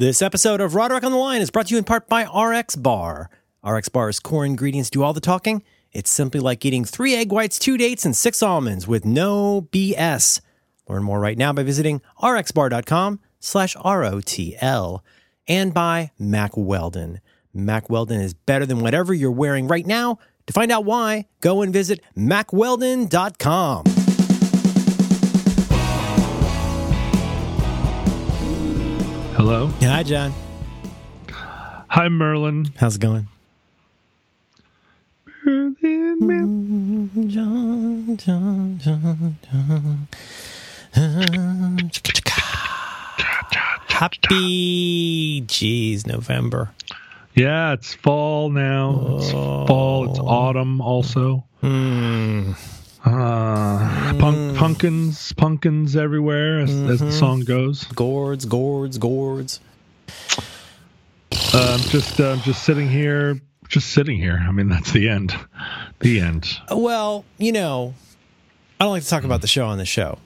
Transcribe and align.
This 0.00 0.22
episode 0.22 0.62
of 0.62 0.74
Roderick 0.74 1.04
on 1.04 1.12
the 1.12 1.18
Line 1.18 1.42
is 1.42 1.50
brought 1.50 1.66
to 1.66 1.74
you 1.74 1.78
in 1.78 1.84
part 1.84 2.08
by 2.08 2.22
RX 2.22 2.74
Bar. 2.74 3.28
RX 3.62 3.90
Bar's 3.90 4.18
core 4.18 4.46
ingredients 4.46 4.88
do 4.88 5.02
all 5.02 5.12
the 5.12 5.20
talking. 5.20 5.62
It's 5.92 6.08
simply 6.08 6.40
like 6.40 6.64
eating 6.64 6.86
three 6.86 7.14
egg 7.14 7.30
whites, 7.30 7.58
two 7.58 7.76
dates, 7.76 8.06
and 8.06 8.16
six 8.16 8.42
almonds 8.42 8.88
with 8.88 9.04
no 9.04 9.68
BS. 9.70 10.40
Learn 10.88 11.02
more 11.02 11.20
right 11.20 11.36
now 11.36 11.52
by 11.52 11.64
visiting 11.64 12.00
rxbar.com 12.22 13.20
slash 13.40 13.76
ROTL 13.76 15.00
and 15.46 15.74
by 15.74 16.12
Mack 16.18 16.56
Weldon. 16.56 17.20
Mack 17.52 17.90
Weldon 17.90 18.22
is 18.22 18.32
better 18.32 18.64
than 18.64 18.80
whatever 18.80 19.12
you're 19.12 19.30
wearing 19.30 19.68
right 19.68 19.84
now. 19.84 20.18
To 20.46 20.54
find 20.54 20.72
out 20.72 20.86
why, 20.86 21.26
go 21.42 21.60
and 21.60 21.74
visit 21.74 22.00
mackweldon.com. 22.16 23.99
Hello. 29.40 29.68
Hi, 29.80 30.02
John. 30.02 30.34
Hi, 31.30 32.10
Merlin. 32.10 32.74
How's 32.76 32.96
it 32.96 33.00
going? 33.00 33.26
John, 35.46 37.10
John, 38.18 38.18
John, 38.18 39.38
John. 39.42 40.08
Happy, 43.88 45.40
jeez, 45.46 46.06
November. 46.06 46.72
Yeah, 47.34 47.72
it's 47.72 47.94
fall 47.94 48.50
now. 48.50 49.16
It's 49.20 49.30
fall. 49.30 50.10
It's 50.10 50.18
autumn 50.18 50.82
also. 50.82 51.44
Hmm. 51.62 52.52
Uh, 53.04 54.14
punk, 54.18 54.56
pumpkins, 54.56 55.32
pumpkins 55.32 55.96
everywhere, 55.96 56.60
as, 56.60 56.70
as 56.70 57.00
the 57.00 57.12
song 57.12 57.40
goes. 57.40 57.84
Gourds, 57.84 58.44
gourds, 58.44 58.98
gourds. 58.98 59.60
Um, 61.54 61.80
just, 61.80 62.20
uh, 62.20 62.36
just 62.36 62.62
sitting 62.62 62.88
here, 62.88 63.40
just 63.68 63.88
sitting 63.90 64.18
here. 64.18 64.38
I 64.46 64.50
mean, 64.52 64.68
that's 64.68 64.92
the 64.92 65.08
end. 65.08 65.34
The 66.00 66.20
end. 66.20 66.46
Well, 66.70 67.24
you 67.38 67.52
know, 67.52 67.94
I 68.78 68.84
don't 68.84 68.92
like 68.92 69.02
to 69.02 69.08
talk 69.08 69.24
about 69.24 69.40
the 69.40 69.46
show 69.48 69.66
on 69.66 69.78
the 69.78 69.86
show. 69.86 70.18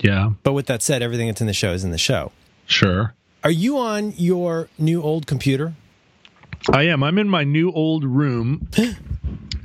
Yeah, 0.00 0.30
But 0.42 0.54
with 0.54 0.66
that 0.66 0.82
said, 0.82 1.02
everything 1.02 1.28
that's 1.28 1.40
in 1.40 1.46
the 1.46 1.52
show 1.52 1.72
is 1.72 1.84
in 1.84 1.90
the 1.90 1.98
show. 1.98 2.32
sure. 2.66 3.14
Are 3.44 3.50
you 3.50 3.76
on 3.76 4.12
your 4.16 4.68
new 4.78 5.02
old 5.02 5.26
computer? 5.26 5.74
I 6.72 6.84
am. 6.84 7.02
I'm 7.02 7.18
in 7.18 7.28
my 7.28 7.42
new 7.42 7.72
old 7.72 8.04
room. 8.04 8.68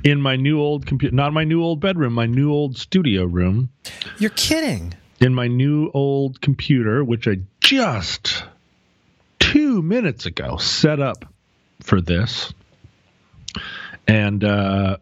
In 0.04 0.20
my 0.22 0.36
new 0.36 0.60
old 0.60 0.86
computer, 0.86 1.14
not 1.14 1.32
my 1.32 1.44
new 1.44 1.62
old 1.62 1.80
bedroom, 1.80 2.12
my 2.12 2.26
new 2.26 2.52
old 2.52 2.76
studio 2.78 3.24
room. 3.24 3.70
You're 4.18 4.30
kidding. 4.30 4.94
in 5.20 5.34
my 5.34 5.48
new 5.48 5.90
old 5.92 6.40
computer, 6.40 7.02
which 7.04 7.26
I 7.26 7.38
just 7.60 8.44
two 9.38 9.82
minutes 9.82 10.26
ago 10.26 10.56
set 10.56 11.00
up 11.00 11.24
for 11.82 12.00
this. 12.00 12.52
And 14.06 14.44
uh, 14.44 14.98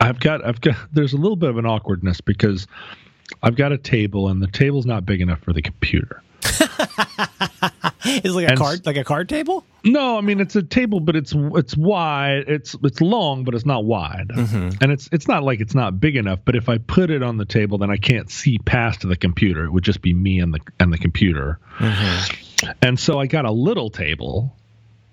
I've 0.00 0.20
got, 0.20 0.44
I've 0.44 0.60
got, 0.60 0.76
there's 0.92 1.12
a 1.12 1.16
little 1.18 1.36
bit 1.36 1.50
of 1.50 1.58
an 1.58 1.66
awkwardness 1.66 2.20
because 2.20 2.66
I've 3.42 3.56
got 3.56 3.72
a 3.72 3.78
table 3.78 4.28
and 4.28 4.40
the 4.40 4.46
table's 4.46 4.86
not 4.86 5.04
big 5.04 5.20
enough 5.20 5.40
for 5.40 5.52
the 5.52 5.62
computer. 5.62 6.22
It's 8.24 8.34
like 8.34 8.46
a 8.46 8.50
And- 8.50 8.58
card, 8.58 8.86
like 8.86 8.96
a 8.96 9.04
card 9.04 9.28
table. 9.28 9.64
No, 9.84 10.18
I 10.18 10.20
mean 10.20 10.40
it's 10.40 10.56
a 10.56 10.62
table, 10.62 10.98
but 11.00 11.14
it's 11.16 11.32
it's 11.36 11.76
wide. 11.76 12.44
It's 12.48 12.74
it's 12.82 13.00
long, 13.00 13.44
but 13.44 13.54
it's 13.54 13.64
not 13.66 13.84
wide, 13.84 14.30
and 14.34 14.90
it's 14.90 15.08
it's 15.12 15.28
not 15.28 15.44
like 15.44 15.60
it's 15.60 15.74
not 15.74 16.00
big 16.00 16.16
enough. 16.16 16.40
But 16.44 16.56
if 16.56 16.68
I 16.68 16.78
put 16.78 17.10
it 17.10 17.22
on 17.22 17.36
the 17.36 17.44
table, 17.44 17.78
then 17.78 17.90
I 17.90 17.96
can't 17.96 18.28
see 18.30 18.58
past 18.58 19.06
the 19.08 19.16
computer. 19.16 19.64
It 19.64 19.70
would 19.70 19.84
just 19.84 20.02
be 20.02 20.12
me 20.12 20.40
and 20.40 20.52
the 20.52 20.60
and 20.80 20.92
the 20.92 20.98
computer. 20.98 21.60
And 22.82 22.98
so 22.98 23.20
I 23.20 23.26
got 23.26 23.44
a 23.44 23.52
little 23.52 23.90
table, 23.90 24.56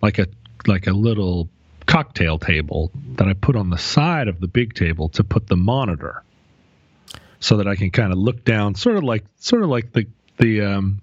like 0.01 0.17
a 0.17 0.25
like 0.65 0.87
a 0.87 0.93
little 0.93 1.49
cocktail 1.85 2.39
table 2.39 2.89
that 3.17 3.27
I 3.27 3.33
put 3.33 3.55
on 3.55 3.69
the 3.69 3.77
side 3.77 4.27
of 4.27 4.39
the 4.39 4.47
big 4.47 4.73
table 4.73 5.09
to 5.09 5.23
put 5.23 5.47
the 5.47 5.57
monitor, 5.57 6.23
so 7.39 7.57
that 7.57 7.67
I 7.67 7.75
can 7.75 7.91
kind 7.91 8.11
of 8.11 8.17
look 8.17 8.43
down, 8.43 8.73
sort 8.73 8.95
of 8.97 9.03
like 9.03 9.23
sort 9.37 9.61
of 9.61 9.69
like 9.69 9.91
the 9.91 10.07
the 10.39 10.61
um, 10.61 11.01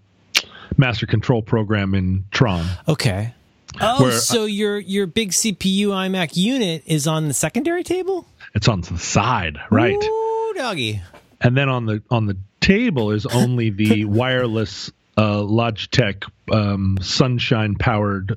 master 0.76 1.06
control 1.06 1.42
program 1.42 1.94
in 1.94 2.24
Tron. 2.30 2.66
Okay. 2.88 3.34
Oh, 3.80 4.02
Where- 4.02 4.12
so 4.12 4.44
your 4.46 4.78
your 4.78 5.06
big 5.06 5.30
CPU 5.30 5.88
iMac 5.88 6.36
unit 6.36 6.82
is 6.86 7.06
on 7.06 7.28
the 7.28 7.34
secondary 7.34 7.84
table, 7.84 8.26
It's 8.54 8.66
on 8.68 8.80
the 8.80 8.98
side, 8.98 9.58
right? 9.70 10.02
Ooh, 10.02 10.52
doggy. 10.56 11.00
And 11.40 11.56
then 11.56 11.68
on 11.68 11.86
the 11.86 12.02
on 12.10 12.26
the 12.26 12.36
table 12.60 13.12
is 13.12 13.26
only 13.26 13.70
the 13.70 14.04
wireless 14.06 14.90
uh, 15.16 15.38
Logitech 15.42 16.24
um, 16.52 16.98
Sunshine 17.00 17.74
powered 17.76 18.34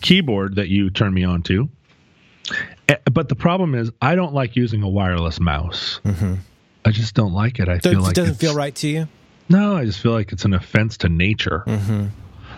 keyboard 0.00 0.56
that 0.56 0.68
you 0.68 0.90
turn 0.90 1.12
me 1.14 1.24
on 1.24 1.42
to. 1.44 1.68
Eh, 2.88 2.96
But 3.12 3.28
the 3.28 3.34
problem 3.36 3.74
is, 3.74 3.90
I 4.02 4.14
don't 4.14 4.34
like 4.34 4.56
using 4.56 4.82
a 4.82 4.88
wireless 4.88 5.38
mouse. 5.40 6.00
I 6.84 6.90
just 6.90 7.14
don't 7.14 7.32
like 7.32 7.58
it. 7.60 7.68
I 7.68 7.78
So 7.78 7.90
feel 7.90 8.00
it 8.00 8.02
like 8.02 8.14
doesn't 8.14 8.36
feel 8.36 8.54
right 8.54 8.74
to 8.76 8.88
you. 8.88 9.08
No, 9.50 9.76
I 9.76 9.84
just 9.84 10.00
feel 10.00 10.12
like 10.12 10.32
it's 10.32 10.44
an 10.44 10.54
offense 10.54 10.96
to 10.98 11.08
nature. 11.08 11.64
Mm-hmm. 11.66 12.06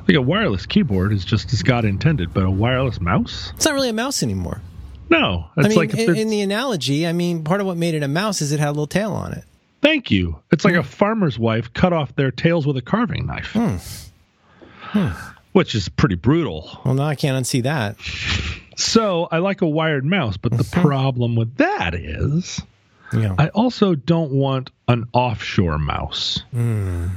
Like 0.07 0.17
a 0.17 0.23
wireless 0.23 0.67
keyboard 0.67 1.13
is 1.13 1.25
just 1.25 1.53
as 1.53 1.63
God 1.63 1.85
intended, 1.85 2.35
but 2.35 2.45
a 2.45 2.51
wireless 2.51 3.01
mouse? 3.01 3.53
It's 3.57 3.65
not 3.65 3.75
really 3.75 3.89
a 3.89 3.95
mouse 3.95 4.23
anymore. 4.23 4.61
No, 5.09 5.51
it's 5.57 5.67
I 5.67 5.69
mean, 5.69 5.79
like 5.79 5.95
in, 5.95 6.17
in 6.17 6.29
the 6.29 6.43
analogy, 6.43 7.07
I 7.07 7.13
mean, 7.13 7.45
part 7.45 7.61
of 7.61 7.67
what 7.67 7.77
made 7.77 7.95
it 7.95 8.03
a 8.03 8.09
mouse 8.09 8.41
is 8.41 8.53
it 8.53 8.61
had 8.61 8.69
a 8.69 8.73
little 8.73 8.87
tail 8.87 9.13
on 9.13 9.33
it. 9.33 9.45
Thank 9.81 10.11
you. 10.11 10.39
It's 10.51 10.65
like 10.65 10.75
hmm. 10.75 10.81
a 10.81 10.85
farmer's 10.85 11.39
wife 11.39 11.73
cut 11.73 11.93
off 11.93 12.15
their 12.15 12.31
tails 12.31 12.67
with 12.67 12.77
a 12.77 12.83
carving 12.83 13.27
knife, 13.27 13.53
hmm. 13.53 13.77
Hmm. 14.99 15.09
which 15.53 15.75
is 15.75 15.89
pretty 15.89 16.15
brutal. 16.15 16.81
Well, 16.85 16.95
now 16.95 17.05
I 17.05 17.15
can't 17.15 17.43
unsee 17.43 17.63
that. 17.65 17.97
So 18.77 19.29
I 19.31 19.39
like 19.39 19.61
a 19.61 19.69
wired 19.69 20.05
mouse, 20.05 20.37
but 20.37 20.53
the 20.53 20.65
mm-hmm. 20.65 20.81
problem 20.81 21.37
with 21.37 21.57
that 21.57 21.95
is 21.95 22.61
Yeah. 23.15 23.35
I 23.39 23.49
also 23.49 23.95
don't 23.95 24.33
want 24.33 24.71
an 24.89 25.07
offshore 25.13 25.79
mouse, 25.79 26.43
hmm. 26.51 27.09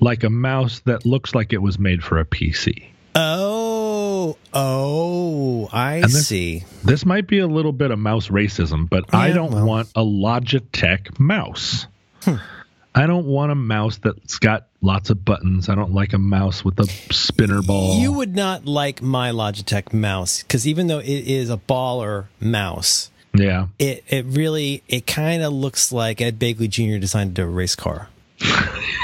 like 0.00 0.24
a 0.24 0.30
mouse 0.30 0.80
that 0.80 1.04
looks 1.06 1.34
like 1.34 1.52
it 1.52 1.62
was 1.62 1.78
made 1.78 2.02
for 2.02 2.18
a 2.18 2.24
PC. 2.24 2.84
oh, 3.14 4.36
oh, 4.52 5.68
I 5.72 6.00
this- 6.02 6.26
see. 6.28 6.64
This 6.82 7.04
might 7.06 7.26
be 7.26 7.38
a 7.38 7.46
little 7.46 7.72
bit 7.72 7.90
of 7.90 7.98
mouse 7.98 8.28
racism, 8.28 8.88
but 8.88 9.14
I 9.14 9.32
don't 9.32 9.52
well. 9.52 9.66
want 9.66 9.88
a 9.94 10.02
Logitech 10.02 11.18
mouse. 11.18 11.86
Hmm. 12.22 12.36
I 12.96 13.06
don't 13.08 13.26
want 13.26 13.50
a 13.50 13.56
mouse 13.56 13.98
that's 13.98 14.38
got 14.38 14.68
lots 14.80 15.10
of 15.10 15.24
buttons. 15.24 15.68
I 15.68 15.74
don't 15.74 15.92
like 15.92 16.12
a 16.12 16.18
mouse 16.18 16.64
with 16.64 16.78
a 16.78 16.84
spinner 17.12 17.60
ball. 17.60 17.98
You 17.98 18.12
would 18.12 18.36
not 18.36 18.66
like 18.66 19.02
my 19.02 19.30
Logitech 19.30 19.92
mouse 19.92 20.42
because 20.42 20.68
even 20.68 20.86
though 20.86 21.00
it 21.00 21.08
is 21.08 21.50
a 21.50 21.56
baller 21.56 22.26
mouse, 22.38 23.10
yeah. 23.34 23.66
it 23.78 24.04
it 24.08 24.24
really 24.26 24.82
it 24.88 25.06
kind 25.06 25.42
of 25.42 25.52
looks 25.52 25.92
like 25.92 26.20
Ed 26.20 26.38
Begley 26.38 26.68
Jr. 26.68 26.98
designed 26.98 27.38
a 27.38 27.46
race 27.46 27.74
car. 27.76 28.08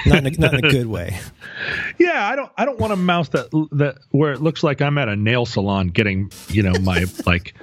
not 0.07 0.19
in 0.19 0.27
a, 0.27 0.31
not 0.39 0.55
in 0.55 0.65
a 0.65 0.71
good 0.71 0.87
way. 0.87 1.19
Yeah, 1.99 2.27
I 2.27 2.37
don't 2.37 2.51
I 2.57 2.65
don't 2.65 2.79
want 2.81 2.95
a 2.95 2.97
mouse 2.97 3.29
that 3.31 3.51
that 3.73 3.99
where 4.13 4.33
it 4.33 4.41
looks 4.41 4.63
like 4.63 4.81
I'm 4.81 4.97
at 4.97 5.09
a 5.11 5.17
nail 5.17 5.45
salon 5.45 5.89
getting, 5.89 6.33
you 6.49 6.63
know, 6.63 6.73
my 6.81 7.05
like 7.27 7.55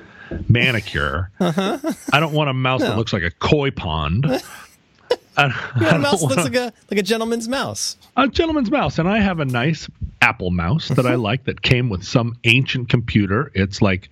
manicure. 0.48 1.32
Uh-huh. 1.40 1.80
I 2.14 2.20
don't 2.20 2.34
want 2.34 2.50
a 2.50 2.54
mouse 2.54 2.82
that 2.82 2.96
looks 2.96 3.12
like 3.14 3.24
a 3.24 3.32
koi 3.32 3.72
pond. 3.72 4.26
I, 5.38 5.48
The 5.78 6.00
mouse 6.00 6.22
looks 6.22 6.36
like 6.44 6.56
a 6.56 6.74
like 6.92 7.00
a 7.00 7.04
gentleman's 7.04 7.48
mouse. 7.48 7.98
a 8.16 8.28
gentleman's 8.28 8.70
mouse 8.72 9.00
and 9.00 9.10
I 9.10 9.20
have 9.20 9.40
a 9.40 9.46
nice 9.46 9.88
Apple 10.22 10.52
mouse 10.52 10.90
that 10.90 11.06
I 11.06 11.14
Uh-huh. 11.14 11.18
like 11.20 11.46
that 11.46 11.62
came 11.64 11.90
with 11.90 12.04
some 12.04 12.36
ancient 12.44 12.90
computer. 12.90 13.52
It's 13.56 13.82
like 13.82 14.10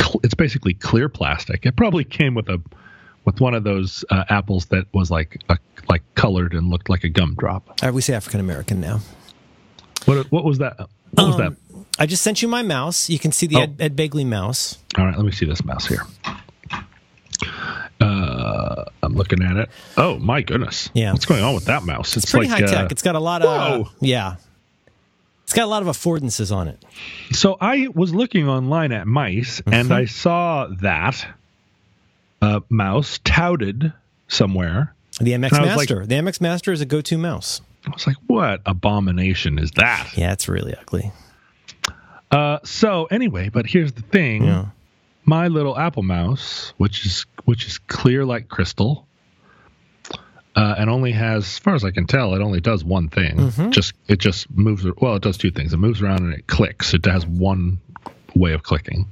cl- 0.00 0.20
it's 0.22 0.34
basically 0.34 0.74
clear 0.74 1.08
plastic. 1.08 1.66
It 1.66 1.76
probably 1.76 2.04
came 2.04 2.34
with 2.34 2.48
a 2.48 2.60
with 3.24 3.40
one 3.40 3.54
of 3.54 3.64
those 3.64 4.04
uh, 4.10 4.24
apples 4.30 4.66
that 4.66 4.86
was 4.94 5.10
like 5.10 5.38
a, 5.48 5.58
like 5.88 6.02
colored 6.14 6.54
and 6.54 6.70
looked 6.70 6.88
like 6.88 7.04
a 7.04 7.08
gumdrop. 7.08 7.82
Right, 7.82 7.92
we 7.92 8.00
say 8.00 8.14
African 8.14 8.40
American 8.40 8.80
now. 8.80 9.00
What 10.06 10.30
what 10.32 10.44
was 10.44 10.58
that? 10.58 10.78
What 11.12 11.26
was 11.26 11.36
that? 11.36 11.46
Um, 11.48 11.56
I 11.98 12.06
just 12.06 12.22
sent 12.22 12.40
you 12.40 12.48
my 12.48 12.62
mouse. 12.62 13.10
You 13.10 13.18
can 13.18 13.30
see 13.32 13.46
the 13.46 13.56
Oh. 13.56 13.62
Ed, 13.62 13.76
Ed 13.80 13.96
Begley 13.96 14.24
mouse. 14.26 14.78
All 14.96 15.04
right, 15.04 15.16
let 15.16 15.24
me 15.26 15.32
see 15.32 15.44
this 15.44 15.64
mouse 15.64 15.86
here. 15.86 16.02
Uh, 18.00 18.84
I'm 19.02 19.14
looking 19.14 19.42
at 19.42 19.56
it. 19.56 19.68
Oh 19.98 20.18
my 20.18 20.40
goodness! 20.40 20.88
Yeah. 20.94 21.12
what's 21.12 21.26
going 21.26 21.42
on 21.42 21.54
with 21.54 21.66
that 21.66 21.82
mouse? 21.82 22.16
It's, 22.16 22.30
Pretty 22.30 22.48
like 22.48 22.62
high 22.62 22.66
tech. 22.66 22.84
uh, 22.86 22.88
It's 22.90 23.02
got 23.02 23.14
a 23.14 23.20
lot 23.20 23.42
of 23.42 23.48
whoa. 23.86 23.92
yeah. 24.00 24.36
It's 25.50 25.56
got 25.56 25.64
a 25.64 25.66
lot 25.66 25.82
of 25.82 25.88
affordances 25.88 26.54
on 26.54 26.68
it. 26.68 26.80
so 27.32 27.56
I 27.60 27.88
was 27.92 28.14
looking 28.14 28.48
online 28.48 28.92
at 28.92 29.08
mice, 29.08 29.60
Mm-hmm. 29.60 29.74
and 29.74 29.92
I 29.92 30.04
saw 30.04 30.68
that 30.80 31.26
uh, 32.40 32.60
mouse 32.68 33.18
touted 33.24 33.92
somewhere. 34.28 34.94
The 35.20 35.32
MX 35.32 35.50
was 35.50 35.52
like- 35.52 35.90
Master. 35.90 36.06
the 36.06 36.14
MX 36.14 36.40
Master 36.40 36.70
is 36.72 36.80
a 36.80 36.86
go-to 36.86 37.18
mouse. 37.18 37.60
I 37.84 37.90
was 37.90 38.06
like, 38.06 38.16
"What 38.28 38.60
abomination 38.64 39.58
is 39.58 39.72
that?" 39.72 40.10
Yeah, 40.16 40.32
it's 40.32 40.48
really 40.48 40.72
ugly. 40.76 41.10
Uh, 42.30 42.58
so 42.62 43.06
anyway, 43.06 43.48
but 43.48 43.66
here's 43.66 43.92
the 43.92 44.02
thing: 44.02 44.44
Yeah. 44.44 44.66
my 45.24 45.48
little 45.48 45.76
Apple 45.76 46.04
mouse, 46.04 46.72
which 46.76 47.04
is 47.04 47.26
which 47.44 47.66
is 47.66 47.78
clear 47.78 48.24
like 48.24 48.48
crystal, 48.48 49.04
uh, 50.56 50.74
and 50.78 50.90
only 50.90 51.12
has, 51.12 51.44
as 51.44 51.58
far 51.58 51.74
as 51.74 51.84
I 51.84 51.90
can 51.90 52.06
tell, 52.06 52.34
it 52.34 52.40
only 52.40 52.60
does 52.60 52.84
one 52.84 53.08
thing. 53.08 53.50
Just 53.70 53.94
it 54.08 54.18
just 54.18 54.50
moves. 54.50 54.84
Well, 55.00 55.16
it 55.16 55.22
does 55.22 55.36
two 55.38 55.50
things. 55.50 55.72
It 55.72 55.78
moves 55.78 56.02
around 56.02 56.20
and 56.20 56.32
it 56.34 56.46
clicks. 56.46 56.92
It 56.94 57.04
has 57.06 57.26
one 57.26 57.78
way 58.34 58.52
of 58.52 58.62
clicking. 58.62 59.06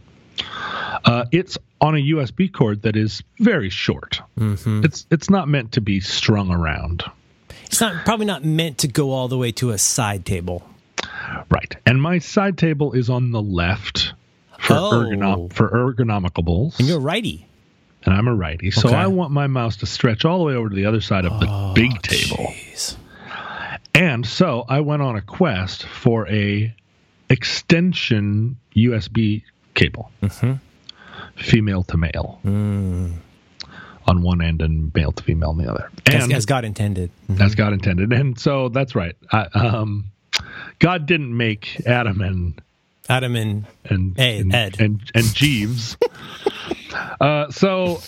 Uh, 1.04 1.24
it's 1.32 1.58
on 1.80 1.94
a 1.94 1.98
USB 1.98 2.52
cord 2.52 2.82
that 2.82 2.96
is 2.96 3.22
very 3.40 3.70
short. 3.70 4.20
It's 4.36 5.06
it's 5.10 5.30
not 5.30 5.48
meant 5.48 5.72
to 5.72 5.80
be 5.80 6.00
strung 6.00 6.50
around. 6.50 7.04
It's 7.66 7.80
not 7.80 8.04
probably 8.04 8.26
not 8.26 8.44
meant 8.44 8.78
to 8.78 8.88
go 8.88 9.10
all 9.12 9.28
the 9.28 9.36
way 9.38 9.52
to 9.52 9.70
a 9.70 9.78
side 9.78 10.24
table. 10.24 10.62
Right. 11.50 11.76
And 11.86 12.00
my 12.00 12.18
side 12.18 12.56
table 12.58 12.92
is 12.94 13.10
on 13.10 13.30
the 13.30 13.42
left 13.42 14.12
for 14.58 14.74
Oh. 14.74 14.90
ergonom- 14.92 15.52
for 15.52 15.68
ergonomicables. 15.68 16.78
And 16.78 16.88
you're 16.88 16.98
righty. 17.00 17.46
And 18.04 18.14
I'm 18.14 18.28
a 18.28 18.34
righty. 18.34 18.70
So 18.70 18.90
I 18.90 19.06
want 19.06 19.32
my 19.32 19.46
mouse 19.46 19.76
to 19.78 19.86
stretch 19.86 20.24
all 20.24 20.38
the 20.38 20.44
way 20.44 20.54
over 20.54 20.68
to 20.68 20.74
the 20.74 20.86
other 20.86 21.00
side 21.00 21.24
of 21.24 21.40
the 21.40 21.46
oh, 21.48 21.72
big 21.74 22.00
table. 22.02 22.46
Jeez. 22.48 22.96
And 23.94 24.24
so 24.24 24.64
I 24.68 24.80
went 24.80 25.02
on 25.02 25.16
a 25.16 25.20
quest 25.20 25.84
for 25.84 26.28
a 26.28 26.74
extension 27.28 28.56
USB 28.76 29.42
cable. 29.74 30.10
Mm-hmm. 30.22 30.54
Female 31.36 31.82
to 31.84 31.96
male. 31.96 32.40
Mm. 32.44 33.14
On 34.06 34.22
one 34.22 34.40
end 34.40 34.62
and 34.62 34.94
male 34.94 35.12
to 35.12 35.22
female 35.22 35.50
on 35.50 35.58
the 35.58 35.70
other. 35.70 35.90
As, 36.06 36.24
And 36.24 36.32
as 36.32 36.46
God 36.46 36.64
intended. 36.64 37.10
Mm-hmm. 37.28 37.42
as 37.42 37.54
God 37.54 37.72
intended. 37.72 38.12
And 38.12 38.38
so 38.38 38.68
that's 38.68 38.94
right. 38.94 39.16
I, 39.32 39.42
um, 39.52 40.12
God 40.78 41.06
didn't 41.06 41.36
make 41.36 41.82
Adam 41.86 42.20
and 42.22 42.62
Adam 43.08 43.36
and 43.36 43.64
and 43.84 44.16
Hey, 44.16 44.38
and, 44.38 44.54
Ed. 44.54 44.76
and, 44.80 45.00
and 45.14 45.34
Jeeves. 45.34 45.96
uh, 47.20 47.50
so, 47.50 48.00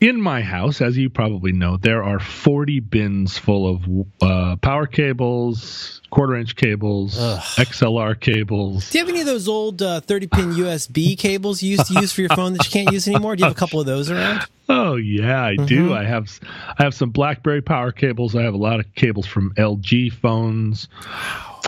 in 0.00 0.20
my 0.20 0.42
house, 0.42 0.82
as 0.82 0.96
you 0.96 1.08
probably 1.08 1.52
know, 1.52 1.78
there 1.78 2.04
are 2.04 2.18
40 2.20 2.80
bins 2.80 3.38
full 3.38 3.66
of 3.68 4.06
uh, 4.20 4.56
power 4.56 4.86
cables, 4.86 6.02
quarter 6.10 6.36
inch 6.36 6.54
cables, 6.54 7.16
XLR 7.18 8.18
cables. 8.20 8.90
Do 8.90 8.98
you 8.98 9.04
have 9.04 9.08
any 9.08 9.20
of 9.20 9.26
those 9.26 9.48
old 9.48 9.80
uh, 9.80 10.00
30 10.00 10.26
pin 10.26 10.50
USB 10.52 11.16
cables 11.16 11.62
you 11.62 11.70
used 11.70 11.86
to 11.86 12.00
use 12.00 12.12
for 12.12 12.20
your 12.20 12.30
phone 12.30 12.52
that 12.52 12.64
you 12.64 12.70
can't 12.70 12.92
use 12.92 13.08
anymore? 13.08 13.36
Do 13.36 13.40
you 13.40 13.44
have 13.46 13.56
a 13.56 13.58
couple 13.58 13.80
of 13.80 13.86
those 13.86 14.10
around? 14.10 14.46
Oh 14.68 14.96
yeah, 14.96 15.42
I 15.42 15.56
do. 15.56 15.86
Mm-hmm. 15.86 15.92
I 15.92 16.04
have 16.04 16.40
I 16.78 16.82
have 16.82 16.92
some 16.94 17.10
BlackBerry 17.10 17.62
power 17.62 17.92
cables. 17.92 18.34
I 18.34 18.42
have 18.42 18.54
a 18.54 18.58
lot 18.58 18.80
of 18.80 18.94
cables 18.96 19.24
from 19.26 19.54
LG 19.54 20.12
phones. 20.14 20.88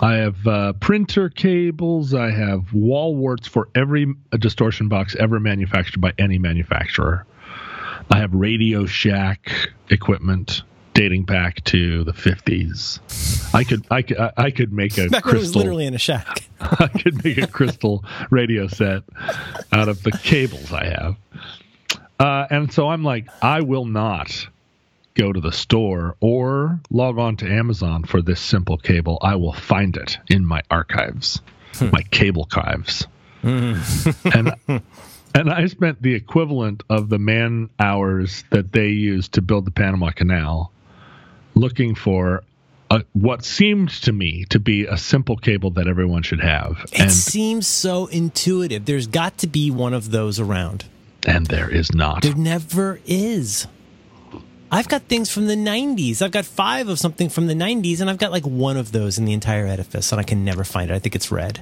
I 0.00 0.14
have 0.14 0.46
uh, 0.46 0.72
printer 0.74 1.28
cables. 1.28 2.14
I 2.14 2.30
have 2.30 2.72
wall 2.72 3.16
warts 3.16 3.48
for 3.48 3.68
every 3.74 4.14
distortion 4.38 4.88
box 4.88 5.16
ever 5.16 5.40
manufactured 5.40 6.00
by 6.00 6.12
any 6.18 6.38
manufacturer. 6.38 7.26
I 8.10 8.18
have 8.18 8.32
Radio 8.32 8.86
Shack 8.86 9.50
equipment 9.90 10.62
dating 10.94 11.24
back 11.24 11.62
to 11.64 12.04
the 12.04 12.12
50s. 12.12 13.00
I 13.54 13.64
could 13.64 13.86
I 13.90 14.02
could 14.02 14.18
I 14.18 14.32
I 14.36 14.50
could 14.50 14.72
make 14.72 14.98
a 14.98 15.02
when 15.02 15.10
was 15.10 15.22
crystal 15.22 15.60
literally 15.60 15.86
in 15.86 15.94
a 15.94 15.98
shack. 15.98 16.48
I 16.60 16.88
could 16.88 17.24
make 17.24 17.38
a 17.38 17.46
crystal 17.46 18.04
radio 18.30 18.66
set 18.68 19.02
out 19.72 19.88
of 19.88 20.02
the 20.02 20.12
cables 20.12 20.72
I 20.72 20.86
have. 20.86 21.16
Uh, 22.20 22.46
and 22.50 22.72
so 22.72 22.88
I'm 22.88 23.04
like, 23.04 23.28
I 23.42 23.60
will 23.60 23.84
not 23.84 24.48
go 25.18 25.32
to 25.32 25.40
the 25.40 25.52
store 25.52 26.16
or 26.20 26.80
log 26.90 27.18
on 27.18 27.36
to 27.36 27.50
Amazon 27.50 28.04
for 28.04 28.22
this 28.22 28.40
simple 28.40 28.78
cable. 28.78 29.18
I 29.20 29.34
will 29.36 29.52
find 29.52 29.96
it 29.96 30.18
in 30.28 30.46
my 30.46 30.62
archives, 30.70 31.40
hmm. 31.74 31.90
my 31.92 32.02
cable 32.02 32.48
archives. 32.54 33.06
Hmm. 33.42 33.74
and 34.32 34.54
and 35.34 35.50
I 35.50 35.66
spent 35.66 36.02
the 36.02 36.14
equivalent 36.14 36.82
of 36.88 37.08
the 37.08 37.18
man 37.18 37.70
hours 37.78 38.44
that 38.50 38.72
they 38.72 38.88
used 38.88 39.34
to 39.34 39.42
build 39.42 39.64
the 39.64 39.70
Panama 39.70 40.10
Canal 40.10 40.72
looking 41.54 41.94
for 41.94 42.42
a, 42.90 43.02
what 43.12 43.44
seemed 43.44 43.90
to 43.90 44.12
me 44.12 44.46
to 44.50 44.58
be 44.58 44.86
a 44.86 44.96
simple 44.96 45.36
cable 45.36 45.70
that 45.72 45.86
everyone 45.86 46.22
should 46.22 46.40
have. 46.40 46.78
It 46.92 47.00
And 47.00 47.12
seems 47.12 47.66
so 47.66 48.06
intuitive. 48.06 48.86
There's 48.86 49.06
got 49.06 49.36
to 49.38 49.46
be 49.46 49.70
one 49.70 49.92
of 49.92 50.10
those 50.10 50.40
around. 50.40 50.84
and 51.26 51.46
there 51.46 51.68
is 51.68 51.92
not. 51.94 52.22
There 52.22 52.34
never 52.34 53.00
is. 53.06 53.66
I've 54.70 54.88
got 54.88 55.02
things 55.02 55.30
from 55.30 55.46
the 55.46 55.54
90s. 55.56 56.20
I've 56.20 56.30
got 56.30 56.44
five 56.44 56.88
of 56.88 56.98
something 56.98 57.28
from 57.28 57.46
the 57.46 57.54
90s, 57.54 58.00
and 58.00 58.10
I've 58.10 58.18
got 58.18 58.32
like 58.32 58.44
one 58.44 58.76
of 58.76 58.92
those 58.92 59.16
in 59.18 59.24
the 59.24 59.32
entire 59.32 59.66
edifice, 59.66 60.12
and 60.12 60.20
I 60.20 60.24
can 60.24 60.44
never 60.44 60.64
find 60.64 60.90
it. 60.90 60.94
I 60.94 60.98
think 60.98 61.14
it's 61.16 61.30
red. 61.32 61.60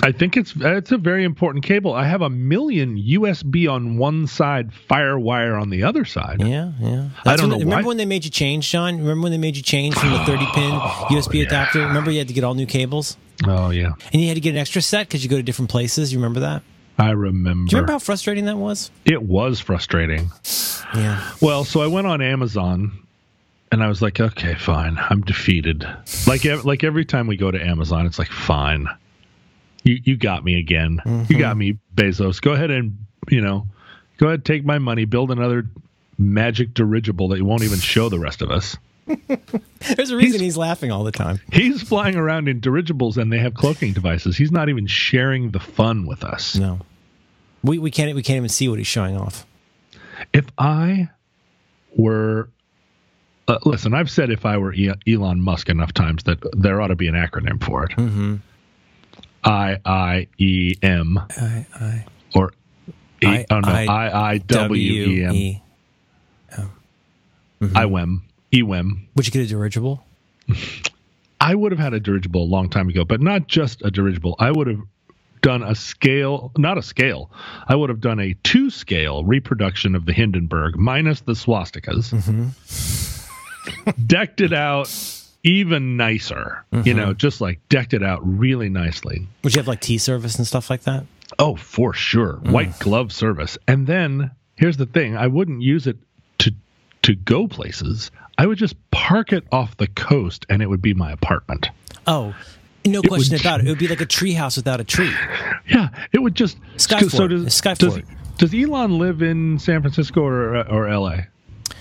I 0.00 0.12
think 0.12 0.36
it's 0.36 0.54
it's 0.56 0.92
a 0.92 0.96
very 0.96 1.24
important 1.24 1.64
cable. 1.64 1.92
I 1.92 2.04
have 2.04 2.22
a 2.22 2.30
million 2.30 2.96
USB 2.96 3.68
on 3.68 3.96
one 3.98 4.28
side, 4.28 4.70
FireWire 4.88 5.60
on 5.60 5.70
the 5.70 5.82
other 5.82 6.04
side. 6.04 6.40
Yeah, 6.40 6.70
yeah. 6.80 7.08
I 7.24 7.34
don't 7.34 7.50
when- 7.50 7.58
know 7.58 7.64
Remember 7.64 7.82
why. 7.82 7.88
when 7.88 7.96
they 7.96 8.06
made 8.06 8.24
you 8.24 8.30
change, 8.30 8.70
John? 8.70 8.98
Remember 8.98 9.24
when 9.24 9.32
they 9.32 9.38
made 9.38 9.56
you 9.56 9.62
change 9.62 9.96
from 9.96 10.10
the 10.12 10.18
30 10.24 10.46
pin 10.54 10.70
oh, 10.72 11.06
USB 11.10 11.44
adapter? 11.44 11.80
Remember 11.80 12.12
you 12.12 12.18
had 12.18 12.28
to 12.28 12.34
get 12.34 12.44
all 12.44 12.54
new 12.54 12.66
cables? 12.66 13.16
Oh 13.44 13.70
yeah, 13.70 13.92
And 14.12 14.20
you 14.22 14.28
had 14.28 14.34
to 14.34 14.40
get 14.40 14.50
an 14.50 14.56
extra 14.58 14.82
set 14.82 15.08
because 15.08 15.22
you 15.24 15.30
go 15.30 15.36
to 15.36 15.42
different 15.42 15.70
places. 15.70 16.12
You 16.12 16.18
remember 16.18 16.40
that? 16.40 16.62
I 16.98 17.10
remember. 17.10 17.68
Do 17.68 17.76
you 17.76 17.78
remember 17.78 17.92
how 17.92 17.98
frustrating 18.00 18.46
that 18.46 18.56
was? 18.56 18.90
it 19.04 19.22
was 19.22 19.60
frustrating. 19.60 20.30
Yeah. 20.94 21.32
Well, 21.40 21.64
so 21.64 21.80
I 21.80 21.86
went 21.86 22.06
on 22.06 22.20
Amazon 22.20 23.06
and 23.70 23.82
I 23.82 23.88
was 23.88 24.02
like, 24.02 24.20
okay, 24.20 24.54
fine. 24.54 24.98
I'm 24.98 25.20
defeated. 25.22 25.86
Like 26.26 26.44
like 26.64 26.82
every 26.82 27.04
time 27.04 27.26
we 27.26 27.36
go 27.36 27.50
to 27.50 27.60
Amazon, 27.60 28.06
it's 28.06 28.18
like, 28.18 28.30
fine. 28.30 28.88
You 29.84 30.00
you 30.02 30.16
got 30.16 30.44
me 30.44 30.58
again. 30.58 31.00
You 31.28 31.38
got 31.38 31.56
mm-hmm. 31.56 31.58
me, 31.58 31.78
Bezos. 31.94 32.40
Go 32.40 32.52
ahead 32.52 32.70
and, 32.70 32.98
you 33.28 33.40
know, 33.40 33.66
go 34.16 34.28
ahead 34.28 34.44
take 34.44 34.64
my 34.64 34.78
money, 34.78 35.04
build 35.04 35.30
another 35.30 35.66
magic 36.18 36.74
dirigible 36.74 37.28
that 37.28 37.38
you 37.38 37.44
won't 37.44 37.62
even 37.62 37.78
show 37.78 38.08
the 38.08 38.18
rest 38.18 38.42
of 38.42 38.50
us. 38.50 38.76
There's 39.96 40.10
a 40.10 40.16
reason 40.16 40.40
he's 40.40 40.56
laughing 40.56 40.90
all 40.90 41.04
the 41.04 41.12
time. 41.12 41.40
He's 41.52 41.82
flying 41.82 42.16
around 42.16 42.48
in 42.48 42.60
dirigibles 42.60 43.16
and 43.16 43.32
they 43.32 43.38
have 43.38 43.54
cloaking 43.54 43.92
devices. 43.92 44.36
He's 44.36 44.52
not 44.52 44.68
even 44.68 44.86
sharing 44.86 45.50
the 45.50 45.60
fun 45.60 46.06
with 46.06 46.24
us. 46.24 46.56
No. 46.56 46.80
We, 47.68 47.78
we 47.78 47.90
can't 47.90 48.14
we 48.14 48.22
can't 48.22 48.38
even 48.38 48.48
see 48.48 48.68
what 48.68 48.78
he's 48.78 48.86
showing 48.86 49.16
off. 49.16 49.46
If 50.32 50.46
I 50.56 51.10
were 51.96 52.48
uh, 53.46 53.58
listen, 53.64 53.94
I've 53.94 54.10
said 54.10 54.30
if 54.30 54.44
I 54.46 54.56
were 54.56 54.74
Elon 55.06 55.40
Musk 55.40 55.68
enough 55.68 55.92
times 55.92 56.22
that 56.24 56.38
there 56.56 56.80
ought 56.80 56.88
to 56.88 56.96
be 56.96 57.08
an 57.08 57.14
acronym 57.14 57.62
for 57.62 57.84
it. 57.84 57.90
Mm-hmm. 57.92 58.36
I 59.44 59.78
I 59.84 60.28
E 60.38 60.74
M 60.82 61.18
I, 61.18 61.66
I, 61.74 62.04
or 62.34 62.52
E, 63.22 63.26
I- 63.26 63.46
oh 63.50 63.60
no 63.60 63.68
I- 63.68 63.84
I 63.86 64.30
I 64.32 64.38
W 64.38 65.04
E 65.06 65.24
M 65.24 65.34
E. 65.34 65.62
IWEM 67.60 68.20
EWEM. 68.52 69.00
Would 69.16 69.26
you 69.26 69.32
get 69.32 69.42
a 69.42 69.46
dirigible? 69.46 70.04
I 71.40 71.54
would 71.54 71.72
have 71.72 71.78
had 71.78 71.92
a 71.92 72.00
dirigible 72.00 72.42
a 72.42 72.46
long 72.46 72.68
time 72.68 72.88
ago, 72.88 73.04
but 73.04 73.20
not 73.20 73.46
just 73.48 73.82
a 73.84 73.90
dirigible. 73.90 74.36
I 74.38 74.50
would 74.52 74.66
have 74.68 74.80
done 75.40 75.62
a 75.62 75.74
scale, 75.74 76.52
not 76.56 76.78
a 76.78 76.82
scale. 76.82 77.30
I 77.66 77.74
would 77.74 77.90
have 77.90 78.00
done 78.00 78.20
a 78.20 78.34
two 78.42 78.70
scale 78.70 79.24
reproduction 79.24 79.94
of 79.94 80.06
the 80.06 80.12
Hindenburg 80.12 80.76
minus 80.76 81.20
the 81.20 81.32
swastikas, 81.32 82.12
mm-hmm. 82.12 83.90
decked 84.06 84.40
it 84.40 84.52
out 84.52 84.88
even 85.44 85.96
nicer, 85.96 86.64
you 86.84 86.94
know, 86.94 87.08
mm-hmm. 87.08 87.16
just 87.16 87.40
like 87.40 87.60
decked 87.68 87.94
it 87.94 88.02
out 88.02 88.20
really 88.22 88.68
nicely. 88.68 89.26
Would 89.42 89.54
you 89.54 89.60
have 89.60 89.68
like 89.68 89.80
tea 89.80 89.98
service 89.98 90.36
and 90.36 90.46
stuff 90.46 90.68
like 90.68 90.82
that? 90.82 91.04
Oh, 91.38 91.56
for 91.56 91.92
sure. 91.92 92.34
Mm. 92.42 92.52
White 92.52 92.78
glove 92.78 93.12
service. 93.12 93.56
And 93.66 93.86
then 93.86 94.30
here's 94.56 94.76
the 94.76 94.86
thing 94.86 95.16
I 95.16 95.26
wouldn't 95.26 95.62
use 95.62 95.86
it 95.86 95.96
to 96.38 96.52
to 97.02 97.14
go 97.14 97.46
places. 97.46 98.10
I 98.36 98.46
would 98.46 98.58
just 98.58 98.76
park 98.90 99.32
it 99.32 99.44
off 99.50 99.76
the 99.76 99.88
coast 99.88 100.46
and 100.48 100.62
it 100.62 100.66
would 100.66 100.82
be 100.82 100.94
my 100.94 101.12
apartment. 101.12 101.68
Oh, 102.06 102.34
no 102.84 103.02
question 103.02 103.34
would- 103.34 103.40
about 103.40 103.60
it. 103.60 103.66
It 103.66 103.70
would 103.70 103.78
be 103.78 103.88
like 103.88 104.00
a 104.00 104.06
tree 104.06 104.32
house 104.32 104.56
without 104.56 104.80
a 104.80 104.84
tree. 104.84 105.12
Yeah, 105.68 105.88
it 106.12 106.22
would 106.22 106.34
just 106.34 106.58
Skyfort. 106.76 107.10
So 107.10 107.28
does, 107.28 107.44
Skyfort. 107.46 107.78
does 107.78 107.98
does 108.38 108.54
Elon 108.54 108.98
live 108.98 109.20
in 109.22 109.58
San 109.58 109.80
Francisco 109.82 110.22
or 110.22 110.56
or 110.68 110.88
L.A. 110.88 111.26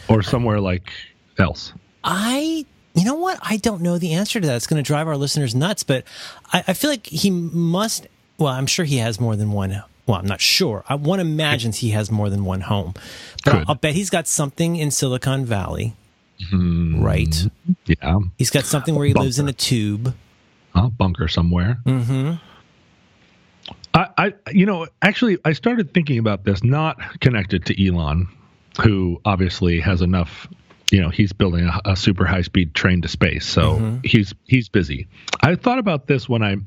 or 0.10 0.24
somewhere 0.24 0.60
like 0.60 0.92
else? 1.38 1.74
I, 2.04 2.66
you 2.96 3.06
know 3.06 3.16
what? 3.16 3.38
I 3.42 3.58
don't 3.58 3.82
know 3.82 3.98
the 3.98 4.13
answer 4.13 4.39
to 4.39 4.48
that. 4.48 4.56
It's 4.56 4.68
going 4.68 4.82
to 4.82 4.88
drive 4.88 5.08
our 5.08 5.18
listeners 5.18 5.54
nuts, 5.54 5.84
but 5.84 6.04
I, 6.54 6.63
I 6.70 6.74
feel 6.74 6.89
like 6.89 7.06
he 7.08 7.30
must. 7.30 8.08
Well, 8.38 8.54
I'm 8.54 8.68
sure 8.68 8.86
he 8.86 8.98
has 8.98 9.20
more 9.20 9.36
than 9.36 9.51
one. 9.51 9.84
Well, 10.06 10.18
I'm 10.18 10.25
not 10.25 10.39
sure. 10.42 10.84
I, 10.88 10.96
one 10.96 11.20
imagines 11.20 11.77
he 11.77 11.89
has 11.92 12.10
more 12.10 12.30
than 12.30 12.46
one 12.46 12.62
home, 12.62 12.94
but. 13.44 13.56
I'll, 13.56 13.63
I'll 13.70 13.75
bet 13.75 13.94
he's 13.94 14.10
got 14.10 14.27
something 14.27 14.77
in 14.77 14.89
Silicon 14.92 15.46
Valley. 15.46 15.96
Hmm. 16.50 17.04
Right. 17.04 17.46
Yeah, 17.88 18.20
He's 18.38 18.51
got 18.51 18.66
something 18.66 18.96
where 18.96 19.08
he 19.08 19.13
lives 19.13 19.38
in 19.39 19.48
a 19.50 19.54
tube. 19.54 20.13
Bunker 20.98 21.27
somewhere. 21.27 21.79
Mm-hmm. 21.86 22.34
I, 23.93 24.07
I, 24.17 24.34
you 24.51 24.65
know, 24.65 24.88
actually, 25.01 25.38
I 25.43 25.53
started 25.53 25.93
thinking 25.93 26.19
about 26.19 26.43
this, 26.43 26.63
not 26.63 26.98
connected 27.19 27.65
to 27.65 27.88
Elon, 27.88 28.27
who 28.81 29.19
obviously 29.25 29.79
has 29.79 30.01
enough. 30.01 30.48
You 30.91 31.01
know, 31.01 31.10
he's 31.10 31.34
building 31.34 31.65
a, 31.65 31.91
a 31.91 31.96
super 31.98 32.25
high 32.25 32.43
speed 32.43 32.74
train 32.74 33.01
to 33.01 33.10
space, 33.10 33.46
so 33.46 34.00
he's 34.03 34.34
he's 34.46 34.69
busy. 34.69 35.07
I 35.41 35.55
thought 35.55 35.79
about 35.79 36.07
this 36.07 36.29
when 36.29 36.43
I 36.43 36.57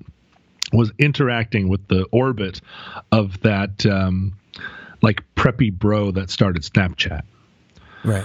was 0.73 0.93
interacting 0.99 1.69
with 1.69 1.87
the 1.89 2.05
orbit 2.13 2.61
of 3.13 3.41
that, 3.41 3.87
um, 3.87 4.37
like 5.03 5.23
preppy 5.37 5.73
bro 5.73 6.11
that 6.13 6.31
started 6.31 6.63
Snapchat. 6.63 7.23
Right. 8.05 8.25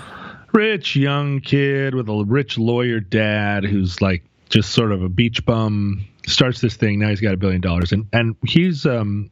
rich 0.54 0.96
young 0.96 1.42
kid 1.42 1.96
with 1.96 2.08
a 2.08 2.24
rich 2.26 2.58
lawyer 2.58 3.00
dad 3.02 3.66
who's 3.66 4.02
like 4.02 4.24
just 4.56 4.72
sort 4.72 4.94
of 4.94 5.04
a 5.04 5.10
beach 5.10 5.46
bum 5.46 6.06
starts 6.26 6.62
this 6.62 6.76
thing 6.76 6.98
now 6.98 7.10
he's 7.10 7.20
got 7.20 7.34
a 7.34 7.38
billion 7.38 7.60
dollars 7.60 7.92
and 7.92 8.08
and 8.14 8.38
he's 8.48 8.86
um 8.86 9.30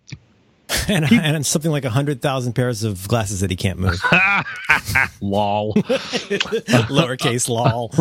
and, 0.87 1.05
he, 1.05 1.17
and 1.17 1.45
something 1.45 1.71
like 1.71 1.85
a 1.85 1.89
hundred 1.89 2.21
thousand 2.21 2.53
pairs 2.53 2.83
of 2.83 3.07
glasses 3.07 3.41
that 3.41 3.49
he 3.49 3.55
can't 3.55 3.77
move. 3.79 4.01
lol. 5.21 5.73
Lowercase 6.89 7.49
lol. 7.49 7.91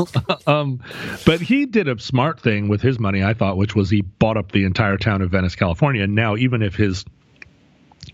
um, 0.47 0.81
but 1.27 1.41
he 1.41 1.67
did 1.67 1.89
a 1.89 1.99
smart 1.99 2.41
thing 2.41 2.69
with 2.69 2.81
his 2.81 2.99
money, 2.99 3.23
I 3.23 3.35
thought, 3.35 3.57
which 3.57 3.75
was 3.75 3.91
he 3.91 4.01
bought 4.01 4.37
up 4.37 4.53
the 4.53 4.65
entire 4.65 4.97
town 4.97 5.23
of 5.23 5.31
Venice, 5.31 5.57
California. 5.57 6.05
And 6.05 6.15
now, 6.15 6.37
even 6.37 6.63
if 6.63 6.75
his 6.75 7.05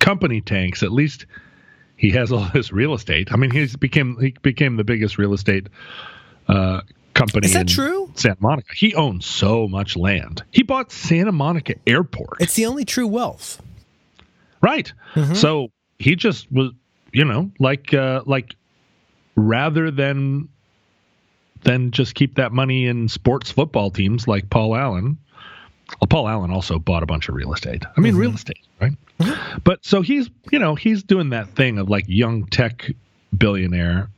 company 0.01 0.41
tanks, 0.41 0.83
at 0.83 0.93
least 0.93 1.27
he 1.97 2.11
has 2.11 2.33
all 2.33 2.49
this 2.53 2.73
real 2.73 2.95
estate. 2.95 3.29
I 3.31 3.37
mean, 3.37 3.51
he's 3.51 3.77
became 3.77 4.19
he 4.19 4.35
became 4.43 4.77
the 4.77 4.85
biggest 4.85 5.19
real 5.19 5.35
estate 5.35 5.69
uh, 6.49 6.81
company. 7.19 7.47
Is 7.47 7.55
that 7.55 7.69
true? 7.69 8.11
Santa 8.15 8.41
Monica. 8.41 8.75
He 8.75 8.95
owns 8.95 9.27
so 9.27 9.69
much 9.69 9.97
land. 9.97 10.43
He 10.51 10.63
bought 10.63 10.93
Santa 10.93 11.33
Monica 11.33 11.75
Airport. 11.87 12.41
It's 12.41 12.55
the 12.55 12.67
only 12.67 12.85
true 12.85 13.07
wealth. 13.07 13.61
Right. 14.61 14.93
Mm-hmm. 15.15 15.35
So 15.35 15.69
he 15.99 16.17
just 16.17 16.51
was, 16.51 16.73
you 17.13 17.25
know, 17.25 17.51
like 17.59 17.95
uh, 17.95 18.23
like 18.27 18.55
rather 19.37 19.91
than 19.91 20.49
than 21.63 21.91
just 21.91 22.15
keep 22.15 22.37
that 22.37 22.53
money 22.53 22.87
in 22.87 23.09
sports 23.09 23.51
football 23.51 23.91
teams 23.91 24.29
like 24.29 24.49
Paul 24.51 24.77
Allen. 24.77 25.19
Well, 26.01 26.09
Paul 26.09 26.29
Allen 26.29 26.51
also 26.51 26.79
bought 26.79 27.03
a 27.03 27.07
bunch 27.07 27.29
of 27.29 27.35
real 27.35 27.53
estate. 27.53 27.85
I 27.97 28.01
mean, 28.01 28.13
mm-hmm. 28.13 28.21
real 28.21 28.35
estate, 28.35 28.67
right? 28.81 28.93
Mm-hmm. 29.21 29.59
But 29.65 29.85
so 29.85 30.03
he's, 30.03 30.29
you 30.51 30.59
know, 30.59 30.75
he's 30.75 31.03
doing 31.03 31.31
that 31.31 31.49
thing 31.57 31.79
of 31.79 31.89
like 31.89 32.05
young 32.07 32.47
tech 32.47 32.91
billionaire. 33.37 34.11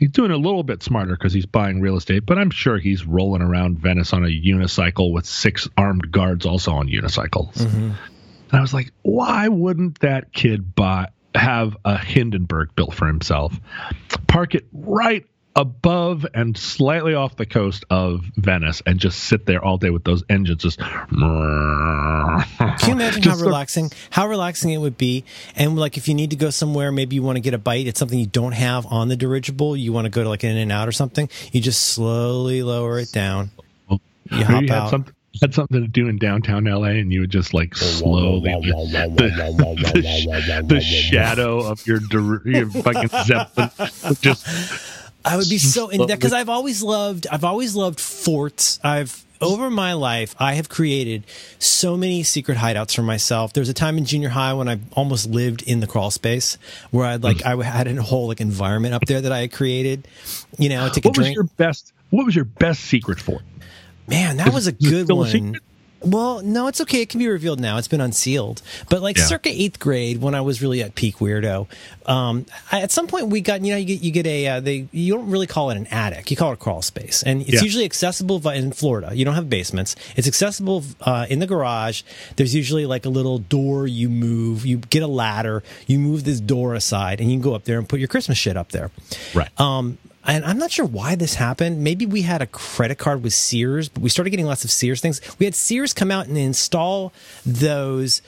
He's 0.00 0.10
doing 0.10 0.30
a 0.30 0.38
little 0.38 0.62
bit 0.62 0.82
smarter 0.82 1.12
because 1.12 1.34
he's 1.34 1.44
buying 1.44 1.82
real 1.82 1.98
estate, 1.98 2.24
but 2.24 2.38
I'm 2.38 2.50
sure 2.50 2.78
he's 2.78 3.04
rolling 3.04 3.42
around 3.42 3.78
Venice 3.78 4.14
on 4.14 4.24
a 4.24 4.28
unicycle 4.28 5.12
with 5.12 5.26
six 5.26 5.68
armed 5.76 6.10
guards 6.10 6.46
also 6.46 6.72
on 6.72 6.88
unicycles. 6.88 7.52
Mm-hmm. 7.52 7.90
And 7.90 8.58
I 8.58 8.62
was 8.62 8.72
like, 8.72 8.92
why 9.02 9.48
wouldn't 9.48 10.00
that 10.00 10.32
kid 10.32 10.74
buy 10.74 11.08
have 11.34 11.76
a 11.84 11.98
Hindenburg 11.98 12.74
built 12.74 12.94
for 12.94 13.06
himself? 13.06 13.60
Park 14.26 14.54
it 14.54 14.66
right 14.72 15.26
above 15.56 16.24
and 16.32 16.56
slightly 16.56 17.14
off 17.14 17.36
the 17.36 17.46
coast 17.46 17.84
of 17.90 18.24
Venice 18.36 18.82
and 18.86 19.00
just 19.00 19.18
sit 19.24 19.46
there 19.46 19.64
all 19.64 19.78
day 19.78 19.90
with 19.90 20.04
those 20.04 20.22
engines 20.28 20.62
just 20.62 20.78
Can 20.78 21.06
you 22.86 22.92
imagine 22.92 23.22
how 23.30 23.36
relaxing 23.36 23.90
how 24.10 24.28
relaxing 24.28 24.70
it 24.70 24.78
would 24.78 24.96
be? 24.96 25.24
And 25.56 25.76
like 25.76 25.96
if 25.96 26.06
you 26.08 26.14
need 26.14 26.30
to 26.30 26.36
go 26.36 26.50
somewhere 26.50 26.92
maybe 26.92 27.16
you 27.16 27.22
want 27.22 27.36
to 27.36 27.40
get 27.40 27.54
a 27.54 27.58
bite 27.58 27.86
it's 27.86 27.98
something 27.98 28.18
you 28.18 28.26
don't 28.26 28.52
have 28.52 28.86
on 28.86 29.08
the 29.08 29.16
dirigible 29.16 29.76
you 29.76 29.92
want 29.92 30.04
to 30.04 30.10
go 30.10 30.22
to 30.22 30.28
like 30.28 30.44
an 30.44 30.50
in 30.50 30.56
and 30.56 30.72
out 30.72 30.86
or 30.88 30.92
something 30.92 31.28
you 31.52 31.60
just 31.60 31.82
slowly 31.82 32.62
lower 32.62 32.98
it 32.98 33.10
down. 33.12 33.50
You 33.88 34.44
hop 34.44 34.70
out. 34.70 34.90
something 34.90 35.14
had 35.40 35.54
something 35.54 35.80
to 35.80 35.88
do 35.88 36.08
in 36.08 36.18
downtown 36.18 36.64
LA 36.64 36.88
and 36.88 37.12
you 37.12 37.20
would 37.20 37.30
just 37.30 37.54
like 37.54 37.74
slowly 37.74 38.50
the, 38.50 39.06
the, 39.16 40.64
the 40.66 40.80
shadow 40.80 41.64
of 41.64 41.86
your, 41.86 42.00
your 42.44 42.68
fucking 42.70 43.08
zeppelin 43.24 43.70
just 44.20 44.99
I 45.24 45.36
would 45.36 45.48
be 45.48 45.58
so 45.58 45.88
into 45.88 46.06
that 46.06 46.18
because 46.18 46.32
I've 46.32 46.48
always 46.48 46.82
loved 46.82 47.26
I've 47.30 47.44
always 47.44 47.74
loved 47.74 48.00
forts. 48.00 48.80
I've 48.82 49.24
over 49.40 49.70
my 49.70 49.94
life, 49.94 50.34
I 50.38 50.54
have 50.54 50.68
created 50.68 51.24
so 51.58 51.96
many 51.96 52.22
secret 52.22 52.58
hideouts 52.58 52.94
for 52.94 53.02
myself. 53.02 53.52
There 53.52 53.62
was 53.62 53.70
a 53.70 53.74
time 53.74 53.96
in 53.96 54.04
junior 54.04 54.28
high 54.28 54.52
when 54.52 54.68
I 54.68 54.78
almost 54.92 55.30
lived 55.30 55.62
in 55.62 55.80
the 55.80 55.86
crawl 55.86 56.10
space 56.10 56.58
where 56.90 57.06
I'd 57.06 57.22
like, 57.22 57.38
mm. 57.38 57.60
I 57.60 57.64
had 57.64 57.86
a 57.86 58.02
whole 58.02 58.28
like 58.28 58.40
environment 58.40 58.94
up 58.94 59.04
there 59.06 59.20
that 59.20 59.32
I 59.32 59.40
had 59.40 59.52
created. 59.52 60.06
You 60.58 60.68
know, 60.68 60.84
I 60.84 60.90
take 60.90 61.04
what 61.04 61.16
a 61.16 61.20
drink. 61.20 61.28
was 61.28 61.34
your 61.34 61.44
best, 61.56 61.92
what 62.10 62.26
was 62.26 62.36
your 62.36 62.44
best 62.44 62.82
secret 62.82 63.18
fort? 63.18 63.42
Man, 64.06 64.38
that 64.38 64.52
was 64.52 64.66
a 64.66 64.72
good 64.72 65.08
one. 65.08 65.56
Well, 66.02 66.40
no, 66.42 66.66
it's 66.66 66.80
okay. 66.80 67.02
It 67.02 67.10
can 67.10 67.18
be 67.18 67.28
revealed 67.28 67.60
now. 67.60 67.76
It's 67.76 67.88
been 67.88 68.00
unsealed. 68.00 68.62
But 68.88 69.02
like 69.02 69.18
yeah. 69.18 69.24
circa 69.24 69.50
eighth 69.50 69.78
grade, 69.78 70.20
when 70.20 70.34
I 70.34 70.40
was 70.40 70.62
really 70.62 70.82
at 70.82 70.94
peak 70.94 71.16
weirdo, 71.16 71.66
um, 72.06 72.46
I, 72.72 72.80
at 72.80 72.90
some 72.90 73.06
point 73.06 73.28
we 73.28 73.40
got 73.40 73.62
you 73.62 73.72
know 73.72 73.76
you 73.76 73.84
get 73.84 74.02
you 74.02 74.10
get 74.10 74.26
a 74.26 74.46
uh, 74.46 74.60
they 74.60 74.88
you 74.92 75.14
don't 75.14 75.30
really 75.30 75.46
call 75.46 75.70
it 75.70 75.76
an 75.76 75.86
attic. 75.88 76.30
You 76.30 76.36
call 76.36 76.50
it 76.50 76.54
a 76.54 76.56
crawl 76.56 76.82
space, 76.82 77.22
and 77.22 77.42
it's 77.42 77.52
yeah. 77.52 77.60
usually 77.60 77.84
accessible 77.84 78.46
in 78.48 78.72
Florida. 78.72 79.10
You 79.14 79.24
don't 79.24 79.34
have 79.34 79.50
basements. 79.50 79.94
It's 80.16 80.26
accessible 80.26 80.84
uh, 81.02 81.26
in 81.28 81.38
the 81.38 81.46
garage. 81.46 82.02
There's 82.36 82.54
usually 82.54 82.86
like 82.86 83.04
a 83.04 83.10
little 83.10 83.38
door 83.38 83.86
you 83.86 84.08
move. 84.08 84.64
You 84.64 84.78
get 84.78 85.02
a 85.02 85.06
ladder. 85.06 85.62
You 85.86 85.98
move 85.98 86.24
this 86.24 86.40
door 86.40 86.74
aside, 86.74 87.20
and 87.20 87.30
you 87.30 87.36
can 87.36 87.42
go 87.42 87.54
up 87.54 87.64
there 87.64 87.78
and 87.78 87.88
put 87.88 87.98
your 87.98 88.08
Christmas 88.08 88.38
shit 88.38 88.56
up 88.56 88.72
there. 88.72 88.90
Right. 89.34 89.48
Um, 89.60 89.98
and 90.24 90.44
I'm 90.44 90.58
not 90.58 90.70
sure 90.70 90.84
why 90.84 91.14
this 91.14 91.34
happened. 91.34 91.82
Maybe 91.82 92.06
we 92.06 92.22
had 92.22 92.42
a 92.42 92.46
credit 92.46 92.98
card 92.98 93.22
with 93.22 93.32
Sears, 93.32 93.88
but 93.88 94.02
we 94.02 94.08
started 94.08 94.30
getting 94.30 94.46
lots 94.46 94.64
of 94.64 94.70
Sears 94.70 95.00
things. 95.00 95.20
We 95.38 95.46
had 95.46 95.54
Sears 95.54 95.92
come 95.92 96.10
out 96.10 96.26
and 96.26 96.36
install 96.36 97.12
those. 97.46 98.20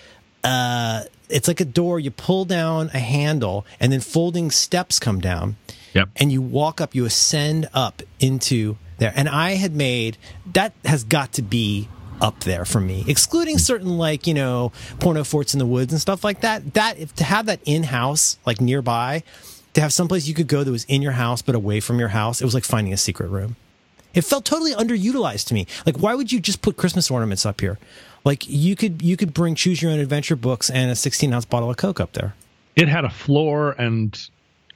Uh, 0.43 1.03
it's 1.29 1.49
like 1.49 1.61
a 1.61 1.65
door. 1.65 2.01
You 2.01 2.11
pull 2.11 2.45
down 2.45 2.91
a 2.95 2.99
handle, 2.99 3.67
and 3.79 3.93
then 3.93 4.01
folding 4.01 4.51
steps 4.51 4.99
come 4.99 5.21
down. 5.21 5.57
Yep. 5.95 6.09
And 6.17 6.33
you 6.33 6.41
walk 6.41 6.81
up. 6.81 6.95
You 6.95 7.05
ascend 7.05 7.69
up 7.75 8.03
into 8.19 8.77
there. 8.99 9.13
And 9.15 9.29
I 9.29 9.53
had 9.53 9.75
made 9.75 10.17
that 10.53 10.73
has 10.85 11.05
got 11.05 11.33
to 11.35 11.43
be 11.43 11.89
up 12.21 12.41
there 12.41 12.65
for 12.65 12.81
me, 12.81 13.05
excluding 13.09 13.59
certain 13.59 13.99
like 13.99 14.27
you 14.27 14.35
know 14.35 14.73
porno 15.01 15.25
forts 15.25 15.55
in 15.55 15.59
the 15.59 15.67
woods 15.67 15.93
and 15.93 16.01
stuff 16.01 16.25
like 16.25 16.41
that. 16.41 16.75
That 16.75 16.99
if, 16.99 17.15
to 17.17 17.25
have 17.25 17.47
that 17.47 17.61
in 17.65 17.83
house, 17.83 18.39
like 18.47 18.61
nearby 18.61 19.25
to 19.75 19.81
have 19.81 19.93
someplace 19.93 20.27
you 20.27 20.35
could 20.35 20.49
go 20.49 20.65
that 20.65 20.71
was 20.71 20.85
in 20.85 21.03
your 21.03 21.13
house 21.13 21.43
but 21.43 21.55
away 21.55 21.81
from 21.81 21.99
your 21.99 22.09
house, 22.09 22.41
it 22.41 22.45
was 22.45 22.55
like 22.55 22.65
finding 22.65 22.93
a 22.93 22.97
secret 22.97 23.29
room. 23.29 23.57
It 24.15 24.23
felt 24.23 24.45
totally 24.45 24.73
underutilized 24.73 25.47
to 25.47 25.55
me. 25.55 25.67
Like, 25.87 25.99
why 25.99 26.15
would 26.15 26.31
you 26.31 26.41
just 26.41 26.61
put 26.61 26.77
Christmas 26.77 27.11
ornaments 27.11 27.47
up 27.47 27.61
here? 27.61 27.79
Like, 28.25 28.47
you 28.49 28.77
could 28.77 29.03
you 29.03 29.17
could 29.17 29.33
bring 29.33 29.55
choose 29.55 29.83
your 29.83 29.91
own 29.91 29.99
adventure 29.99 30.37
books 30.37 30.71
and 30.71 30.91
a 30.91 30.97
16 30.97 31.33
ounce 31.33 31.45
bottle 31.45 31.71
of 31.71 31.77
Coke 31.77 32.01
up 32.01 32.13
there. 32.13 32.35
It 32.77 32.89
had 32.89 33.05
a 33.05 33.11
floor 33.11 33.75
and 33.79 34.19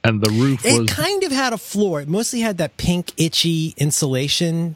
and 0.03 0.21
the 0.21 0.31
roof 0.31 0.63
was. 0.63 0.79
It 0.79 0.87
kind 0.89 1.23
of 1.23 1.31
had 1.31 1.53
a 1.53 1.57
floor. 1.57 2.01
It 2.01 2.07
mostly 2.07 2.41
had 2.41 2.57
that 2.57 2.77
pink 2.77 3.13
itchy 3.17 3.73
insulation 3.77 4.75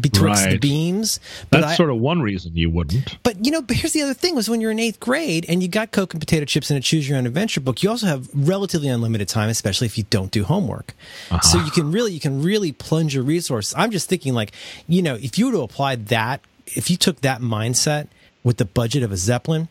betwixt 0.00 0.44
right. 0.44 0.52
the 0.52 0.58
beams. 0.58 1.20
That's 1.50 1.66
I, 1.66 1.74
sort 1.74 1.90
of 1.90 1.98
one 1.98 2.22
reason 2.22 2.56
you 2.56 2.70
wouldn't. 2.70 3.18
But 3.22 3.44
you 3.44 3.52
know, 3.52 3.62
but 3.62 3.76
here's 3.76 3.92
the 3.92 4.02
other 4.02 4.14
thing: 4.14 4.34
was 4.34 4.48
when 4.48 4.60
you're 4.60 4.70
in 4.70 4.78
eighth 4.78 5.00
grade 5.00 5.46
and 5.48 5.62
you 5.62 5.68
got 5.68 5.92
Coke 5.92 6.14
and 6.14 6.20
potato 6.20 6.44
chips 6.44 6.70
and 6.70 6.78
a 6.78 6.80
choose 6.80 7.08
your 7.08 7.18
own 7.18 7.26
adventure 7.26 7.60
book, 7.60 7.82
you 7.82 7.90
also 7.90 8.06
have 8.06 8.28
relatively 8.34 8.88
unlimited 8.88 9.28
time, 9.28 9.48
especially 9.48 9.86
if 9.86 9.98
you 9.98 10.04
don't 10.10 10.30
do 10.30 10.44
homework. 10.44 10.94
Uh-huh. 11.30 11.40
So 11.40 11.58
you 11.62 11.70
can 11.70 11.92
really 11.92 12.12
you 12.12 12.20
can 12.20 12.42
really 12.42 12.72
plunge 12.72 13.14
your 13.14 13.24
resources. 13.24 13.74
I'm 13.76 13.90
just 13.90 14.08
thinking, 14.08 14.34
like, 14.34 14.52
you 14.86 15.02
know, 15.02 15.14
if 15.14 15.38
you 15.38 15.46
were 15.46 15.52
to 15.52 15.62
apply 15.62 15.96
that, 15.96 16.40
if 16.66 16.90
you 16.90 16.96
took 16.96 17.20
that 17.22 17.40
mindset 17.40 18.08
with 18.44 18.56
the 18.58 18.64
budget 18.64 19.02
of 19.02 19.12
a 19.12 19.16
Zeppelin, 19.16 19.68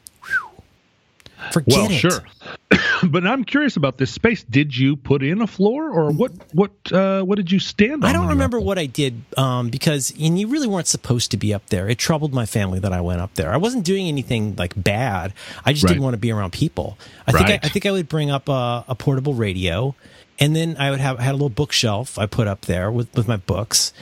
Forget 1.52 1.78
well, 1.78 1.92
it. 1.92 1.96
sure. 1.96 2.24
but 3.10 3.26
I'm 3.26 3.44
curious 3.44 3.78
about 3.78 3.98
this 3.98 4.12
space. 4.12 4.44
Did 4.44 4.76
you 4.76 4.96
put 4.96 5.24
in 5.24 5.42
a 5.42 5.48
floor, 5.48 5.90
or 5.90 6.12
what? 6.12 6.32
What? 6.54 6.72
Uh, 6.92 7.22
what 7.24 7.36
did 7.36 7.52
you 7.52 7.60
stand 7.60 8.04
on? 8.04 8.10
I 8.10 8.14
don't 8.14 8.28
remember 8.30 8.60
what 8.60 8.78
I 8.78 8.86
did 8.86 9.22
um, 9.38 9.70
because 9.70 10.12
and 10.20 10.40
you 10.40 10.48
really 10.48 10.68
weren't 10.68 10.88
supposed 10.88 11.32
to 11.32 11.38
be 11.38 11.54
up 11.54 11.68
there. 11.68 11.88
It 11.88 11.98
troubled 11.98 12.34
my 12.34 12.46
family 12.46 12.80
that 12.80 12.92
I 12.92 13.02
went 13.02 13.22
up 13.22 13.36
there. 13.36 13.54
I 13.54 13.58
wasn't 13.58 13.86
doing 13.86 14.08
anything 14.08 14.56
like 14.56 14.74
bad. 14.76 15.34
I 15.66 15.74
just 15.74 15.84
right. 15.84 15.90
didn't 15.90 16.04
want 16.04 16.16
to 16.16 16.20
be 16.20 16.32
around 16.32 16.52
people. 16.52 16.98
I 17.28 17.32
right. 17.32 17.48
think 17.48 17.64
I, 17.64 17.68
I, 17.68 17.70
think 17.70 17.86
I 17.86 17.92
would 17.92 18.10
bring 18.10 18.32
up 18.32 18.50
a, 18.50 18.84
a, 18.88 18.96
portable 18.96 19.34
radio, 19.34 19.96
and 20.40 20.56
then 20.56 20.76
I 20.78 20.90
would 20.92 21.00
have 21.00 21.20
I 21.20 21.24
had 21.24 21.32
a 21.32 21.34
little 21.34 21.50
bookshelf 21.50 22.18
I 22.18 22.26
put 22.26 22.48
up 22.48 22.62
there 22.62 22.92
with 22.92 23.14
with 23.16 23.28
my 23.28 23.38
books. 23.38 23.94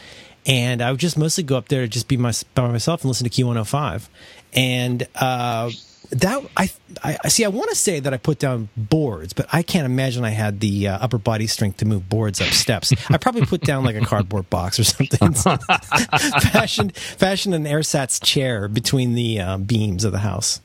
And 0.47 0.79
I 0.79 0.91
would 0.91 0.99
just 0.99 1.17
mostly 1.17 1.43
go 1.43 1.57
up 1.57 1.69
there 1.69 1.81
to 1.81 1.87
just 1.87 2.07
be 2.07 2.17
my, 2.17 2.31
by 2.53 2.67
myself 2.67 3.01
and 3.01 3.09
listen 3.09 3.23
to 3.23 3.31
Key 3.31 3.43
105. 3.43 4.07
And 4.53 5.07
uh, 5.15 5.71
that 6.15 6.43
I, 6.55 6.69
I 7.03 7.27
see. 7.27 7.43
I 7.43 7.49
want 7.49 7.69
to 7.69 7.75
say 7.75 7.99
that 7.99 8.13
I 8.13 8.17
put 8.17 8.39
down 8.39 8.69
boards, 8.77 9.33
but 9.33 9.47
I 9.51 9.63
can't 9.63 9.85
imagine 9.85 10.23
I 10.23 10.29
had 10.29 10.61
the 10.61 10.87
uh, 10.87 10.97
upper 10.99 11.17
body 11.17 11.45
strength 11.45 11.77
to 11.77 11.85
move 11.85 12.07
boards 12.07 12.39
up 12.39 12.47
steps. 12.47 12.93
I 13.09 13.17
probably 13.17 13.45
put 13.45 13.61
down 13.61 13.83
like 13.83 13.97
a 13.97 14.01
cardboard 14.01 14.49
box 14.49 14.79
or 14.79 14.85
something. 14.85 15.33
fashioned 16.53 16.95
fashioned 16.95 17.53
an 17.53 17.67
ersatz 17.67 18.19
chair 18.19 18.69
between 18.69 19.13
the 19.13 19.41
uh, 19.41 19.57
beams 19.57 20.05
of 20.05 20.13
the 20.13 20.19
house. 20.19 20.61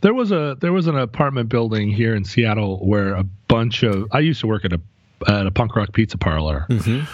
There 0.00 0.14
was 0.14 0.30
a 0.30 0.56
there 0.60 0.72
was 0.72 0.86
an 0.86 0.96
apartment 0.96 1.48
building 1.48 1.90
here 1.90 2.14
in 2.14 2.24
Seattle 2.24 2.78
where 2.78 3.14
a 3.14 3.24
bunch 3.24 3.82
of 3.82 4.06
I 4.12 4.20
used 4.20 4.40
to 4.42 4.46
work 4.46 4.64
at 4.64 4.72
a 4.72 4.80
at 5.26 5.46
a 5.46 5.50
punk 5.50 5.74
rock 5.74 5.92
pizza 5.92 6.18
parlor, 6.18 6.66
mm-hmm. 6.68 7.04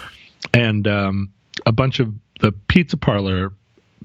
and 0.53 0.87
um, 0.87 1.31
a 1.65 1.71
bunch 1.71 1.99
of 1.99 2.13
the 2.41 2.51
pizza 2.51 2.97
parlor 2.97 3.53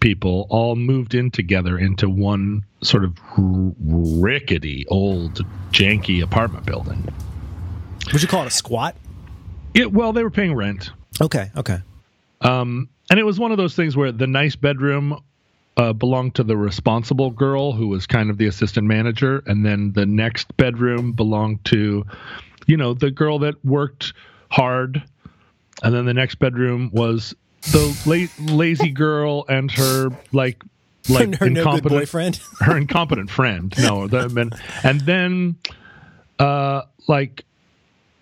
people 0.01 0.47
all 0.51 0.77
moved 0.77 1.15
in 1.15 1.31
together 1.31 1.79
into 1.79 2.09
one 2.09 2.65
sort 2.83 3.05
of 3.05 3.17
rickety, 3.37 4.87
old, 4.89 5.45
janky 5.71 6.23
apartment 6.23 6.67
building. 6.67 7.07
Would 8.13 8.23
you 8.23 8.29
call 8.29 8.43
it 8.43 8.49
a 8.49 8.51
squat? 8.51 8.97
Yeah, 9.75 9.87
well, 9.87 10.13
they 10.13 10.23
were 10.23 10.31
paying 10.31 10.55
rent. 10.55 10.91
Okay, 11.21 11.51
okay. 11.57 11.79
Um, 12.41 12.89
and 13.11 13.21
it 13.21 13.25
was 13.25 13.39
one 13.39 13.53
of 13.53 13.59
those 13.59 13.77
things 13.77 13.97
where 13.97 14.11
the 14.11 14.27
nice 14.27 14.57
bedroom 14.57 15.21
uh, 15.77 15.93
belonged 15.93 16.35
to 16.37 16.43
the 16.43 16.57
responsible 16.57 17.31
girl 17.31 17.73
who 17.73 17.89
was 17.89 18.07
kind 18.07 18.31
of 18.31 18.39
the 18.39 18.47
assistant 18.47 18.87
manager, 18.87 19.43
and 19.47 19.65
then 19.65 19.93
the 19.93 20.07
next 20.07 20.57
bedroom 20.57 21.13
belonged 21.13 21.65
to, 21.67 22.05
you 22.67 22.77
know, 22.77 22.95
the 22.95 23.11
girl 23.11 23.39
that 23.41 23.63
worked 23.65 24.15
hard 24.51 25.03
and 25.83 25.95
then 25.95 26.05
the 26.05 26.15
next 26.15 26.37
bedroom 26.37 26.91
was 26.93 27.35
the 27.63 28.03
late 28.07 28.31
lazy 28.39 28.91
girl 28.91 29.45
and 29.49 29.71
her 29.71 30.11
like 30.33 30.63
like 31.09 31.35
her 31.37 31.51
no 31.51 31.61
incompetent 31.61 31.91
boyfriend. 31.91 32.41
her 32.61 32.77
incompetent 32.77 33.31
friend. 33.31 33.75
No, 33.79 34.07
the, 34.07 34.25
and, 34.25 34.55
and 34.83 35.01
then 35.03 35.57
uh 36.39 36.83
like 37.07 37.45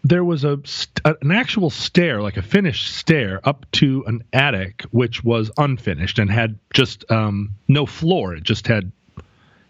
there 0.05 0.25
was 0.25 0.45
a 0.45 0.59
st- 0.65 1.05
an 1.21 1.31
actual 1.33 1.71
stair, 1.71 2.23
like 2.23 2.37
a 2.37 2.43
finished 2.43 2.97
stair, 2.97 3.41
up 3.45 3.67
to 3.73 4.05
an 4.07 4.23
attic 4.33 4.83
which 4.91 5.23
was 5.23 5.51
unfinished 5.59 6.19
and 6.19 6.31
had 6.31 6.59
just 6.73 7.11
um, 7.11 7.51
no 7.67 7.85
floor. 7.85 8.35
It 8.35 8.43
just 8.43 8.67
had 8.67 8.91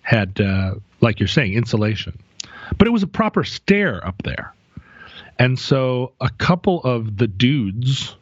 had 0.03 0.41
uh, 0.41 0.75
like 1.01 1.19
you're 1.19 1.29
saying 1.29 1.55
insulation, 1.55 2.19
but 2.77 2.87
it 2.87 2.91
was 2.91 3.03
a 3.03 3.09
proper 3.09 3.43
stair 3.43 4.07
up 4.07 4.23
there. 4.23 4.55
And 5.39 5.59
so 5.59 6.13
a 6.21 6.31
couple 6.31 6.83
of 6.83 7.17
the 7.17 7.27
dudes 7.27 8.17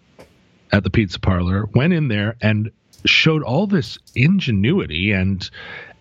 at 0.73 0.85
the 0.85 0.90
pizza 0.90 1.18
parlor 1.18 1.66
went 1.75 1.92
in 1.92 2.08
there 2.08 2.37
and 2.40 2.70
showed 3.04 3.42
all 3.42 3.66
this 3.66 3.99
ingenuity 4.14 5.12
and 5.12 5.50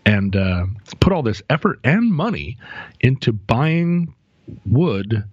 and 0.05 0.35
uh, 0.35 0.65
put 0.99 1.11
all 1.11 1.23
this 1.23 1.41
effort 1.49 1.79
and 1.83 2.11
money 2.11 2.57
into 2.99 3.33
buying 3.33 4.13
wood 4.65 5.23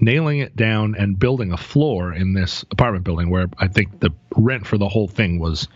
nailing 0.00 0.38
it 0.38 0.56
down 0.56 0.94
and 0.96 1.18
building 1.18 1.52
a 1.52 1.56
floor 1.56 2.12
in 2.12 2.32
this 2.32 2.64
apartment 2.70 3.04
building 3.04 3.28
where 3.28 3.48
I 3.58 3.68
think 3.68 4.00
the 4.00 4.10
rent 4.36 4.66
for 4.66 4.78
the 4.78 4.88
whole 4.88 5.08
thing 5.08 5.38
was 5.38 5.68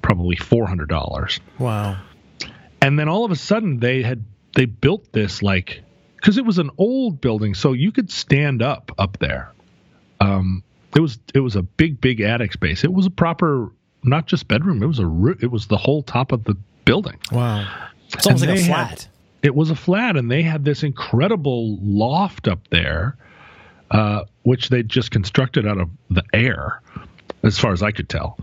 probably 0.00 0.36
four 0.36 0.66
hundred 0.66 0.88
dollars. 0.88 1.40
Wow. 1.58 1.98
And 2.80 2.98
then 2.98 3.08
all 3.08 3.24
of 3.24 3.30
a 3.30 3.36
sudden 3.36 3.78
they 3.78 4.02
had 4.02 4.24
they 4.54 4.64
built 4.64 5.12
this 5.12 5.42
like 5.42 5.82
because 6.16 6.38
it 6.38 6.44
was 6.44 6.58
an 6.58 6.70
old 6.78 7.20
building, 7.20 7.54
so 7.54 7.72
you 7.72 7.92
could 7.92 8.10
stand 8.10 8.62
up 8.62 8.92
up 8.98 9.18
there. 9.18 9.52
Um, 10.20 10.62
it 10.96 11.00
was 11.00 11.18
it 11.34 11.40
was 11.40 11.56
a 11.56 11.62
big 11.62 12.00
big 12.00 12.20
attic 12.20 12.52
space. 12.52 12.84
It 12.84 12.92
was 12.92 13.06
a 13.06 13.10
proper 13.10 13.70
not 14.04 14.26
just 14.26 14.48
bedroom. 14.48 14.82
It 14.82 14.86
was 14.86 14.98
a 14.98 15.26
it 15.40 15.50
was 15.50 15.66
the 15.66 15.76
whole 15.76 16.02
top 16.02 16.32
of 16.32 16.44
the 16.44 16.56
building. 16.84 17.18
Wow. 17.30 17.66
It's 18.12 18.26
almost 18.26 18.44
And 18.44 18.52
like 18.52 18.60
a 18.60 18.64
flat. 18.64 18.88
had- 18.90 19.06
it 19.42 19.54
was 19.56 19.70
a 19.70 19.74
flat 19.74 20.16
and 20.16 20.30
they 20.30 20.42
had 20.42 20.64
this 20.64 20.82
incredible 20.84 21.76
loft 21.82 22.46
up 22.46 22.60
there 22.68 23.16
uh, 23.90 24.24
which 24.44 24.68
they 24.68 24.82
just 24.84 25.10
constructed 25.10 25.66
out 25.66 25.78
of 25.78 25.90
the 26.10 26.22
air 26.32 26.80
as 27.42 27.58
far 27.58 27.72
as 27.72 27.82
i 27.82 27.90
could 27.90 28.08
tell 28.08 28.38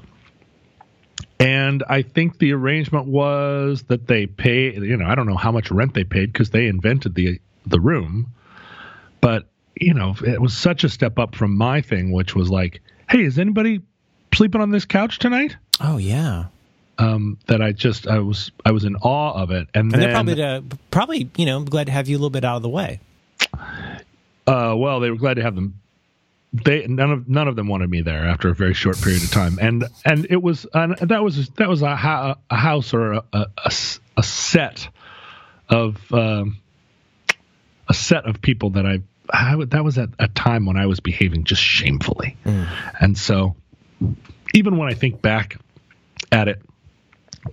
and 1.39 1.83
i 1.87 2.01
think 2.01 2.37
the 2.39 2.51
arrangement 2.51 3.05
was 3.07 3.83
that 3.83 4.07
they 4.07 4.25
pay 4.27 4.73
you 4.73 4.97
know 4.97 5.05
i 5.05 5.15
don't 5.15 5.25
know 5.27 5.37
how 5.37 5.51
much 5.51 5.71
rent 5.71 5.93
they 5.93 6.03
paid 6.03 6.31
because 6.33 6.49
they 6.49 6.67
invented 6.67 7.15
the 7.15 7.39
the 7.65 7.79
room 7.79 8.27
but 9.21 9.49
you 9.79 9.93
know 9.93 10.15
it 10.25 10.41
was 10.41 10.55
such 10.57 10.83
a 10.83 10.89
step 10.89 11.17
up 11.19 11.35
from 11.35 11.55
my 11.55 11.81
thing 11.81 12.11
which 12.11 12.35
was 12.35 12.49
like 12.49 12.81
hey 13.09 13.23
is 13.23 13.39
anybody 13.39 13.81
sleeping 14.33 14.61
on 14.61 14.69
this 14.69 14.85
couch 14.85 15.19
tonight 15.19 15.55
oh 15.81 15.97
yeah. 15.97 16.45
um, 16.97 17.37
that 17.47 17.61
i 17.61 17.71
just 17.71 18.07
i 18.07 18.19
was 18.19 18.51
i 18.65 18.71
was 18.71 18.83
in 18.83 18.95
awe 18.97 19.33
of 19.33 19.51
it 19.51 19.67
and, 19.73 19.91
And 19.91 19.91
then 19.91 19.99
they're 20.01 20.11
probably 20.11 20.43
uh, 20.43 20.61
probably 20.91 21.29
you 21.37 21.45
know 21.45 21.61
glad 21.63 21.85
to 21.87 21.91
have 21.91 22.07
you 22.07 22.15
a 22.15 22.19
little 22.19 22.29
bit 22.29 22.43
out 22.43 22.57
of 22.57 22.61
the 22.61 22.69
way. 22.69 22.99
Uh, 24.47 24.73
well, 24.75 24.99
they 24.99 25.11
were 25.11 25.17
glad 25.17 25.35
to 25.35 25.43
have 25.43 25.53
them. 25.55 25.79
They 26.51 26.87
none 26.87 27.11
of 27.11 27.29
none 27.29 27.47
of 27.47 27.55
them 27.55 27.67
wanted 27.67 27.89
me 27.89 28.01
there 28.01 28.27
after 28.27 28.49
a 28.49 28.55
very 28.55 28.73
short 28.73 28.99
period 28.99 29.23
of 29.23 29.29
time, 29.29 29.59
and 29.61 29.85
and 30.03 30.25
it 30.29 30.41
was 30.41 30.65
and 30.73 30.97
that 30.97 31.23
was 31.23 31.49
that 31.57 31.69
was 31.69 31.83
a, 31.83 31.95
ho- 31.95 32.33
a 32.49 32.55
house 32.55 32.91
or 32.91 33.13
a 33.31 33.45
a 34.17 34.23
set 34.23 34.89
of 35.69 36.11
um, 36.11 36.57
a 37.87 37.93
set 37.93 38.25
of 38.25 38.41
people 38.41 38.71
that 38.71 38.87
I, 38.87 39.01
I 39.31 39.55
would- 39.55 39.71
that 39.71 39.83
was 39.83 39.97
at 39.97 40.09
a 40.19 40.27
time 40.27 40.65
when 40.65 40.77
I 40.77 40.85
was 40.85 40.99
behaving 40.99 41.43
just 41.43 41.61
shamefully, 41.61 42.35
and 42.99 43.17
so 43.17 43.55
even 44.53 44.77
when 44.77 44.89
I 44.89 44.93
think 44.93 45.21
back 45.21 45.57
at 46.31 46.47
it, 46.47 46.61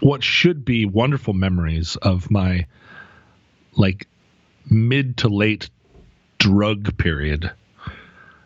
what 0.00 0.22
should 0.24 0.64
be 0.64 0.84
wonderful 0.86 1.34
memories 1.34 1.96
of 1.96 2.30
my 2.30 2.66
like 3.76 4.06
mid 4.70 5.18
to 5.18 5.28
late 5.28 5.68
drug 6.38 6.96
period. 6.96 7.50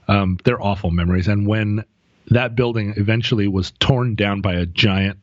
Um, 0.09 0.39
they're 0.45 0.61
awful 0.61 0.91
memories. 0.91 1.29
And 1.29 1.47
when 1.47 1.85
that 2.29 2.57
building 2.57 2.95
eventually 2.97 3.47
was 3.49 3.71
torn 3.79 4.17
down 4.17 4.41
by 4.41 4.55
a 4.55 4.67
giant 4.67 5.19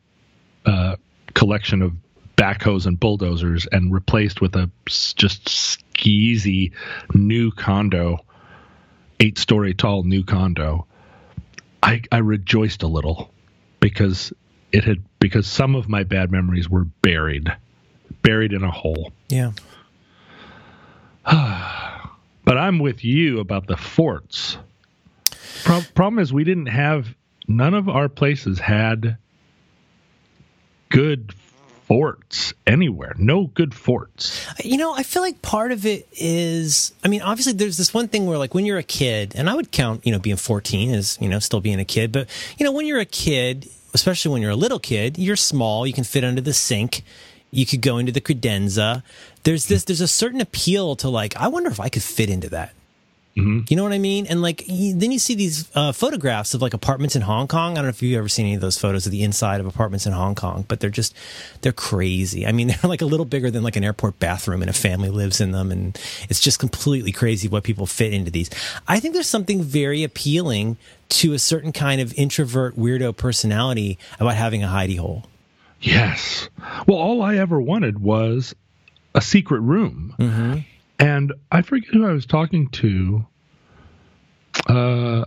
uh, 0.64 0.96
collection 1.34 1.82
of 1.82 1.92
backhoes 2.38 2.86
and 2.86 2.98
bulldozers 2.98 3.66
and 3.72 3.92
replaced 3.92 4.40
with 4.40 4.54
a 4.54 4.70
just 4.86 5.46
skeezy 5.46 6.72
new 7.12 7.50
condo, 7.50 8.18
eight 9.20 9.36
story 9.36 9.74
tall 9.74 10.04
new 10.04 10.24
condo, 10.24 10.86
I, 11.82 12.00
I 12.12 12.18
rejoiced 12.18 12.84
a 12.84 12.86
little 12.86 13.30
because 13.80 14.32
it 14.72 14.84
had 14.84 15.02
because 15.18 15.46
some 15.46 15.74
of 15.74 15.88
my 15.88 16.04
bad 16.04 16.30
memories 16.30 16.70
were 16.70 16.84
buried, 17.02 17.52
buried 18.22 18.52
in 18.52 18.62
a 18.62 18.70
hole. 18.70 19.12
Yeah. 19.28 19.52
But 22.44 22.56
I'm 22.56 22.78
with 22.78 23.04
you 23.04 23.40
about 23.40 23.66
the 23.66 23.76
forts. 23.76 24.56
Pro- 25.64 25.82
problem 25.94 26.18
is, 26.18 26.32
we 26.32 26.44
didn't 26.44 26.68
have 26.68 27.14
none 27.46 27.74
of 27.74 27.90
our 27.90 28.08
places 28.08 28.58
had 28.58 29.18
good 30.88 31.34
forts 31.88 32.52
anywhere. 32.66 33.14
No 33.18 33.46
good 33.46 33.74
forts. 33.74 34.46
You 34.62 34.76
know, 34.76 34.94
I 34.94 35.02
feel 35.02 35.22
like 35.22 35.40
part 35.40 35.72
of 35.72 35.86
it 35.86 36.06
is, 36.12 36.92
I 37.02 37.08
mean, 37.08 37.22
obviously 37.22 37.54
there's 37.54 37.78
this 37.78 37.94
one 37.94 38.08
thing 38.08 38.26
where 38.26 38.38
like 38.38 38.54
when 38.54 38.66
you're 38.66 38.78
a 38.78 38.82
kid, 38.82 39.32
and 39.34 39.48
I 39.48 39.54
would 39.54 39.72
count, 39.72 40.06
you 40.06 40.12
know, 40.12 40.18
being 40.18 40.36
14 40.36 40.94
as, 40.94 41.18
you 41.20 41.28
know, 41.28 41.38
still 41.38 41.60
being 41.60 41.80
a 41.80 41.86
kid, 41.86 42.12
but 42.12 42.28
you 42.58 42.64
know, 42.64 42.72
when 42.72 42.86
you're 42.86 43.00
a 43.00 43.06
kid, 43.06 43.68
especially 43.94 44.32
when 44.32 44.42
you're 44.42 44.50
a 44.50 44.56
little 44.56 44.78
kid, 44.78 45.18
you're 45.18 45.34
small, 45.34 45.86
you 45.86 45.94
can 45.94 46.04
fit 46.04 46.24
under 46.24 46.42
the 46.42 46.52
sink. 46.52 47.02
You 47.50 47.64
could 47.64 47.80
go 47.80 47.96
into 47.96 48.12
the 48.12 48.20
credenza. 48.20 49.02
There's 49.44 49.66
this, 49.66 49.84
there's 49.84 50.02
a 50.02 50.08
certain 50.08 50.42
appeal 50.42 50.94
to 50.96 51.08
like, 51.08 51.34
I 51.36 51.48
wonder 51.48 51.70
if 51.70 51.80
I 51.80 51.88
could 51.88 52.02
fit 52.02 52.28
into 52.28 52.50
that. 52.50 52.74
You 53.68 53.76
know 53.76 53.82
what 53.82 53.92
I 53.92 53.98
mean? 53.98 54.26
And 54.26 54.42
like, 54.42 54.64
then 54.66 55.12
you 55.12 55.18
see 55.18 55.34
these 55.34 55.70
uh, 55.74 55.92
photographs 55.92 56.54
of 56.54 56.62
like 56.62 56.74
apartments 56.74 57.16
in 57.16 57.22
Hong 57.22 57.48
Kong. 57.48 57.72
I 57.72 57.74
don't 57.76 57.84
know 57.84 57.90
if 57.90 58.02
you've 58.02 58.18
ever 58.18 58.28
seen 58.28 58.46
any 58.46 58.54
of 58.54 58.60
those 58.60 58.78
photos 58.78 59.06
of 59.06 59.12
the 59.12 59.22
inside 59.22 59.60
of 59.60 59.66
apartments 59.66 60.06
in 60.06 60.12
Hong 60.12 60.34
Kong, 60.34 60.64
but 60.68 60.80
they're 60.80 60.90
just, 60.90 61.14
they're 61.62 61.72
crazy. 61.72 62.46
I 62.46 62.52
mean, 62.52 62.68
they're 62.82 62.88
like 62.88 63.02
a 63.02 63.06
little 63.06 63.26
bigger 63.26 63.50
than 63.50 63.62
like 63.62 63.76
an 63.76 63.84
airport 63.84 64.18
bathroom 64.18 64.62
and 64.62 64.70
a 64.70 64.74
family 64.74 65.10
lives 65.10 65.40
in 65.40 65.52
them. 65.52 65.70
And 65.70 65.98
it's 66.28 66.40
just 66.40 66.58
completely 66.58 67.12
crazy 67.12 67.48
what 67.48 67.64
people 67.64 67.86
fit 67.86 68.12
into 68.12 68.30
these. 68.30 68.50
I 68.86 69.00
think 69.00 69.14
there's 69.14 69.26
something 69.26 69.62
very 69.62 70.02
appealing 70.04 70.76
to 71.10 71.32
a 71.32 71.38
certain 71.38 71.72
kind 71.72 72.00
of 72.00 72.12
introvert 72.14 72.76
weirdo 72.76 73.16
personality 73.16 73.98
about 74.20 74.34
having 74.34 74.62
a 74.62 74.68
hidey 74.68 74.98
hole. 74.98 75.24
Yes. 75.80 76.48
Well, 76.86 76.98
all 76.98 77.22
I 77.22 77.36
ever 77.36 77.60
wanted 77.60 78.00
was 78.00 78.54
a 79.14 79.20
secret 79.20 79.60
room. 79.60 80.14
And 80.98 81.32
I 81.50 81.62
forget 81.62 81.90
who 81.90 82.06
I 82.06 82.12
was 82.12 82.26
talking 82.26 82.68
to. 82.70 83.26
Uh, 84.68 85.24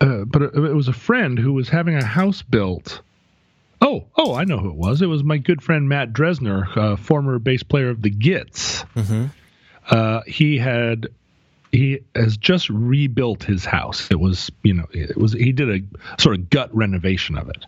uh, 0.00 0.24
but 0.24 0.42
it, 0.42 0.54
it 0.54 0.74
was 0.74 0.88
a 0.88 0.92
friend 0.92 1.38
who 1.38 1.52
was 1.52 1.68
having 1.68 1.96
a 1.96 2.04
house 2.04 2.42
built. 2.42 3.00
Oh, 3.80 4.04
oh, 4.16 4.34
I 4.34 4.44
know 4.44 4.58
who 4.58 4.70
it 4.70 4.76
was. 4.76 5.00
It 5.00 5.06
was 5.06 5.24
my 5.24 5.38
good 5.38 5.62
friend 5.62 5.88
Matt 5.88 6.12
Dresdner, 6.12 6.76
uh, 6.76 6.96
former 6.96 7.38
bass 7.38 7.62
player 7.62 7.88
of 7.88 8.02
the 8.02 8.10
Gits. 8.10 8.84
Uh, 9.88 10.20
he 10.26 10.58
had 10.58 11.08
he 11.72 12.00
has 12.14 12.36
just 12.36 12.68
rebuilt 12.68 13.42
his 13.44 13.64
house. 13.64 14.10
It 14.10 14.18
was, 14.20 14.50
you 14.62 14.74
know, 14.74 14.86
it 14.92 15.16
was 15.16 15.32
he 15.32 15.52
did 15.52 15.70
a 15.70 16.20
sort 16.20 16.36
of 16.36 16.50
gut 16.50 16.74
renovation 16.74 17.38
of 17.38 17.48
it. 17.48 17.64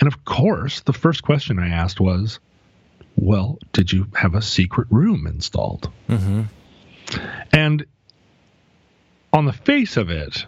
And 0.00 0.06
of 0.06 0.24
course, 0.24 0.80
the 0.80 0.92
first 0.92 1.22
question 1.22 1.58
I 1.58 1.68
asked 1.68 2.00
was, 2.00 2.38
"Well, 3.16 3.58
did 3.72 3.92
you 3.92 4.08
have 4.14 4.34
a 4.34 4.42
secret 4.42 4.88
room 4.90 5.26
installed?" 5.26 5.90
Mm-hmm. 6.08 6.42
And 7.52 7.84
on 9.32 9.44
the 9.44 9.52
face 9.52 9.96
of 9.96 10.10
it, 10.10 10.46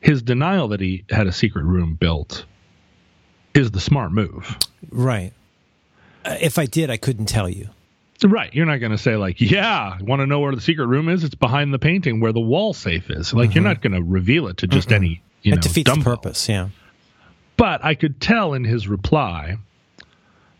his 0.00 0.22
denial 0.22 0.68
that 0.68 0.80
he 0.80 1.04
had 1.10 1.26
a 1.26 1.32
secret 1.32 1.64
room 1.64 1.94
built 1.94 2.44
is 3.54 3.70
the 3.70 3.80
smart 3.80 4.12
move. 4.12 4.56
Right. 4.90 5.32
Uh, 6.24 6.36
if 6.40 6.58
I 6.58 6.66
did, 6.66 6.90
I 6.90 6.96
couldn't 6.96 7.26
tell 7.26 7.48
you. 7.48 7.68
Right. 8.24 8.52
You're 8.52 8.66
not 8.66 8.78
going 8.78 8.92
to 8.92 8.98
say, 8.98 9.16
like, 9.16 9.40
yeah, 9.40 9.96
want 10.00 10.20
to 10.20 10.26
know 10.26 10.40
where 10.40 10.54
the 10.54 10.60
secret 10.60 10.86
room 10.86 11.08
is? 11.08 11.22
It's 11.24 11.34
behind 11.36 11.72
the 11.72 11.78
painting 11.78 12.18
where 12.20 12.32
the 12.32 12.40
wall 12.40 12.74
safe 12.74 13.10
is. 13.10 13.32
Like, 13.32 13.54
you're 13.54 13.62
not 13.64 13.80
going 13.80 13.92
to 13.92 14.02
reveal 14.02 14.48
it 14.48 14.58
to 14.58 14.66
just 14.66 14.90
any, 14.92 15.22
you 15.42 15.52
It 15.52 15.56
know, 15.56 15.62
defeats 15.62 15.90
the 15.90 15.96
dumbo. 16.00 16.04
purpose. 16.04 16.48
Yeah. 16.48 16.68
But 17.56 17.84
I 17.84 17.94
could 17.94 18.20
tell 18.20 18.54
in 18.54 18.64
his 18.64 18.88
reply 18.88 19.58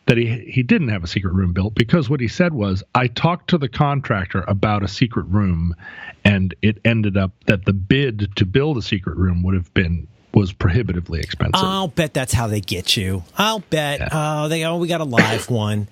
that 0.08 0.16
he 0.16 0.26
he 0.50 0.62
didn't 0.62 0.88
have 0.88 1.04
a 1.04 1.06
secret 1.06 1.34
room 1.34 1.52
built 1.52 1.74
because 1.74 2.08
what 2.10 2.18
he 2.18 2.28
said 2.28 2.54
was, 2.54 2.82
I 2.94 3.06
talked 3.06 3.50
to 3.50 3.58
the 3.58 3.68
contractor 3.68 4.42
about 4.48 4.82
a 4.82 4.88
secret 4.88 5.26
room, 5.26 5.76
and 6.24 6.54
it 6.62 6.78
ended 6.84 7.16
up 7.18 7.32
that 7.46 7.66
the 7.66 7.74
bid 7.74 8.34
to 8.36 8.46
build 8.46 8.78
a 8.78 8.82
secret 8.82 9.16
room 9.16 9.42
would 9.42 9.54
have 9.54 9.72
been 9.74 10.08
was 10.32 10.52
prohibitively 10.52 11.20
expensive. 11.20 11.54
I'll 11.62 11.88
bet 11.88 12.14
that's 12.14 12.32
how 12.32 12.46
they 12.46 12.60
get 12.60 12.96
you. 12.96 13.22
I'll 13.36 13.60
bet. 13.60 14.00
Yeah. 14.00 14.08
Oh, 14.12 14.48
they 14.48 14.64
oh 14.64 14.78
we 14.78 14.88
got 14.88 15.02
a 15.02 15.04
live 15.04 15.50
one, 15.50 15.88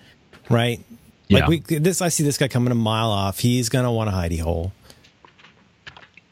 right? 0.48 0.80
Like 1.28 1.42
Yeah. 1.42 1.48
we 1.48 1.60
this 1.78 2.00
I 2.00 2.08
see 2.08 2.24
this 2.24 2.38
guy 2.38 2.48
coming 2.48 2.72
a 2.72 2.76
mile 2.76 3.10
off. 3.10 3.38
He's 3.38 3.68
gonna 3.68 3.92
want 3.92 4.08
a 4.08 4.12
hidey 4.12 4.40
hole. 4.40 4.72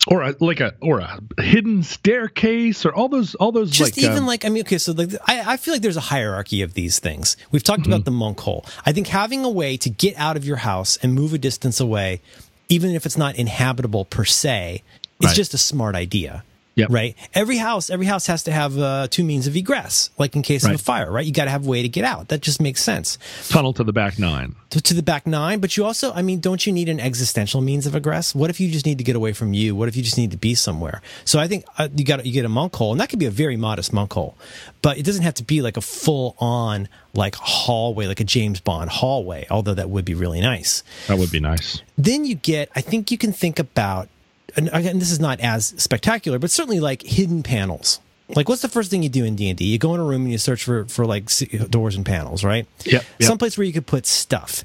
Or 0.06 0.22
a, 0.22 0.34
like 0.40 0.60
a 0.60 0.74
or 0.80 1.00
a 1.00 1.18
hidden 1.40 1.82
staircase 1.82 2.84
or 2.84 2.94
all 2.94 3.08
those 3.08 3.34
all 3.36 3.52
those 3.52 3.70
just 3.70 3.96
like 3.96 4.04
even 4.04 4.18
um, 4.18 4.26
like 4.26 4.44
I 4.44 4.48
mean, 4.50 4.62
okay, 4.64 4.78
so 4.78 4.92
like 4.92 5.10
I, 5.26 5.54
I 5.54 5.56
feel 5.56 5.74
like 5.74 5.82
there's 5.82 5.96
a 5.96 6.00
hierarchy 6.00 6.62
of 6.62 6.74
these 6.74 6.98
things. 6.98 7.36
We've 7.50 7.62
talked 7.62 7.82
Mm-hmm. 7.82 7.92
about 7.92 8.04
the 8.04 8.10
monk 8.10 8.40
hole. 8.40 8.64
I 8.86 8.92
think 8.92 9.06
having 9.08 9.44
a 9.44 9.50
way 9.50 9.76
to 9.78 9.90
get 9.90 10.16
out 10.16 10.36
of 10.36 10.44
your 10.44 10.56
house 10.58 10.96
and 11.02 11.14
move 11.14 11.32
a 11.32 11.38
distance 11.38 11.80
away, 11.80 12.20
even 12.68 12.90
if 12.90 13.06
it's 13.06 13.16
not 13.16 13.36
inhabitable 13.36 14.04
per 14.04 14.24
se, 14.24 14.82
is 15.20 15.26
Right. 15.28 15.36
just 15.36 15.54
a 15.54 15.58
smart 15.58 15.94
idea. 15.94 16.44
Yep. 16.76 16.88
Right. 16.90 17.16
Every 17.34 17.56
house, 17.56 17.88
every 17.88 18.06
house 18.06 18.26
has 18.26 18.42
to 18.44 18.52
have 18.52 18.76
uh, 18.76 19.06
two 19.08 19.22
means 19.22 19.46
of 19.46 19.54
egress, 19.54 20.10
like 20.18 20.34
in 20.34 20.42
case 20.42 20.64
of 20.64 20.72
a 20.72 20.78
fire. 20.78 21.10
Right. 21.10 21.24
You 21.24 21.32
got 21.32 21.44
to 21.44 21.50
have 21.50 21.66
a 21.66 21.70
way 21.70 21.82
to 21.82 21.88
get 21.88 22.04
out. 22.04 22.28
That 22.28 22.40
just 22.40 22.60
makes 22.60 22.82
sense. 22.82 23.16
tunnel 23.48 23.72
to 23.74 23.84
the 23.84 23.92
back 23.92 24.18
nine. 24.18 24.56
to, 24.70 24.80
to 24.80 24.94
the 24.94 25.02
back 25.02 25.24
nine, 25.24 25.60
but 25.60 25.76
you 25.76 25.84
also, 25.84 26.12
I 26.12 26.22
mean, 26.22 26.40
don't 26.40 26.66
you 26.66 26.72
need 26.72 26.88
an 26.88 26.98
existential 26.98 27.60
means 27.60 27.86
of 27.86 27.94
egress? 27.94 28.34
What 28.34 28.50
if 28.50 28.58
you 28.58 28.68
just 28.70 28.86
need 28.86 28.98
to 28.98 29.04
get 29.04 29.14
away 29.14 29.32
from 29.32 29.54
you? 29.54 29.76
What 29.76 29.88
if 29.88 29.94
you 29.94 30.02
just 30.02 30.18
need 30.18 30.32
to 30.32 30.36
be 30.36 30.56
somewhere? 30.56 31.00
So 31.24 31.38
I 31.38 31.46
think 31.46 31.64
uh, 31.78 31.88
you 31.94 32.04
got 32.04 32.26
you 32.26 32.32
get 32.32 32.44
a 32.44 32.48
monk 32.48 32.74
hole, 32.74 32.90
and 32.90 33.00
that 33.00 33.08
could 33.08 33.20
be 33.20 33.26
a 33.26 33.30
very 33.30 33.56
modest 33.56 33.92
monk 33.92 34.12
hole, 34.12 34.36
but 34.82 34.98
it 34.98 35.04
doesn't 35.04 35.22
have 35.22 35.34
to 35.34 35.44
be 35.44 35.62
like 35.62 35.76
a 35.76 35.80
full 35.80 36.34
on 36.40 36.88
like 37.14 37.36
hallway, 37.36 38.08
like 38.08 38.18
a 38.18 38.24
James 38.24 38.58
Bond 38.58 38.90
hallway. 38.90 39.46
Although 39.48 39.74
that 39.74 39.90
would 39.90 40.04
be 40.04 40.14
really 40.14 40.40
nice. 40.40 40.82
That 41.06 41.18
would 41.18 41.30
be 41.30 41.38
nice. 41.38 41.80
Then 41.96 42.24
you 42.24 42.34
get, 42.34 42.68
I 42.74 42.80
think 42.80 43.12
you 43.12 43.18
can 43.18 43.32
think 43.32 43.60
about, 43.60 44.08
and 44.56 44.70
again, 44.72 44.98
this 44.98 45.10
is 45.10 45.20
not 45.20 45.40
as 45.40 45.74
spectacular, 45.76 46.38
but 46.38 46.50
certainly 46.50 46.80
like 46.80 47.02
hidden 47.02 47.42
panels. 47.42 48.00
Like, 48.28 48.48
what's 48.48 48.62
the 48.62 48.68
first 48.68 48.90
thing 48.90 49.02
you 49.02 49.10
do 49.10 49.24
in 49.24 49.36
D 49.36 49.50
and 49.50 49.58
D? 49.58 49.66
You 49.66 49.78
go 49.78 49.94
in 49.94 50.00
a 50.00 50.04
room 50.04 50.22
and 50.22 50.32
you 50.32 50.38
search 50.38 50.64
for 50.64 50.86
for 50.86 51.04
like 51.04 51.28
doors 51.68 51.94
and 51.94 52.06
panels, 52.06 52.42
right? 52.42 52.66
Yep, 52.84 53.04
yep. 53.18 53.26
Someplace 53.26 53.58
where 53.58 53.66
you 53.66 53.72
could 53.72 53.86
put 53.86 54.06
stuff. 54.06 54.64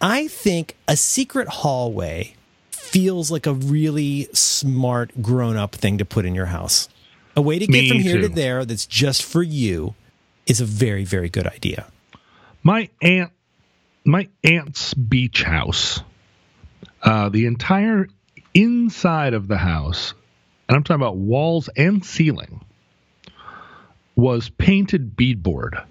I 0.00 0.28
think 0.28 0.76
a 0.86 0.96
secret 0.96 1.48
hallway 1.48 2.34
feels 2.70 3.30
like 3.30 3.46
a 3.46 3.52
really 3.52 4.28
smart, 4.32 5.10
grown 5.20 5.56
up 5.56 5.74
thing 5.74 5.98
to 5.98 6.04
put 6.04 6.24
in 6.24 6.34
your 6.34 6.46
house. 6.46 6.88
A 7.36 7.40
way 7.40 7.58
to 7.58 7.66
get 7.66 7.72
Me 7.72 7.88
from 7.88 7.98
here 7.98 8.20
to 8.20 8.28
there 8.28 8.64
that's 8.64 8.86
just 8.86 9.22
for 9.22 9.42
you 9.42 9.94
is 10.46 10.60
a 10.60 10.64
very, 10.64 11.04
very 11.04 11.28
good 11.28 11.46
idea. 11.46 11.86
My 12.62 12.90
aunt, 13.00 13.30
my 14.04 14.28
aunt's 14.42 14.94
beach 14.94 15.42
house, 15.42 16.00
uh, 17.02 17.28
the 17.28 17.46
entire 17.46 18.08
inside 18.54 19.34
of 19.34 19.48
the 19.48 19.56
house, 19.56 20.14
and 20.68 20.76
I'm 20.76 20.84
talking 20.84 21.00
about 21.00 21.16
walls 21.16 21.68
and 21.76 22.04
ceiling, 22.04 22.64
was 24.16 24.50
painted 24.50 25.16
beadboard. 25.16 25.84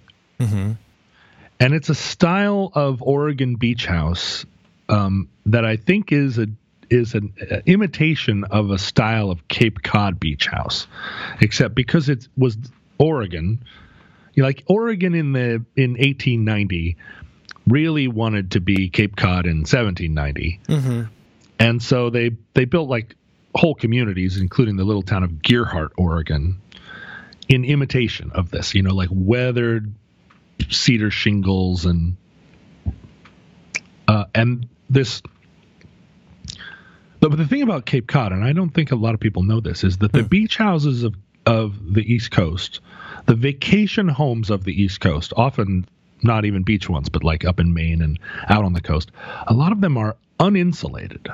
And 1.60 1.74
it's 1.74 1.90
a 1.90 1.96
style 1.96 2.72
of 2.74 3.02
Oregon 3.02 3.56
beach 3.56 3.86
house 3.86 4.46
um, 4.88 5.30
that 5.48 5.66
I 5.66 5.76
think 5.76 6.12
is 6.12 6.38
a 6.38 6.48
is 6.90 7.14
an 7.14 7.34
uh, 7.40 7.58
imitation 7.68 8.46
of 8.46 8.72
a 8.72 8.78
style 8.80 9.30
of 9.30 9.48
Cape 9.48 9.84
Cod 9.84 10.20
beach 10.20 10.48
house, 10.48 10.88
except 11.40 11.76
because 11.76 12.10
it 12.10 12.28
was 12.36 12.58
Oregon, 12.98 13.64
you 14.34 14.44
know, 14.44 14.48
like 14.48 14.64
Oregon 14.68 15.14
in 15.14 15.34
the 15.34 15.64
in 15.76 15.92
1890 15.92 16.98
really 17.68 18.08
wanted 18.08 18.52
to 18.52 18.62
be 18.62 18.90
Cape 18.90 19.16
Cod 19.16 19.46
in 19.46 19.60
1790, 19.60 20.60
and 21.60 21.84
so 21.84 22.10
they 22.10 22.32
they 22.54 22.66
built 22.66 22.90
like 22.90 23.16
whole 23.54 23.76
communities, 23.76 24.38
including 24.38 24.78
the 24.78 24.84
little 24.84 25.02
town 25.02 25.24
of 25.24 25.32
Gearhart, 25.32 25.90
Oregon, 25.98 26.62
in 27.48 27.66
imitation 27.66 28.32
of 28.34 28.50
this. 28.50 28.74
You 28.74 28.82
know, 28.82 28.96
like 28.96 29.10
weathered 29.12 29.94
cedar 30.70 31.12
shingles 31.12 31.86
and 31.86 32.16
uh, 34.08 34.26
and 34.34 34.68
this. 34.90 35.22
But 37.20 37.36
the 37.36 37.46
thing 37.46 37.62
about 37.64 37.86
Cape 37.86 38.08
Cod, 38.08 38.32
and 38.32 38.46
I 38.46 38.54
don't 38.54 38.70
think 38.70 38.92
a 38.92 38.96
lot 38.96 39.14
of 39.14 39.20
people 39.20 39.44
know 39.44 39.60
this, 39.60 39.84
is 39.84 39.98
that 39.98 40.14
the 40.14 40.24
beach 40.24 40.56
houses 40.56 41.04
of 41.04 41.16
of 41.46 41.94
the 41.94 42.02
East 42.02 42.32
Coast, 42.32 42.80
the 43.26 43.36
vacation 43.36 44.08
homes 44.08 44.50
of 44.50 44.64
the 44.64 44.82
East 44.82 45.02
Coast, 45.02 45.34
often 45.36 45.88
not 46.24 46.46
even 46.46 46.64
beach 46.64 46.90
ones, 46.90 47.10
but 47.10 47.24
like 47.24 47.46
up 47.46 47.60
in 47.60 47.74
Maine 47.74 48.02
and 48.02 48.20
out 48.48 48.64
on 48.64 48.74
the 48.74 48.82
coast, 48.82 49.12
a 49.48 49.54
lot 49.54 49.72
of 49.72 49.82
them 49.82 49.98
are 49.98 50.16
uninsulated. 50.40 51.34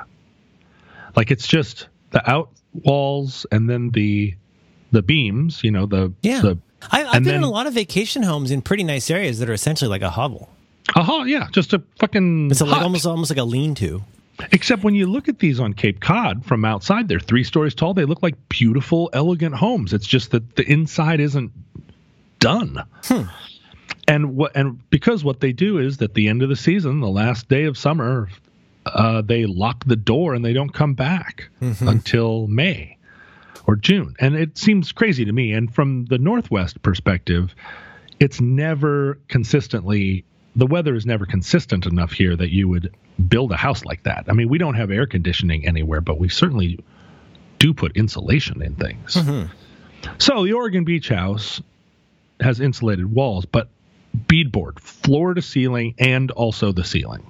Like 1.16 1.30
it's 1.30 1.46
just 1.46 1.88
the 2.10 2.28
out 2.30 2.50
walls 2.84 3.46
and 3.50 3.68
then 3.68 3.90
the 3.90 4.34
the 4.92 5.02
beams, 5.02 5.62
you 5.64 5.70
know, 5.70 5.86
the 5.86 6.12
Yeah. 6.22 6.40
the 6.42 6.58
I, 6.92 7.04
I've 7.04 7.14
And 7.16 7.24
been 7.24 7.34
in 7.36 7.42
a 7.42 7.50
lot 7.50 7.66
of 7.66 7.74
vacation 7.74 8.22
homes 8.22 8.50
in 8.50 8.62
pretty 8.62 8.84
nice 8.84 9.10
areas 9.10 9.38
that 9.40 9.48
are 9.48 9.54
essentially 9.54 9.88
like 9.88 10.02
a 10.02 10.10
hovel. 10.10 10.48
aha, 10.94 11.24
yeah, 11.24 11.48
just 11.50 11.72
a 11.72 11.82
fucking 11.98 12.50
It's 12.50 12.60
a, 12.60 12.64
like 12.66 12.82
almost 12.82 13.06
almost 13.06 13.30
like 13.30 13.38
a 13.38 13.44
lean-to. 13.44 14.02
Except 14.52 14.84
when 14.84 14.94
you 14.94 15.06
look 15.06 15.28
at 15.28 15.38
these 15.38 15.58
on 15.58 15.72
Cape 15.72 16.00
Cod 16.00 16.44
from 16.44 16.64
outside, 16.66 17.08
they're 17.08 17.18
three 17.18 17.42
stories 17.42 17.74
tall. 17.74 17.94
They 17.94 18.04
look 18.04 18.22
like 18.22 18.34
beautiful, 18.50 19.08
elegant 19.14 19.54
homes. 19.54 19.94
It's 19.94 20.06
just 20.06 20.30
that 20.32 20.56
the 20.56 20.70
inside 20.70 21.20
isn't 21.20 21.50
done. 22.38 22.82
Hmm. 23.04 23.22
And 24.08 24.36
what 24.36 24.52
and 24.54 24.78
because 24.90 25.24
what 25.24 25.40
they 25.40 25.52
do 25.52 25.78
is 25.78 26.00
at 26.02 26.14
the 26.14 26.28
end 26.28 26.42
of 26.42 26.48
the 26.50 26.54
season, 26.56 27.00
the 27.00 27.08
last 27.08 27.48
day 27.48 27.64
of 27.64 27.76
summer, 27.78 28.28
uh, 28.94 29.22
they 29.22 29.46
lock 29.46 29.84
the 29.84 29.96
door 29.96 30.34
and 30.34 30.44
they 30.44 30.52
don't 30.52 30.72
come 30.72 30.94
back 30.94 31.48
until 31.60 32.46
May 32.46 32.96
or 33.66 33.76
June. 33.76 34.14
And 34.20 34.34
it 34.36 34.56
seems 34.58 34.92
crazy 34.92 35.24
to 35.24 35.32
me. 35.32 35.52
And 35.52 35.74
from 35.74 36.04
the 36.06 36.18
Northwest 36.18 36.82
perspective, 36.82 37.54
it's 38.20 38.40
never 38.40 39.18
consistently 39.28 40.24
the 40.54 40.66
weather 40.66 40.94
is 40.94 41.04
never 41.04 41.26
consistent 41.26 41.84
enough 41.84 42.12
here 42.12 42.34
that 42.34 42.50
you 42.50 42.66
would 42.66 42.94
build 43.28 43.52
a 43.52 43.56
house 43.56 43.84
like 43.84 44.02
that. 44.04 44.24
I 44.28 44.32
mean, 44.32 44.48
we 44.48 44.56
don't 44.56 44.74
have 44.74 44.90
air 44.90 45.06
conditioning 45.06 45.66
anywhere, 45.66 46.00
but 46.00 46.18
we 46.18 46.30
certainly 46.30 46.78
do 47.58 47.74
put 47.74 47.94
insulation 47.96 48.62
in 48.62 48.74
things. 48.74 49.16
So 50.18 50.44
the 50.44 50.54
Oregon 50.54 50.84
Beach 50.84 51.08
House 51.08 51.60
has 52.40 52.60
insulated 52.60 53.12
walls, 53.12 53.44
but 53.44 53.68
beadboard, 54.16 54.78
floor 54.78 55.34
to 55.34 55.42
ceiling, 55.42 55.94
and 55.98 56.30
also 56.30 56.72
the 56.72 56.84
ceiling. 56.84 57.26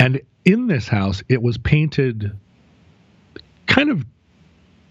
And 0.00 0.22
in 0.46 0.66
this 0.66 0.88
house, 0.88 1.22
it 1.28 1.42
was 1.42 1.58
painted 1.58 2.32
kind 3.66 3.90
of 3.90 4.06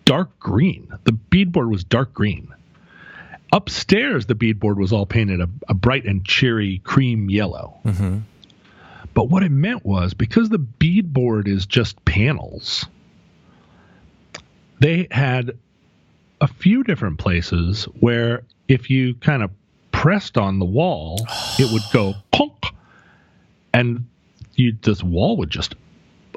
dark 0.05 0.39
green. 0.39 0.93
The 1.03 1.13
beadboard 1.13 1.71
was 1.71 1.83
dark 1.83 2.13
green. 2.13 2.53
Upstairs, 3.51 4.27
the 4.27 4.35
beadboard 4.35 4.77
was 4.77 4.93
all 4.93 5.07
painted 5.07 5.41
a, 5.41 5.49
a 5.67 5.73
bright 5.73 6.05
and 6.05 6.23
cheery 6.23 6.77
cream 6.83 7.27
yellow. 7.27 7.79
Mm-hmm. 7.83 8.19
But 9.15 9.29
what 9.29 9.41
it 9.41 9.49
meant 9.49 9.83
was 9.83 10.13
because 10.13 10.49
the 10.49 10.59
beadboard 10.59 11.47
is 11.47 11.65
just 11.65 12.05
panels, 12.05 12.85
they 14.79 15.07
had 15.09 15.57
a 16.39 16.47
few 16.47 16.83
different 16.83 17.17
places 17.17 17.85
where 17.99 18.43
if 18.67 18.91
you 18.91 19.15
kind 19.15 19.41
of 19.41 19.49
pressed 19.91 20.37
on 20.37 20.59
the 20.59 20.65
wall, 20.65 21.25
it 21.57 21.73
would 21.73 21.81
go 21.91 22.13
punk, 22.31 22.53
and 23.73 24.05
you 24.59 24.77
this 24.81 25.01
wall 25.03 25.37
would 25.37 25.49
just 25.49 25.75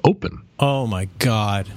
open. 0.04 0.42
Oh 0.58 0.86
my 0.86 1.06
god. 1.18 1.68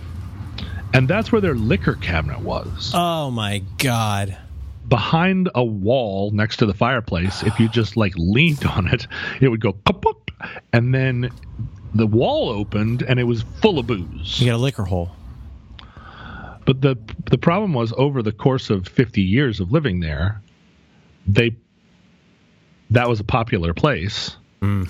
And 0.94 1.08
that's 1.08 1.32
where 1.32 1.42
their 1.42 1.56
liquor 1.56 1.96
cabinet 1.96 2.40
was. 2.42 2.92
Oh 2.94 3.30
my 3.32 3.60
god. 3.78 4.38
behind 4.88 5.50
a 5.56 5.64
wall 5.64 6.32
next 6.32 6.58
to 6.58 6.66
the 6.66 6.74
fireplace, 6.74 7.44
if 7.44 7.60
you 7.60 7.68
just 7.68 7.98
like 7.98 8.14
leaned 8.18 8.66
on 8.66 8.88
it, 8.88 9.08
it 9.42 9.50
would 9.50 9.60
go 9.62 9.74
pop, 9.74 10.02
pop, 10.02 10.32
and 10.74 10.94
then 10.94 11.30
the 11.94 12.08
wall 12.08 12.50
opened 12.50 13.02
and 13.02 13.20
it 13.20 13.24
was 13.24 13.44
full 13.62 13.80
of 13.80 13.88
booze. 13.88 14.40
You 14.40 14.48
got 14.48 14.56
a 14.56 14.58
liquor 14.58 14.84
hole. 14.84 15.12
But 16.66 16.82
the 16.82 16.98
the 17.30 17.38
problem 17.38 17.74
was 17.74 17.94
over 17.98 18.22
the 18.24 18.32
course 18.32 18.70
of 18.70 18.88
50 18.88 19.22
years 19.22 19.60
of 19.60 19.72
living 19.72 20.00
there, 20.00 20.42
they 21.28 21.56
that 22.90 23.08
was 23.08 23.20
a 23.20 23.24
popular 23.24 23.74
place. 23.74 24.36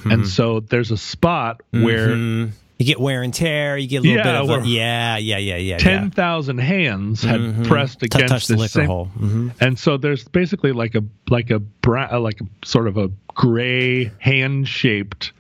And 0.06 0.28
so 0.28 0.60
there's 0.62 0.92
a 0.92 0.98
spot 0.98 1.62
where 1.72 2.10
Mm. 2.10 2.52
You 2.78 2.86
get 2.86 3.00
wear 3.00 3.22
and 3.22 3.34
tear. 3.34 3.78
You 3.78 3.88
get 3.88 4.00
a 4.00 4.02
little 4.02 4.18
Yeah, 4.18 4.24
bit 4.24 4.36
of 4.36 4.48
where- 4.50 4.60
a, 4.60 4.66
yeah, 4.68 5.16
yeah, 5.16 5.38
yeah, 5.38 5.56
yeah. 5.56 5.78
ten 5.78 6.12
thousand 6.12 6.58
hands 6.58 7.24
had 7.24 7.64
pressed 7.66 8.02
yeah. 8.02 8.08
against 8.18 8.28
touch 8.34 8.48
the 8.48 8.56
this 8.56 8.60
liquor 8.64 8.72
same, 8.82 8.88
hole. 8.88 9.06
hmm 9.06 9.50
and 9.62 9.80
so 9.80 9.96
there's 9.96 10.26
basically 10.26 10.74
like 10.74 10.94
a 10.94 11.02
like 11.30 11.52
a 11.52 11.60
bra- 11.60 12.10
uh, 12.12 12.20
like 12.20 12.42
a 12.42 12.68
sort 12.68 12.90
of 12.90 12.98
a 12.98 13.10
gray 13.34 14.12
hand 14.20 14.68
shaped 14.68 15.32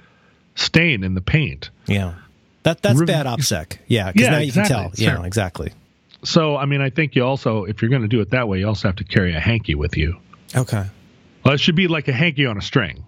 stain 0.55 1.03
in 1.03 1.13
the 1.13 1.19
paint. 1.21 1.71
Yeah, 1.87 2.13
that 2.63 2.81
that's 2.81 2.99
Rev- 2.99 3.07
bad 3.07 3.25
opsec. 3.25 3.79
Yeah, 3.87 4.13
because 4.13 4.25
Yeah, 4.27 4.31
now 4.31 4.37
you 4.37 4.51
can 4.53 4.61
exactly. 4.61 4.75
tell. 4.75 4.91
Yeah, 5.13 5.17
Sure. 5.17 5.25
exactly. 5.27 5.71
So 6.23 6.55
I 6.55 6.65
mean, 6.65 6.79
I 6.79 6.89
think 6.89 7.15
you 7.17 7.25
also, 7.25 7.65
if 7.65 7.81
you're 7.81 7.89
going 7.89 8.01
to 8.03 8.07
do 8.07 8.21
it 8.21 8.29
that 8.31 8.47
way, 8.47 8.59
you 8.59 8.67
also 8.69 8.87
have 8.87 8.95
to 8.95 9.03
carry 9.03 9.35
a 9.35 9.41
hanky 9.41 9.75
with 9.75 9.97
you. 9.97 10.15
Okay. 10.55 10.85
Well, 11.43 11.53
it 11.53 11.59
should 11.59 11.75
be 11.75 11.87
like 11.89 12.07
a 12.07 12.13
hanky 12.13 12.45
on 12.45 12.57
a 12.57 12.61
string. 12.61 13.03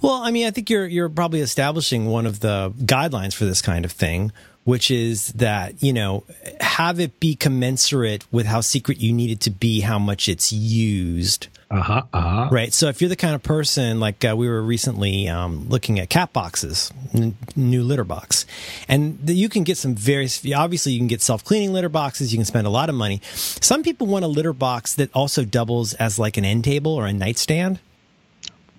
Well, 0.00 0.14
I 0.14 0.30
mean, 0.30 0.46
I 0.46 0.50
think 0.50 0.70
you're 0.70 0.86
you're 0.86 1.08
probably 1.08 1.40
establishing 1.40 2.06
one 2.06 2.26
of 2.26 2.40
the 2.40 2.72
guidelines 2.78 3.34
for 3.34 3.44
this 3.44 3.62
kind 3.62 3.84
of 3.84 3.92
thing, 3.92 4.32
which 4.64 4.90
is 4.90 5.28
that, 5.34 5.82
you 5.82 5.92
know, 5.92 6.24
have 6.60 7.00
it 7.00 7.18
be 7.20 7.34
commensurate 7.34 8.24
with 8.32 8.46
how 8.46 8.60
secret 8.60 8.98
you 8.98 9.12
need 9.12 9.30
it 9.30 9.40
to 9.40 9.50
be, 9.50 9.80
how 9.80 9.98
much 9.98 10.28
it's 10.28 10.52
used. 10.52 11.48
Uh-huh, 11.70 12.02
uh-huh. 12.12 12.48
Right. 12.52 12.72
So 12.72 12.88
if 12.88 13.00
you're 13.00 13.08
the 13.08 13.16
kind 13.16 13.34
of 13.34 13.42
person 13.42 13.98
like 13.98 14.22
uh, 14.24 14.34
we 14.36 14.46
were 14.46 14.60
recently 14.60 15.26
um, 15.28 15.68
looking 15.70 15.98
at 15.98 16.10
cat 16.10 16.32
boxes, 16.34 16.92
n- 17.14 17.34
new 17.56 17.82
litter 17.82 18.04
box, 18.04 18.44
and 18.88 19.18
the, 19.24 19.32
you 19.32 19.48
can 19.48 19.64
get 19.64 19.78
some 19.78 19.94
various. 19.94 20.44
Obviously, 20.54 20.92
you 20.92 21.00
can 21.00 21.08
get 21.08 21.22
self 21.22 21.42
cleaning 21.42 21.72
litter 21.72 21.88
boxes. 21.88 22.30
You 22.30 22.38
can 22.38 22.44
spend 22.44 22.66
a 22.66 22.70
lot 22.70 22.90
of 22.90 22.94
money. 22.94 23.22
Some 23.24 23.82
people 23.82 24.06
want 24.06 24.22
a 24.22 24.28
litter 24.28 24.52
box 24.52 24.94
that 24.96 25.10
also 25.14 25.46
doubles 25.46 25.94
as 25.94 26.18
like 26.18 26.36
an 26.36 26.44
end 26.44 26.64
table 26.64 26.92
or 26.92 27.06
a 27.06 27.12
nightstand. 27.12 27.78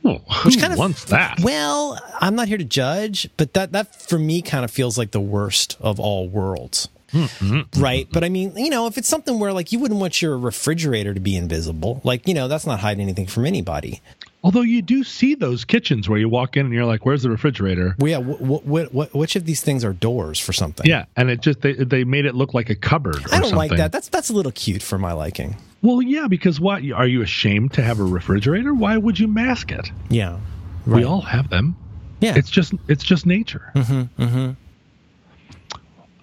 Oh, 0.05 0.17
who 0.17 0.49
Which 0.49 0.59
kind 0.59 0.73
of 0.73 0.79
wants 0.79 1.05
that? 1.05 1.39
Well, 1.41 1.97
I'm 2.19 2.35
not 2.35 2.47
here 2.47 2.57
to 2.57 2.63
judge, 2.65 3.29
but 3.37 3.53
that 3.53 3.71
that 3.71 3.95
for 4.01 4.19
me 4.19 4.41
kind 4.41 4.65
of 4.65 4.71
feels 4.71 4.97
like 4.97 5.11
the 5.11 5.21
worst 5.21 5.77
of 5.79 5.99
all 5.99 6.27
worlds. 6.27 6.89
Mm-hmm. 7.13 7.81
Right. 7.81 8.07
But 8.11 8.23
I 8.23 8.29
mean, 8.29 8.55
you 8.57 8.69
know, 8.69 8.87
if 8.87 8.97
it's 8.97 9.07
something 9.07 9.39
where 9.39 9.53
like 9.53 9.71
you 9.71 9.79
wouldn't 9.79 9.99
want 9.99 10.21
your 10.21 10.37
refrigerator 10.37 11.13
to 11.13 11.19
be 11.19 11.35
invisible, 11.35 12.01
like, 12.03 12.27
you 12.27 12.33
know, 12.33 12.47
that's 12.47 12.65
not 12.65 12.79
hiding 12.79 13.01
anything 13.01 13.27
from 13.27 13.45
anybody. 13.45 14.01
Although 14.43 14.61
you 14.61 14.81
do 14.81 15.05
see 15.05 15.35
those 15.35 15.63
kitchens 15.63 16.09
where 16.09 16.19
you 16.19 16.27
walk 16.27 16.57
in 16.57 16.65
and 16.65 16.75
you're 16.75 16.83
like, 16.85 17.05
"Where's 17.05 17.23
the 17.23 17.29
refrigerator?" 17.29 17.95
Well, 17.97 18.09
yeah. 18.09 18.19
Wh- 18.19 18.61
wh- 18.61 18.91
wh- 18.91 19.15
which 19.15 19.37
of 19.37 19.45
these 19.45 19.61
things 19.61 19.85
are 19.85 19.93
doors 19.93 20.37
for 20.37 20.51
something? 20.51 20.85
Yeah, 20.85 21.05
and 21.15 21.29
it 21.29 21.39
just 21.39 21.61
they 21.61 21.73
they 21.73 22.03
made 22.03 22.25
it 22.25 22.35
look 22.35 22.53
like 22.53 22.69
a 22.69 22.75
cupboard. 22.75 23.15
Or 23.15 23.19
I 23.19 23.39
don't 23.39 23.43
something. 23.43 23.55
like 23.55 23.77
that. 23.77 23.93
That's 23.93 24.09
that's 24.09 24.29
a 24.29 24.33
little 24.33 24.51
cute 24.51 24.81
for 24.83 24.97
my 24.97 25.13
liking. 25.13 25.55
Well, 25.83 26.01
yeah, 26.01 26.27
because 26.27 26.59
what 26.59 26.81
are 26.91 27.05
you 27.05 27.21
ashamed 27.21 27.73
to 27.73 27.83
have 27.83 27.99
a 27.99 28.03
refrigerator? 28.03 28.73
Why 28.73 28.97
would 28.97 29.19
you 29.19 29.27
mask 29.27 29.71
it? 29.71 29.91
Yeah. 30.09 30.39
We 30.87 31.03
all 31.03 31.21
have 31.21 31.49
them. 31.49 31.75
Yeah. 32.21 32.35
It's 32.35 32.49
just 32.49 32.73
it's 32.87 33.03
just 33.03 33.25
nature. 33.25 33.71
Mm-hmm, 33.75 34.51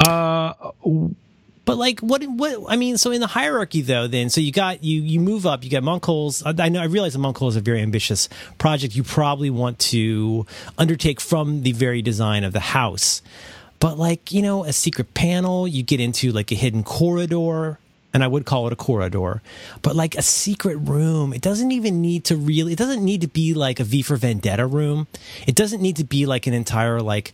Uh, 0.00 0.52
But 1.66 1.76
like, 1.76 2.00
what? 2.00 2.24
What? 2.24 2.64
I 2.68 2.76
mean, 2.76 2.96
so 2.96 3.10
in 3.12 3.20
the 3.20 3.26
hierarchy, 3.26 3.82
though, 3.82 4.06
then 4.08 4.28
so 4.30 4.40
you 4.40 4.50
got 4.50 4.82
you 4.82 5.02
you 5.02 5.20
move 5.20 5.46
up. 5.46 5.62
You 5.62 5.70
got 5.70 5.82
Monk 5.82 6.04
Holes. 6.04 6.42
I, 6.42 6.54
I 6.58 6.68
know. 6.68 6.80
I 6.80 6.84
realize 6.86 7.12
that 7.12 7.18
Monk 7.20 7.36
Hole 7.38 7.48
is 7.48 7.56
a 7.56 7.60
very 7.60 7.80
ambitious 7.80 8.28
project. 8.58 8.96
You 8.96 9.02
probably 9.02 9.50
want 9.50 9.78
to 9.90 10.46
undertake 10.78 11.20
from 11.20 11.62
the 11.62 11.72
very 11.72 12.02
design 12.02 12.44
of 12.44 12.52
the 12.52 12.60
house. 12.60 13.20
But 13.78 13.98
like, 13.98 14.32
you 14.32 14.42
know, 14.42 14.64
a 14.64 14.72
secret 14.72 15.14
panel, 15.14 15.68
you 15.68 15.82
get 15.82 16.00
into 16.00 16.32
like 16.32 16.50
a 16.50 16.54
hidden 16.54 16.82
corridor. 16.82 17.78
And 18.12 18.24
I 18.24 18.26
would 18.26 18.44
call 18.44 18.66
it 18.66 18.72
a 18.72 18.76
corridor, 18.76 19.40
but 19.82 19.94
like 19.94 20.16
a 20.16 20.22
secret 20.22 20.76
room. 20.78 21.32
It 21.32 21.42
doesn't 21.42 21.70
even 21.70 22.00
need 22.00 22.24
to 22.24 22.36
really. 22.36 22.72
It 22.72 22.78
doesn't 22.78 23.04
need 23.04 23.20
to 23.20 23.28
be 23.28 23.54
like 23.54 23.78
a 23.78 23.84
V 23.84 24.02
for 24.02 24.16
Vendetta 24.16 24.66
room. 24.66 25.06
It 25.46 25.54
doesn't 25.54 25.80
need 25.80 25.96
to 25.96 26.04
be 26.04 26.26
like 26.26 26.48
an 26.48 26.54
entire 26.54 27.00
like 27.00 27.32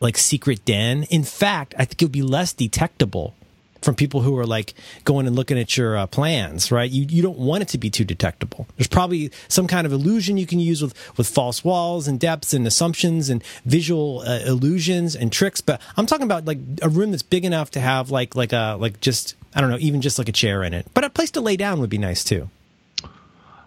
like 0.00 0.18
secret 0.18 0.64
den. 0.64 1.04
In 1.04 1.24
fact, 1.24 1.74
I 1.78 1.84
think 1.84 2.02
it 2.02 2.04
would 2.04 2.12
be 2.12 2.22
less 2.22 2.52
detectable 2.52 3.34
from 3.82 3.94
people 3.94 4.22
who 4.22 4.36
are 4.38 4.46
like 4.46 4.74
going 5.04 5.26
and 5.26 5.36
looking 5.36 5.58
at 5.58 5.76
your 5.76 5.96
uh, 5.96 6.06
plans, 6.06 6.72
right? 6.72 6.90
You 6.90 7.06
you 7.08 7.22
don't 7.22 7.38
want 7.38 7.62
it 7.62 7.68
to 7.68 7.78
be 7.78 7.90
too 7.90 8.04
detectable. 8.04 8.66
There's 8.76 8.88
probably 8.88 9.30
some 9.48 9.66
kind 9.66 9.86
of 9.86 9.92
illusion 9.92 10.36
you 10.36 10.46
can 10.46 10.60
use 10.60 10.82
with 10.82 10.94
with 11.16 11.28
false 11.28 11.64
walls 11.64 12.08
and 12.08 12.18
depths 12.18 12.52
and 12.52 12.66
assumptions 12.66 13.30
and 13.30 13.42
visual 13.64 14.22
uh, 14.26 14.40
illusions 14.46 15.14
and 15.14 15.32
tricks. 15.32 15.60
But 15.60 15.80
I'm 15.96 16.06
talking 16.06 16.24
about 16.24 16.44
like 16.44 16.58
a 16.82 16.88
room 16.88 17.10
that's 17.12 17.22
big 17.22 17.44
enough 17.44 17.70
to 17.72 17.80
have 17.80 18.10
like 18.10 18.34
like 18.34 18.52
a 18.52 18.76
like 18.78 19.00
just 19.00 19.36
I 19.54 19.60
don't 19.60 19.70
know, 19.70 19.78
even 19.80 20.00
just 20.00 20.18
like 20.18 20.28
a 20.28 20.32
chair 20.32 20.62
in 20.62 20.74
it. 20.74 20.86
But 20.94 21.04
a 21.04 21.10
place 21.10 21.30
to 21.32 21.40
lay 21.40 21.56
down 21.56 21.80
would 21.80 21.90
be 21.90 21.98
nice 21.98 22.22
too. 22.24 22.48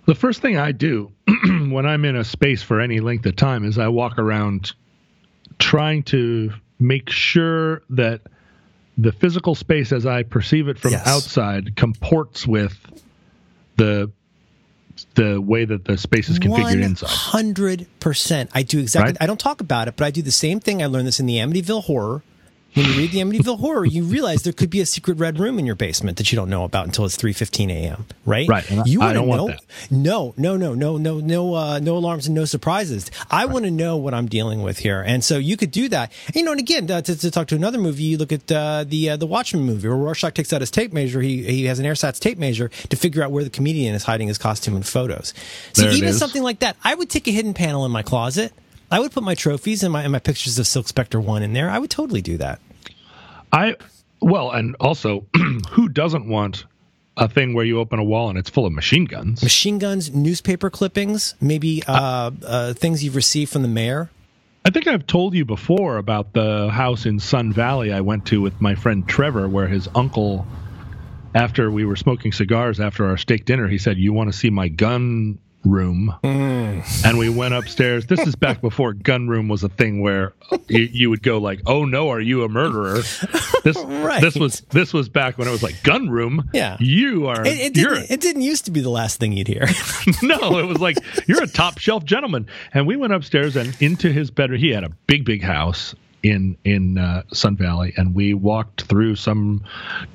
the 0.06 0.16
first 0.16 0.42
thing 0.42 0.58
I 0.58 0.72
do 0.72 1.12
when 1.46 1.86
I'm 1.86 2.06
in 2.06 2.16
a 2.16 2.24
space 2.24 2.62
for 2.64 2.80
any 2.80 3.00
length 3.00 3.26
of 3.26 3.36
time 3.36 3.66
is 3.66 3.78
I 3.78 3.88
walk 3.88 4.18
around 4.18 4.74
trying 5.60 6.04
to 6.04 6.52
make 6.80 7.10
sure 7.10 7.82
that 7.92 8.22
the 8.98 9.12
physical 9.12 9.56
space 9.56 9.92
as 9.92 10.06
I 10.06 10.24
perceive 10.24 10.68
it 10.68 10.78
from 10.80 10.92
Yes. 10.92 11.08
outside 11.08 11.76
comports 11.76 12.46
with 12.48 12.76
the 13.78 14.12
the 15.16 15.42
way 15.42 15.66
that 15.66 15.86
the 15.86 15.98
space 15.98 16.30
is 16.30 16.38
configured 16.38 16.84
inside. 16.84 17.10
Hundred 17.10 17.88
percent. 18.00 18.52
I 18.54 18.62
do 18.62 18.78
exactly. 18.80 19.14
Right? 19.14 19.18
I 19.22 19.26
don't 19.26 19.40
talk 19.40 19.62
about 19.62 19.88
it, 19.88 19.96
but 19.96 20.06
I 20.06 20.12
do 20.12 20.22
the 20.22 20.32
same 20.32 20.60
thing. 20.60 20.84
I 20.84 20.86
learned 20.88 21.08
this 21.08 21.20
in 21.20 21.26
the 21.26 21.38
Amityville 21.38 21.84
Horror. 21.86 22.22
When 22.74 22.86
you 22.86 22.94
read 22.94 23.12
the 23.12 23.20
Amityville 23.20 23.60
Horror, 23.60 23.86
you 23.86 24.04
realize 24.04 24.44
there 24.44 24.54
could 24.54 24.70
be 24.70 24.80
a 24.80 24.86
secret 24.86 25.18
red 25.18 25.40
room 25.40 25.60
in 25.60 25.66
your 25.66 25.76
basement 25.76 26.18
that 26.18 26.32
you 26.32 26.38
don't 26.38 26.50
know 26.50 26.64
about 26.64 26.86
until 26.86 27.04
it's 27.04 27.18
three 27.18 27.34
fifteen 27.34 27.70
a.m. 27.70 28.06
Right? 28.26 28.48
Right, 28.48 28.70
and 28.72 28.88
You 28.88 29.02
I 29.02 29.12
don't 29.12 29.28
want 29.28 29.42
know? 29.42 29.48
that. 29.50 29.62
No, 29.92 30.34
no, 30.38 30.56
no, 30.56 30.74
no, 30.74 30.98
no, 30.98 31.20
no, 31.20 31.54
uh, 31.56 31.80
no 31.80 31.98
alarms 31.98 32.28
and 32.28 32.36
no 32.36 32.46
surprises. 32.46 33.12
I 33.30 33.46
want 33.46 33.66
to 33.66 33.72
know 33.72 33.98
what 33.98 34.14
I'm 34.14 34.28
dealing 34.28 34.64
with 34.64 34.80
here, 34.80 35.02
and 35.02 35.22
so 35.22 35.38
you 35.38 35.58
could 35.58 35.72
do 35.72 35.90
that. 35.90 36.14
And, 36.28 36.36
you 36.38 36.44
know, 36.44 36.52
and 36.52 36.62
again, 36.62 36.90
uh, 36.90 37.02
to, 37.02 37.16
to 37.18 37.30
talk 37.30 37.48
to 37.48 37.56
another 37.56 37.78
movie, 37.78 38.04
you 38.04 38.18
look 38.18 38.32
at 38.32 38.50
uh, 38.50 38.86
the 38.88 39.10
uh, 39.12 39.18
the 39.18 39.28
Watchmen 39.28 39.64
movie, 39.64 39.90
where 39.90 39.98
Rorschach 39.98 40.34
takes 40.34 40.54
out 40.54 40.62
his 40.62 40.72
tape 40.72 40.94
measure. 40.94 41.20
He 41.22 41.44
he 41.44 41.66
has 41.66 41.78
an 41.80 41.86
ersatz 41.86 42.20
tape 42.20 42.38
measure 42.38 42.70
to 42.90 42.96
figure 42.96 43.22
out 43.22 43.32
where 43.32 43.44
the 43.44 43.50
comedian 43.50 43.96
is 43.96 44.04
hiding 44.04 44.30
his 44.30 44.38
costume 44.38 44.78
and 44.78 44.86
photos. 44.88 45.34
See, 45.74 45.84
There 45.84 45.92
even 45.92 46.10
is. 46.10 46.18
something 46.20 46.42
like 46.42 46.60
that, 46.60 46.78
I 46.86 46.96
would 46.96 47.10
take 47.10 47.28
a 47.28 47.32
hidden 47.32 47.54
panel 47.54 47.86
in 47.86 47.92
my 47.92 48.02
closet. 48.02 48.54
I 48.92 49.00
would 49.00 49.14
put 49.14 49.24
my 49.24 49.36
trophies 49.36 49.84
and 49.84 49.94
my 49.94 50.04
and 50.04 50.12
my 50.12 50.20
pictures 50.20 50.60
of 50.60 50.68
Silk 50.68 50.88
Spectre 50.88 51.20
one 51.20 51.42
in 51.42 51.54
there. 51.54 51.70
I 51.70 51.80
would 51.80 51.90
totally 51.90 52.22
do 52.22 52.38
that. 52.38 52.60
I 53.52 53.78
well, 54.22 54.52
and 54.52 54.76
also, 54.80 55.26
who 55.72 55.90
doesn't 55.90 56.28
want 56.28 56.66
a 57.18 57.28
thing 57.28 57.54
where 57.54 57.66
you 57.66 57.80
open 57.80 58.00
a 58.00 58.04
wall 58.04 58.30
and 58.30 58.38
it's 58.38 58.50
full 58.50 58.66
of 58.66 58.74
machine 58.74 59.06
guns? 59.06 59.42
Machine 59.42 59.80
guns, 59.80 60.14
newspaper 60.14 60.70
clippings, 60.70 61.36
maybe 61.42 61.84
uh, 61.88 62.32
uh, 62.46 62.74
things 62.74 63.04
you've 63.04 63.16
received 63.16 63.52
from 63.52 63.62
the 63.62 63.68
mayor. 63.68 64.10
I 64.64 64.70
think 64.70 64.88
I've 64.88 65.08
told 65.08 65.34
you 65.34 65.44
before 65.44 65.98
about 65.98 66.34
the 66.34 66.70
house 66.70 67.06
in 67.06 67.20
Sun 67.20 67.54
Valley 67.54 67.92
I 67.92 68.02
went 68.02 68.28
to 68.28 68.42
with 68.42 68.62
my 68.62 68.76
friend 68.76 69.08
Trevor, 69.08 69.50
where 69.50 69.68
his 69.68 69.90
uncle, 69.96 70.46
after 71.34 71.72
we 71.72 71.84
were 71.84 71.96
smoking 71.96 72.32
cigars 72.32 72.80
after 72.80 73.08
our 73.08 73.18
steak 73.18 73.46
dinner, 73.46 73.68
he 73.68 73.80
said, 73.80 73.98
"You 73.98 74.14
want 74.14 74.32
to 74.32 74.38
see 74.38 74.52
my 74.52 74.68
gun 74.68 75.40
room?" 75.64 76.14
Mm. 76.24 77.06
And 77.06 77.18
we 77.18 77.30
went 77.30 77.54
upstairs. 77.54 78.06
This 78.08 78.20
is 78.22 78.36
back 78.36 78.62
before 78.70 78.94
gun 78.94 79.28
room 79.28 79.48
was 79.48 79.64
a 79.64 79.70
thing 79.70 80.02
where 80.02 80.34
you, 80.68 80.90
you 80.92 81.10
would 81.10 81.24
go 81.24 81.38
like, 81.38 81.62
"Oh 81.66 81.86
no, 81.86 82.10
are 82.10 82.20
you 82.22 82.44
a 82.44 82.50
murderer?" 82.50 83.02
This 83.64 83.78
Right. 83.86 84.22
this 84.22 84.36
was 84.36 84.62
this 84.72 84.94
was 84.94 85.10
back 85.10 85.38
when 85.38 85.48
it 85.48 85.52
was 85.52 85.64
like 85.64 85.82
gun 85.84 86.10
room. 86.10 86.50
Yeah. 86.54 86.78
you 86.80 87.28
are. 87.28 87.46
It, 87.46 87.60
it 87.60 87.74
didn't. 87.74 88.10
It 88.10 88.22
didn't 88.22 88.42
used 88.42 88.66
to 88.66 88.72
be 88.72 88.80
the 88.82 88.90
last 88.90 89.20
thing 89.20 89.34
you'd 89.34 89.48
hear. 89.48 89.68
no, 90.24 90.58
it 90.60 90.66
was 90.66 90.80
like 90.80 90.98
you're 91.28 91.44
a 91.44 91.48
top 91.48 91.78
shelf 91.78 92.04
gentleman. 92.06 92.48
And 92.74 92.88
we 92.88 92.96
went 92.96 93.14
upstairs 93.14 93.56
and 93.56 93.76
into 93.82 94.12
his 94.12 94.32
bedroom. 94.32 94.60
He 94.60 94.70
had 94.70 94.84
a 94.84 94.90
big, 95.08 95.26
big 95.26 95.42
house 95.44 95.94
in 96.24 96.58
in 96.64 96.98
uh, 96.98 97.24
Sun 97.34 97.58
Valley, 97.58 97.94
and 97.98 98.14
we 98.14 98.34
walked 98.34 98.84
through 98.84 99.16
some 99.16 99.64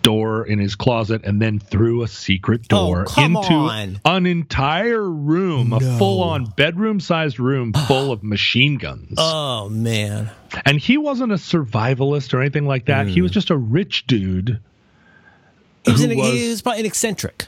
door 0.02 0.46
in 0.46 0.58
his 0.58 0.74
closet, 0.76 1.22
and 1.24 1.42
then 1.42 1.58
through 1.58 2.02
a 2.02 2.08
secret 2.08 2.62
Oh, 2.72 2.86
door 2.86 3.04
come 3.06 3.36
into 3.36 3.52
on. 3.52 4.00
an 4.04 4.26
entire 4.26 5.02
room, 5.02 5.72
a 5.72 5.80
full 5.98 6.22
on 6.22 6.44
bedroom 6.44 7.00
sized 7.00 7.40
room 7.40 7.72
full 7.88 8.12
of 8.12 8.22
machine 8.22 8.76
guns. 8.78 9.14
oh 9.18 9.68
man. 9.68 10.30
and 10.64 10.78
he 10.78 10.96
wasn't 10.96 11.32
a 11.32 11.36
survivalist 11.36 12.32
or 12.34 12.40
anything 12.40 12.66
like 12.66 12.86
that. 12.86 13.08
He 13.08 13.20
was 13.22 13.32
just 13.32 13.50
a 13.50 13.56
rich 13.56 14.06
dude. 14.06 14.60
He 15.84 15.92
was, 15.92 16.02
an, 16.02 16.16
was- 16.16 16.32
he 16.32 16.48
was 16.48 16.62
probably 16.62 16.80
an 16.80 16.86
eccentric. 16.86 17.46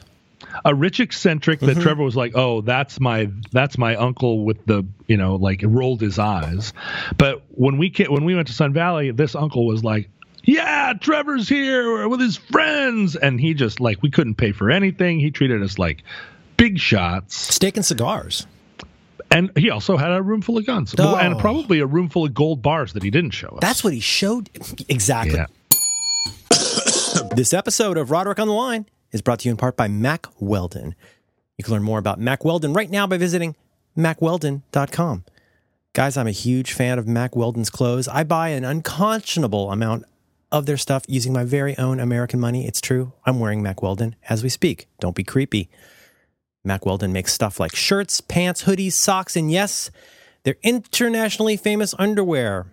A 0.65 0.73
rich 0.73 0.99
eccentric 0.99 1.59
Mm-hmm. 1.59 1.73
that 1.79 1.81
Trevor 1.83 2.03
was 2.03 2.15
like, 2.15 2.33
"Oh, 2.35 2.61
that's 2.61 2.99
my 2.99 3.29
that's 3.51 3.77
my 3.77 3.95
uncle 3.95 4.43
with 4.45 4.65
the 4.65 4.85
you 5.07 5.17
know 5.17 5.35
like 5.35 5.61
rolled 5.63 6.01
his 6.01 6.17
eyes." 6.19 6.73
But 7.17 7.43
when 7.49 7.77
we 7.77 7.89
ca- 7.89 8.07
when 8.09 8.25
we 8.25 8.35
went 8.35 8.47
to 8.47 8.53
Sun 8.53 8.73
Valley, 8.73 9.11
this 9.11 9.35
uncle 9.35 9.65
was 9.65 9.83
like, 9.83 10.09
"Yeah, 10.43 10.93
Trevor's 10.99 11.47
here 11.49 12.07
with 12.07 12.19
his 12.21 12.37
friends," 12.37 13.15
and 13.15 13.39
he 13.39 13.53
just 13.53 13.79
like 13.79 14.01
we 14.01 14.09
couldn't 14.11 14.35
pay 14.35 14.51
for 14.51 14.69
anything. 14.71 15.19
He 15.19 15.31
treated 15.31 15.61
us 15.61 15.77
like 15.77 16.03
big 16.57 16.79
shots, 16.79 17.35
Steak 17.55 17.75
and 17.77 17.85
cigars. 17.85 18.45
and 19.31 19.51
he 19.57 19.69
also 19.69 19.95
had 19.97 20.11
a 20.11 20.21
room 20.21 20.41
full 20.41 20.57
of 20.57 20.65
guns 20.65 20.95
Oh. 20.97 21.15
and 21.15 21.37
probably 21.37 21.79
a 21.79 21.85
room 21.85 22.09
full 22.09 22.25
of 22.25 22.33
gold 22.33 22.61
bars 22.61 22.93
that 22.93 23.03
he 23.03 23.09
didn't 23.11 23.31
show 23.31 23.47
us. 23.49 23.59
That's 23.61 23.83
what 23.83 23.93
he 23.93 23.99
showed. 23.99 24.49
Exactly. 24.89 25.35
yeah. 25.37 25.45
This 27.35 27.53
episode 27.53 27.97
of 27.97 28.11
Roderick 28.11 28.39
on 28.39 28.47
the 28.47 28.53
Line 28.53 28.85
is 29.11 29.21
brought 29.21 29.39
to 29.39 29.47
you 29.47 29.51
in 29.51 29.57
part 29.57 29.75
by 29.75 29.87
Mack 29.87 30.27
Weldon. 30.39 30.95
You 31.57 31.63
can 31.63 31.73
learn 31.73 31.83
more 31.83 31.99
about 31.99 32.19
Mack 32.19 32.45
Weldon 32.45 32.73
right 32.73 32.89
now 32.89 33.05
by 33.07 33.17
visiting 33.17 33.55
mackweldon.com. 33.97 35.25
Guys, 35.93 36.17
I'm 36.17 36.27
a 36.27 36.31
huge 36.31 36.73
fan 36.73 36.99
of 36.99 37.07
Mack 37.07 37.35
Weldon's 37.35 37.69
clothes. 37.69 38.07
I 38.07 38.23
buy 38.23 38.49
an 38.49 38.63
unconscionable 38.63 39.71
amount 39.71 40.05
of 40.51 40.65
their 40.65 40.77
stuff 40.77 41.03
using 41.07 41.33
my 41.33 41.43
very 41.43 41.77
own 41.77 41.99
American 41.99 42.39
money. 42.39 42.65
It's 42.67 42.81
true. 42.81 43.13
I'm 43.25 43.39
wearing 43.39 43.61
Mack 43.61 43.81
Weldon 43.81 44.15
as 44.29 44.43
we 44.43 44.49
speak. 44.49 44.87
Don't 44.99 45.15
be 45.15 45.23
creepy. 45.23 45.69
Mack 46.63 46.85
Weldon 46.85 47.13
makes 47.13 47.33
stuff 47.33 47.59
like 47.59 47.75
shirts, 47.75 48.21
pants, 48.21 48.63
hoodies, 48.63 48.93
socks, 48.93 49.35
and 49.35 49.51
yes, 49.51 49.91
their 50.43 50.55
internationally 50.61 51.57
famous 51.57 51.93
underwear. 51.97 52.67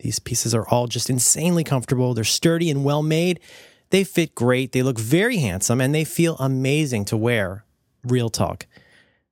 These 0.00 0.18
pieces 0.18 0.54
are 0.54 0.66
all 0.68 0.86
just 0.86 1.10
insanely 1.10 1.64
comfortable. 1.64 2.14
They're 2.14 2.24
sturdy 2.24 2.70
and 2.70 2.84
well 2.84 3.02
made. 3.02 3.40
They 3.90 4.04
fit 4.04 4.34
great. 4.34 4.72
They 4.72 4.82
look 4.82 4.98
very 4.98 5.38
handsome 5.38 5.80
and 5.80 5.94
they 5.94 6.04
feel 6.04 6.36
amazing 6.36 7.06
to 7.06 7.16
wear. 7.16 7.64
Real 8.04 8.28
talk. 8.28 8.66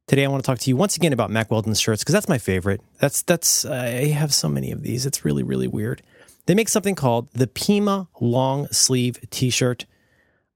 Today 0.06 0.24
I 0.24 0.28
want 0.28 0.42
to 0.42 0.46
talk 0.46 0.58
to 0.60 0.70
you 0.70 0.76
once 0.76 0.96
again 0.96 1.12
about 1.12 1.30
Mack 1.30 1.50
Weldon's 1.50 1.80
shirts 1.80 2.02
because 2.02 2.12
that's 2.12 2.28
my 2.28 2.38
favorite. 2.38 2.80
That's 3.00 3.22
that's 3.22 3.64
uh, 3.64 3.72
I 3.72 4.06
have 4.06 4.32
so 4.32 4.48
many 4.48 4.70
of 4.70 4.82
these. 4.82 5.04
It's 5.04 5.24
really 5.24 5.42
really 5.42 5.68
weird. 5.68 6.02
They 6.46 6.54
make 6.54 6.68
something 6.68 6.94
called 6.94 7.30
the 7.32 7.48
Pima 7.48 8.08
long 8.20 8.68
sleeve 8.68 9.18
t 9.30 9.50
shirt. 9.50 9.84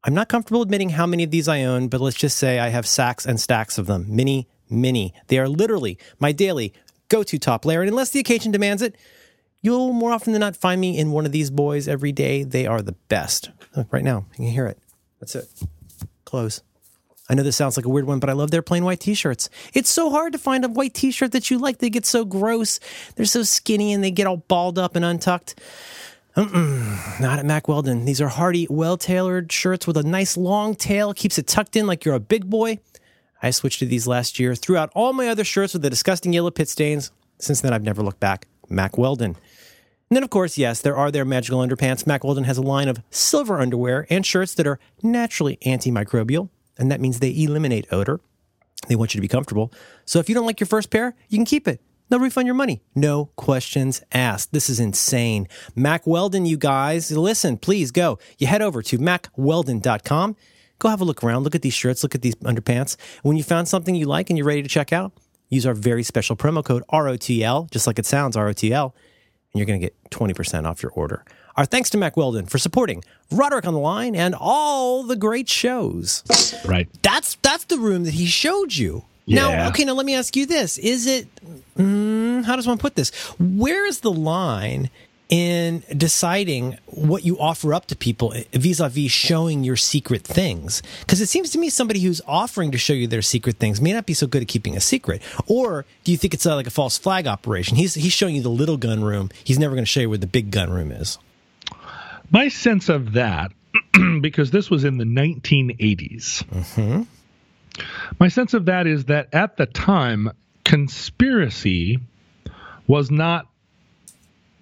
I'm 0.05 0.15
not 0.15 0.29
comfortable 0.29 0.63
admitting 0.63 0.91
how 0.91 1.07
many 1.07 1.25
of 1.25 1.31
these 1.31 1.49
I 1.49 1.65
own, 1.65 1.89
but 1.89 2.01
let's 2.01 2.17
just 2.17 2.39
say 2.39 2.59
I 2.59 2.69
have 2.69 2.87
sacks 2.87 3.27
and 3.27 3.41
stacks 3.41 3.77
of 3.77 3.87
them. 3.87 4.07
Many, 4.09 4.49
many. 4.71 5.13
They 5.27 5.39
are 5.39 5.49
literally 5.49 5.99
my 6.19 6.33
daily 6.33 6.73
go 7.09 7.23
to 7.23 7.39
top 7.39 7.67
layer. 7.67 7.83
And 7.83 7.91
unless 7.91 8.11
the 8.11 8.21
occasion 8.21 8.51
demands 8.51 8.81
it, 8.81 8.97
you'll 9.63 9.93
more 9.93 10.13
often 10.13 10.33
than 10.33 10.41
not 10.41 10.57
find 10.57 10.81
me 10.81 10.99
in 10.99 11.11
one 11.11 11.27
of 11.27 11.33
these 11.33 11.51
boys 11.51 11.89
every 11.89 12.13
day. 12.13 12.43
They 12.43 12.67
are 12.67 12.83
the 12.83 12.97
best. 13.09 13.51
Look, 13.77 13.93
right 13.93 14.05
now, 14.05 14.27
you 14.33 14.37
can 14.37 14.47
hear 14.47 14.67
it. 14.67 14.79
That's 15.21 15.35
it. 15.35 15.49
Close. 16.25 16.63
I 17.29 17.35
know 17.35 17.45
this 17.45 17.57
sounds 17.57 17.77
like 17.77 17.87
a 17.87 17.91
weird 17.91 18.07
one, 18.07 18.19
but 18.19 18.29
I 18.29 18.33
love 18.33 18.51
their 18.51 18.63
plain 18.63 18.85
white 18.85 18.99
t-shirts. 18.99 19.49
It's 19.73 19.89
so 19.89 20.11
hard 20.11 20.33
to 20.33 20.39
find 20.39 20.65
a 20.65 20.69
white 20.69 20.95
t-shirt 20.95 21.31
that 21.31 21.49
you 21.49 21.59
like. 21.59 21.79
They 21.79 21.89
get 21.89 22.05
so 22.05 22.25
gross. 22.25 22.81
They're 23.15 23.25
so 23.25 23.45
skinny 23.45 23.93
and 23.93 24.03
they 24.03 24.11
get 24.11 24.27
all 24.27 24.39
balled 24.39 24.81
up 24.81 24.97
and 24.97 25.05
untucked. 25.05 25.55
Mm-mm, 26.37 27.21
not 27.21 27.39
at 27.39 27.47
Mack 27.47 27.69
Weldon. 27.69 28.05
These 28.05 28.21
are 28.21 28.29
hardy, 28.29 28.67
well-tailored 28.69 29.53
shirts 29.53 29.87
with 29.87 29.97
a 29.97 30.03
nice 30.03 30.37
long 30.37 30.75
tail. 30.75 31.15
Keeps 31.15 31.39
it 31.39 31.47
tucked 31.47 31.77
in 31.77 31.87
like 31.87 32.05
you're 32.05 32.15
a 32.15 32.21
big 32.21 32.51
boy. 32.51 32.81
I 33.43 33.51
switched 33.51 33.79
to 33.79 33.87
these 33.87 34.07
last 34.07 34.39
year. 34.39 34.55
Threw 34.55 34.77
out 34.77 34.91
all 34.95 35.13
my 35.13 35.29
other 35.29 35.45
shirts 35.45 35.73
with 35.73 35.83
the 35.83 35.91
disgusting 35.91 36.33
yellow 36.33 36.51
pit 36.51 36.69
stains. 36.69 37.13
Since 37.39 37.61
then, 37.61 37.73
I've 37.73 37.83
never 37.83 38.03
looked 38.03 38.21
back. 38.21 38.47
Mack 38.69 38.99
Weldon. 38.99 39.37
And 40.11 40.17
then, 40.17 40.25
of 40.25 40.31
course, 40.31 40.59
yes, 40.59 40.81
there 40.81 40.97
are 40.97 41.13
their 41.13 41.25
magical 41.25 41.61
underpants. 41.61 42.05
Mack 42.05 42.25
Weldon 42.25 42.43
has 42.43 42.59
a 42.59 42.63
line 42.63 42.89
of 42.89 43.01
silver 43.11 43.61
underwear 43.61 44.09
and 44.11 44.27
shirts 44.27 44.55
that 44.55 44.67
are 44.67 44.81
naturally 45.05 45.57
antimicrobial, 45.65 46.49
and 46.77 46.91
that 46.91 47.01
means 47.01 47.21
they 47.21 47.31
eliminate 47.31 47.87
odor. 47.93 48.21
They 48.89 48.97
want 48.97 49.15
you 49.15 49.19
to 49.19 49.23
be 49.23 49.29
comfortable. 49.29 49.73
So 50.07 50.19
if 50.19 50.29
you 50.29 50.35
don't 50.35 50.47
like 50.47 50.59
your 50.59 50.67
first 50.67 50.91
pair, 50.91 51.15
you 51.29 51.39
can 51.39 51.45
keep 51.45 51.69
it. 51.69 51.81
They'll 52.09 52.19
refund 52.19 52.47
your 52.47 52.57
money. 52.57 52.83
No 52.97 53.27
questions 53.37 54.03
asked. 54.11 54.53
This 54.53 54.69
is 54.69 54.81
insane. 54.81 55.47
Mack 55.77 56.09
Weldon, 56.09 56.45
you 56.45 56.57
guys, 56.57 57.13
listen, 57.13 57.57
please 57.57 57.93
go. 57.93 58.19
You 58.37 58.49
head 58.49 58.63
over 58.63 58.83
to 58.83 58.99
mackweldon.com. 58.99 60.35
Go 60.81 60.89
have 60.89 61.01
a 61.01 61.05
look 61.05 61.23
around. 61.23 61.45
Look 61.45 61.55
at 61.55 61.63
these 61.63 61.75
shirts. 61.75 62.03
Look 62.03 62.17
at 62.17 62.23
these 62.23 62.35
underpants. 62.37 62.97
When 63.23 63.37
you 63.37 63.45
found 63.45 63.69
something 63.69 63.95
you 63.95 64.07
like 64.07 64.29
and 64.29 64.37
you're 64.37 64.47
ready 64.49 64.63
to 64.63 64.69
check 64.69 64.93
out, 64.93 65.13
use 65.51 65.67
our 65.67 65.75
very 65.75 66.03
special 66.03 66.35
promo 66.35 66.65
code 66.65 66.83
ROTL, 66.93 67.71
just 67.71 67.87
like 67.87 68.01
it 68.01 68.07
sounds, 68.07 68.35
ROTL, 68.35 68.93
and 69.53 69.59
you're 69.59 69.67
going 69.67 69.81
to 69.81 69.87
get 69.87 69.95
20% 70.11 70.67
off 70.67 70.83
your 70.83 70.93
order. 70.93 71.25
Our 71.57 71.67
thanks 71.67 71.91
to 71.91 71.99
Mack 71.99 72.17
Weldon 72.17 72.47
for 72.47 72.59
supporting 72.59 73.03
Roderick 73.31 73.67
on 73.67 73.75
the 73.75 73.81
Line 73.81 74.15
and 74.15 74.35
all 74.39 75.03
the 75.03 75.17
great 75.17 75.49
shows. 75.49 76.23
Right. 76.65 76.89
That's 77.03 77.35
that's 77.43 77.65
the 77.65 77.79
room 77.79 78.05
that 78.05 78.15
he 78.15 78.27
showed 78.27 78.75
you. 78.75 79.05
Yeah. 79.27 79.43
Now, 79.43 79.69
okay, 79.69 79.85
now 79.85 79.93
let 79.93 80.07
me 80.07 80.15
ask 80.15 80.37
you 80.37 80.47
this: 80.47 80.79
Is 80.79 81.07
it? 81.07 81.29
Mm, 81.77 82.45
how 82.45 82.57
does 82.57 82.67
one 82.67 82.79
put 82.79 82.95
this? 82.95 83.11
Where 83.39 83.87
is 83.87 84.01
the 84.01 84.13
line 84.13 84.91
in 85.31 85.83
deciding 85.97 86.77
what 86.87 87.25
you 87.25 87.39
offer 87.39 87.73
up 87.73 87.87
to 87.87 87.97
people 87.97 88.35
vis-a-vis 88.53 89.11
showing 89.11 89.63
your 89.65 89.77
secret 89.77 90.23
things? 90.25 90.83
Because 91.01 91.21
it 91.21 91.29
seems 91.29 91.51
to 91.51 91.59
me 91.59 91.71
somebody 91.71 92.01
who's 92.01 92.21
offering 92.27 92.73
to 92.73 92.79
show 92.79 92.93
you 92.93 93.07
their 93.07 93.23
secret 93.23 93.57
things 93.59 93.81
may 93.81 93.93
not 93.93 94.07
be 94.07 94.13
so 94.15 94.27
good 94.27 94.43
at 94.43 94.49
keeping 94.49 94.77
a 94.77 94.81
secret. 94.81 95.23
Or 95.47 95.87
do 96.05 96.13
you 96.13 96.19
think 96.19 96.35
it's 96.35 96.45
uh, 96.47 96.57
like 96.57 96.67
a 96.67 96.71
false 96.71 96.99
flag 96.99 97.27
operation? 97.27 97.77
He's 97.77 97.95
he's 97.95 98.13
showing 98.13 98.35
you 98.35 98.43
the 98.43 98.49
little 98.51 98.77
gun 98.77 99.03
room. 99.05 99.31
He's 99.45 99.59
never 99.59 99.75
going 99.75 99.85
to 99.85 99.91
show 99.91 100.01
you 100.01 100.09
where 100.09 100.19
the 100.19 100.27
big 100.27 100.51
gun 100.51 100.71
room 100.71 100.91
is. 100.93 101.19
My 102.31 102.49
sense 102.49 102.89
of 102.89 103.13
that, 103.15 103.53
because 104.21 104.51
this 104.51 104.69
was 104.69 104.85
in 104.85 104.99
the 104.99 105.05
1980s, 105.05 106.45
Mm-hmm. 106.45 107.03
my 108.19 108.29
sense 108.29 108.53
of 108.55 108.65
that 108.67 108.87
is 108.87 109.07
that 109.07 109.33
at 109.33 109.57
the 109.57 109.67
time, 109.67 110.31
conspiracy 110.65 111.99
was 112.87 113.11
not 113.11 113.47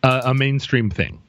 a, 0.02 0.22
a 0.26 0.34
mainstream 0.34 0.90
thing. 0.90 1.20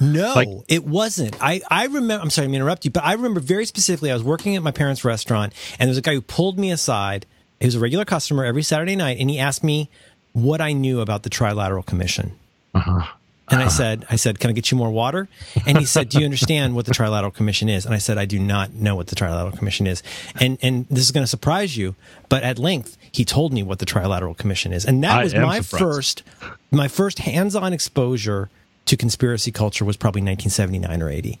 No, 0.00 0.34
Like- 0.34 0.48
it 0.68 0.84
wasn't. 0.84 1.36
I, 1.42 1.60
I 1.70 1.86
remember, 1.86 2.22
I'm 2.22 2.30
sorry, 2.30 2.46
I'm 2.48 2.54
interrupt 2.54 2.84
you, 2.84 2.90
but 2.90 3.04
I 3.04 3.12
remember 3.12 3.40
very 3.40 3.66
specifically, 3.66 4.10
I 4.10 4.14
was 4.14 4.22
working 4.24 4.56
at 4.56 4.62
my 4.62 4.70
parents' 4.70 5.04
restaurant 5.04 5.52
and 5.78 5.88
there 5.88 5.90
was 5.90 5.98
a 5.98 6.02
guy 6.02 6.14
who 6.14 6.20
pulled 6.22 6.58
me 6.58 6.70
aside. 6.70 7.26
He 7.60 7.66
was 7.66 7.74
a 7.74 7.80
regular 7.80 8.04
customer 8.04 8.44
every 8.44 8.62
Saturday 8.62 8.96
night 8.96 9.18
and 9.20 9.28
he 9.30 9.38
asked 9.38 9.62
me 9.64 9.90
what 10.32 10.60
I 10.60 10.72
knew 10.72 11.00
about 11.00 11.22
the 11.22 11.30
Trilateral 11.30 11.84
Commission. 11.84 12.32
Uh-huh. 12.74 13.06
And 13.50 13.60
I 13.60 13.64
uh-huh. 13.64 13.70
said, 13.70 14.06
I 14.08 14.16
said, 14.16 14.40
can 14.40 14.48
I 14.48 14.52
get 14.54 14.70
you 14.70 14.78
more 14.78 14.90
water? 14.90 15.28
And 15.66 15.76
he 15.76 15.84
said, 15.84 16.08
do 16.08 16.18
you 16.18 16.24
understand 16.24 16.74
what 16.74 16.86
the 16.86 16.92
Trilateral 16.92 17.34
Commission 17.34 17.68
is? 17.68 17.84
And 17.84 17.94
I 17.94 17.98
said, 17.98 18.16
I 18.16 18.24
do 18.24 18.38
not 18.38 18.72
know 18.72 18.96
what 18.96 19.08
the 19.08 19.16
Trilateral 19.16 19.56
Commission 19.56 19.86
is. 19.86 20.02
And, 20.40 20.56
and 20.62 20.86
this 20.88 21.04
is 21.04 21.10
going 21.10 21.24
to 21.24 21.28
surprise 21.28 21.76
you, 21.76 21.94
but 22.30 22.42
at 22.42 22.58
length, 22.58 22.96
he 23.12 23.24
told 23.24 23.52
me 23.52 23.62
what 23.62 23.80
the 23.80 23.86
Trilateral 23.86 24.36
Commission 24.36 24.72
is. 24.72 24.86
And 24.86 25.04
that 25.04 25.18
I 25.18 25.24
was 25.24 25.34
my 25.34 25.60
surprised. 25.60 25.84
first, 25.84 26.22
my 26.70 26.88
first 26.88 27.18
hands-on 27.18 27.74
exposure 27.74 28.48
to 28.86 28.96
conspiracy 28.96 29.52
culture 29.52 29.84
was 29.84 29.96
probably 29.96 30.22
1979 30.22 31.02
or 31.02 31.10
80. 31.10 31.38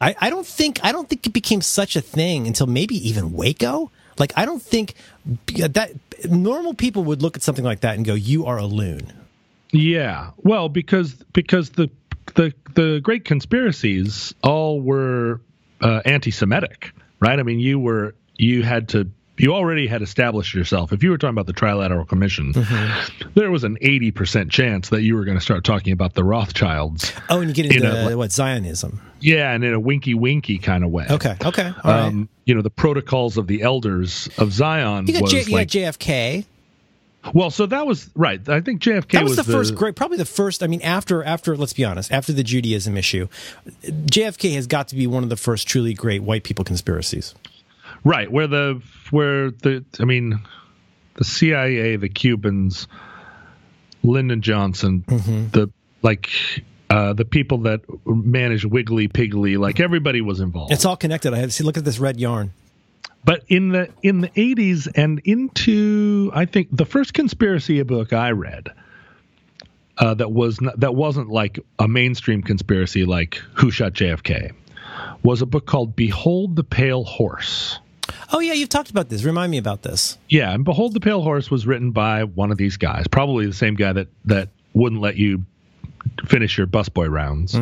I, 0.00 0.14
I 0.20 0.30
don't 0.30 0.46
think, 0.46 0.78
I 0.84 0.92
don't 0.92 1.08
think 1.08 1.26
it 1.26 1.32
became 1.32 1.62
such 1.62 1.96
a 1.96 2.00
thing 2.00 2.46
until 2.46 2.68
maybe 2.68 2.94
even 3.08 3.32
Waco. 3.32 3.90
Like, 4.18 4.32
I 4.36 4.44
don't 4.44 4.62
think 4.62 4.94
that 5.46 5.94
normal 6.28 6.74
people 6.74 7.04
would 7.04 7.22
look 7.22 7.36
at 7.36 7.42
something 7.42 7.64
like 7.64 7.80
that 7.80 7.96
and 7.96 8.04
go, 8.04 8.14
you 8.14 8.46
are 8.46 8.58
a 8.58 8.66
loon. 8.66 9.12
Yeah. 9.72 10.30
Well, 10.38 10.68
because 10.68 11.14
because 11.32 11.70
the 11.70 11.90
the 12.34 12.52
the 12.74 13.00
great 13.02 13.24
conspiracies 13.24 14.34
all 14.42 14.80
were 14.80 15.40
uh, 15.80 16.02
anti-Semitic, 16.04 16.92
right? 17.20 17.38
I 17.38 17.42
mean, 17.42 17.60
you 17.60 17.78
were 17.78 18.14
you 18.36 18.62
had 18.62 18.88
to 18.90 19.10
you 19.40 19.54
already 19.54 19.86
had 19.86 20.02
established 20.02 20.52
yourself. 20.54 20.92
If 20.92 21.02
you 21.04 21.10
were 21.10 21.18
talking 21.18 21.34
about 21.34 21.46
the 21.46 21.52
Trilateral 21.52 22.08
Commission, 22.08 22.52
there 23.34 23.50
was 23.50 23.62
an 23.64 23.78
eighty 23.80 24.10
percent 24.10 24.50
chance 24.50 24.88
that 24.88 25.02
you 25.02 25.14
were 25.14 25.24
going 25.24 25.36
to 25.38 25.42
start 25.42 25.64
talking 25.64 25.92
about 25.92 26.14
the 26.14 26.24
Rothschilds. 26.24 27.12
Oh, 27.30 27.40
and 27.40 27.48
you 27.48 27.54
get 27.54 27.66
into 27.66 27.80
know, 27.80 28.04
like- 28.06 28.16
what 28.16 28.32
Zionism? 28.32 29.00
Yeah, 29.20 29.52
and 29.52 29.64
in 29.64 29.74
a 29.74 29.80
winky 29.80 30.14
winky 30.14 30.58
kind 30.58 30.84
of 30.84 30.90
way. 30.90 31.06
Okay, 31.10 31.36
okay, 31.44 31.72
all 31.82 31.90
right. 31.90 32.02
Um, 32.06 32.28
you 32.44 32.54
know, 32.54 32.62
the 32.62 32.70
protocols 32.70 33.36
of 33.36 33.46
the 33.48 33.62
elders 33.62 34.28
of 34.38 34.52
Zion 34.52 35.06
you 35.08 35.14
got, 35.14 35.22
was 35.22 35.32
J- 35.32 35.42
you 35.42 35.52
like 35.52 35.72
got 35.72 35.78
JFK. 35.98 36.44
Well, 37.34 37.50
so 37.50 37.66
that 37.66 37.86
was 37.86 38.10
right. 38.14 38.46
I 38.48 38.60
think 38.60 38.80
JFK 38.80 39.10
That 39.12 39.24
was, 39.24 39.36
the, 39.36 39.44
first 39.44 39.74
great, 39.74 39.96
probably 39.96 40.18
the 40.18 40.24
first. 40.24 40.62
I 40.62 40.66
mean, 40.66 40.82
after 40.82 41.22
after 41.24 41.56
let's 41.56 41.72
be 41.72 41.84
honest, 41.84 42.12
after 42.12 42.32
the 42.32 42.42
Judaism 42.44 42.96
issue, 42.96 43.28
JFK 43.82 44.54
has 44.54 44.66
got 44.66 44.88
to 44.88 44.96
be 44.96 45.06
one 45.06 45.22
of 45.22 45.28
the 45.28 45.36
first 45.36 45.66
truly 45.68 45.94
great 45.94 46.22
white 46.22 46.44
people 46.44 46.64
conspiracies. 46.64 47.34
Right, 48.04 48.30
where 48.30 48.46
the 48.46 48.80
where 49.10 49.50
the 49.50 49.84
I 49.98 50.04
mean, 50.04 50.40
the 51.14 51.24
CIA, 51.24 51.96
the 51.96 52.08
Cubans, 52.08 52.86
Lyndon 54.02 54.40
Johnson, 54.40 55.04
Mm-hmm. 55.06 55.48
the 55.50 55.70
like 56.02 56.28
uh, 56.90 57.12
the 57.12 57.24
people 57.24 57.58
that 57.58 57.80
managed 58.06 58.64
Wiggly 58.64 59.08
Piggly, 59.08 59.58
like 59.58 59.80
everybody 59.80 60.20
was 60.20 60.40
involved. 60.40 60.72
It's 60.72 60.84
all 60.84 60.96
connected. 60.96 61.34
I 61.34 61.38
have 61.38 61.52
see. 61.52 61.64
Look 61.64 61.76
at 61.76 61.84
this 61.84 61.98
red 61.98 62.18
yarn. 62.20 62.52
But 63.24 63.44
in 63.48 63.70
the 63.70 63.88
in 64.02 64.20
the 64.20 64.28
80s 64.28 64.88
and 64.94 65.20
into 65.24 66.30
I 66.34 66.44
think 66.44 66.68
the 66.72 66.84
first 66.84 67.14
conspiracy 67.14 67.82
book 67.82 68.12
I 68.12 68.30
read 68.30 68.68
uh, 69.98 70.14
that 70.14 70.30
was 70.30 70.60
not, 70.60 70.78
that 70.80 70.94
wasn't 70.94 71.28
like 71.28 71.58
a 71.78 71.88
mainstream 71.88 72.42
conspiracy 72.42 73.04
like 73.04 73.36
who 73.54 73.70
shot 73.70 73.92
JFK 73.92 74.52
was 75.22 75.42
a 75.42 75.46
book 75.46 75.66
called 75.66 75.96
Behold 75.96 76.56
the 76.56 76.64
Pale 76.64 77.04
Horse. 77.04 77.78
Oh 78.32 78.40
yeah, 78.40 78.52
you've 78.52 78.68
talked 78.68 78.90
about 78.90 79.08
this. 79.08 79.24
Remind 79.24 79.50
me 79.50 79.58
about 79.58 79.82
this. 79.82 80.18
Yeah, 80.28 80.52
and 80.52 80.64
Behold 80.64 80.94
the 80.94 81.00
Pale 81.00 81.22
Horse 81.22 81.50
was 81.50 81.66
written 81.66 81.90
by 81.90 82.24
one 82.24 82.50
of 82.50 82.58
these 82.58 82.76
guys, 82.76 83.06
probably 83.08 83.46
the 83.46 83.52
same 83.52 83.74
guy 83.74 83.92
that 83.92 84.08
that 84.26 84.50
wouldn't 84.74 85.00
let 85.00 85.16
you 85.16 85.44
finish 86.26 86.56
your 86.56 86.66
busboy 86.66 87.10
rounds 87.10 87.54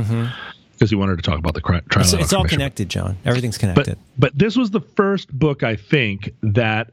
because 0.77 0.91
he 0.91 0.97
wanted 0.97 1.17
to 1.17 1.23
talk 1.23 1.39
about 1.39 1.55
the 1.55 1.61
cri- 1.61 1.81
trial. 1.89 2.05
It's, 2.05 2.12
it's 2.12 2.33
all 2.33 2.45
connected, 2.45 2.89
John. 2.89 3.17
Everything's 3.25 3.59
connected. 3.59 3.99
But 4.19 4.33
but 4.33 4.39
this 4.39 4.57
was 4.57 4.71
the 4.71 4.81
first 4.81 5.37
book 5.37 5.62
I 5.62 5.77
think 5.77 6.31
that 6.43 6.93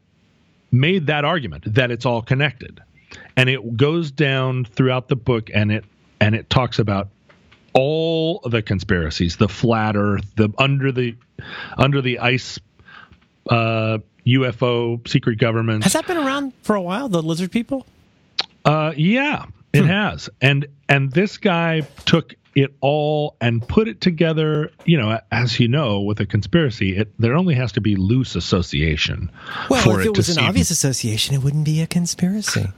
made 0.72 1.08
that 1.08 1.26
argument 1.26 1.76
that 1.76 1.92
it's 1.92 2.06
all 2.06 2.22
connected, 2.22 2.82
and 3.36 3.50
it 3.50 3.78
goes 3.78 4.12
down 4.12 4.66
throughout 4.66 5.08
the 5.10 5.16
book, 5.16 5.50
and 5.54 5.72
it 5.72 5.86
and 6.20 6.36
it 6.36 6.50
talks 6.50 6.80
about 6.80 7.10
all 7.74 8.40
the 8.46 8.62
conspiracies, 8.62 9.38
the 9.38 9.50
flat 9.50 9.96
Earth, 9.96 10.26
the 10.36 10.50
under 10.58 10.92
the 10.92 11.16
under 11.78 12.02
the 12.02 12.20
ice, 12.20 12.60
uh, 13.50 13.98
UFO, 14.26 15.06
secret 15.08 15.38
government. 15.40 15.84
Has 15.84 15.94
that 15.94 16.08
been 16.08 16.18
around 16.18 16.54
for 16.62 16.76
a 16.76 16.82
while? 16.82 17.10
The 17.10 17.22
lizard 17.22 17.52
people. 17.52 17.86
Uh, 18.64 18.94
yeah, 18.96 19.46
it 19.74 19.86
has, 19.86 20.30
and 20.42 20.68
and 20.88 21.12
this 21.12 21.38
guy 21.38 21.82
took 22.06 22.36
it 22.56 22.74
all 22.82 23.36
and 23.42 23.68
put 23.68 23.88
it 23.88 24.02
together. 24.02 24.72
You 24.86 24.98
know, 25.00 25.20
as 25.32 25.60
you 25.60 25.68
know, 25.68 26.02
with 26.02 26.20
a 26.20 26.26
conspiracy, 26.26 26.98
it 26.98 27.12
there 27.20 27.36
only 27.36 27.56
has 27.56 27.72
to 27.74 27.82
be 27.82 27.96
loose 27.96 28.36
association. 28.36 29.32
Well, 29.70 29.82
for 29.84 30.02
if 30.02 30.08
it 30.08 30.14
to 30.14 30.20
was 30.20 30.30
an 30.30 30.36
seem- 30.36 30.46
obvious 30.46 30.70
association, 30.72 31.36
it 31.36 31.44
wouldn't 31.44 31.66
be 31.66 31.82
a 31.82 31.88
conspiracy. 31.88 32.68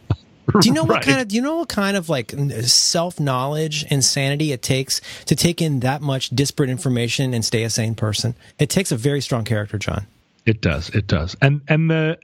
Do 0.62 0.68
you 0.70 0.74
know 0.76 0.84
what 0.84 0.98
Right. 0.98 1.04
kind 1.04 1.20
of 1.22 1.28
do 1.28 1.36
you 1.36 1.42
know 1.42 1.56
what 1.58 1.70
kind 1.70 1.98
of 1.98 2.08
like 2.08 2.32
self 2.62 3.20
knowledge 3.20 3.84
and 3.90 4.06
sanity 4.06 4.52
it 4.52 4.62
takes 4.62 5.02
to 5.26 5.36
take 5.36 5.60
in 5.60 5.80
that 5.80 6.04
much 6.04 6.30
disparate 6.30 6.70
information 6.70 7.34
and 7.34 7.44
stay 7.44 7.64
a 7.64 7.70
sane 7.72 7.96
person? 7.96 8.36
It 8.60 8.70
takes 8.70 8.92
a 8.92 8.96
very 8.96 9.22
strong 9.22 9.44
character, 9.44 9.80
John. 9.80 10.06
It 10.46 10.62
does. 10.62 10.90
It 10.92 11.08
does. 11.08 11.36
And 11.42 11.62
and 11.68 11.90
the 11.90 12.20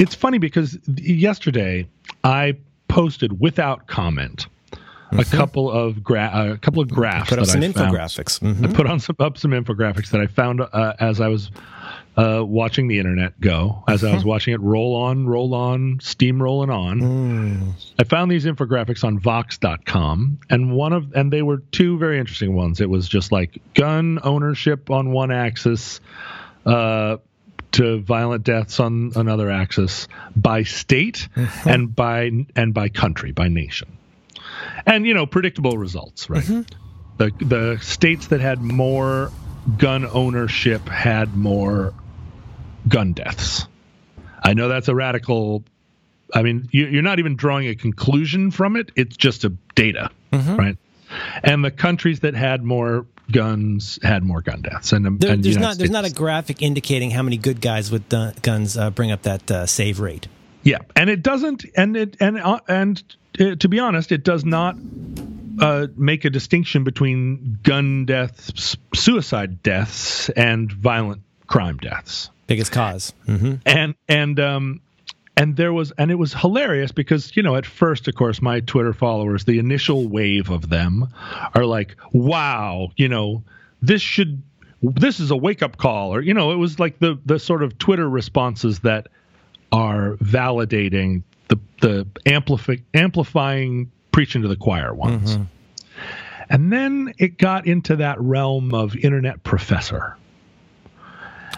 it's 0.00 0.16
funny 0.16 0.38
because 0.38 0.78
yesterday 0.96 1.86
I 2.24 2.56
posted 2.88 3.38
without 3.40 3.86
comment 3.86 4.48
a 5.12 5.24
couple 5.24 5.70
of 5.70 6.02
gra- 6.02 6.52
a 6.54 6.58
couple 6.58 6.82
of 6.82 6.88
graphs. 6.90 7.30
Put 7.30 7.38
up 7.38 7.46
some 7.46 7.62
I 7.62 7.66
infographics. 7.68 8.40
Mhm. 8.40 8.68
I 8.68 8.72
put 8.74 8.86
on 8.86 9.00
some 9.00 9.16
up 9.18 9.38
some 9.38 9.52
infographics 9.52 10.10
that 10.10 10.20
I 10.20 10.26
found 10.26 10.60
uh, 10.60 10.92
as 10.98 11.20
I 11.20 11.28
was 11.28 11.50
uh, 12.16 12.42
watching 12.44 12.88
the 12.88 12.98
internet 12.98 13.40
go, 13.40 13.84
as 13.86 14.02
I 14.02 14.12
was 14.12 14.24
watching 14.24 14.52
it 14.52 14.60
roll 14.60 14.96
on, 14.96 15.26
roll 15.26 15.54
on, 15.54 16.00
steam 16.02 16.42
rolling 16.42 16.68
on. 16.68 17.74
I 17.98 18.02
found 18.04 18.28
these 18.30 18.44
infographics 18.44 19.04
on 19.04 19.20
Vox.com, 19.20 20.38
and 20.50 20.72
one 20.72 20.92
of 20.92 21.12
and 21.14 21.32
they 21.32 21.42
were 21.42 21.58
two 21.70 21.96
very 21.98 22.18
interesting 22.18 22.54
ones. 22.56 22.80
It 22.80 22.90
was 22.90 23.08
just 23.08 23.30
like 23.30 23.58
gun 23.74 24.18
ownership 24.24 24.90
on 24.90 25.12
one 25.12 25.30
axis. 25.30 26.00
Uh, 26.66 27.18
to 27.70 28.00
violent 28.00 28.44
deaths 28.44 28.80
on 28.80 29.12
another 29.14 29.50
axis 29.50 30.08
by 30.34 30.62
state 30.62 31.28
and 31.66 31.94
by 31.94 32.30
and 32.56 32.72
by 32.72 32.88
country 32.88 33.30
by 33.30 33.46
nation 33.48 33.97
and 34.86 35.06
you 35.06 35.14
know 35.14 35.26
predictable 35.26 35.76
results 35.78 36.28
right? 36.30 36.44
The 37.18 37.32
the 37.40 37.78
states 37.82 38.28
that 38.28 38.40
had 38.40 38.60
more 38.62 39.30
gun 39.76 40.06
ownership 40.06 40.88
had 40.88 41.36
more 41.36 41.92
gun 42.88 43.12
deaths. 43.12 43.66
I 44.42 44.54
know 44.54 44.68
that's 44.68 44.88
a 44.88 44.94
radical 44.94 45.64
i 46.34 46.42
mean 46.42 46.68
you, 46.72 46.86
you're 46.86 47.02
not 47.02 47.18
even 47.18 47.36
drawing 47.36 47.66
a 47.68 47.74
conclusion 47.74 48.50
from 48.50 48.76
it. 48.76 48.92
It's 48.96 49.16
just 49.16 49.44
a 49.44 49.50
data 49.74 50.10
right? 50.58 50.76
And 51.42 51.64
the 51.64 51.70
countries 51.70 52.20
that 52.20 52.34
had 52.34 52.62
more 52.62 53.06
guns 53.32 53.98
had 54.02 54.22
more 54.22 54.42
gun 54.42 54.60
deaths. 54.62 54.92
And, 54.92 55.18
There- 55.20 55.32
and 55.32 55.42
there's 55.42 55.54
United 55.56 55.60
not 55.68 55.78
there's 55.78 55.90
not 55.90 56.04
a 56.04 56.12
graphic 56.12 56.60
indicating 56.62 57.10
how 57.10 57.22
many 57.22 57.36
good 57.38 57.60
guys 57.62 57.90
with 57.90 58.08
guns 58.42 58.76
uh, 58.76 58.90
bring 58.90 59.10
up 59.10 59.22
that 59.22 59.50
uh, 59.50 59.66
save 59.66 60.00
rate. 60.00 60.28
Yeah, 60.64 60.78
and 60.96 61.08
it 61.08 61.22
doesn't, 61.22 61.64
and 61.76 61.96
it 61.96 62.16
and 62.20 62.38
uh, 62.38 62.60
and 62.68 63.02
uh, 63.40 63.56
to 63.56 63.68
be 63.68 63.78
honest, 63.78 64.12
it 64.12 64.24
does 64.24 64.44
not 64.44 64.76
uh, 65.60 65.86
make 65.96 66.24
a 66.24 66.30
distinction 66.30 66.84
between 66.84 67.58
gun 67.62 68.04
deaths, 68.04 68.76
suicide 68.94 69.62
deaths, 69.62 70.28
and 70.30 70.70
violent 70.70 71.22
crime 71.46 71.78
deaths. 71.78 72.30
Biggest 72.46 72.70
because 72.70 73.12
hmm 73.26 73.54
And 73.66 73.94
and 74.08 74.40
um 74.40 74.80
and 75.36 75.56
there 75.56 75.72
was 75.72 75.92
and 75.98 76.10
it 76.10 76.14
was 76.14 76.32
hilarious 76.32 76.92
because 76.92 77.36
you 77.36 77.42
know 77.42 77.56
at 77.56 77.66
first 77.66 78.08
of 78.08 78.14
course 78.14 78.40
my 78.40 78.60
Twitter 78.60 78.92
followers, 78.92 79.44
the 79.44 79.58
initial 79.58 80.08
wave 80.08 80.50
of 80.50 80.68
them 80.68 81.08
are 81.54 81.64
like, 81.64 81.96
wow, 82.12 82.90
you 82.96 83.08
know, 83.08 83.42
this 83.82 84.00
should 84.00 84.42
this 84.82 85.20
is 85.20 85.30
a 85.30 85.36
wake 85.36 85.62
up 85.62 85.76
call, 85.76 86.14
or 86.14 86.20
you 86.20 86.34
know, 86.34 86.52
it 86.52 86.56
was 86.56 86.78
like 86.78 86.98
the 86.98 87.18
the 87.26 87.38
sort 87.38 87.62
of 87.62 87.78
Twitter 87.78 88.08
responses 88.08 88.80
that 88.80 89.08
are 89.70 90.16
validating 90.16 91.22
the 91.48 91.58
the 91.80 92.06
amplify, 92.26 92.76
amplifying 92.94 93.90
preaching 94.12 94.42
to 94.42 94.48
the 94.48 94.56
choir 94.56 94.94
ones. 94.94 95.36
Mm-hmm. 95.36 95.42
And 96.50 96.72
then 96.72 97.14
it 97.18 97.38
got 97.38 97.66
into 97.66 97.96
that 97.96 98.20
realm 98.20 98.72
of 98.72 98.96
internet 98.96 99.42
professor. 99.42 100.16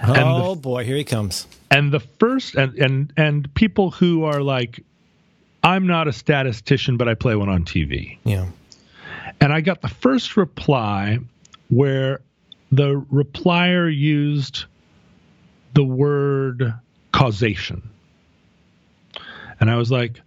Oh 0.02 0.54
boy, 0.54 0.84
here 0.84 0.96
he 0.96 1.04
comes. 1.04 1.46
And 1.70 1.92
the 1.92 2.00
first 2.00 2.54
and 2.54 2.74
and 2.78 3.12
and 3.16 3.52
people 3.54 3.90
who 3.90 4.24
are 4.24 4.42
like 4.42 4.84
I'm 5.62 5.86
not 5.86 6.08
a 6.08 6.12
statistician 6.12 6.96
but 6.96 7.08
I 7.08 7.14
play 7.14 7.36
one 7.36 7.48
on 7.48 7.64
TV. 7.64 8.18
Yeah. 8.24 8.46
And 9.40 9.52
I 9.52 9.60
got 9.60 9.80
the 9.80 9.88
first 9.88 10.36
reply 10.36 11.18
where 11.68 12.20
the 12.72 13.00
replier 13.12 13.94
used 13.94 14.64
the 15.74 15.84
word 15.84 16.74
causation. 17.12 17.88
And 19.60 19.70
I 19.70 19.76
was 19.76 19.90
like, 19.90 20.20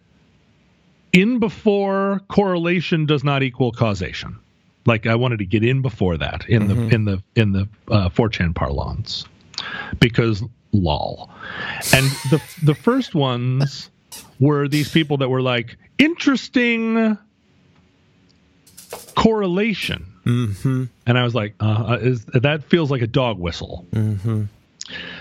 in 1.12 1.40
before 1.40 2.22
correlation 2.28 3.06
does 3.06 3.24
not 3.24 3.44
equal 3.44 3.72
causation. 3.72 4.40
Like 4.86 5.08
I 5.08 5.16
wanted 5.16 5.40
to 5.40 5.46
get 5.46 5.64
in 5.64 5.82
before 5.82 6.18
that 6.18 6.48
in 6.50 6.68
the 6.68 6.76
in 6.94 7.06
the 7.06 7.24
in 7.36 7.54
the 7.54 7.70
uh, 7.90 8.10
4chan 8.10 8.54
parlance 8.54 9.26
because 10.00 10.44
lol. 10.74 11.30
And 11.94 12.06
the 12.30 12.42
the 12.64 12.76
first 12.76 13.16
ones 13.16 13.90
were 14.40 14.68
these 14.68 14.92
people 14.92 15.18
that 15.18 15.30
were 15.30 15.42
like 15.42 15.78
interesting 15.98 17.18
correlation. 19.16 20.06
Mm-hmm. 20.26 20.86
And 21.06 21.18
I 21.18 21.24
was 21.24 21.36
like, 21.36 21.56
uh, 21.60 21.98
is, 22.02 22.26
that 22.26 22.64
feels 22.66 22.92
like 22.92 23.02
a 23.02 23.08
dog 23.08 23.40
whistle. 23.40 23.86
Mm-hmm. 23.92 24.44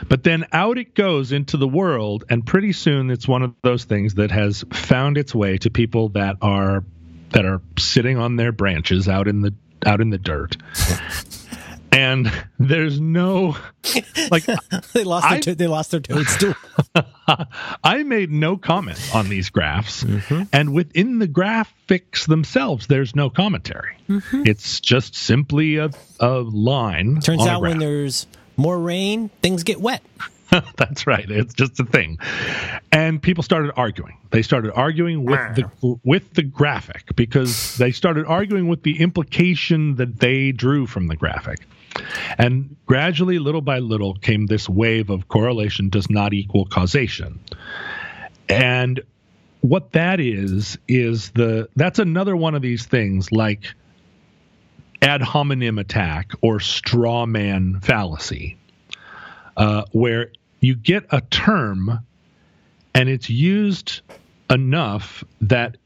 But 0.08 0.24
then 0.24 0.46
out 0.52 0.78
it 0.78 0.94
goes 0.94 1.32
into 1.32 1.56
the 1.56 1.68
world, 1.68 2.24
and 2.28 2.44
pretty 2.44 2.72
soon 2.72 3.10
it's 3.10 3.28
one 3.28 3.42
of 3.42 3.54
those 3.62 3.84
things 3.84 4.14
that 4.14 4.30
has 4.30 4.64
found 4.72 5.16
its 5.18 5.34
way 5.34 5.58
to 5.58 5.70
people 5.70 6.10
that 6.10 6.36
are 6.42 6.84
that 7.30 7.44
are 7.44 7.62
sitting 7.78 8.18
on 8.18 8.36
their 8.36 8.52
branches 8.52 9.08
out 9.08 9.28
in 9.28 9.40
the 9.40 9.54
out 9.86 10.00
in 10.00 10.10
the 10.10 10.18
dirt. 10.18 10.56
and 11.92 12.32
there's 12.58 13.00
no 13.00 13.56
like 14.30 14.44
They 14.92 15.04
lost 15.04 15.26
I- 15.26 15.30
their 15.34 15.40
to- 15.40 15.54
they 15.54 15.66
lost 15.66 15.90
their 15.92 16.00
toadstool. 16.00 16.54
I 17.84 18.02
made 18.02 18.30
no 18.30 18.56
comment 18.56 19.00
on 19.14 19.28
these 19.28 19.50
graphs, 19.50 20.02
mm-hmm. 20.02 20.42
and 20.52 20.74
within 20.74 21.18
the 21.18 21.28
graphics 21.28 22.26
themselves, 22.26 22.86
there's 22.88 23.14
no 23.14 23.30
commentary. 23.30 23.96
Mm-hmm. 24.08 24.42
It's 24.46 24.80
just 24.80 25.14
simply 25.14 25.76
a, 25.76 25.90
a 26.20 26.40
line. 26.40 27.20
Turns 27.20 27.46
out 27.46 27.62
when 27.62 27.78
there's 27.78 28.26
more 28.62 28.78
rain, 28.78 29.28
things 29.42 29.64
get 29.64 29.80
wet. 29.80 30.02
That's 30.76 31.06
right. 31.06 31.28
It's 31.30 31.54
just 31.54 31.80
a 31.80 31.84
thing. 31.84 32.18
And 32.90 33.22
people 33.22 33.42
started 33.42 33.72
arguing. 33.76 34.18
They 34.30 34.42
started 34.42 34.72
arguing 34.72 35.24
with 35.24 35.56
the 35.56 35.64
ah. 35.82 35.94
with 36.04 36.34
the 36.34 36.42
graphic 36.42 37.16
because 37.16 37.76
they 37.78 37.90
started 37.90 38.26
arguing 38.26 38.68
with 38.68 38.82
the 38.82 39.00
implication 39.00 39.96
that 39.96 40.20
they 40.20 40.52
drew 40.52 40.86
from 40.86 41.08
the 41.08 41.16
graphic. 41.16 41.60
And 42.38 42.76
gradually, 42.86 43.38
little 43.38 43.60
by 43.60 43.78
little, 43.78 44.14
came 44.14 44.46
this 44.46 44.68
wave 44.68 45.10
of 45.10 45.28
correlation 45.28 45.88
does 45.88 46.08
not 46.10 46.32
equal 46.32 46.66
causation. 46.66 47.40
And 48.48 49.00
what 49.60 49.92
that 49.92 50.20
is 50.20 50.76
is 50.88 51.30
the 51.30 51.68
that's 51.76 51.98
another 51.98 52.36
one 52.36 52.54
of 52.54 52.62
these 52.62 52.84
things 52.84 53.32
like 53.32 53.74
ad 55.02 55.20
hominem 55.20 55.78
attack 55.78 56.32
or 56.40 56.60
straw 56.60 57.26
man 57.26 57.80
fallacy 57.80 58.56
uh, 59.56 59.84
where 59.92 60.30
you 60.60 60.76
get 60.76 61.04
a 61.10 61.20
term 61.22 62.00
and 62.94 63.08
it's 63.08 63.28
used 63.28 64.00
enough 64.48 65.24
that 65.40 65.76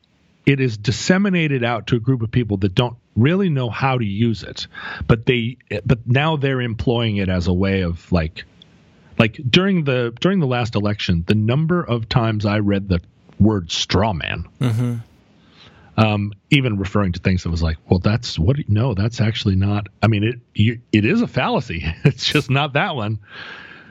it 0.45 0.61
is 0.61 0.77
disseminated 0.77 1.65
out 1.65 1.89
to 1.89 1.97
a 1.97 1.99
group 1.99 2.23
of 2.23 2.31
people 2.31 2.59
that 2.59 2.75
don't 2.75 2.97
really 3.17 3.49
know 3.49 3.71
how 3.71 3.97
to 3.97 4.05
use 4.05 4.43
it 4.43 4.67
but 5.09 5.25
they 5.25 5.57
but 5.87 6.07
now 6.07 6.37
they're 6.37 6.61
employing 6.61 7.17
it 7.17 7.31
as 7.31 7.47
a 7.47 7.53
way 7.53 7.81
of 7.81 8.13
like 8.13 8.45
like 9.19 9.41
during 9.49 9.85
the 9.85 10.13
during 10.21 10.41
the 10.41 10.47
last 10.47 10.75
election 10.75 11.25
the 11.27 11.35
number 11.35 11.83
of 11.83 12.09
times 12.09 12.45
i 12.45 12.59
read 12.59 12.89
the 12.89 13.01
word 13.41 13.71
straw 13.71 14.13
man 14.13 14.45
um, 15.97 16.33
even 16.51 16.79
referring 16.79 17.13
to 17.13 17.21
things 17.21 17.43
that 17.43 17.51
was 17.51 17.63
like, 17.63 17.77
well, 17.89 17.99
that's 18.01 18.39
what? 18.39 18.57
No, 18.69 18.95
that's 18.95 19.21
actually 19.21 19.57
not. 19.57 19.87
I 20.03 20.09
mean, 20.09 20.25
it 20.25 20.41
you, 20.55 20.81
it 20.93 21.05
is 21.05 21.23
a 21.23 21.27
fallacy. 21.27 21.85
It's 22.05 22.25
just 22.25 22.51
not 22.51 22.75
that 22.75 22.95
one. 22.97 23.19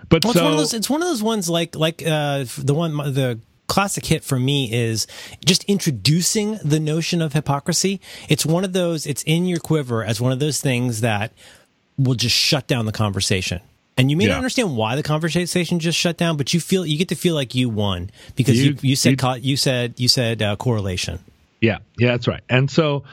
But 0.09 0.23
Well, 0.23 0.33
so 0.33 0.39
it's 0.39 0.43
one 0.43 0.51
of 0.53 0.57
those. 0.59 0.73
It's 0.73 0.89
one 0.89 1.01
of 1.01 1.07
those 1.07 1.23
ones 1.23 1.49
like 1.49 1.75
like 1.75 2.03
uh, 2.05 2.45
the 2.57 2.73
one 2.75 2.95
the 3.13 3.39
classic 3.67 4.05
hit 4.05 4.23
for 4.23 4.39
me 4.39 4.71
is 4.71 5.07
just 5.43 5.63
introducing 5.63 6.59
the 6.63 6.79
notion 6.79 7.21
of 7.21 7.33
hypocrisy. 7.33 7.99
It's 8.29 8.45
one 8.45 8.63
of 8.63 8.73
those. 8.73 9.07
It's 9.07 9.23
in 9.23 9.47
your 9.47 9.59
quiver 9.59 10.03
as 10.03 10.21
one 10.21 10.31
of 10.31 10.39
those 10.39 10.61
things 10.61 11.01
that 11.01 11.33
will 11.97 12.13
just 12.13 12.35
shut 12.35 12.67
down 12.67 12.85
the 12.85 12.91
conversation. 12.91 13.61
And 13.97 14.11
you 14.11 14.17
may 14.17 14.25
Yeah. 14.25 14.31
not 14.31 14.37
understand 14.37 14.75
why 14.75 14.95
the 14.95 15.01
conversation 15.03 15.79
just 15.79 15.97
shut 15.97 16.17
down, 16.17 16.35
but 16.37 16.53
you 16.53 16.59
feel 16.59 16.85
you 16.85 16.97
get 16.97 17.07
to 17.09 17.15
feel 17.15 17.33
like 17.33 17.55
you 17.55 17.69
won 17.69 18.11
because 18.35 18.57
you 18.63 18.71
You- 18.71 18.89
you, 18.89 18.95
said 18.95 19.19
you- 19.21 19.35
you 19.41 19.57
said 19.57 19.93
you 19.97 20.07
said 20.07 20.41
uh, 20.43 20.55
correlation. 20.57 21.19
Yeah, 21.65 21.79
yeah, 21.97 22.11
that's 22.11 22.27
right. 22.27 22.43
And 22.47 22.69
so 22.69 23.05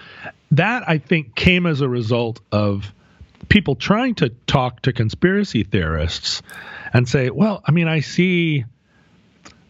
that 0.50 0.86
I 0.86 0.98
think 0.98 1.34
came 1.34 1.64
as 1.64 1.80
a 1.80 1.88
result 1.88 2.40
of 2.52 2.92
people 3.48 3.76
trying 3.76 4.14
to 4.16 4.28
talk 4.46 4.82
to 4.82 4.92
conspiracy 4.92 5.64
theorists 5.64 6.42
and 6.92 7.08
say, 7.08 7.30
well, 7.30 7.62
I 7.66 7.72
mean, 7.72 7.88
I 7.88 8.00
see 8.00 8.66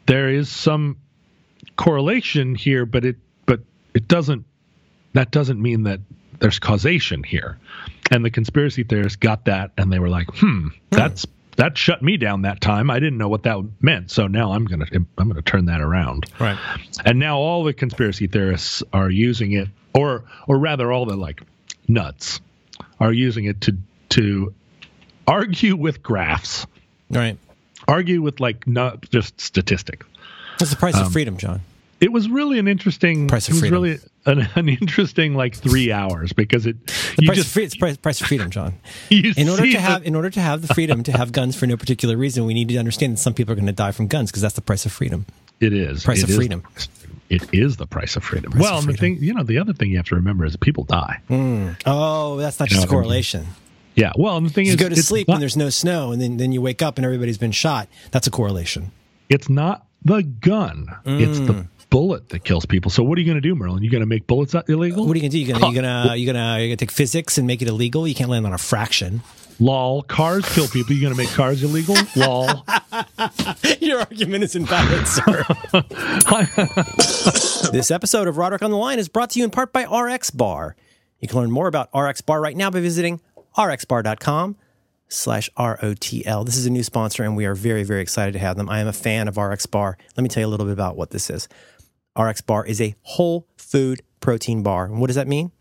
there 0.06 0.30
is 0.30 0.48
some 0.48 0.96
correlation 1.76 2.56
here, 2.56 2.84
but 2.84 3.04
it 3.04 3.18
but 3.46 3.60
it 3.94 4.08
doesn't 4.08 4.46
that 5.12 5.30
doesn't 5.30 5.62
mean 5.62 5.84
that 5.84 6.00
there's 6.40 6.58
causation 6.58 7.22
here. 7.22 7.58
And 8.10 8.24
the 8.24 8.30
conspiracy 8.30 8.82
theorists 8.82 9.14
got 9.14 9.44
that 9.44 9.70
and 9.78 9.92
they 9.92 10.00
were 10.00 10.08
like, 10.08 10.26
hmm, 10.34 10.68
that's 10.90 11.24
that 11.56 11.76
shut 11.76 12.02
me 12.02 12.16
down 12.16 12.42
that 12.42 12.60
time. 12.60 12.90
I 12.90 12.98
didn't 12.98 13.18
know 13.18 13.28
what 13.28 13.42
that 13.44 13.58
meant. 13.80 14.10
So 14.10 14.26
now 14.26 14.52
I'm 14.52 14.64
gonna 14.64 14.86
I'm 15.18 15.28
gonna 15.28 15.42
turn 15.42 15.66
that 15.66 15.80
around 15.80 16.26
Right. 16.38 16.58
and 17.04 17.18
now 17.18 17.38
all 17.38 17.64
the 17.64 17.72
conspiracy 17.72 18.26
theorists 18.26 18.82
are 18.92 19.10
using 19.10 19.52
it 19.52 19.68
or 19.94 20.24
or 20.46 20.58
rather 20.58 20.90
all 20.90 21.04
the 21.06 21.16
like 21.16 21.42
nuts 21.88 22.40
are 23.00 23.12
using 23.12 23.44
it 23.44 23.60
to 23.62 23.76
to 24.10 24.54
argue 25.26 25.76
with 25.76 26.02
graphs 26.02 26.66
Right. 27.10 27.36
argue 27.86 28.22
with 28.22 28.40
like 28.40 28.66
not 28.66 29.02
just 29.10 29.40
statistics 29.40 30.06
That's 30.58 30.70
the 30.70 30.76
price 30.76 30.94
Um, 30.96 31.06
of 31.06 31.12
freedom, 31.12 31.36
John. 31.36 31.60
It 32.02 32.12
was 32.12 32.28
really 32.28 32.58
an 32.58 32.68
interesting. 32.68 33.28
Price 33.28 33.48
of 33.48 33.52
it 33.52 33.54
was 33.54 33.60
freedom. 33.60 33.82
really 33.82 33.98
an, 34.26 34.48
an 34.56 34.68
interesting 34.68 35.34
like 35.34 35.54
three 35.56 35.90
hours 35.90 36.32
because 36.34 36.66
it 36.66 36.76
The 36.86 37.22
you 37.22 37.28
price, 37.28 37.36
just 37.38 37.48
of 37.48 37.52
free, 37.54 37.64
it's 37.64 37.76
price, 37.76 37.96
price 37.96 38.20
of 38.20 38.26
freedom, 38.26 38.50
John. 38.50 38.74
you 39.08 39.32
In 39.36 39.48
order 39.48 39.62
to 39.64 39.72
the- 39.72 39.78
have, 39.80 40.04
in 40.04 40.14
order 40.14 40.28
to 40.30 40.40
have 40.40 40.66
the 40.66 40.74
freedom 40.74 41.02
to 41.04 41.12
have 41.12 41.32
guns 41.32 41.56
for 41.56 41.66
no 41.66 41.76
particular 41.76 42.16
reason, 42.16 42.44
we 42.44 42.52
need 42.54 42.68
to 42.68 42.76
understand 42.76 43.14
that 43.14 43.18
some 43.20 43.32
people 43.34 43.52
are 43.52 43.56
going 43.56 43.66
to 43.66 43.72
die 43.72 43.92
from 43.92 44.06
guns 44.08 44.30
because 44.30 44.42
that's 44.42 44.54
the 44.54 44.60
price 44.60 44.84
of 44.84 44.92
freedom. 44.92 45.24
it 45.60 45.72
is 45.72 46.04
price 46.04 46.18
it 46.18 46.24
of 46.24 46.30
is- 46.30 46.36
freedom. 46.36 46.62
It 47.30 47.48
is 47.54 47.78
the 47.78 47.86
price 47.86 48.14
of 48.16 48.24
freedom. 48.24 48.52
Price 48.52 48.62
well, 48.62 48.76
of 48.78 48.84
and 48.84 48.92
the 48.92 48.98
thing 48.98 49.16
you 49.18 49.32
know 49.32 49.42
the 49.42 49.56
other 49.58 49.72
thing 49.72 49.90
you 49.90 49.96
have 49.96 50.04
to 50.08 50.14
remember 50.16 50.44
is 50.44 50.52
that 50.52 50.60
people 50.60 50.84
die. 50.84 51.20
Oh, 51.86 52.36
that's 52.36 52.60
not 52.60 52.70
You 52.70 52.76
just 52.76 52.88
mean? 52.88 52.90
correlation. 52.90 53.46
Yeah. 53.94 54.12
Well, 54.16 54.36
and 54.36 54.44
the 54.46 54.50
thing 54.50 54.66
You 54.66 54.72
is, 54.72 54.76
go 54.76 54.88
to 54.88 54.94
it's 54.94 55.06
sleep 55.08 55.28
not, 55.28 55.34
when 55.34 55.40
there's 55.40 55.56
no 55.56 55.70
snow, 55.70 56.12
and 56.12 56.20
then, 56.20 56.36
then 56.38 56.52
you 56.52 56.60
wake 56.62 56.82
up 56.82 56.96
and 56.98 57.04
everybody's 57.04 57.38
been 57.38 57.52
shot. 57.52 57.88
That's 58.10 58.26
a 58.26 58.30
correlation. 58.30 58.90
it's 59.30 59.48
not 59.48 59.86
the 60.04 60.22
gun; 60.22 60.88
it's 61.06 61.38
Mm. 61.40 61.46
the 61.46 61.66
bullet 61.92 62.30
that 62.30 62.42
kills 62.42 62.64
people. 62.64 62.90
So 62.90 63.02
what 63.02 63.18
are 63.18 63.20
you 63.20 63.26
going 63.26 63.40
to 63.40 63.46
do, 63.46 63.54
Merlin? 63.54 63.84
You 63.84 63.90
going 63.90 64.00
to 64.00 64.06
make 64.06 64.26
bullets 64.26 64.54
illegal? 64.66 65.06
What 65.06 65.12
are 65.12 65.18
you 65.18 65.22
gonna 65.22 65.28
do? 65.28 65.38
You 65.38 65.52
gonna 65.52 65.68
you 65.68 65.74
gonna 65.74 66.16
you 66.16 66.26
gonna 66.26 66.58
gonna 66.66 66.76
take 66.76 66.90
physics 66.90 67.38
and 67.38 67.46
make 67.46 67.60
it 67.62 67.68
illegal? 67.68 68.08
You 68.08 68.14
can't 68.14 68.30
land 68.30 68.46
on 68.46 68.54
a 68.54 68.58
fraction. 68.58 69.20
Lol. 69.60 70.02
Cars 70.02 70.48
kill 70.54 70.66
people. 70.66 70.94
You 70.94 71.02
going 71.02 71.12
to 71.12 71.18
make 71.18 71.28
cars 71.30 71.62
illegal? 71.62 71.94
Lol. 72.16 72.48
Your 73.80 74.00
argument 74.00 74.42
is 74.42 74.56
invalid, 74.56 75.06
sir. 75.06 75.44
this 77.70 77.90
episode 77.90 78.26
of 78.26 78.38
Roderick 78.38 78.62
on 78.62 78.70
the 78.70 78.76
Line 78.76 78.98
is 78.98 79.08
brought 79.08 79.30
to 79.30 79.38
you 79.38 79.44
in 79.44 79.50
part 79.50 79.72
by 79.72 79.84
RX 79.84 80.30
Bar. 80.30 80.74
You 81.20 81.28
can 81.28 81.38
learn 81.38 81.50
more 81.52 81.68
about 81.68 81.90
RX 81.94 82.22
Bar 82.22 82.40
right 82.40 82.56
now 82.56 82.70
by 82.70 82.80
visiting 82.80 83.20
rxbar.com 83.56 84.56
slash 85.12 85.50
ROTL. 85.56 86.46
This 86.46 86.56
is 86.56 86.66
a 86.66 86.70
new 86.70 86.82
sponsor, 86.82 87.22
and 87.22 87.36
we 87.36 87.44
are 87.44 87.54
very, 87.54 87.84
very 87.84 88.00
excited 88.00 88.32
to 88.32 88.38
have 88.38 88.56
them. 88.56 88.68
I 88.68 88.80
am 88.80 88.88
a 88.88 88.92
fan 88.92 89.28
of 89.28 89.36
RX 89.36 89.66
Bar. 89.66 89.98
Let 90.16 90.22
me 90.22 90.28
tell 90.28 90.40
you 90.40 90.46
a 90.46 90.50
little 90.50 90.66
bit 90.66 90.72
about 90.72 90.96
what 90.96 91.10
this 91.10 91.30
is. 91.30 91.48
RX 92.18 92.40
Bar 92.42 92.66
is 92.66 92.80
a 92.80 92.94
whole 93.02 93.46
food 93.56 94.02
protein 94.20 94.62
bar. 94.62 94.84
And 94.84 95.00
what 95.00 95.06
does 95.06 95.16
that 95.16 95.28
mean? 95.28 95.52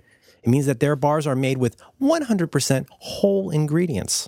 It 0.43 0.49
means 0.49 0.65
that 0.65 0.79
their 0.79 0.95
bars 0.95 1.27
are 1.27 1.35
made 1.35 1.57
with 1.57 1.77
100% 2.01 2.85
whole 2.89 3.51
ingredients. 3.51 4.27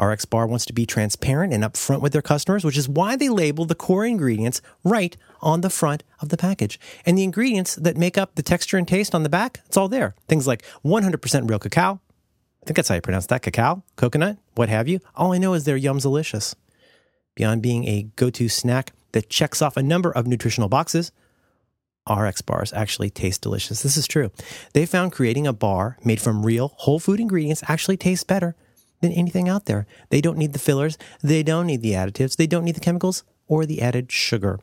RX 0.00 0.26
Bar 0.26 0.46
wants 0.46 0.64
to 0.66 0.72
be 0.72 0.86
transparent 0.86 1.52
and 1.52 1.64
upfront 1.64 2.00
with 2.00 2.12
their 2.12 2.22
customers, 2.22 2.64
which 2.64 2.76
is 2.76 2.88
why 2.88 3.16
they 3.16 3.28
label 3.28 3.64
the 3.64 3.74
core 3.74 4.04
ingredients 4.04 4.62
right 4.84 5.16
on 5.40 5.62
the 5.62 5.70
front 5.70 6.04
of 6.20 6.28
the 6.28 6.36
package. 6.36 6.78
And 7.04 7.18
the 7.18 7.24
ingredients 7.24 7.74
that 7.76 7.96
make 7.96 8.16
up 8.16 8.36
the 8.36 8.42
texture 8.42 8.76
and 8.76 8.86
taste 8.86 9.14
on 9.14 9.24
the 9.24 9.28
back, 9.28 9.60
it's 9.66 9.76
all 9.76 9.88
there. 9.88 10.14
Things 10.28 10.46
like 10.46 10.62
100% 10.84 11.48
real 11.48 11.58
cacao. 11.58 12.00
I 12.62 12.66
think 12.66 12.76
that's 12.76 12.88
how 12.88 12.94
you 12.94 13.00
pronounce 13.00 13.26
that 13.26 13.42
cacao, 13.42 13.82
coconut, 13.96 14.38
what 14.54 14.68
have 14.68 14.86
you. 14.86 15.00
All 15.16 15.32
I 15.32 15.38
know 15.38 15.54
is 15.54 15.64
they're 15.64 15.78
yums 15.78 16.02
delicious. 16.02 16.54
Beyond 17.34 17.62
being 17.62 17.86
a 17.88 18.04
go 18.14 18.30
to 18.30 18.48
snack 18.48 18.92
that 19.12 19.30
checks 19.30 19.62
off 19.62 19.76
a 19.76 19.82
number 19.82 20.12
of 20.12 20.26
nutritional 20.26 20.68
boxes, 20.68 21.10
RX 22.08 22.42
bars 22.42 22.72
actually 22.72 23.10
taste 23.10 23.42
delicious. 23.42 23.82
This 23.82 23.96
is 23.96 24.06
true. 24.06 24.30
They 24.72 24.86
found 24.86 25.12
creating 25.12 25.46
a 25.46 25.52
bar 25.52 25.98
made 26.04 26.20
from 26.20 26.44
real 26.44 26.74
whole 26.76 26.98
food 26.98 27.20
ingredients 27.20 27.62
actually 27.68 27.96
tastes 27.96 28.24
better 28.24 28.54
than 29.00 29.12
anything 29.12 29.48
out 29.48 29.66
there. 29.66 29.86
They 30.10 30.20
don't 30.20 30.38
need 30.38 30.52
the 30.52 30.58
fillers, 30.58 30.98
they 31.22 31.42
don't 31.42 31.66
need 31.66 31.82
the 31.82 31.92
additives, 31.92 32.36
they 32.36 32.46
don't 32.46 32.64
need 32.64 32.74
the 32.74 32.80
chemicals 32.80 33.24
or 33.46 33.64
the 33.66 33.80
added 33.80 34.10
sugar. 34.10 34.60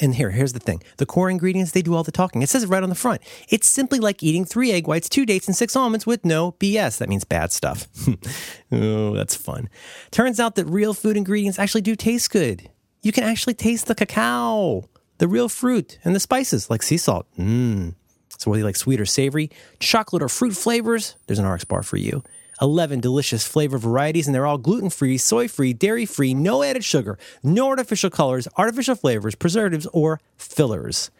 And 0.00 0.14
here, 0.14 0.30
here's 0.30 0.54
the 0.54 0.58
thing. 0.58 0.82
The 0.96 1.04
core 1.04 1.28
ingredients, 1.28 1.72
they 1.72 1.82
do 1.82 1.94
all 1.94 2.02
the 2.02 2.12
talking. 2.12 2.40
It 2.40 2.48
says 2.48 2.62
it 2.62 2.68
right 2.68 2.82
on 2.82 2.88
the 2.88 2.94
front. 2.94 3.20
It's 3.50 3.68
simply 3.68 3.98
like 4.00 4.22
eating 4.22 4.46
three 4.46 4.72
egg 4.72 4.86
whites, 4.86 5.08
two 5.08 5.26
dates, 5.26 5.46
and 5.46 5.54
six 5.54 5.76
almonds 5.76 6.06
with 6.06 6.24
no 6.24 6.52
BS. 6.52 6.96
That 6.98 7.10
means 7.10 7.24
bad 7.24 7.52
stuff. 7.52 7.86
oh, 8.72 9.14
that's 9.14 9.36
fun. 9.36 9.68
Turns 10.10 10.40
out 10.40 10.54
that 10.54 10.64
real 10.64 10.94
food 10.94 11.18
ingredients 11.18 11.58
actually 11.58 11.82
do 11.82 11.94
taste 11.94 12.30
good. 12.30 12.70
You 13.02 13.12
can 13.12 13.24
actually 13.24 13.54
taste 13.54 13.86
the 13.86 13.94
cacao, 13.94 14.88
the 15.22 15.28
real 15.28 15.48
fruit, 15.48 16.00
and 16.02 16.16
the 16.16 16.18
spices 16.18 16.68
like 16.68 16.82
sea 16.82 16.96
salt. 16.96 17.28
Mmm. 17.38 17.94
So 18.38 18.50
whether 18.50 18.58
you 18.58 18.64
like 18.64 18.74
sweet 18.74 19.00
or 19.00 19.06
savory, 19.06 19.52
chocolate 19.78 20.20
or 20.20 20.28
fruit 20.28 20.56
flavors, 20.56 21.14
there's 21.28 21.38
an 21.38 21.46
RX 21.46 21.64
bar 21.64 21.84
for 21.84 21.96
you. 21.96 22.24
11 22.60 22.98
delicious 22.98 23.46
flavor 23.46 23.78
varieties, 23.78 24.26
and 24.26 24.34
they're 24.34 24.46
all 24.46 24.58
gluten 24.58 24.90
free, 24.90 25.16
soy 25.16 25.46
free, 25.46 25.72
dairy 25.72 26.06
free, 26.06 26.34
no 26.34 26.64
added 26.64 26.82
sugar, 26.82 27.20
no 27.40 27.68
artificial 27.68 28.10
colors, 28.10 28.48
artificial 28.58 28.96
flavors, 28.96 29.36
preservatives, 29.36 29.86
or 29.92 30.20
fillers. 30.36 31.12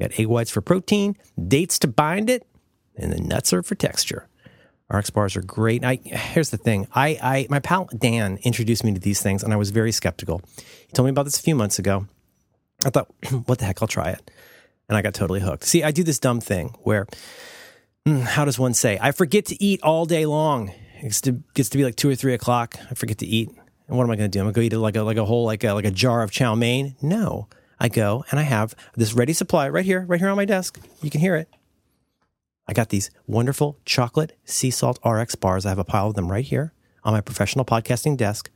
Got 0.00 0.18
egg 0.18 0.28
whites 0.28 0.50
for 0.50 0.62
protein, 0.62 1.14
dates 1.36 1.78
to 1.80 1.88
bind 1.88 2.30
it, 2.30 2.46
and 2.96 3.12
the 3.12 3.20
nuts 3.20 3.52
are 3.52 3.62
for 3.62 3.74
texture. 3.74 4.28
RX 4.88 5.10
bars 5.10 5.36
are 5.36 5.42
great. 5.42 5.84
I 5.84 5.96
here's 6.02 6.48
the 6.48 6.56
thing. 6.56 6.88
I, 6.94 7.18
I 7.22 7.46
my 7.50 7.58
pal 7.58 7.90
Dan 7.94 8.38
introduced 8.44 8.82
me 8.82 8.94
to 8.94 9.00
these 9.00 9.20
things, 9.20 9.42
and 9.44 9.52
I 9.52 9.56
was 9.56 9.72
very 9.72 9.92
skeptical. 9.92 10.40
He 10.56 10.92
told 10.94 11.04
me 11.04 11.10
about 11.10 11.24
this 11.24 11.38
a 11.38 11.42
few 11.42 11.54
months 11.54 11.78
ago. 11.78 12.06
I 12.84 12.90
thought, 12.90 13.10
what 13.46 13.58
the 13.58 13.64
heck, 13.64 13.82
I'll 13.82 13.88
try 13.88 14.10
it. 14.10 14.30
And 14.88 14.96
I 14.96 15.02
got 15.02 15.14
totally 15.14 15.40
hooked. 15.40 15.64
See, 15.64 15.82
I 15.82 15.90
do 15.90 16.02
this 16.02 16.18
dumb 16.18 16.40
thing 16.40 16.74
where 16.82 17.06
mm, 18.06 18.22
how 18.22 18.44
does 18.44 18.58
one 18.58 18.74
say? 18.74 18.98
I 19.00 19.12
forget 19.12 19.46
to 19.46 19.62
eat 19.62 19.80
all 19.82 20.04
day 20.04 20.26
long. 20.26 20.68
It 20.98 21.02
gets 21.02 21.20
to, 21.22 21.42
to 21.54 21.78
be 21.78 21.84
like 21.84 21.96
two 21.96 22.10
or 22.10 22.14
three 22.14 22.34
o'clock. 22.34 22.76
I 22.90 22.94
forget 22.94 23.18
to 23.18 23.26
eat. 23.26 23.48
And 23.88 23.96
what 23.96 24.04
am 24.04 24.10
I 24.10 24.16
going 24.16 24.30
to 24.30 24.36
do? 24.36 24.40
I'm 24.40 24.44
going 24.52 24.54
to 24.54 24.60
go 24.60 24.76
eat 24.76 24.80
like 24.80 24.96
a 24.96 25.02
like 25.02 25.16
a 25.16 25.24
whole 25.24 25.44
like 25.44 25.64
a 25.64 25.72
like 25.72 25.84
a 25.84 25.90
jar 25.90 26.22
of 26.22 26.30
chow 26.30 26.54
mein. 26.54 26.96
No, 27.02 27.48
I 27.78 27.88
go 27.88 28.24
and 28.30 28.38
I 28.38 28.44
have 28.44 28.74
this 28.96 29.12
ready 29.12 29.32
supply 29.32 29.68
right 29.68 29.84
here, 29.84 30.04
right 30.08 30.20
here 30.20 30.28
on 30.28 30.36
my 30.36 30.44
desk. 30.44 30.78
You 31.02 31.10
can 31.10 31.20
hear 31.20 31.36
it. 31.36 31.48
I 32.68 32.72
got 32.72 32.90
these 32.90 33.10
wonderful 33.26 33.78
chocolate 33.84 34.38
sea 34.44 34.70
salt 34.70 34.98
RX 35.04 35.34
bars. 35.34 35.66
I 35.66 35.70
have 35.70 35.78
a 35.78 35.84
pile 35.84 36.08
of 36.08 36.14
them 36.14 36.30
right 36.30 36.44
here 36.44 36.72
on 37.04 37.12
my 37.12 37.20
professional 37.20 37.64
podcasting 37.64 38.16
desk. 38.16 38.50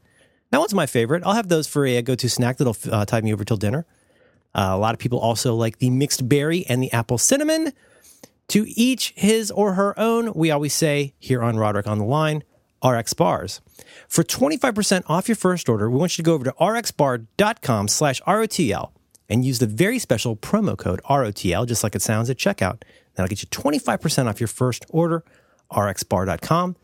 That 0.50 0.58
one's 0.58 0.74
my 0.74 0.86
favorite. 0.86 1.24
I'll 1.26 1.34
have 1.34 1.48
those 1.48 1.66
for 1.66 1.84
a 1.84 2.00
go-to 2.02 2.28
snack 2.28 2.58
that'll 2.58 2.76
uh, 2.90 3.04
tide 3.04 3.24
me 3.24 3.32
over 3.32 3.44
till 3.44 3.56
dinner. 3.56 3.84
Uh, 4.56 4.70
a 4.70 4.78
lot 4.78 4.94
of 4.94 4.98
people 4.98 5.18
also 5.18 5.54
like 5.54 5.78
the 5.78 5.90
mixed 5.90 6.28
berry 6.28 6.64
and 6.66 6.82
the 6.82 6.90
apple 6.92 7.18
cinnamon. 7.18 7.72
To 8.48 8.64
each 8.68 9.12
his 9.16 9.50
or 9.50 9.74
her 9.74 9.96
own, 9.98 10.32
we 10.32 10.50
always 10.50 10.72
say 10.72 11.12
here 11.18 11.42
on 11.42 11.56
Roderick 11.56 11.86
on 11.86 11.98
the 11.98 12.04
Line, 12.04 12.42
RX 12.82 13.12
Bars. 13.12 13.60
For 14.08 14.24
25% 14.24 15.02
off 15.08 15.28
your 15.28 15.36
first 15.36 15.68
order, 15.68 15.90
we 15.90 15.98
want 15.98 16.16
you 16.16 16.22
to 16.22 16.26
go 16.26 16.32
over 16.32 16.44
to 16.44 16.52
rxbar.com 16.52 17.88
slash 17.88 18.22
ROTL 18.22 18.92
and 19.28 19.44
use 19.44 19.58
the 19.58 19.66
very 19.66 19.98
special 19.98 20.36
promo 20.36 20.78
code 20.78 21.02
ROTL, 21.10 21.66
just 21.66 21.82
like 21.82 21.94
it 21.94 22.02
sounds 22.02 22.30
at 22.30 22.38
checkout. 22.38 22.82
That'll 23.14 23.28
get 23.28 23.42
you 23.42 23.48
25% 23.48 24.26
off 24.26 24.40
your 24.40 24.48
first 24.48 24.86
order, 24.88 25.24
rxbar.com 25.72 26.76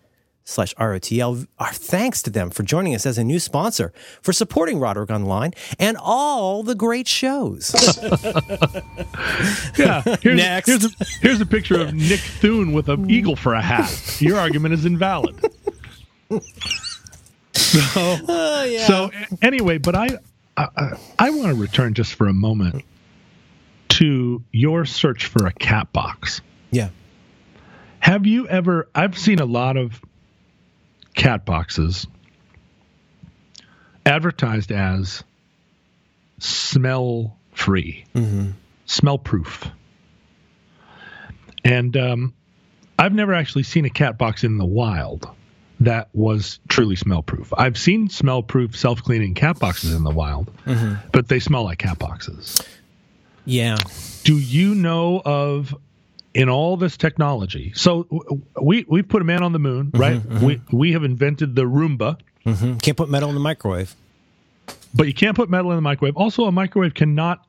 slash 0.45 0.75
ROTL. 0.77 1.47
Our 1.59 1.73
thanks 1.73 2.23
to 2.23 2.31
them 2.31 2.51
for 2.51 2.63
joining 2.63 2.95
us 2.95 3.07
as 3.07 3.19
a 3.19 3.25
new 3.25 3.39
sponsor, 3.39 3.93
for 4.21 4.33
supporting 4.33 4.79
Roderick 4.79 5.11
Online, 5.11 5.53
and 5.79 5.97
all 6.01 6.63
the 6.63 6.75
great 6.75 7.09
shows. 7.09 7.75
Yeah. 9.79 10.03
Here's, 10.21 10.37
Next. 10.37 10.69
Here's 10.69 10.85
a, 10.85 10.89
here's 11.21 11.41
a 11.41 11.47
picture 11.47 11.81
of 11.81 11.95
Nick 11.95 12.21
Thune 12.21 12.73
with 12.73 12.89
an 12.89 13.05
hmm. 13.05 13.11
eagle 13.11 13.37
for 13.37 13.55
a 13.55 13.63
hat. 13.63 14.21
Your 14.21 14.39
argument 14.39 14.75
is 14.75 14.85
invalid. 14.85 15.35
So, 17.55 17.81
oh, 18.29 18.65
yeah. 18.65 18.87
so 18.87 19.11
anyway, 19.41 19.79
but 19.79 19.95
I, 19.95 20.09
I- 20.57 20.99
I 21.19 21.31
want 21.31 21.49
to 21.49 21.55
return 21.55 21.95
just 21.95 22.15
for 22.15 22.27
a 22.29 22.33
moment 22.33 22.85
to 23.91 24.43
your 24.53 24.85
search 24.85 25.27
for 25.27 25.47
a 25.47 25.53
cat 25.53 25.93
box. 25.93 26.41
yeah. 26.71 26.89
Have 28.01 28.27
you 28.27 28.49
ever? 28.49 28.89
I've 28.95 29.17
seen 29.17 29.39
a 29.39 29.45
lot 29.45 29.77
of 29.77 30.01
cat 31.15 31.45
boxes 31.45 32.07
advertised 34.05 34.73
as 34.73 35.23
smell 36.39 37.37
free, 37.53 38.05
smell 38.87 39.19
proof. 39.19 39.67
And 41.65 41.97
um, 41.97 42.35
I've 42.99 43.13
never 43.15 43.35
actually 43.35 43.63
seen 43.63 43.85
a 43.85 43.91
cat 43.91 44.19
box 44.19 44.43
in 44.43 44.59
the 44.59 44.65
wild 44.65 45.29
that 45.81 46.09
was 46.13 46.59
truly 46.69 46.97
smell 46.97 47.23
proof. 47.23 47.53
I've 47.57 47.79
seen 47.79 48.09
smell 48.09 48.43
proof 48.43 48.77
self 48.77 49.03
cleaning 49.03 49.35
cat 49.35 49.59
boxes 49.59 49.95
in 49.95 50.05
the 50.05 50.11
wild, 50.11 50.51
but 51.13 51.29
they 51.29 51.39
smell 51.41 51.65
like 51.65 51.79
cat 51.79 51.99
boxes. 51.99 52.61
Yeah. 53.45 53.77
Do 54.25 54.39
you 54.39 54.75
know 54.75 55.21
of 55.25 55.75
in 56.35 56.49
all 56.49 56.77
this 56.77 56.97
technology? 56.97 57.73
So 57.75 58.07
we 58.61 58.85
we 58.89 59.03
put 59.03 59.23
a 59.23 59.25
man 59.25 59.43
on 59.43 59.53
the 59.53 59.59
moon, 59.59 59.91
right? 59.95 60.25
We 60.25 60.61
we 60.71 60.93
have 60.93 61.05
invented 61.05 61.55
the 61.55 61.63
Roomba, 61.65 62.19
hmm 62.45 62.77
Can't 62.79 62.97
put 62.97 63.09
metal 63.11 63.29
in 63.29 63.35
the 63.35 63.41
microwave. 63.41 63.95
but 64.95 65.07
you 65.07 65.15
can't 65.15 65.37
put 65.37 65.49
metal 65.51 65.71
in 65.73 65.77
the 65.77 65.83
microwave. 65.83 66.17
Also, 66.17 66.45
a 66.45 66.53
microwave 66.53 66.95
cannot 66.95 67.45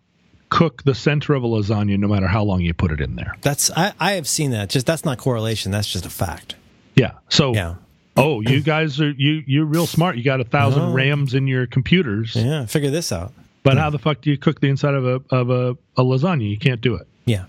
cook 0.50 0.84
the 0.84 0.94
center 0.94 1.34
of 1.34 1.44
a 1.44 1.48
lasagna 1.48 1.98
no 1.98 2.08
matter 2.08 2.28
how 2.28 2.44
long 2.44 2.62
you 2.62 2.74
put 2.74 2.92
it 2.92 3.02
in 3.02 3.16
there. 3.16 3.36
That's 3.42 3.72
I, 3.72 3.94
I 4.00 4.12
have 4.14 4.28
seen 4.28 4.52
that. 4.52 4.70
Just 4.70 4.86
that's 4.86 5.04
not 5.06 5.18
correlation. 5.18 5.72
That's 5.72 5.92
just 5.92 6.06
a 6.06 6.10
fact. 6.12 6.56
Yeah. 6.96 7.14
So 7.30 7.54
Yeah. 7.56 7.76
oh, 8.18 8.42
you 8.42 8.62
guys 8.62 9.02
are 9.02 9.10
you 9.12 9.44
you're 9.48 9.66
real 9.66 9.88
smart. 9.88 10.16
You 10.18 10.24
got 10.24 10.42
a 10.42 10.44
thousand 10.44 10.84
Oh. 10.84 10.94
RAMs 10.94 11.34
in 11.34 11.48
your 11.48 11.66
computers, 11.66 12.36
Yeah. 12.36 12.66
Figure 12.68 12.92
this 12.92 13.12
out. 13.12 13.34
but 13.64 13.78
how 13.78 13.90
the 13.90 13.98
fuck 13.98 14.22
do 14.22 14.30
you 14.30 14.38
cook 14.38 14.60
the 14.60 14.68
inside 14.68 14.94
of 14.94 15.06
a 15.08 15.22
of 15.36 15.50
a, 15.50 15.72
a 15.98 16.04
lasagna? 16.04 16.48
You 16.48 16.58
can't 16.60 16.82
do 16.82 16.96
it. 16.96 17.08
Yeah. 17.26 17.46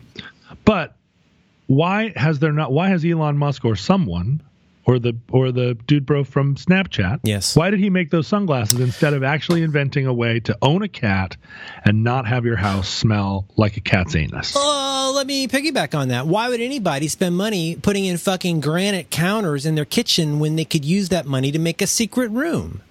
But 0.64 0.96
why 1.66 2.12
has 2.16 2.38
there 2.38 2.52
not? 2.52 2.72
Why 2.72 2.88
has 2.88 3.04
Elon 3.04 3.38
Musk 3.38 3.64
or 3.64 3.76
someone 3.76 4.42
or 4.86 4.98
the 4.98 5.16
or 5.30 5.52
the 5.52 5.74
dude 5.86 6.06
bro 6.06 6.24
from 6.24 6.56
Snapchat. 6.56 7.20
Yes. 7.22 7.56
Why 7.56 7.70
did 7.70 7.80
he 7.80 7.90
make 7.90 8.10
those 8.10 8.26
sunglasses 8.26 8.80
instead 8.80 9.14
of 9.14 9.22
actually 9.22 9.62
inventing 9.62 10.06
a 10.06 10.12
way 10.12 10.40
to 10.40 10.56
own 10.60 10.82
a 10.82 10.88
cat 10.88 11.36
and 11.84 12.04
not 12.04 12.26
have 12.26 12.44
your 12.44 12.56
house 12.56 12.88
smell 12.88 13.46
like 13.56 13.76
a 13.76 13.80
cat's 13.80 14.14
anus? 14.14 14.54
Oh, 14.56 15.12
let 15.14 15.26
me 15.26 15.48
piggyback 15.48 15.96
on 15.98 16.08
that. 16.08 16.26
Why 16.26 16.48
would 16.48 16.60
anybody 16.60 17.08
spend 17.08 17.36
money 17.36 17.76
putting 17.76 18.04
in 18.04 18.18
fucking 18.18 18.60
granite 18.60 19.10
counters 19.10 19.66
in 19.66 19.74
their 19.74 19.84
kitchen 19.84 20.38
when 20.38 20.56
they 20.56 20.64
could 20.64 20.84
use 20.84 21.08
that 21.08 21.26
money 21.26 21.50
to 21.52 21.58
make 21.58 21.80
a 21.80 21.86
secret 21.86 22.30
room? 22.30 22.82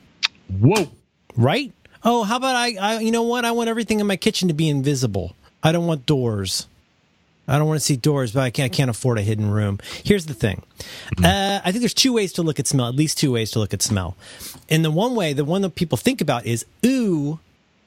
Whoa. 0.47 0.89
Right? 1.35 1.71
Oh, 2.03 2.23
how 2.23 2.37
about 2.37 2.55
I, 2.55 2.75
I 2.75 2.99
you 2.99 3.11
know 3.11 3.23
what? 3.23 3.45
I 3.45 3.51
want 3.51 3.69
everything 3.69 3.99
in 3.99 4.07
my 4.07 4.17
kitchen 4.17 4.47
to 4.47 4.53
be 4.53 4.69
invisible. 4.69 5.35
I 5.61 5.71
don't 5.71 5.87
want 5.87 6.05
doors. 6.05 6.67
I 7.47 7.57
don't 7.57 7.67
want 7.67 7.79
to 7.79 7.85
see 7.85 7.97
doors, 7.97 8.31
but 8.31 8.41
I 8.41 8.49
can't, 8.51 8.71
I 8.71 8.75
can't 8.75 8.89
afford 8.89 9.17
a 9.19 9.21
hidden 9.21 9.51
room. 9.51 9.79
Here's 10.03 10.25
the 10.27 10.33
thing. 10.33 10.63
Uh, 11.23 11.59
I 11.63 11.71
think 11.71 11.81
there's 11.81 11.93
two 11.93 12.13
ways 12.13 12.31
to 12.33 12.41
look 12.43 12.59
at 12.59 12.67
smell, 12.67 12.87
at 12.87 12.95
least 12.95 13.17
two 13.17 13.31
ways 13.33 13.51
to 13.51 13.59
look 13.59 13.73
at 13.73 13.81
smell. 13.81 14.15
And 14.69 14.83
the 14.85 14.91
one 14.91 15.13
way, 15.15 15.33
the 15.33 15.43
one 15.43 15.61
that 15.63 15.75
people 15.75 15.97
think 15.97 16.21
about 16.21 16.45
is, 16.45 16.65
ooh, 16.85 17.39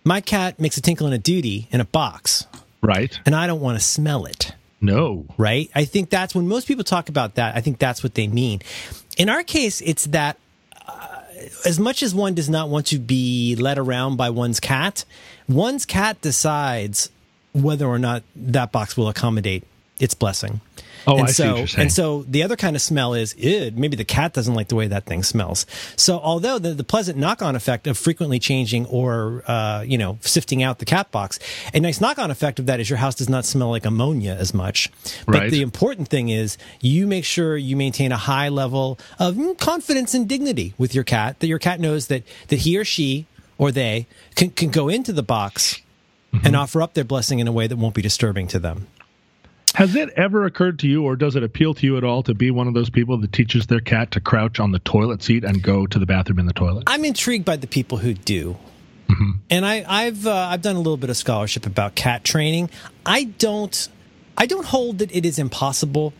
my 0.04 0.20
cat 0.20 0.60
makes 0.60 0.76
a 0.76 0.82
tinkle 0.82 1.06
and 1.06 1.14
a 1.14 1.18
duty 1.18 1.68
in 1.70 1.80
a 1.80 1.84
box, 1.86 2.46
Right. 2.82 3.18
and 3.24 3.34
I 3.34 3.46
don't 3.46 3.60
want 3.60 3.78
to 3.78 3.84
smell 3.84 4.26
it. 4.26 4.52
No. 4.80 5.24
right? 5.38 5.70
I 5.74 5.86
think 5.86 6.10
that's 6.10 6.34
when 6.34 6.46
most 6.46 6.68
people 6.68 6.84
talk 6.84 7.08
about 7.08 7.36
that. 7.36 7.56
I 7.56 7.60
think 7.62 7.78
that's 7.78 8.02
what 8.02 8.14
they 8.14 8.28
mean. 8.28 8.60
In 9.16 9.30
our 9.30 9.42
case, 9.42 9.80
it's 9.80 10.04
that 10.08 10.36
uh, 10.86 11.22
as 11.64 11.80
much 11.80 12.02
as 12.02 12.14
one 12.14 12.34
does 12.34 12.50
not 12.50 12.68
want 12.68 12.86
to 12.88 12.98
be 12.98 13.56
led 13.56 13.78
around 13.78 14.16
by 14.16 14.28
one's 14.28 14.60
cat, 14.60 15.06
one's 15.48 15.86
cat 15.86 16.20
decides 16.20 17.10
whether 17.62 17.86
or 17.86 17.98
not 17.98 18.22
that 18.34 18.72
box 18.72 18.96
will 18.96 19.08
accommodate 19.08 19.64
its 19.98 20.14
blessing. 20.14 20.60
Oh, 21.06 21.18
and 21.18 21.28
I 21.28 21.30
see 21.30 21.34
so, 21.34 21.50
what 21.50 21.58
you're 21.58 21.66
saying. 21.68 21.82
And 21.82 21.92
so 21.92 22.24
the 22.24 22.42
other 22.42 22.56
kind 22.56 22.74
of 22.74 22.82
smell 22.82 23.14
is, 23.14 23.36
Ew, 23.38 23.70
maybe 23.74 23.96
the 23.96 24.04
cat 24.04 24.32
doesn't 24.32 24.54
like 24.54 24.68
the 24.68 24.74
way 24.74 24.88
that 24.88 25.04
thing 25.04 25.22
smells. 25.22 25.64
So 25.94 26.18
although 26.18 26.58
the, 26.58 26.74
the 26.74 26.84
pleasant 26.84 27.16
knock-on 27.16 27.54
effect 27.54 27.86
of 27.86 27.96
frequently 27.96 28.40
changing 28.40 28.86
or, 28.86 29.44
uh, 29.46 29.84
you 29.86 29.98
know, 29.98 30.18
sifting 30.20 30.64
out 30.64 30.80
the 30.80 30.84
cat 30.84 31.12
box, 31.12 31.38
a 31.72 31.78
nice 31.78 32.00
knock-on 32.00 32.30
effect 32.30 32.58
of 32.58 32.66
that 32.66 32.80
is 32.80 32.90
your 32.90 32.96
house 32.98 33.14
does 33.14 33.28
not 33.28 33.44
smell 33.44 33.70
like 33.70 33.86
ammonia 33.86 34.34
as 34.34 34.52
much. 34.52 34.90
But 35.26 35.34
Right. 35.34 35.50
the 35.50 35.62
important 35.62 36.08
thing 36.08 36.28
is 36.28 36.58
you 36.80 37.06
make 37.06 37.24
sure 37.24 37.56
you 37.56 37.76
maintain 37.76 38.10
a 38.10 38.16
high 38.16 38.48
level 38.48 38.98
of 39.18 39.36
mm, 39.36 39.56
confidence 39.58 40.12
and 40.12 40.28
dignity 40.28 40.74
with 40.76 40.94
your 40.94 41.04
cat, 41.04 41.38
that 41.38 41.46
your 41.46 41.60
cat 41.60 41.78
knows 41.78 42.08
that, 42.08 42.24
that 42.48 42.60
he 42.60 42.76
or 42.76 42.84
she 42.84 43.26
or 43.58 43.70
they 43.70 44.06
can, 44.34 44.50
can 44.50 44.70
go 44.70 44.88
into 44.88 45.12
the 45.12 45.22
box 45.22 45.80
Mm-hmm. 46.36 46.46
and 46.46 46.56
offer 46.56 46.82
up 46.82 46.94
their 46.94 47.04
blessing 47.04 47.38
in 47.38 47.48
a 47.48 47.52
way 47.52 47.66
that 47.66 47.76
won't 47.76 47.94
be 47.94 48.02
disturbing 48.02 48.46
to 48.48 48.58
them. 48.58 48.86
Has 49.74 49.94
it 49.94 50.10
ever 50.16 50.44
occurred 50.44 50.78
to 50.80 50.88
you, 50.88 51.04
or 51.04 51.16
does 51.16 51.36
it 51.36 51.42
appeal 51.42 51.74
to 51.74 51.86
you 51.86 51.96
at 51.96 52.04
all, 52.04 52.22
to 52.22 52.34
be 52.34 52.50
one 52.50 52.66
of 52.66 52.74
those 52.74 52.88
people 52.88 53.18
that 53.18 53.32
teaches 53.32 53.66
their 53.66 53.80
cat 53.80 54.10
to 54.12 54.20
crouch 54.20 54.58
on 54.58 54.72
the 54.72 54.78
toilet 54.78 55.22
seat 55.22 55.44
and 55.44 55.62
go 55.62 55.86
to 55.86 55.98
the 55.98 56.06
bathroom 56.06 56.38
in 56.38 56.46
the 56.46 56.52
toilet? 56.52 56.84
I'm 56.86 57.04
intrigued 57.04 57.44
by 57.44 57.56
the 57.56 57.66
people 57.66 57.98
who 57.98 58.14
do. 58.14 58.56
And 59.50 59.64
I, 59.64 59.84
I've 59.86 60.26
uh, 60.26 60.34
I've 60.34 60.62
done 60.62 60.74
a 60.74 60.80
little 60.80 60.96
bit 60.96 61.10
of 61.10 61.16
scholarship 61.16 61.64
about 61.64 61.94
cat 61.94 62.24
training. 62.24 62.70
I 63.04 63.24
don't 63.24 63.88
I 64.36 64.46
don't 64.46 64.66
hold 64.66 64.98
that 64.98 65.14
it 65.14 65.24
is 65.24 65.38
impossible. 65.38 66.12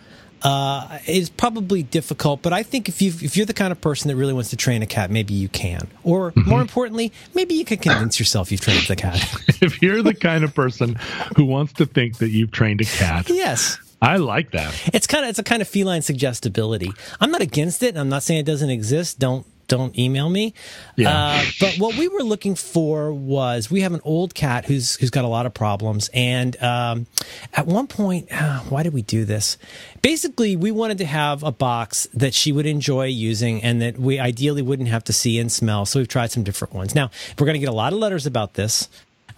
Uh, 0.43 0.99
it's 1.07 1.29
probably 1.29 1.83
difficult, 1.83 2.43
but 2.43 2.53
I 2.53 2.63
think 2.63 2.89
if 2.89 3.01
you 3.01 3.13
if 3.23 3.37
you're 3.37 3.47
the 3.47 3.55
kind 3.55 3.73
of 3.73 3.81
person 3.81 4.09
that 4.09 4.17
really 4.17 4.33
wants 4.33 4.51
to 4.51 4.57
train 4.57 4.83
a 4.83 4.87
cat, 4.87 5.11
maybe 5.11 5.35
you 5.35 5.49
can. 5.49 5.89
Or 6.05 6.33
more 6.37 6.61
importantly, 6.61 7.13
maybe 7.35 7.55
you 7.55 7.65
can 7.65 7.79
convince 7.79 8.19
yourself 8.19 8.53
you've 8.53 8.61
trained 8.61 8.87
the 8.87 8.97
cat. 8.97 9.17
if 9.63 9.81
you're 9.83 10.03
the 10.03 10.15
kind 10.15 10.45
of 10.45 10.55
person 10.55 10.97
who 11.37 11.45
wants 11.45 11.73
to 11.75 11.87
think 11.87 12.19
that 12.19 12.29
you've 12.29 12.53
trained 12.53 12.81
a 12.81 12.85
cat, 12.85 13.29
yes. 13.29 13.79
I 14.03 14.17
like 14.17 14.51
that. 14.51 14.75
It's 14.93 15.07
kind 15.07 15.25
of 15.25 15.31
it's 15.31 15.39
a 15.39 15.43
kind 15.43 15.63
of 15.63 15.69
feline 15.69 16.03
suggestibility. 16.03 16.93
I'm 17.19 17.31
not 17.31 17.41
against 17.41 17.83
it. 17.83 17.97
I'm 17.97 18.11
not 18.11 18.23
saying 18.23 18.41
it 18.41 18.47
doesn't 18.47 18.71
exist. 18.71 19.19
Don't 19.19 19.47
don't 19.69 19.99
email 19.99 20.29
me. 20.29 20.55
Yeah. 20.97 21.11
Uh, 21.11 21.45
but 21.61 21.79
what 21.79 21.97
we 21.97 22.09
were 22.09 22.23
looking 22.23 22.55
for 22.55 23.13
was 23.13 23.71
we 23.71 23.81
have 23.81 23.93
an 23.93 24.01
old 24.05 24.35
cat 24.35 24.65
who's 24.65 24.97
who's 24.97 25.11
got 25.11 25.25
a 25.25 25.29
lot 25.29 25.47
of 25.47 25.55
problems, 25.55 26.11
and 26.15 26.61
um, 26.63 27.07
at 27.55 27.67
one 27.67 27.87
point, 27.87 28.29
uh, 28.31 28.61
why 28.61 28.83
did 28.83 28.93
we 28.93 29.03
do 29.03 29.25
this? 29.25 29.59
Basically, 30.03 30.57
we 30.57 30.71
wanted 30.71 30.99
to 30.99 31.07
have 31.07 31.43
a 31.43 31.53
box 31.53 32.07
that 32.15 32.35
she 32.35 32.53
would 32.53 32.67
enjoy 32.67 33.07
using, 33.07 33.63
and 33.63 33.83
that 33.83 33.99
we 33.99 34.19
ideally 34.19 34.63
wouldn't 34.63 34.89
have 34.89 35.05
to 35.05 35.13
see 35.13 35.39
and 35.39 35.51
smell. 35.51 35.87
So 35.87 36.01
we've 36.01 36.09
tried 36.09 36.31
some 36.31 36.43
different 36.43 36.75
ones. 36.75 36.95
Now 36.95 37.11
we're 37.39 37.47
going 37.47 37.55
to 37.55 37.61
get 37.61 37.69
a 37.69 37.73
lot 37.73 37.93
of 37.93 37.99
letters 37.99 38.27
about 38.27 38.55
this 38.55 38.89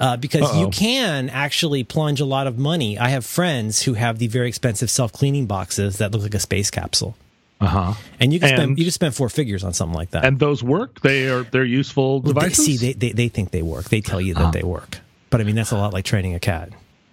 uh, 0.01 0.17
because 0.17 0.43
you 0.57 0.65
Uh-oh. 0.65 0.71
can 0.71 1.29
actually 1.31 1.85
plunge 1.85 2.21
a 2.21 2.25
lot 2.25 2.47
of 2.47 2.59
money. 2.59 2.99
I 2.99 3.09
have 3.09 3.25
friends 3.25 3.83
who 3.83 3.95
have 3.95 4.19
the 4.19 4.27
very 4.29 4.49
expensive 4.49 4.91
self 4.91 5.13
cleaning 5.13 5.47
boxes 5.47 5.99
that 5.99 6.13
look 6.13 6.23
like 6.23 6.35
a 6.35 6.39
space 6.41 6.71
capsule, 6.71 7.17
Uh 7.61 7.67
huh. 7.67 7.95
and 8.21 8.33
you 8.33 8.39
can 8.39 8.49
spend 8.51 8.79
you 8.79 8.85
can 8.85 8.93
spend 8.93 9.15
four 9.17 9.29
figures 9.29 9.65
on 9.65 9.73
something 9.73 9.97
like 9.97 10.11
that. 10.11 10.25
And 10.25 10.39
those 10.39 10.63
work. 10.63 11.01
They 11.01 11.29
are 11.29 11.43
they're 11.43 11.65
useful 11.65 12.21
Well, 12.21 12.33
they, 12.35 12.41
devices. 12.43 12.65
see, 12.65 12.77
they, 12.77 12.93
they 12.93 13.13
they 13.13 13.29
think 13.29 13.51
they 13.51 13.63
work. 13.63 13.87
They 13.87 14.01
tell 14.01 14.21
you 14.21 14.35
that 14.35 14.53
they 14.53 14.63
work, 14.63 14.99
but 15.31 15.41
I 15.41 15.45
mean 15.45 15.57
that's 15.57 15.73
a 15.73 15.77
lot 15.77 15.93
like 15.93 16.05
training 16.05 16.35
a 16.35 16.41
cat. 16.41 16.69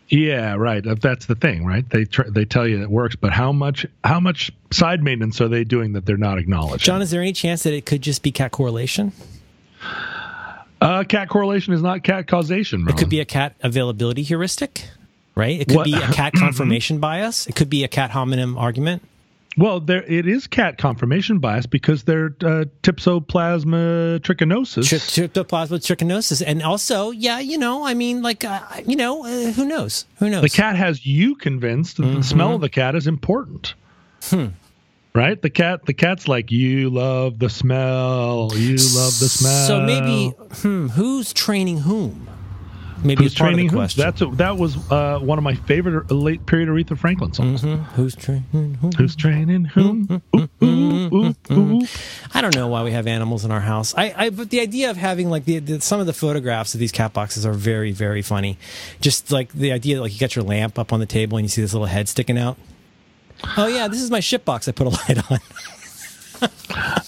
yeah, 0.07 0.53
right. 0.53 0.83
That's 1.01 1.25
the 1.25 1.33
thing, 1.33 1.65
right? 1.65 1.83
They 1.89 2.05
tr- 2.05 2.29
they 2.29 2.45
tell 2.45 2.67
you 2.67 2.83
it 2.83 2.91
works, 2.91 3.15
but 3.15 3.31
how 3.33 3.51
much 3.51 3.87
how 4.03 4.19
much 4.19 4.51
side 4.71 5.01
maintenance 5.01 5.41
are 5.41 5.47
they 5.47 5.63
doing 5.63 5.93
that 5.93 6.05
they're 6.05 6.15
not 6.15 6.37
acknowledging? 6.37 6.85
John, 6.85 7.01
is 7.01 7.09
there 7.09 7.21
any 7.21 7.33
chance 7.33 7.63
that 7.63 7.73
it 7.73 7.87
could 7.87 8.03
just 8.03 8.21
be 8.21 8.31
cat 8.31 8.51
correlation? 8.51 9.13
uh, 10.81 11.03
cat 11.05 11.29
correlation 11.29 11.73
is 11.73 11.81
not 11.81 12.03
cat 12.03 12.27
causation. 12.27 12.87
It 12.87 12.97
could 12.97 13.09
be 13.09 13.19
a 13.19 13.25
cat 13.25 13.55
availability 13.63 14.23
heuristic, 14.23 14.87
right? 15.33 15.59
It 15.59 15.67
could 15.67 15.77
What- 15.77 15.85
be 15.85 15.93
a 15.95 16.01
cat 16.11 16.33
confirmation 16.37 16.99
bias. 16.99 17.47
It 17.47 17.55
could 17.55 17.69
be 17.69 17.83
a 17.83 17.87
cat 17.87 18.11
hominem 18.11 18.57
argument. 18.57 19.01
Well, 19.57 19.79
there 19.79 20.03
it 20.03 20.27
is 20.27 20.47
cat 20.47 20.77
confirmation 20.77 21.39
bias 21.39 21.65
because 21.65 22.03
they're 22.03 22.35
uh, 22.41 22.65
trichinosis. 24.19 24.89
Tri- 24.89 25.27
Tryptoplasma 25.27 25.79
trichinosis, 25.79 26.43
and 26.45 26.61
also, 26.61 27.11
yeah, 27.11 27.39
you 27.39 27.57
know, 27.57 27.85
I 27.85 27.93
mean, 27.93 28.21
like, 28.21 28.43
uh, 28.43 28.59
you 28.85 28.95
know, 28.95 29.25
uh, 29.25 29.51
who 29.51 29.65
knows? 29.65 30.05
Who 30.19 30.29
knows? 30.29 30.41
the 30.41 30.49
cat 30.49 30.75
has 30.75 31.05
you 31.05 31.35
convinced 31.35 31.97
that 31.97 32.03
the 32.05 32.23
smell 32.23 32.47
Mm-hmm. 32.47 32.55
of 32.55 32.61
the 32.61 32.69
cat 32.69 32.95
is 32.95 33.07
important. 33.07 33.73
Hmm. 34.23 34.47
Right? 35.13 35.41
The 35.41 35.49
cat 35.49 35.85
the 35.85 35.93
cat's 35.93 36.27
like, 36.27 36.51
You 36.51 36.89
love 36.89 37.39
the 37.39 37.49
smell, 37.49 38.49
you 38.53 38.71
love 38.71 39.17
the 39.19 39.29
smell. 39.29 39.67
So 39.67 39.81
maybe, 39.81 40.33
hmm, 40.61 40.87
who's 40.89 41.31
training 41.31 41.77
whom? 41.79 42.27
Maybe 43.03 43.23
Who's 43.23 43.33
training 43.33 43.69
who? 43.69 43.75
question. 43.77 44.01
That's 44.03 44.21
a, 44.21 44.27
that 44.27 44.57
was 44.57 44.75
uh, 44.91 45.19
one 45.19 45.37
of 45.37 45.43
my 45.43 45.53
favorite 45.55 46.09
late 46.09 46.45
period 46.45 46.69
Aretha 46.69 46.97
Franklin 46.97 47.33
songs. 47.33 47.61
Hmm, 47.61 47.75
who's 47.95 48.15
training 48.15 48.77
whom? 48.81 48.91
Who's 48.93 49.15
training 49.15 49.65
whom? 49.65 50.21
Ooh, 50.35 50.49
ooh, 50.63 51.13
ooh, 51.13 51.35
ooh. 51.51 51.81
I 52.33 52.41
don't 52.41 52.55
know 52.55 52.67
why 52.67 52.83
we 52.83 52.91
have 52.91 53.05
animals 53.05 53.45
in 53.45 53.51
our 53.51 53.59
house. 53.59 53.93
I, 53.95 54.13
I 54.17 54.29
but 54.29 54.49
the 54.49 54.59
idea 54.59 54.89
of 54.89 54.97
having 54.97 55.29
like 55.29 55.45
the, 55.45 55.59
the 55.59 55.81
some 55.81 55.99
of 55.99 56.05
the 56.07 56.13
photographs 56.13 56.73
of 56.73 56.79
these 56.79 56.91
cat 56.91 57.13
boxes 57.13 57.45
are 57.45 57.53
very 57.53 57.91
very 57.91 58.21
funny. 58.21 58.57
Just 59.01 59.31
like 59.31 59.51
the 59.51 59.71
idea, 59.71 60.01
like 60.01 60.13
you 60.13 60.19
got 60.19 60.35
your 60.35 60.45
lamp 60.45 60.79
up 60.79 60.91
on 60.93 60.99
the 60.99 61.05
table 61.05 61.37
and 61.37 61.45
you 61.45 61.49
see 61.49 61.61
this 61.61 61.73
little 61.73 61.87
head 61.87 62.07
sticking 62.09 62.37
out. 62.37 62.57
Oh 63.57 63.67
yeah, 63.67 63.87
this 63.87 64.01
is 64.01 64.09
my 64.09 64.19
ship 64.21 64.45
box. 64.45 64.67
I 64.67 64.71
put 64.71 64.87
a 64.87 64.89
light 65.17 65.31
on. 65.31 65.39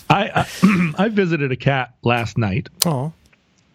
I, 0.09 0.45
I 0.45 0.93
I 0.97 1.09
visited 1.09 1.51
a 1.51 1.55
cat 1.57 1.93
last 2.03 2.37
night 2.37 2.69
Oh, 2.85 3.13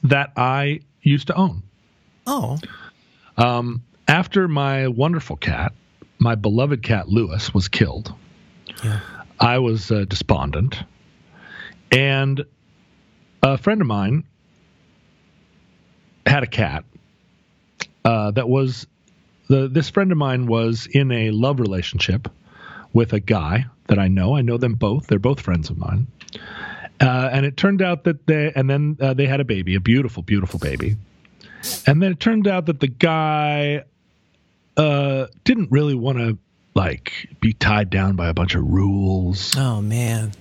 that 0.04 0.32
I 0.36 0.80
used 1.02 1.26
to 1.28 1.34
own. 1.34 1.62
Oh, 2.26 2.58
After 4.08 4.48
my 4.48 4.88
wonderful 4.88 5.36
cat, 5.36 5.72
my 6.18 6.34
beloved 6.34 6.82
cat 6.82 7.08
Lewis, 7.08 7.54
was 7.54 7.68
killed, 7.68 8.14
yeah. 8.84 9.00
I 9.40 9.58
was 9.58 9.90
uh, 9.90 10.04
despondent. 10.08 10.82
And 11.90 12.44
a 13.42 13.58
friend 13.58 13.80
of 13.80 13.86
mine 13.86 14.24
had 16.26 16.42
a 16.42 16.46
cat 16.46 16.84
uh, 18.04 18.30
that 18.32 18.48
was 18.48 18.86
the 19.48 19.68
this 19.68 19.90
friend 19.90 20.12
of 20.12 20.18
mine 20.18 20.46
was 20.46 20.86
in 20.86 21.10
a 21.12 21.30
love 21.30 21.60
relationship 21.60 22.28
with 22.92 23.12
a 23.12 23.20
guy 23.20 23.66
that 23.88 23.98
I 23.98 24.08
know. 24.08 24.36
I 24.36 24.42
know 24.42 24.56
them 24.56 24.74
both. 24.74 25.06
They're 25.06 25.18
both 25.18 25.40
friends 25.40 25.70
of 25.70 25.78
mine. 25.78 26.06
Uh, 27.00 27.28
and 27.32 27.44
it 27.44 27.56
turned 27.56 27.82
out 27.82 28.04
that 28.04 28.26
they 28.26 28.52
and 28.54 28.70
then 28.70 28.96
uh, 29.00 29.14
they 29.14 29.26
had 29.26 29.40
a 29.40 29.44
baby, 29.44 29.74
a 29.74 29.80
beautiful, 29.80 30.22
beautiful 30.22 30.58
baby. 30.58 30.96
And 31.86 32.02
then 32.02 32.12
it 32.12 32.20
turned 32.20 32.46
out 32.48 32.66
that 32.66 32.80
the 32.80 32.88
guy 32.88 33.84
uh, 34.76 35.26
didn't 35.44 35.70
really 35.70 35.94
want 35.94 36.18
to 36.18 36.38
like 36.74 37.28
be 37.40 37.52
tied 37.52 37.90
down 37.90 38.16
by 38.16 38.28
a 38.28 38.34
bunch 38.34 38.54
of 38.54 38.64
rules. 38.64 39.54
Oh 39.56 39.82
man, 39.82 40.32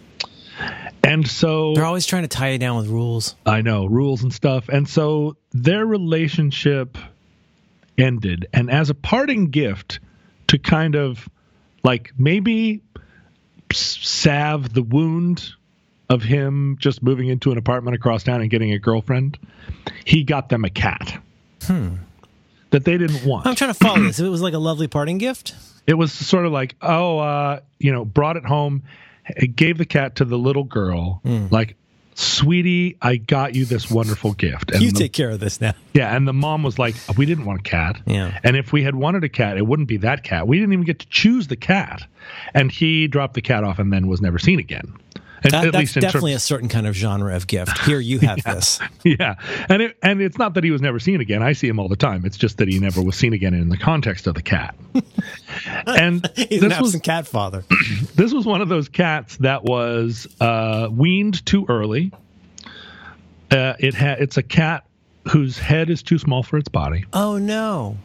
And 1.03 1.27
so 1.27 1.73
they're 1.73 1.85
always 1.85 2.05
trying 2.05 2.23
to 2.23 2.27
tie 2.27 2.51
you 2.51 2.57
down 2.57 2.77
with 2.77 2.87
rules. 2.87 3.35
I 3.45 3.61
know 3.61 3.85
rules 3.85 4.23
and 4.23 4.33
stuff. 4.33 4.69
And 4.69 4.87
so 4.87 5.35
their 5.51 5.85
relationship 5.85 6.97
ended. 7.97 8.47
And 8.53 8.71
as 8.71 8.89
a 8.89 8.93
parting 8.93 9.49
gift 9.49 9.99
to 10.47 10.57
kind 10.57 10.95
of 10.95 11.27
like 11.83 12.13
maybe 12.17 12.81
salve 13.71 14.73
the 14.73 14.83
wound 14.83 15.51
of 16.11 16.21
him 16.23 16.77
just 16.79 17.01
moving 17.01 17.27
into 17.29 17.51
an 17.51 17.57
apartment 17.57 17.95
across 17.95 18.23
town 18.23 18.41
and 18.41 18.49
getting 18.49 18.71
a 18.73 18.79
girlfriend, 18.79 19.37
he 20.05 20.23
got 20.23 20.49
them 20.49 20.65
a 20.65 20.69
cat 20.69 21.21
that 21.67 22.85
they 22.85 22.97
didn't 22.97 23.25
want. 23.25 23.45
I'm 23.47 23.55
trying 23.55 23.69
to 23.73 23.79
follow 23.79 24.01
this. 24.01 24.19
If 24.19 24.25
it 24.25 24.29
was 24.29 24.41
like 24.41 24.53
a 24.53 24.59
lovely 24.59 24.87
parting 24.87 25.17
gift, 25.17 25.55
it 25.87 25.93
was 25.95 26.11
sort 26.11 26.45
of 26.45 26.51
like, 26.51 26.75
oh, 26.81 27.17
uh, 27.19 27.59
you 27.79 27.91
know, 27.91 28.05
brought 28.05 28.37
it 28.37 28.45
home. 28.45 28.83
gave 29.55 29.77
the 29.77 29.85
cat 29.85 30.15
to 30.17 30.25
the 30.25 30.37
little 30.37 30.63
girl, 30.63 31.21
like, 31.51 31.75
"Sweetie, 32.15 32.97
I 33.01 33.15
got 33.17 33.55
you 33.55 33.65
this 33.65 33.89
wonderful 33.89 34.33
gift." 34.33 34.71
And 34.71 34.81
you 34.81 34.91
the- 34.91 34.99
take 34.99 35.13
care 35.13 35.29
of 35.29 35.39
this 35.39 35.61
now. 35.61 35.73
yeah, 35.93 36.15
and 36.15 36.27
the 36.27 36.33
mom 36.33 36.63
was 36.63 36.77
like, 36.77 36.95
"We 37.17 37.25
didn't 37.25 37.45
want 37.45 37.59
a 37.59 37.63
cat." 37.63 38.01
Yeah. 38.05 38.37
And 38.43 38.57
if 38.57 38.73
we 38.73 38.83
had 38.83 38.95
wanted 38.95 39.23
a 39.23 39.29
cat, 39.29 39.57
it 39.57 39.65
wouldn't 39.65 39.87
be 39.87 39.97
that 39.97 40.23
cat. 40.23 40.47
We 40.47 40.57
didn't 40.59 40.73
even 40.73 40.85
get 40.85 40.99
to 40.99 41.07
choose 41.09 41.47
the 41.47 41.55
cat. 41.55 42.05
And 42.53 42.71
he 42.71 43.07
dropped 43.07 43.33
the 43.35 43.41
cat 43.41 43.63
off 43.63 43.79
and 43.79 43.91
then 43.93 44.07
was 44.07 44.21
never 44.21 44.39
seen 44.39 44.59
again. 44.59 44.93
At, 45.43 45.51
That, 45.51 45.65
at 45.67 45.71
that's 45.73 45.77
least 45.79 45.93
definitely 45.95 46.31
terms, 46.33 46.43
a 46.43 46.45
certain 46.45 46.69
kind 46.69 46.85
of 46.87 46.93
genre 46.95 47.35
of 47.35 47.47
gift. 47.47 47.77
Here, 47.79 47.99
you 47.99 48.19
have 48.19 48.43
this. 48.45 48.79
yeah. 49.03 49.35
And 49.69 49.81
it, 49.81 49.97
and 50.03 50.21
it's 50.21 50.37
not 50.37 50.53
that 50.53 50.63
he 50.63 50.71
was 50.71 50.81
never 50.81 50.99
seen 50.99 51.19
again. 51.21 51.41
I 51.41 51.53
see 51.53 51.67
him 51.67 51.79
all 51.79 51.87
the 51.87 51.95
time. 51.95 52.25
It's 52.25 52.37
just 52.37 52.57
that 52.57 52.67
he 52.67 52.79
never 52.79 53.01
was 53.01 53.15
seen 53.15 53.33
again 53.33 53.53
in 53.53 53.69
the 53.69 53.77
context 53.77 54.27
of 54.27 54.35
the 54.35 54.41
cat. 54.43 54.75
and 55.87 56.29
He's 56.35 56.61
an 56.61 56.69
this 56.69 56.79
was 56.79 56.89
absent 56.89 57.03
cat 57.03 57.27
father. 57.27 57.63
this 58.15 58.33
was 58.33 58.45
one 58.45 58.61
of 58.61 58.69
those 58.69 58.87
cats 58.89 59.37
that 59.37 59.63
was 59.63 60.27
uh, 60.39 60.89
weaned 60.91 61.45
too 61.45 61.65
early. 61.69 62.11
Uh, 63.49 63.73
it 63.79 63.93
ha- 63.93 64.15
it's 64.19 64.37
a 64.37 64.43
cat 64.43 64.85
whose 65.29 65.57
head 65.57 65.89
is 65.89 66.01
too 66.03 66.17
small 66.17 66.43
for 66.43 66.57
its 66.57 66.69
body. 66.69 67.05
Oh 67.13 67.37
no. 67.37 67.97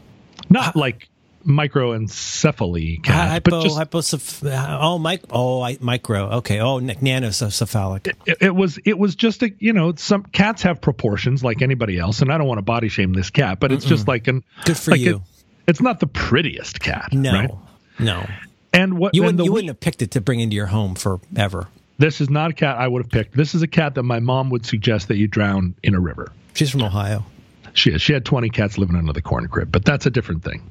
Not 0.50 0.74
like 0.76 1.08
microencephaly 1.46 3.02
cat, 3.02 3.28
Hypo, 3.30 3.50
but 3.50 3.62
just 3.62 3.78
hyposeph- 3.78 4.78
oh, 4.80 4.98
mic- 4.98 5.24
oh, 5.30 5.62
I, 5.62 5.78
micro. 5.80 6.30
Okay. 6.38 6.60
Oh, 6.60 6.80
nanocephalic. 6.80 8.14
it, 8.26 8.38
it 8.40 8.54
was 8.54 8.78
it 8.84 8.98
was 8.98 9.14
just 9.14 9.42
a 9.42 9.52
you 9.58 9.72
know 9.72 9.94
some 9.96 10.22
cats 10.24 10.62
have 10.62 10.80
proportions 10.80 11.42
like 11.44 11.62
anybody 11.62 11.98
else, 11.98 12.20
and 12.22 12.32
I 12.32 12.38
don't 12.38 12.46
want 12.46 12.58
to 12.58 12.62
body 12.62 12.88
shame 12.88 13.12
this 13.12 13.30
cat, 13.30 13.60
but 13.60 13.72
it's 13.72 13.84
just 13.84 14.08
like 14.08 14.26
an 14.28 14.42
Good 14.64 14.76
for 14.76 14.90
like 14.92 15.00
you. 15.00 15.16
It, 15.16 15.22
it's 15.68 15.80
not 15.80 16.00
the 16.00 16.06
prettiest 16.06 16.80
cat, 16.80 17.12
No. 17.12 17.32
right? 17.32 17.50
No. 17.98 18.26
And 18.72 18.98
what 18.98 19.14
You 19.14 19.22
and 19.22 19.26
wouldn't, 19.38 19.44
you 19.46 19.52
we- 19.52 19.54
wouldn't 19.56 19.68
have 19.70 19.80
picked 19.80 20.02
it 20.02 20.12
to 20.12 20.20
bring 20.20 20.40
into 20.40 20.54
your 20.54 20.66
home 20.66 20.94
forever. 20.94 21.66
this 21.98 22.20
is 22.20 22.28
not 22.30 22.50
a 22.50 22.54
cat 22.54 22.76
I 22.76 22.86
would 22.86 23.02
have 23.02 23.10
picked. 23.10 23.34
This 23.36 23.54
is 23.54 23.62
a 23.62 23.66
cat 23.66 23.94
that 23.94 24.02
my 24.02 24.20
mom 24.20 24.50
would 24.50 24.66
suggest 24.66 25.08
that 25.08 25.16
you 25.16 25.26
drown 25.28 25.74
in 25.82 25.94
a 25.94 26.00
river. 26.00 26.30
She's 26.54 26.70
from 26.70 26.82
Ohio. 26.82 27.24
She 27.72 27.90
is. 27.90 28.00
She 28.02 28.12
had 28.12 28.24
20 28.24 28.48
cats 28.50 28.78
living 28.78 28.96
under 28.96 29.12
the 29.12 29.20
corn 29.22 29.48
crib, 29.48 29.70
but 29.72 29.84
that's 29.84 30.06
a 30.06 30.10
different 30.10 30.44
thing. 30.44 30.62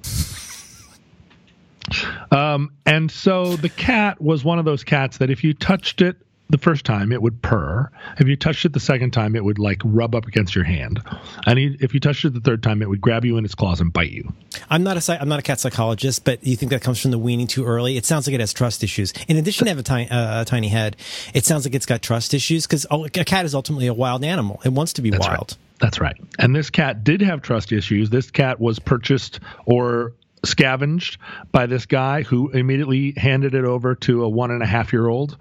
Um, 2.31 2.71
and 2.85 3.09
so 3.11 3.55
the 3.55 3.69
cat 3.69 4.21
was 4.21 4.43
one 4.43 4.59
of 4.59 4.65
those 4.65 4.83
cats 4.83 5.17
that 5.17 5.29
if 5.29 5.43
you 5.43 5.53
touched 5.53 6.01
it 6.01 6.17
the 6.49 6.57
first 6.57 6.85
time, 6.85 7.11
it 7.11 7.21
would 7.21 7.41
purr. 7.41 7.89
If 8.19 8.27
you 8.27 8.35
touched 8.35 8.65
it 8.65 8.73
the 8.73 8.79
second 8.79 9.11
time, 9.11 9.35
it 9.35 9.43
would 9.43 9.57
like 9.57 9.81
rub 9.83 10.13
up 10.13 10.27
against 10.27 10.53
your 10.53 10.63
hand. 10.63 11.01
And 11.47 11.57
he, 11.57 11.75
if 11.79 11.93
you 11.93 11.99
touched 11.99 12.23
it 12.23 12.33
the 12.33 12.39
third 12.39 12.61
time, 12.61 12.81
it 12.81 12.89
would 12.89 13.01
grab 13.01 13.25
you 13.25 13.37
in 13.37 13.45
its 13.45 13.55
claws 13.55 13.81
and 13.81 13.91
bite 13.91 14.11
you. 14.11 14.31
I'm 14.69 14.83
not 14.83 14.97
a 14.97 15.21
I'm 15.21 15.27
not 15.27 15.39
a 15.39 15.41
cat 15.41 15.59
psychologist, 15.59 16.23
but 16.23 16.45
you 16.45 16.55
think 16.55 16.69
that 16.71 16.81
comes 16.81 17.01
from 17.01 17.11
the 17.11 17.17
weaning 17.17 17.47
too 17.47 17.65
early? 17.65 17.97
It 17.97 18.05
sounds 18.05 18.27
like 18.27 18.33
it 18.35 18.39
has 18.39 18.53
trust 18.53 18.83
issues. 18.83 19.11
In 19.27 19.37
addition 19.37 19.65
to 19.65 19.71
have 19.71 19.79
a 19.79 19.83
tiny, 19.83 20.09
uh, 20.09 20.43
a 20.43 20.45
tiny 20.45 20.67
head, 20.67 20.97
it 21.33 21.45
sounds 21.45 21.65
like 21.65 21.73
it's 21.73 21.85
got 21.85 22.01
trust 22.01 22.33
issues 22.33 22.67
because 22.67 22.85
a 22.91 23.09
cat 23.09 23.45
is 23.45 23.55
ultimately 23.55 23.87
a 23.87 23.93
wild 23.93 24.23
animal. 24.23 24.61
It 24.63 24.69
wants 24.69 24.93
to 24.93 25.01
be 25.01 25.09
That's 25.09 25.27
wild. 25.27 25.51
right. 25.51 25.57
That's 25.79 25.99
right. 25.99 26.15
And 26.39 26.55
this 26.55 26.69
cat 26.69 27.03
did 27.03 27.21
have 27.21 27.41
trust 27.41 27.71
issues. 27.71 28.09
This 28.09 28.31
cat 28.31 28.59
was 28.59 28.79
purchased 28.79 29.39
or 29.65 30.13
scavenged 30.45 31.19
by 31.51 31.65
this 31.65 31.85
guy 31.85 32.23
who 32.23 32.49
immediately 32.49 33.13
handed 33.17 33.55
it 33.55 33.65
over 33.65 33.95
to 33.95 34.23
a 34.23 34.29
one 34.29 34.51
and 34.51 34.61
a 34.63 34.65
half 34.65 34.93
year 34.93 35.07
old. 35.07 35.37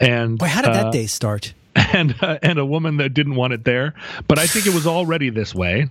And 0.00 0.38
Boy, 0.38 0.46
how 0.46 0.62
did 0.62 0.70
uh, 0.70 0.84
that 0.84 0.92
day 0.92 1.06
start? 1.06 1.54
and 1.74 2.14
uh, 2.22 2.38
and 2.42 2.58
a 2.58 2.66
woman 2.66 2.98
that 2.98 3.14
didn't 3.14 3.34
want 3.34 3.52
it 3.52 3.64
there. 3.64 3.94
But 4.28 4.38
I 4.38 4.46
think 4.46 4.66
it 4.66 4.74
was 4.74 4.86
already 4.86 5.30
this 5.30 5.54
way. 5.54 5.88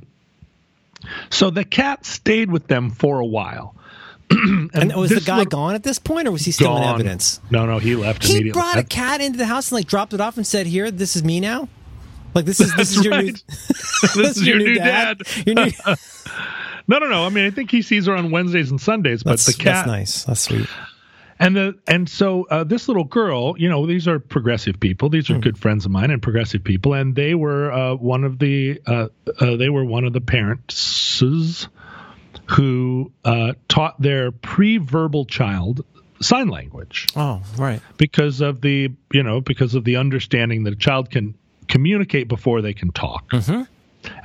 So 1.30 1.49
the 1.49 1.66
cat 1.66 2.05
stayed 2.05 2.49
with 2.49 2.68
them 2.68 2.89
for 2.89 3.20
a 3.20 3.26
while. 3.26 3.76
And, 4.74 4.95
was 4.95 5.11
the 5.11 5.22
guy 5.22 5.43
gone 5.43 5.76
at 5.76 5.84
this 5.84 5.99
point, 5.99 6.28
or 6.28 6.32
was 6.32 6.43
he 6.43 6.51
still 6.51 6.76
in 6.78 6.84
evidence? 6.84 7.39
No, 7.51 7.66
no, 7.68 7.78
he 7.78 7.95
left 7.95 8.24
He 8.24 8.34
immediately. 8.34 8.59
brought 8.59 8.78
a 8.78 8.84
cat 8.84 9.22
into 9.22 9.38
the 9.38 9.45
house 9.45 9.70
and 9.70 9.78
like 9.78 9.86
dropped 9.86 10.14
it 10.14 10.22
off 10.22 10.38
and 10.38 10.47
said, 10.47 10.66
"Here, 10.66 10.89
this 10.89 11.16
is 11.16 11.24
me 11.24 11.39
now." 11.39 11.68
Like 12.34 12.45
this 12.45 12.59
is 12.59 12.74
this 12.78 12.97
is 12.97 13.03
your 13.03 13.22
new 13.22 13.28
right. 13.28 13.43
this 14.16 14.38
is 14.38 14.47
your 14.47 14.57
new 14.57 14.76
dad. 14.76 15.22
Your 15.45 15.55
new, 15.55 15.72
No, 16.88 17.00
no, 17.00 17.08
no. 17.08 17.26
I 17.26 17.30
mean, 17.30 17.46
I 17.46 17.50
think 17.52 17.72
he 17.72 17.82
sees 17.82 18.06
her 18.08 18.14
on 18.16 18.32
Wednesdays 18.32 18.72
and 18.72 18.80
Sundays, 18.80 19.24
but 19.24 19.32
that's, 19.32 19.46
the 19.46 19.54
cat 19.54 19.64
that's 19.64 19.88
nice. 19.88 20.24
That's 20.26 20.42
sweet. 20.42 20.68
And 21.40 21.56
the 21.56 21.80
and 21.88 22.08
so 22.08 22.46
uh, 22.50 22.64
this 22.64 22.88
little 22.88 23.04
girl, 23.06 23.56
you 23.58 23.68
know, 23.68 23.86
these 23.88 24.08
are 24.08 24.20
progressive 24.20 24.80
people. 24.80 25.10
These 25.10 25.30
are 25.30 25.40
good 25.40 25.58
friends 25.58 25.86
of 25.86 25.92
mine 25.92 26.12
and 26.12 26.22
progressive 26.22 26.64
people, 26.64 26.94
and 26.94 27.16
they 27.16 27.34
were 27.36 27.72
uh, 27.72 27.96
one 27.96 28.24
of 28.24 28.38
the 28.40 28.80
uh, 28.86 29.08
uh, 29.40 29.56
they 29.58 29.70
were 29.70 29.84
one 29.84 30.04
of 30.06 30.14
the 30.14 30.22
parents 30.22 31.22
who 32.50 33.12
uh, 33.26 33.54
taught 33.68 34.00
their 34.02 34.32
pre-verbal 34.32 35.26
child 35.26 35.86
sign 36.22 36.48
language 36.50 37.08
Oh, 37.16 37.42
right. 37.58 37.82
because 37.98 38.42
of 38.42 38.62
the 38.62 38.90
you 39.12 39.24
know 39.24 39.42
because 39.42 39.76
of 39.76 39.84
the 39.84 39.98
understanding 39.98 40.64
that 40.66 40.74
a 40.74 40.78
child 40.78 41.10
can 41.10 41.36
communicate 41.68 42.28
before 42.28 42.62
they 42.62 42.74
can 42.74 42.92
talk. 42.92 43.30
Mm-hmm. 43.32 43.64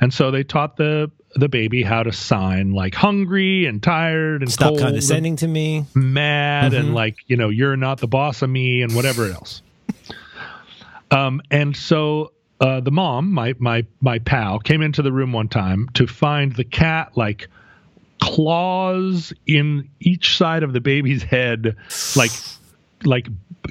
And 0.01 0.13
so 0.13 0.29
they 0.31 0.43
taught 0.43 0.77
the 0.77 1.11
the 1.35 1.47
baby 1.49 1.83
how 1.83 2.01
to 2.03 2.11
sign 2.11 2.71
like 2.71 2.95
hungry 2.95 3.65
and 3.67 3.83
tired 3.83 4.41
and 4.41 4.51
Stop 4.51 4.69
cold 4.69 4.79
and- 4.79 4.87
condescending 4.87 5.35
to 5.37 5.47
me. 5.47 5.85
mad 5.93 6.71
Mm-hmm. 6.71 6.81
and 6.81 6.95
like 6.95 7.17
you 7.27 7.37
know 7.37 7.49
you're 7.49 7.77
not 7.77 7.99
the 7.99 8.07
boss 8.07 8.41
of 8.41 8.49
me 8.49 8.81
and 8.81 8.95
whatever 8.95 9.25
else 9.31 9.61
um 11.11 11.41
and 11.51 11.75
so 11.77 12.31
uh 12.59 12.79
the 12.79 12.91
mom 12.91 13.31
my 13.31 13.53
my 13.59 13.85
my 14.01 14.19
pal 14.19 14.59
came 14.59 14.81
into 14.81 15.01
the 15.01 15.11
room 15.11 15.31
one 15.31 15.47
time 15.47 15.87
to 15.93 16.05
find 16.07 16.55
the 16.55 16.63
cat 16.63 17.11
like 17.15 17.47
claws 18.21 19.33
in 19.47 19.89
each 19.99 20.35
side 20.37 20.63
of 20.63 20.73
the 20.73 20.81
baby's 20.81 21.23
head 21.23 21.75
like 22.15 22.31
like 23.05 23.27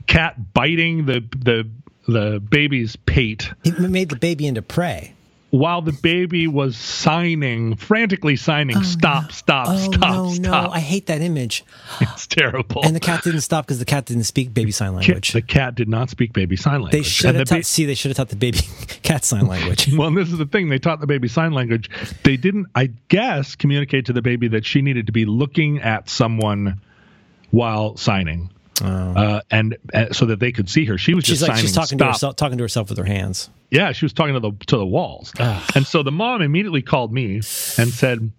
cat 0.06 0.52
biting 0.54 1.04
the 1.06 1.20
the 1.36 1.68
the 2.06 2.40
baby's 2.40 2.96
pate 2.96 3.50
He 3.62 3.70
made 3.72 4.08
the 4.08 4.16
baby 4.16 4.46
into 4.46 4.62
prey. 4.62 5.12
While 5.50 5.80
the 5.80 5.92
baby 5.92 6.46
was 6.46 6.76
signing 6.76 7.74
frantically 7.76 8.36
signing 8.36 8.76
oh, 8.76 8.82
stop 8.82 9.32
stop 9.32 9.66
Oh 9.70 9.92
stop 9.92 10.00
no, 10.00 10.32
stop 10.34 10.64
no! 10.64 10.70
I 10.70 10.80
hate 10.80 11.06
that 11.06 11.20
image. 11.22 11.64
it's 12.00 12.26
terrible 12.26 12.82
And 12.84 12.94
the 12.94 13.00
cat 13.00 13.24
didn't 13.24 13.40
stop 13.40 13.64
because 13.66 13.78
the 13.78 13.84
cat 13.84 14.04
didn't 14.04 14.24
speak 14.24 14.52
baby 14.52 14.70
sign 14.70 14.94
language. 14.94 15.32
the 15.32 15.42
cat 15.42 15.74
did 15.74 15.88
not 15.88 16.10
speak 16.10 16.32
baby 16.32 16.56
sign 16.56 16.82
language. 16.82 16.92
They 16.92 17.02
should 17.02 17.34
have 17.34 17.48
the 17.48 17.56
taught. 17.56 17.64
See, 17.64 17.84
they 17.86 17.94
should 17.94 18.10
have 18.10 18.16
taught 18.16 18.28
the 18.28 18.36
baby 18.36 18.58
cat 19.02 19.24
sign 19.24 19.46
language. 19.46 19.90
ba- 19.90 19.96
well, 19.98 20.10
this 20.10 20.30
is 20.30 20.38
the 20.38 20.46
thing. 20.46 20.68
They 20.68 20.78
taught 20.78 21.00
the 21.00 21.06
baby 21.06 21.28
sign 21.28 21.52
language. 21.52 21.88
They 22.24 22.36
didn't, 22.36 22.66
I 22.74 22.90
guess, 23.08 23.54
communicate 23.54 24.06
to 24.06 24.12
the 24.12 24.22
baby 24.22 24.48
that 24.48 24.66
she 24.66 24.82
needed 24.82 25.06
to 25.06 25.12
be 25.12 25.24
looking 25.24 25.80
at 25.80 26.10
someone 26.10 26.80
while 27.50 27.96
signing, 27.96 28.50
uh, 28.82 29.40
and 29.50 29.76
uh, 29.92 30.12
so 30.12 30.26
that 30.26 30.38
they 30.40 30.52
could 30.52 30.68
see 30.68 30.84
her. 30.86 30.98
She 30.98 31.14
was 31.14 31.24
Oh. 31.24 31.26
She's 31.26 31.38
just 31.40 31.48
like 31.48 31.56
signing. 31.56 31.66
she's 31.66 31.74
talking 31.74 31.98
to 31.98 32.04
stop. 32.04 32.14
herself, 32.14 32.36
talking 32.36 32.58
to 32.58 32.64
herself 32.64 32.88
with 32.88 32.98
her 32.98 33.04
hands. 33.04 33.50
Yeah, 33.70 33.92
she 33.92 34.04
was 34.04 34.12
talking 34.12 34.34
to 34.34 34.40
the 34.40 34.52
to 34.66 34.76
the 34.76 34.86
walls. 34.86 35.32
And 35.74 35.86
so 35.86 36.02
the 36.02 36.12
mom 36.12 36.42
immediately 36.42 36.82
called 36.82 37.12
me 37.12 37.36
and 37.36 37.42
said, 37.92 38.30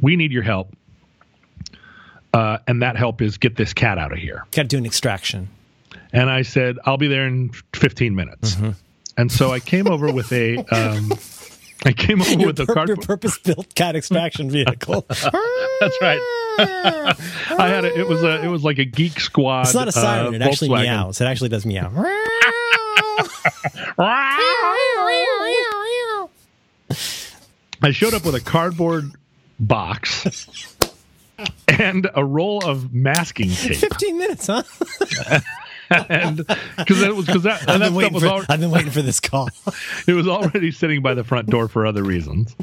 "We 0.00 0.16
need 0.16 0.32
your 0.32 0.42
help." 0.42 0.74
Uh, 2.32 2.58
and 2.68 2.82
that 2.82 2.96
help 2.96 3.20
is 3.22 3.38
get 3.38 3.56
this 3.56 3.72
cat 3.72 3.98
out 3.98 4.12
of 4.12 4.18
here. 4.18 4.46
Got 4.52 4.62
to 4.62 4.68
do 4.68 4.78
an 4.78 4.86
extraction. 4.86 5.48
And 6.12 6.30
I 6.30 6.42
said, 6.42 6.78
I'll 6.84 6.96
be 6.96 7.08
there 7.08 7.26
in 7.26 7.50
15 7.74 8.14
minutes. 8.14 8.54
Mm-hmm. 8.54 8.70
And 9.16 9.32
so 9.32 9.52
I 9.52 9.58
came 9.60 9.88
over 9.88 10.12
with 10.12 10.32
a, 10.32 10.58
um, 10.58 11.08
I 11.84 11.92
came 11.92 12.20
over 12.20 12.46
with 12.46 12.60
a 12.60 12.64
Your 12.64 12.74
cardboard. 12.74 13.02
purpose-built 13.06 13.74
cat 13.74 13.96
extraction 13.96 14.50
vehicle. 14.52 15.04
That's 15.08 15.98
right. 16.02 16.20
I 16.58 17.14
had 17.68 17.84
a, 17.86 17.98
it 17.98 18.06
was 18.06 18.22
a, 18.22 18.42
it 18.44 18.48
was 18.48 18.62
like 18.62 18.78
a 18.78 18.84
geek 18.84 19.18
squad. 19.18 19.62
It's 19.62 19.74
not 19.74 19.88
a 19.88 19.92
siren. 19.92 20.26
uh, 20.34 20.36
it 20.36 20.42
actually 20.42 20.68
Volkswagen. 20.68 20.82
meows. 20.82 21.20
It 21.20 21.24
actually 21.24 21.48
does 21.48 21.64
meow. 21.64 21.90
I 27.82 27.92
showed 27.92 28.14
up 28.14 28.24
with 28.24 28.34
a 28.34 28.40
cardboard 28.40 29.12
box 29.58 30.76
and 31.68 32.08
a 32.14 32.24
roll 32.24 32.64
of 32.64 32.92
masking 32.92 33.50
tape. 33.50 33.76
Fifteen 33.76 34.18
minutes, 34.18 34.46
huh? 34.48 34.62
And 35.90 36.36
because 36.76 37.00
that 37.00 37.14
was 37.14 37.26
because 37.26 37.42
that, 37.42 37.62
I've 37.62 37.80
and 37.80 37.82
that 37.82 37.92
stuff 37.92 38.12
was 38.12 38.22
for, 38.22 38.28
al- 38.28 38.44
I've 38.48 38.60
been 38.60 38.70
waiting 38.70 38.90
for 38.90 39.02
this 39.02 39.20
call. 39.20 39.48
it 40.06 40.12
was 40.12 40.28
already 40.28 40.70
sitting 40.70 41.02
by 41.02 41.14
the 41.14 41.24
front 41.24 41.48
door 41.48 41.68
for 41.68 41.86
other 41.86 42.02
reasons. 42.02 42.54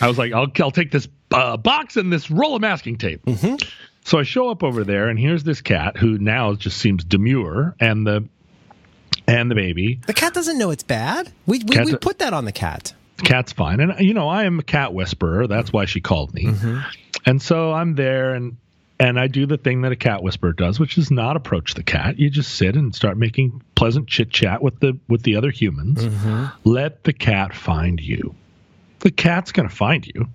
I 0.00 0.08
was 0.08 0.18
like, 0.18 0.32
I'll, 0.32 0.50
I'll 0.60 0.70
take 0.70 0.90
this 0.90 1.08
uh, 1.32 1.56
box 1.56 1.96
and 1.96 2.12
this 2.12 2.30
roll 2.30 2.56
of 2.56 2.62
masking 2.62 2.96
tape. 2.96 3.24
Mm-hmm. 3.24 3.56
So 4.04 4.18
I 4.18 4.22
show 4.22 4.50
up 4.50 4.62
over 4.62 4.84
there, 4.84 5.08
and 5.08 5.18
here's 5.18 5.44
this 5.44 5.62
cat 5.62 5.96
who 5.96 6.18
now 6.18 6.54
just 6.54 6.78
seems 6.78 7.04
demure, 7.04 7.74
and 7.80 8.06
the 8.06 8.28
and 9.26 9.50
the 9.50 9.54
baby. 9.54 10.00
The 10.06 10.12
cat 10.12 10.34
doesn't 10.34 10.58
know 10.58 10.70
it's 10.70 10.82
bad. 10.82 11.32
We 11.46 11.60
we, 11.66 11.80
we 11.84 11.96
put 11.96 12.18
that 12.18 12.32
on 12.32 12.44
the 12.44 12.52
cat. 12.52 12.94
The 13.16 13.22
cat's 13.22 13.52
fine, 13.52 13.80
and 13.80 13.98
you 14.00 14.14
know 14.14 14.28
I 14.28 14.44
am 14.44 14.58
a 14.58 14.62
cat 14.62 14.92
whisperer. 14.92 15.46
That's 15.46 15.72
why 15.72 15.86
she 15.86 16.00
called 16.00 16.34
me. 16.34 16.44
Mm-hmm. 16.46 16.80
And 17.26 17.40
so 17.40 17.72
I'm 17.72 17.94
there, 17.94 18.34
and 18.34 18.56
and 18.98 19.18
I 19.18 19.26
do 19.26 19.46
the 19.46 19.56
thing 19.56 19.82
that 19.82 19.92
a 19.92 19.96
cat 19.96 20.22
whisperer 20.22 20.52
does, 20.52 20.78
which 20.78 20.98
is 20.98 21.10
not 21.10 21.36
approach 21.36 21.74
the 21.74 21.82
cat. 21.82 22.18
You 22.18 22.30
just 22.30 22.54
sit 22.54 22.76
and 22.76 22.94
start 22.94 23.16
making 23.16 23.62
pleasant 23.74 24.08
chit 24.08 24.30
chat 24.30 24.62
with 24.62 24.78
the 24.80 24.98
with 25.08 25.22
the 25.22 25.36
other 25.36 25.50
humans. 25.50 26.04
Mm-hmm. 26.04 26.68
Let 26.68 27.04
the 27.04 27.12
cat 27.12 27.54
find 27.54 28.00
you. 28.00 28.34
The 29.00 29.10
cat's 29.10 29.52
going 29.52 29.68
to 29.68 29.74
find 29.74 30.06
you. 30.06 30.28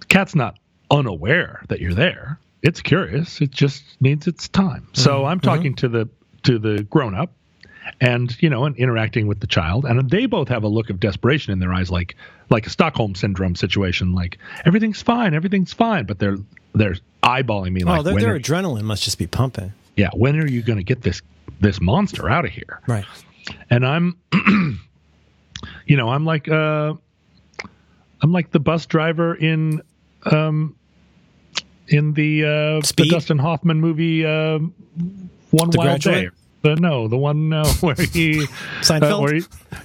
The 0.00 0.06
cat's 0.06 0.34
not 0.34 0.58
unaware 0.90 1.62
that 1.68 1.80
you're 1.80 1.94
there. 1.94 2.38
It's 2.62 2.80
curious. 2.80 3.40
It 3.40 3.50
just 3.50 3.82
needs 4.00 4.26
its 4.26 4.48
time. 4.48 4.88
So 4.92 5.24
I'm 5.24 5.40
talking 5.40 5.74
to 5.76 5.88
the 5.88 6.08
to 6.44 6.58
the 6.58 6.82
grown 6.82 7.14
up 7.14 7.32
and 8.00 8.40
you 8.42 8.48
know 8.50 8.64
and 8.64 8.76
interacting 8.76 9.26
with 9.26 9.40
the 9.40 9.46
child 9.46 9.84
and 9.84 10.08
they 10.10 10.26
both 10.26 10.48
have 10.48 10.64
a 10.64 10.68
look 10.68 10.90
of 10.90 10.98
desperation 11.00 11.52
in 11.52 11.58
their 11.60 11.72
eyes 11.72 11.90
like 11.90 12.16
like 12.50 12.66
a 12.66 12.70
stockholm 12.70 13.14
syndrome 13.14 13.54
situation 13.54 14.12
like 14.12 14.38
everything's 14.64 15.00
fine 15.02 15.34
everything's 15.34 15.72
fine 15.72 16.04
but 16.04 16.18
they're 16.18 16.38
they're 16.74 16.96
eyeballing 17.22 17.72
me 17.72 17.82
like 17.84 18.00
oh, 18.00 18.02
their, 18.02 18.14
their 18.18 18.34
are- 18.34 18.38
adrenaline 18.40 18.82
must 18.82 19.02
just 19.04 19.18
be 19.18 19.26
pumping. 19.26 19.72
yeah 19.96 20.10
when 20.14 20.36
are 20.40 20.46
you 20.48 20.62
going 20.62 20.78
to 20.78 20.82
get 20.84 21.02
this 21.02 21.22
this 21.60 21.80
monster 21.80 22.28
out 22.28 22.44
of 22.44 22.50
here 22.50 22.80
Right. 22.88 23.04
and 23.70 23.86
i'm 23.86 24.18
you 25.86 25.96
know 25.96 26.08
i'm 26.08 26.24
like 26.24 26.48
uh 26.48 26.94
i'm 28.20 28.32
like 28.32 28.50
the 28.50 28.60
bus 28.60 28.86
driver 28.86 29.34
in 29.34 29.82
um 30.26 30.74
in 31.88 32.14
the 32.14 32.44
uh 32.44 32.48
the 32.80 32.86
Speed? 32.86 33.10
dustin 33.10 33.38
hoffman 33.38 33.80
movie 33.80 34.24
uh 34.24 34.58
one 35.50 35.70
The 35.70 35.78
wild 35.78 36.02
Graduate? 36.02 36.30
day 36.32 36.36
the 36.62 36.76
no 36.76 37.08
the 37.08 37.16
one 37.16 37.52
uh, 37.52 37.64
where 37.80 37.94
he 37.94 38.46
Seinfeld? 38.80 39.18
uh, 39.18 39.20
where 39.20 39.34
he 39.34 39.40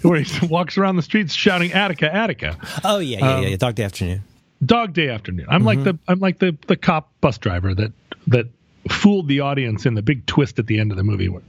where 0.07 0.21
he 0.21 0.45
walks 0.47 0.77
around 0.77 0.95
the 0.95 1.01
streets 1.01 1.33
shouting 1.33 1.73
attica 1.73 2.13
attica 2.13 2.57
Oh 2.83 2.99
yeah, 2.99 3.19
yeah, 3.19 3.35
Um, 3.35 3.43
yeah. 3.43 3.55
Dog 3.57 3.75
Day 3.75 3.83
Afternoon. 3.83 4.23
dog 4.65 4.93
day 4.93 5.09
afternoon 5.09 5.45
i'm 5.49 5.63
like 5.63 5.83
the 5.83 5.97
i'm 6.07 6.19
like 6.19 6.39
the 6.39 6.57
the 6.67 6.75
cop 6.75 7.11
bus 7.21 7.37
driver 7.37 7.75
that 7.75 7.91
that 8.27 8.47
fooled 8.89 9.27
the 9.27 9.39
audience 9.41 9.85
in 9.85 9.93
the 9.93 10.01
big 10.01 10.25
twist 10.25 10.57
at 10.59 10.65
the 10.67 10.79
end 10.79 10.89
of 10.91 10.97
the 10.97 11.03
movie 11.03 11.29
when, 11.29 11.43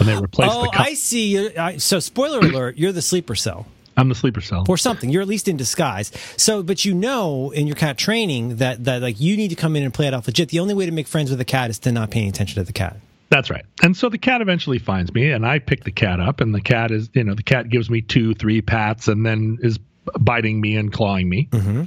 they 0.00 0.16
replaced 0.16 0.52
Oh, 0.54 0.62
the 0.62 0.68
cop 0.70 0.80
I 0.86 0.94
see. 0.94 1.28
You're- 1.34 1.56
I, 1.56 1.76
so, 1.76 2.00
spoiler 2.00 2.38
alert: 2.48 2.76
you're 2.78 2.92
the 2.92 3.02
sleeper 3.02 3.34
cell 3.34 3.66
i'm 3.96 4.08
the 4.08 4.14
sleeper 4.14 4.40
cell 4.40 4.64
or 4.68 4.78
something. 4.78 5.10
You're 5.10 5.20
at 5.22 5.28
least 5.28 5.46
in 5.46 5.56
disguise. 5.58 6.10
So, 6.38 6.62
but 6.62 6.84
you 6.86 6.94
know, 6.94 7.50
in 7.50 7.66
your 7.66 7.76
cat 7.76 7.98
training, 7.98 8.56
that 8.56 8.84
that 8.84 9.02
like 9.02 9.20
you 9.20 9.36
need 9.36 9.48
to 9.48 9.56
come 9.56 9.76
in 9.76 9.82
and 9.82 9.92
play 9.92 10.06
it 10.06 10.14
off 10.14 10.26
legit. 10.26 10.48
The 10.48 10.58
only 10.60 10.72
way 10.74 10.86
to 10.86 10.92
make 10.92 11.06
friends 11.06 11.30
with 11.30 11.40
a 11.40 11.44
cat 11.44 11.68
is 11.70 11.78
to 11.80 11.92
not 11.92 12.10
paying 12.10 12.28
attention 12.28 12.54
to 12.56 12.64
the 12.64 12.72
cat. 12.72 12.96
That's 13.30 13.48
right. 13.48 13.64
And 13.82 13.96
so 13.96 14.08
the 14.08 14.18
cat 14.18 14.40
eventually 14.40 14.78
finds 14.78 15.14
me, 15.14 15.30
and 15.30 15.46
I 15.46 15.60
pick 15.60 15.84
the 15.84 15.92
cat 15.92 16.20
up, 16.20 16.40
and 16.40 16.54
the 16.54 16.60
cat 16.60 16.90
is, 16.90 17.08
you 17.14 17.24
know, 17.24 17.34
the 17.34 17.44
cat 17.44 17.68
gives 17.68 17.88
me 17.88 18.02
two, 18.02 18.34
three 18.34 18.60
pats, 18.60 19.06
and 19.08 19.24
then 19.24 19.58
is 19.62 19.78
biting 20.18 20.60
me 20.60 20.76
and 20.76 20.92
clawing 20.92 21.28
me, 21.28 21.48
mm-hmm. 21.50 21.84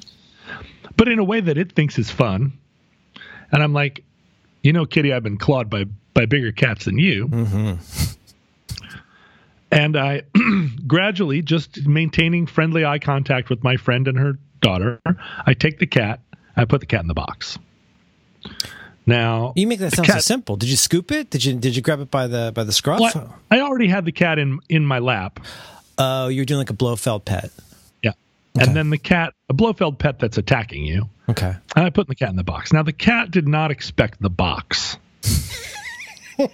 but 0.96 1.08
in 1.10 1.20
a 1.20 1.24
way 1.24 1.42
that 1.42 1.58
it 1.58 1.74
thinks 1.74 2.00
is 2.00 2.10
fun. 2.10 2.54
And 3.52 3.62
I'm 3.62 3.74
like, 3.74 4.04
you 4.62 4.72
know, 4.72 4.86
Kitty, 4.86 5.14
I've 5.14 5.24
been 5.24 5.38
clawed 5.38 5.70
by 5.70 5.86
by 6.14 6.26
bigger 6.26 6.52
cats 6.52 6.86
than 6.86 6.98
you. 6.98 7.28
Mm-hmm. 7.28 8.14
And 9.72 9.98
I 9.98 10.22
gradually, 10.88 11.42
just 11.42 11.86
maintaining 11.86 12.46
friendly 12.46 12.86
eye 12.86 13.00
contact 13.00 13.50
with 13.50 13.64
my 13.64 13.76
friend 13.76 14.08
and 14.08 14.18
her 14.18 14.38
daughter, 14.62 15.02
I 15.46 15.56
take 15.56 15.80
the 15.80 15.88
cat, 15.88 16.22
I 16.56 16.66
put 16.66 16.80
the 16.80 16.86
cat 16.86 17.02
in 17.02 17.08
the 17.08 17.14
box. 17.14 17.58
Now 19.06 19.54
You 19.56 19.68
make 19.68 19.80
that 19.80 19.94
sound 19.94 20.08
so 20.08 20.20
simple. 20.20 20.56
Did 20.56 20.70
you 20.70 20.78
scoop 20.78 21.12
it? 21.12 21.30
Did 21.30 21.44
you 21.44 21.56
did 21.56 21.76
you 21.76 21.82
grab 21.82 22.00
it 22.00 22.10
by 22.10 22.28
the 22.28 22.52
by 22.54 22.64
the 22.64 22.72
scruff? 22.72 23.02
Well, 23.02 23.36
I 23.52 23.60
already 23.60 23.88
had 23.88 24.06
the 24.06 24.12
cat 24.12 24.40
in 24.40 24.60
in 24.70 24.86
my 24.86 25.00
lap. 25.00 25.40
Oh, 25.98 26.28
you're 26.28 26.46
doing 26.46 26.60
like 26.60 26.70
a 26.70 26.74
Blofeld 26.74 27.26
pet. 27.26 27.52
Yeah. 28.02 28.12
Okay. 28.58 28.66
And 28.66 28.76
then 28.76 28.90
the 28.90 28.98
cat, 28.98 29.34
a 29.50 29.54
Blofeld 29.54 30.00
pet 30.00 30.20
that's 30.20 30.38
attacking 30.38 30.86
you, 30.86 31.10
Okay. 31.30 31.54
and 31.76 31.86
I 31.86 31.90
put 31.90 32.08
the 32.08 32.16
cat 32.16 32.30
in 32.30 32.36
the 32.36 32.44
box. 32.44 32.74
Now 32.74 32.84
the 32.84 32.94
cat 32.94 33.30
did 33.30 33.48
not 33.48 33.72
expect 33.72 34.22
the 34.22 34.30
box. 34.30 34.98
the 36.34 36.50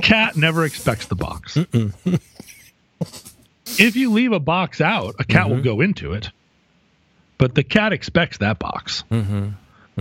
cat 0.00 0.36
never 0.36 0.64
expects 0.64 1.06
the 1.06 1.14
box. 1.14 1.56
if 3.78 3.96
you 3.96 4.12
leave 4.12 4.32
a 4.32 4.40
box 4.40 4.80
out, 4.80 5.14
a 5.18 5.24
cat 5.24 5.48
will 5.48 5.56
mm-hmm. 5.56 5.64
go 5.64 5.80
into 5.80 6.12
it. 6.12 6.30
But 7.38 7.54
the 7.54 7.64
cat 7.64 7.92
expects 7.92 8.38
that 8.38 8.58
box. 8.58 9.04
Mm-hmm. 9.10 9.48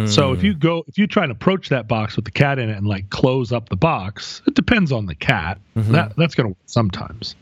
So 0.08 0.32
if 0.32 0.40
hmm. 0.40 0.46
you 0.46 0.54
go, 0.54 0.86
if 0.88 0.98
you 0.98 1.06
try 1.06 1.24
and 1.24 1.32
approach 1.34 1.68
that 1.70 1.88
box 1.88 2.16
with 2.16 2.24
the 2.24 2.32
cat 2.32 2.60
in 2.60 2.70
it 2.70 2.78
and 2.78 2.88
like 2.88 3.10
close 3.10 3.52
up 3.52 3.68
the 3.68 3.76
box, 3.76 4.42
it 4.48 4.54
depends 4.54 4.92
on 4.92 5.06
the 5.06 5.16
cat. 5.16 5.60
Mm-hmm. 5.76 5.92
That 5.92 6.16
that's 6.16 6.34
going 6.34 6.46
to 6.46 6.50
work 6.50 6.58
sometimes. 6.66 7.36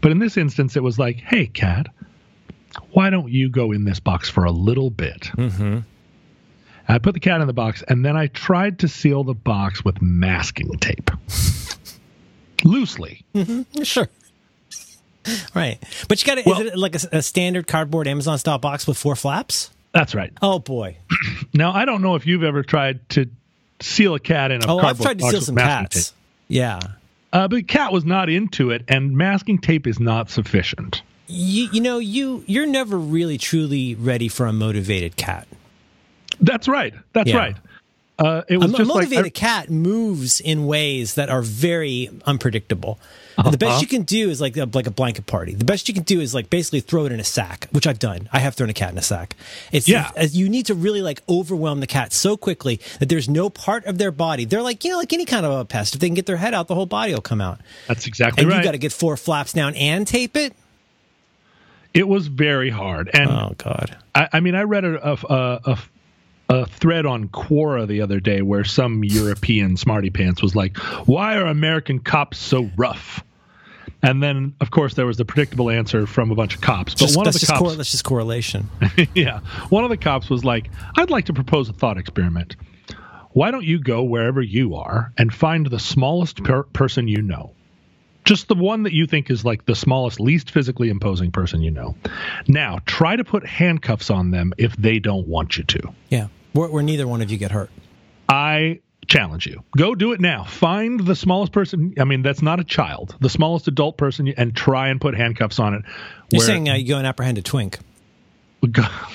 But 0.00 0.12
in 0.12 0.20
this 0.20 0.36
instance, 0.36 0.76
it 0.76 0.82
was 0.82 0.98
like, 0.98 1.16
hey, 1.16 1.46
cat, 1.46 1.88
why 2.92 3.10
don't 3.10 3.30
you 3.30 3.48
go 3.48 3.72
in 3.72 3.84
this 3.84 3.98
box 3.98 4.30
for 4.30 4.44
a 4.44 4.52
little 4.52 4.90
bit? 4.90 5.22
Mm-hmm. 5.36 5.80
I 6.88 6.98
put 6.98 7.14
the 7.14 7.20
cat 7.20 7.40
in 7.40 7.46
the 7.46 7.52
box, 7.52 7.82
and 7.88 8.04
then 8.04 8.16
I 8.16 8.28
tried 8.28 8.80
to 8.80 8.88
seal 8.88 9.24
the 9.24 9.34
box 9.34 9.84
with 9.84 10.02
masking 10.02 10.76
tape. 10.78 11.10
Loosely. 12.64 13.24
Mm-hmm. 13.34 13.82
Sure. 13.82 14.08
Right. 15.54 15.78
But 16.08 16.20
you 16.20 16.26
got 16.26 16.42
to, 16.42 16.42
Well- 16.44 16.60
is 16.60 16.72
it 16.72 16.78
like 16.78 16.94
a, 16.94 17.18
a 17.18 17.22
standard 17.22 17.66
cardboard 17.66 18.06
Amazon 18.08 18.38
style 18.38 18.58
box 18.58 18.86
with 18.86 18.98
four 18.98 19.16
flaps? 19.16 19.70
That's 19.92 20.14
right. 20.14 20.32
Oh, 20.42 20.58
boy. 20.58 20.96
Now, 21.52 21.72
I 21.72 21.84
don't 21.84 22.00
know 22.00 22.14
if 22.14 22.26
you've 22.28 22.44
ever 22.44 22.62
tried 22.62 23.08
to 23.10 23.28
seal 23.80 24.14
a 24.14 24.20
cat 24.20 24.52
in 24.52 24.62
a 24.62 24.66
Oh, 24.72 24.78
cardboard 24.80 24.84
I've 24.84 25.00
tried 25.00 25.18
to 25.18 25.30
seal 25.30 25.40
some 25.40 25.56
cats. 25.56 26.10
tape. 26.10 26.16
Yeah. 26.46 26.78
Uh, 27.32 27.48
but 27.48 27.56
the 27.56 27.62
cat 27.64 27.92
was 27.92 28.04
not 28.04 28.28
into 28.30 28.70
it, 28.70 28.84
and 28.86 29.16
masking 29.16 29.58
tape 29.58 29.86
is 29.88 29.98
not 29.98 30.30
sufficient. 30.30 31.02
You, 31.26 31.68
you 31.72 31.80
know, 31.80 31.98
you, 31.98 32.44
you're 32.46 32.66
never 32.66 32.96
really 32.96 33.36
truly 33.36 33.96
ready 33.96 34.28
for 34.28 34.46
a 34.46 34.52
motivated 34.52 35.16
cat. 35.16 35.48
That's 36.40 36.68
right. 36.68 36.94
That's 37.12 37.30
Yeah. 37.30 37.36
right. 37.38 37.56
Uh, 38.20 38.42
it 38.48 38.56
A, 38.56 38.58
was 38.58 38.74
a 38.74 38.76
just 38.76 38.88
motivated 38.88 39.24
like 39.24 39.34
cat 39.34 39.70
moves 39.70 40.40
in 40.40 40.66
ways 40.66 41.14
that 41.14 41.30
are 41.30 41.40
very 41.42 42.10
unpredictable. 42.26 42.98
And 43.38 43.54
the 43.54 43.56
best 43.56 43.70
Uh-huh. 43.70 43.80
you 43.80 43.86
can 43.86 44.02
do 44.02 44.28
is 44.28 44.38
like 44.42 44.54
a, 44.58 44.68
like 44.74 44.86
a 44.86 44.90
blanket 44.90 45.24
party. 45.26 45.54
The 45.54 45.64
best 45.64 45.88
you 45.88 45.94
can 45.94 46.02
do 46.02 46.20
is 46.20 46.34
like 46.34 46.50
basically 46.50 46.80
throw 46.80 47.06
it 47.06 47.12
in 47.12 47.18
a 47.20 47.24
sack, 47.24 47.68
which 47.72 47.86
I've 47.86 47.98
done. 47.98 48.28
I 48.30 48.40
have 48.40 48.54
thrown 48.54 48.68
a 48.68 48.74
cat 48.74 48.92
in 48.92 48.98
a 48.98 49.02
sack. 49.02 49.34
It's 49.72 49.88
Yeah. 49.88 50.10
as 50.16 50.36
you 50.36 50.50
need 50.50 50.66
to 50.66 50.74
really 50.74 51.00
like 51.00 51.22
overwhelm 51.26 51.80
the 51.80 51.86
cat 51.86 52.12
so 52.12 52.36
quickly 52.36 52.78
that 52.98 53.08
there's 53.08 53.30
no 53.30 53.48
part 53.48 53.86
of 53.86 53.96
their 53.96 54.10
body. 54.10 54.44
They're 54.44 54.60
like 54.60 54.84
you 54.84 54.90
know 54.90 54.98
like 54.98 55.14
any 55.14 55.24
kind 55.24 55.46
of 55.46 55.52
a 55.58 55.64
pest. 55.64 55.94
If 55.94 56.00
they 56.00 56.08
can 56.08 56.14
get 56.14 56.26
their 56.26 56.36
head 56.36 56.52
out, 56.52 56.68
the 56.68 56.74
whole 56.74 56.84
body 56.84 57.14
will 57.14 57.22
come 57.22 57.40
out. 57.40 57.60
that's 57.88 58.06
exactly 58.06 58.42
And 58.42 58.50
right. 58.52 58.58
you 58.58 58.64
got 58.64 58.72
to 58.72 58.78
get 58.78 58.92
four 58.92 59.16
flaps 59.16 59.54
down 59.54 59.74
and 59.76 60.06
tape 60.06 60.36
it. 60.36 60.52
it 61.94 62.06
was 62.06 62.26
very 62.26 62.68
hard, 62.70 63.08
and 63.14 63.30
Oh 63.30 63.54
God. 63.56 63.96
I, 64.14 64.28
I 64.34 64.40
mean, 64.40 64.54
I 64.54 64.62
read 64.62 64.84
a, 64.84 65.10
a, 65.10 65.60
a, 65.72 65.78
a 66.50 66.66
thread 66.66 67.06
on 67.06 67.28
Quora 67.28 67.86
the 67.86 68.00
other 68.02 68.18
day 68.18 68.42
where 68.42 68.64
some 68.64 69.04
European 69.04 69.76
smarty 69.76 70.10
pants 70.10 70.42
was 70.42 70.56
like, 70.56 70.76
"Why 71.06 71.36
are 71.36 71.46
American 71.46 72.00
cops 72.00 72.38
so 72.38 72.68
rough?" 72.76 73.22
And 74.02 74.22
then, 74.22 74.54
of 74.60 74.70
course, 74.70 74.94
there 74.94 75.06
was 75.06 75.16
the 75.16 75.24
predictable 75.24 75.70
answer 75.70 76.06
from 76.06 76.30
a 76.30 76.34
bunch 76.34 76.56
of 76.56 76.60
cops. 76.60 76.94
But 76.94 77.00
Just, 77.00 77.16
one 77.16 77.28
of 77.28 77.34
the 77.34 77.46
cops, 77.46 77.58
cor- 77.58 77.74
that's 77.74 77.92
just 77.92 78.04
correlation. 78.04 78.68
yeah, 79.14 79.40
one 79.68 79.84
of 79.84 79.90
the 79.90 79.96
cops 79.96 80.28
was 80.28 80.44
like, 80.44 80.70
"I'd 80.96 81.10
like 81.10 81.26
to 81.26 81.32
propose 81.32 81.68
a 81.68 81.72
thought 81.72 81.98
experiment. 81.98 82.56
Why 83.32 83.52
don't 83.52 83.64
you 83.64 83.78
go 83.78 84.02
wherever 84.02 84.42
you 84.42 84.74
are 84.74 85.12
and 85.16 85.32
find 85.32 85.66
the 85.66 85.78
smallest 85.78 86.42
per- 86.42 86.64
person 86.64 87.06
you 87.06 87.22
know?" 87.22 87.52
Just 88.24 88.48
the 88.48 88.54
one 88.54 88.82
that 88.82 88.92
you 88.92 89.06
think 89.06 89.30
is 89.30 89.44
like 89.44 89.64
the 89.66 89.74
smallest, 89.74 90.20
least 90.20 90.50
physically 90.50 90.90
imposing 90.90 91.30
person 91.30 91.62
you 91.62 91.70
know. 91.70 91.94
Now, 92.48 92.80
try 92.86 93.16
to 93.16 93.24
put 93.24 93.46
handcuffs 93.46 94.10
on 94.10 94.30
them 94.30 94.52
if 94.58 94.76
they 94.76 94.98
don't 94.98 95.26
want 95.26 95.56
you 95.56 95.64
to. 95.64 95.80
Yeah, 96.10 96.28
where, 96.52 96.68
where 96.68 96.82
neither 96.82 97.06
one 97.08 97.22
of 97.22 97.30
you 97.30 97.38
get 97.38 97.50
hurt. 97.50 97.70
I 98.28 98.80
challenge 99.06 99.46
you. 99.46 99.62
Go 99.76 99.94
do 99.94 100.12
it 100.12 100.20
now. 100.20 100.44
Find 100.44 101.00
the 101.00 101.16
smallest 101.16 101.52
person. 101.52 101.94
I 101.98 102.04
mean, 102.04 102.22
that's 102.22 102.42
not 102.42 102.60
a 102.60 102.64
child. 102.64 103.16
The 103.20 103.28
smallest 103.30 103.66
adult 103.68 103.96
person, 103.96 104.32
and 104.36 104.54
try 104.54 104.88
and 104.88 105.00
put 105.00 105.14
handcuffs 105.16 105.58
on 105.58 105.74
it. 105.74 105.82
You're 106.30 106.42
saying 106.42 106.68
uh, 106.68 106.74
you 106.74 106.86
go 106.88 106.98
and 106.98 107.06
apprehend 107.06 107.38
a 107.38 107.42
twink. 107.42 107.78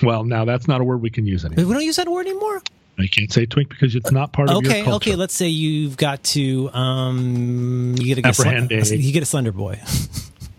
well, 0.04 0.24
now 0.24 0.44
that's 0.46 0.68
not 0.68 0.82
a 0.82 0.84
word 0.84 1.02
we 1.02 1.10
can 1.10 1.26
use 1.26 1.46
anymore. 1.46 1.66
We 1.66 1.74
don't 1.74 1.84
use 1.84 1.96
that 1.98 2.10
word 2.10 2.28
anymore. 2.28 2.62
I 2.98 3.08
can't 3.08 3.32
say 3.32 3.46
twink 3.46 3.70
because 3.70 3.94
it's 3.96 4.12
not 4.12 4.32
part 4.34 4.50
of 4.50 4.58
Okay, 4.58 4.78
your 4.78 4.86
culture. 4.86 5.10
okay. 5.12 5.16
Let's 5.18 5.34
say 5.34 5.48
you've 5.50 5.98
got 5.98 6.24
to 6.26 6.70
um, 6.72 7.96
you 8.00 8.16
get 8.16 8.26
a 8.26 8.28
Apprehend 8.30 8.72
a- 8.72 8.98
you 8.98 9.12
get 9.14 9.22
a 9.24 9.26
slender 9.26 9.52
boy. 9.52 9.80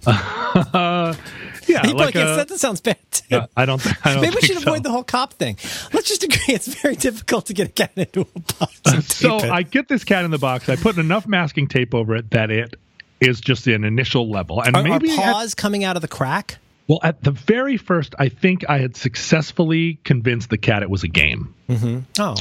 Uh, 0.07 1.14
yeah, 1.67 1.81
probably 1.83 2.05
like 2.05 2.12
can't- 2.14 2.29
a- 2.31 2.37
that, 2.37 2.49
that 2.49 2.59
sounds 2.59 2.81
bad. 2.81 2.97
Too. 3.11 3.37
uh, 3.37 3.47
I 3.57 3.67
don't. 3.67 3.85
I 4.07 4.12
don't 4.14 4.23
Maybe 4.23 4.37
we 4.37 4.41
should 4.43 4.59
so. 4.59 4.62
avoid 4.71 4.83
the 4.83 4.91
whole 4.91 5.03
cop 5.05 5.33
thing. 5.35 5.57
Let's 5.93 6.09
just 6.09 6.23
agree 6.23 6.55
it's 6.55 6.69
very 6.81 6.97
difficult 6.97 7.47
to 7.47 7.55
get 7.55 7.69
a 7.69 7.73
cat 7.73 7.93
into 7.97 8.21
a 8.23 8.41
box. 8.59 8.81
And 8.87 9.03
So 9.11 9.37
it. 9.39 9.45
I 9.51 9.62
get 9.62 9.89
this 9.89 10.05
cat 10.05 10.25
in 10.25 10.31
the 10.31 10.39
box. 10.39 10.69
I 10.69 10.77
put 10.77 10.99
enough 10.99 11.27
masking 11.27 11.67
tape 11.69 11.95
over 11.95 12.14
it 12.17 12.31
that 12.31 12.51
it 12.51 12.77
is 13.21 13.41
just 13.41 13.67
an 13.67 13.85
initial 13.85 14.31
level, 14.31 14.61
and 14.62 14.77
are, 14.77 14.81
are 14.81 14.83
maybe 14.85 15.11
at- 15.11 15.17
paws 15.33 15.55
coming 15.55 15.83
out 15.85 15.97
of 15.97 16.03
the 16.03 16.09
crack? 16.09 16.59
well, 16.89 17.01
at 17.03 17.21
the 17.25 17.33
very 17.33 17.77
first, 17.79 18.14
I 18.19 18.29
think 18.29 18.64
I 18.69 18.79
had 18.79 18.97
successfully 18.97 19.99
convinced 20.05 20.51
the 20.51 20.59
cat 20.59 20.83
it 20.85 20.91
was 20.91 21.03
a 21.03 21.09
game. 21.09 21.53
Mm-hmm. 21.69 21.99
Oh, 22.21 22.37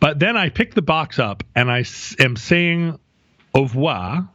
But 0.00 0.18
then 0.18 0.38
I 0.38 0.48
pick 0.48 0.72
the 0.74 0.80
box 0.82 1.18
up 1.18 1.44
and 1.54 1.70
I 1.70 1.80
s- 1.80 2.16
am 2.18 2.36
saying 2.36 2.98
au 3.54 3.62
revoir 3.62 4.26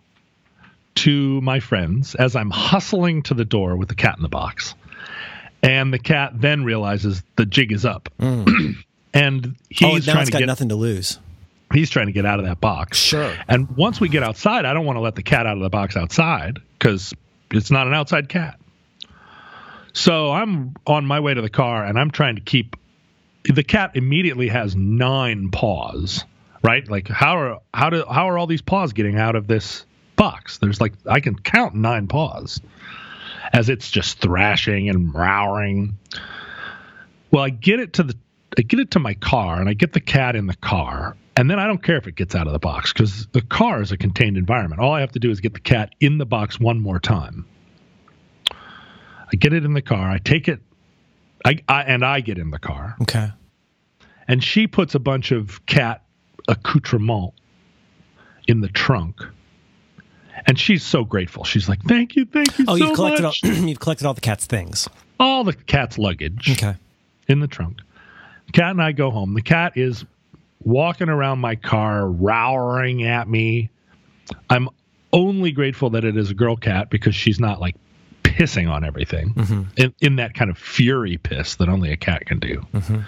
to 0.97 1.41
my 1.41 1.59
friends 1.59 2.15
as 2.15 2.35
I'm 2.35 2.49
hustling 2.49 3.23
to 3.23 3.33
the 3.33 3.45
door 3.45 3.75
with 3.75 3.89
the 3.89 3.95
cat 3.95 4.15
in 4.17 4.23
the 4.23 4.29
box. 4.29 4.73
And 5.63 5.93
the 5.93 5.99
cat 5.99 6.33
then 6.35 6.63
realizes 6.63 7.23
the 7.35 7.45
jig 7.45 7.71
is 7.71 7.85
up. 7.85 8.09
Hmm. 8.19 8.43
and 9.13 9.47
oh, 9.47 9.51
he's 9.69 10.07
now 10.07 10.13
trying 10.13 10.25
to 10.25 10.31
got 10.31 10.39
get 10.39 10.45
nothing 10.45 10.69
to 10.69 10.75
lose. 10.75 11.19
he's 11.73 11.89
trying 11.89 12.07
to 12.07 12.11
get 12.11 12.25
out 12.25 12.39
of 12.39 12.45
that 12.45 12.59
box. 12.59 12.97
Sure. 12.97 13.33
And 13.47 13.69
once 13.75 13.99
we 13.99 14.09
get 14.09 14.23
outside, 14.23 14.65
I 14.65 14.73
don't 14.73 14.85
want 14.85 14.97
to 14.97 15.01
let 15.01 15.15
the 15.15 15.23
cat 15.23 15.45
out 15.45 15.57
of 15.57 15.63
the 15.63 15.69
box 15.69 15.95
outside 15.95 16.59
because 16.77 17.13
it's 17.51 17.71
not 17.71 17.87
an 17.87 17.93
outside 17.93 18.29
cat. 18.29 18.59
So 19.93 20.31
I'm 20.31 20.75
on 20.85 21.05
my 21.05 21.19
way 21.19 21.33
to 21.33 21.41
the 21.41 21.49
car 21.49 21.83
and 21.83 21.99
I'm 21.99 22.11
trying 22.11 22.35
to 22.35 22.41
keep 22.41 22.75
the 23.43 23.63
cat 23.63 23.91
immediately 23.95 24.49
has 24.49 24.75
nine 24.75 25.49
paws 25.49 26.25
right? 26.63 26.89
Like 26.89 27.07
how 27.07 27.37
are 27.37 27.61
how 27.73 27.89
do 27.89 28.03
how 28.09 28.29
are 28.29 28.37
all 28.37 28.47
these 28.47 28.61
paws 28.61 28.93
getting 28.93 29.17
out 29.17 29.35
of 29.35 29.47
this 29.47 29.85
box? 30.17 30.57
There's 30.57 30.81
like 30.81 30.93
I 31.05 31.21
can 31.21 31.39
count 31.39 31.75
nine 31.75 32.07
paws 32.07 32.59
as 33.53 33.69
it's 33.69 33.89
just 33.89 34.19
thrashing 34.19 34.89
and 34.89 35.13
roaring. 35.13 35.97
Well, 37.31 37.43
I 37.43 37.49
get 37.49 37.79
it 37.79 37.93
to 37.93 38.03
the 38.03 38.15
I 38.57 38.61
get 38.63 38.79
it 38.79 38.91
to 38.91 38.99
my 38.99 39.13
car 39.13 39.59
and 39.59 39.69
I 39.69 39.73
get 39.73 39.93
the 39.93 40.01
cat 40.01 40.35
in 40.35 40.47
the 40.47 40.55
car. 40.55 41.15
And 41.35 41.49
then 41.49 41.59
I 41.59 41.67
don't 41.67 41.83
care 41.83 41.97
if 41.97 42.07
it 42.07 42.15
gets 42.15 42.33
out 42.33 42.47
of 42.47 42.53
the 42.53 42.59
box 42.59 42.91
because 42.91 43.27
the 43.27 43.41
car 43.41 43.81
is 43.81 43.91
a 43.91 43.97
contained 43.97 44.37
environment. 44.37 44.81
All 44.81 44.91
I 44.91 45.01
have 45.01 45.11
to 45.11 45.19
do 45.19 45.29
is 45.29 45.39
get 45.39 45.53
the 45.53 45.59
cat 45.59 45.93
in 45.99 46.17
the 46.17 46.25
box 46.25 46.59
one 46.59 46.79
more 46.79 46.99
time. 46.99 47.45
I 48.51 49.35
get 49.35 49.53
it 49.53 49.63
in 49.63 49.73
the 49.73 49.81
car. 49.81 50.09
I 50.09 50.17
take 50.17 50.47
it, 50.47 50.59
I, 51.45 51.59
I 51.67 51.83
and 51.83 52.03
I 52.03 52.21
get 52.21 52.39
in 52.39 52.49
the 52.49 52.57
car. 52.57 52.95
Okay. 53.03 53.29
And 54.27 54.43
she 54.43 54.65
puts 54.65 54.95
a 54.95 54.99
bunch 54.99 55.31
of 55.31 55.65
cat 55.67 56.03
accoutrement 56.47 57.33
in 58.47 58.61
the 58.61 58.69
trunk. 58.69 59.21
And 60.47 60.57
she's 60.57 60.83
so 60.83 61.03
grateful. 61.03 61.43
She's 61.43 61.67
like, 61.67 61.81
"Thank 61.83 62.15
you, 62.15 62.25
thank 62.25 62.57
you 62.57 62.65
Oh, 62.67 62.77
so 62.77 62.85
you've 62.85 62.95
collected 62.95 63.23
much." 63.23 63.43
all 63.43 63.51
you've 63.67 63.79
collected 63.79 64.05
all 64.07 64.13
the 64.13 64.21
cat's 64.21 64.45
things. 64.45 64.87
all 65.19 65.43
the 65.43 65.53
cat's 65.53 65.97
luggage 65.97 66.49
Okay. 66.51 66.75
in 67.27 67.39
the 67.41 67.47
trunk. 67.47 67.79
Cat 68.53 68.71
and 68.71 68.81
I 68.81 68.93
go 68.93 69.11
home. 69.11 69.33
The 69.33 69.41
cat 69.41 69.73
is 69.75 70.05
walking 70.63 71.09
around 71.09 71.39
my 71.39 71.55
car, 71.55 72.07
rowering 72.07 73.03
at 73.03 73.27
me. 73.27 73.69
I'm 74.49 74.69
only 75.11 75.51
grateful 75.51 75.89
that 75.91 76.03
it 76.05 76.15
is 76.17 76.31
a 76.31 76.33
girl 76.33 76.55
cat 76.55 76.89
because 76.89 77.13
she's 77.15 77.39
not 77.39 77.59
like 77.59 77.75
pissing 78.23 78.69
on 78.71 78.83
everything 78.85 79.33
mm-hmm. 79.33 79.63
in, 79.77 79.93
in 79.99 80.15
that 80.17 80.33
kind 80.33 80.49
of 80.49 80.57
fury 80.57 81.17
piss 81.17 81.55
that 81.55 81.67
only 81.69 81.91
a 81.91 81.97
cat 81.97 82.25
can 82.25 82.39
do. 82.39 82.61
Mm-hmm. 82.73 82.99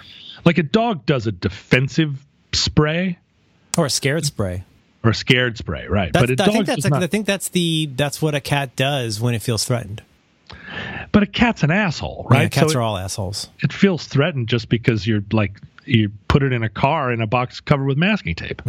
Like 0.44 0.58
a 0.58 0.62
dog 0.62 1.06
does 1.06 1.26
a 1.26 1.32
defensive 1.32 2.24
spray 2.52 3.18
Or 3.78 3.86
a 3.86 3.90
scared 3.90 4.24
spray. 4.26 4.64
Or 5.02 5.12
scared 5.12 5.56
spray, 5.58 5.86
right? 5.86 6.12
That's, 6.12 6.26
but 6.26 6.40
a 6.40 6.42
I 6.42 6.46
think 6.52 6.66
that's 6.66 6.84
not- 6.88 7.02
I 7.02 7.06
think 7.06 7.26
that's 7.26 7.48
the 7.50 7.88
that's 7.94 8.20
what 8.20 8.34
a 8.34 8.40
cat 8.40 8.76
does 8.76 9.20
when 9.20 9.34
it 9.34 9.42
feels 9.42 9.64
threatened. 9.64 10.02
but 11.12 11.22
a 11.22 11.26
cat's 11.26 11.62
an 11.62 11.70
asshole, 11.70 12.26
Yeah, 12.30 12.36
right? 12.38 12.50
cats 12.50 12.72
So 12.72 12.78
are 12.78 12.82
all 12.82 12.96
assholes. 12.98 13.48
it 13.60 13.72
feels 13.72 14.06
threatened 14.06 14.48
just 14.48 14.68
because 14.68 15.06
you're 15.06 15.22
like 15.32 15.58
you 15.86 16.10
put 16.28 16.42
it 16.42 16.52
in 16.52 16.62
a 16.62 16.68
car 16.68 17.12
in 17.12 17.20
a 17.20 17.26
box 17.26 17.60
covered 17.60 17.86
with 17.86 17.96
masking 17.98 18.34
tape. 18.34 18.62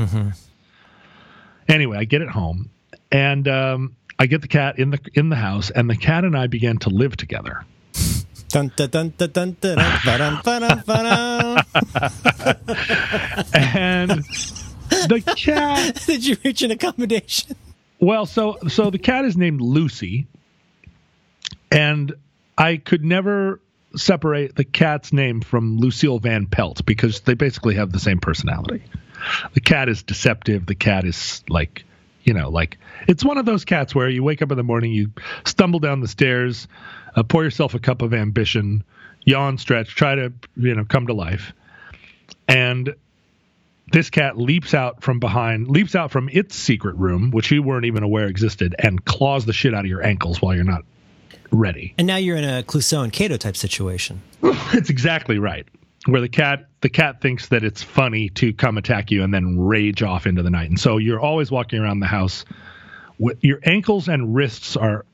Anyway, 1.67 1.97
I 1.97 2.05
get 2.05 2.21
it 2.21 2.29
home, 2.29 2.69
and 3.11 3.47
um, 3.47 3.95
I 4.17 4.25
get 4.25 4.41
the 4.41 4.47
cat 4.47 4.79
in 4.79 4.89
the 4.91 4.99
in 5.13 5.29
the 5.29 5.35
house, 5.35 5.69
and 5.69 5.89
the 5.89 5.95
cat 5.97 6.23
and 6.23 6.35
I 6.37 6.47
began 6.47 6.77
to 6.79 6.89
live 6.89 7.15
together. 7.17 7.63
Dun, 8.49 8.71
dun, 8.75 8.89
dun, 8.89 9.13
dun, 9.31 9.57
dun. 9.61 9.79
And 13.63 14.23
the 15.07 15.21
cat, 15.37 16.03
Did 16.05 16.25
you 16.25 16.37
reach 16.43 16.61
an 16.61 16.71
accommodation? 16.71 17.55
well, 17.99 18.25
so 18.25 18.57
so 18.67 18.89
the 18.89 18.99
cat 18.99 19.25
is 19.25 19.37
named 19.37 19.61
Lucy, 19.61 20.27
and 21.71 22.13
I 22.57 22.77
could 22.77 23.03
never 23.03 23.59
separate 23.95 24.55
the 24.55 24.63
cat's 24.63 25.11
name 25.11 25.41
from 25.41 25.77
Lucille 25.77 26.19
Van 26.19 26.45
Pelt 26.45 26.85
because 26.85 27.21
they 27.21 27.33
basically 27.33 27.75
have 27.75 27.91
the 27.91 27.99
same 27.99 28.19
personality. 28.19 28.83
The 29.53 29.61
cat 29.61 29.89
is 29.89 30.03
deceptive. 30.03 30.65
The 30.65 30.75
cat 30.75 31.05
is 31.05 31.43
like, 31.49 31.83
you 32.23 32.33
know, 32.33 32.49
like 32.49 32.77
it's 33.07 33.23
one 33.23 33.37
of 33.37 33.45
those 33.45 33.65
cats 33.65 33.93
where 33.93 34.09
you 34.09 34.23
wake 34.23 34.41
up 34.41 34.51
in 34.51 34.57
the 34.57 34.63
morning, 34.63 34.91
you 34.91 35.11
stumble 35.45 35.79
down 35.79 35.99
the 35.99 36.07
stairs, 36.07 36.67
uh, 37.15 37.23
pour 37.23 37.43
yourself 37.43 37.73
a 37.73 37.79
cup 37.79 38.01
of 38.01 38.13
ambition, 38.13 38.83
yawn, 39.23 39.57
stretch, 39.57 39.95
try 39.95 40.15
to, 40.15 40.33
you 40.55 40.73
know, 40.75 40.85
come 40.85 41.07
to 41.07 41.13
life. 41.13 41.53
And 42.47 42.95
this 43.91 44.09
cat 44.09 44.37
leaps 44.37 44.73
out 44.73 45.03
from 45.03 45.19
behind, 45.19 45.67
leaps 45.67 45.95
out 45.95 46.11
from 46.11 46.29
its 46.29 46.55
secret 46.55 46.95
room, 46.95 47.31
which 47.31 47.51
you 47.51 47.61
weren't 47.61 47.85
even 47.85 48.03
aware 48.03 48.25
existed, 48.25 48.75
and 48.79 49.03
claws 49.03 49.45
the 49.45 49.53
shit 49.53 49.73
out 49.73 49.81
of 49.81 49.89
your 49.89 50.03
ankles 50.03 50.41
while 50.41 50.55
you're 50.55 50.63
not 50.63 50.83
ready. 51.51 51.93
And 51.97 52.07
now 52.07 52.15
you're 52.15 52.37
in 52.37 52.43
a 52.43 52.63
Clouseau 52.63 53.03
and 53.03 53.11
Cato 53.11 53.37
type 53.37 53.57
situation. 53.57 54.21
It's 54.73 54.89
exactly 54.89 55.37
right. 55.37 55.67
Where 56.05 56.21
the 56.21 56.29
cat 56.29 56.67
the 56.79 56.87
cat 56.87 57.19
thinks 57.21 57.49
that 57.49 57.63
it's 57.63 57.83
funny 57.83 58.29
to 58.29 58.53
come 58.53 58.77
attack 58.77 59.11
you 59.11 59.23
and 59.23 59.33
then 59.33 59.59
rage 59.59 60.01
off 60.01 60.25
into 60.25 60.43
the 60.43 60.49
night. 60.49 60.69
And 60.69 60.79
so 60.79 60.97
you're 60.97 61.19
always 61.19 61.51
walking 61.51 61.79
around 61.79 61.99
the 61.99 62.07
house 62.07 62.45
with 63.19 63.43
your 63.43 63.59
ankles 63.63 64.07
and 64.07 64.33
wrists 64.33 64.77
are 64.77 65.05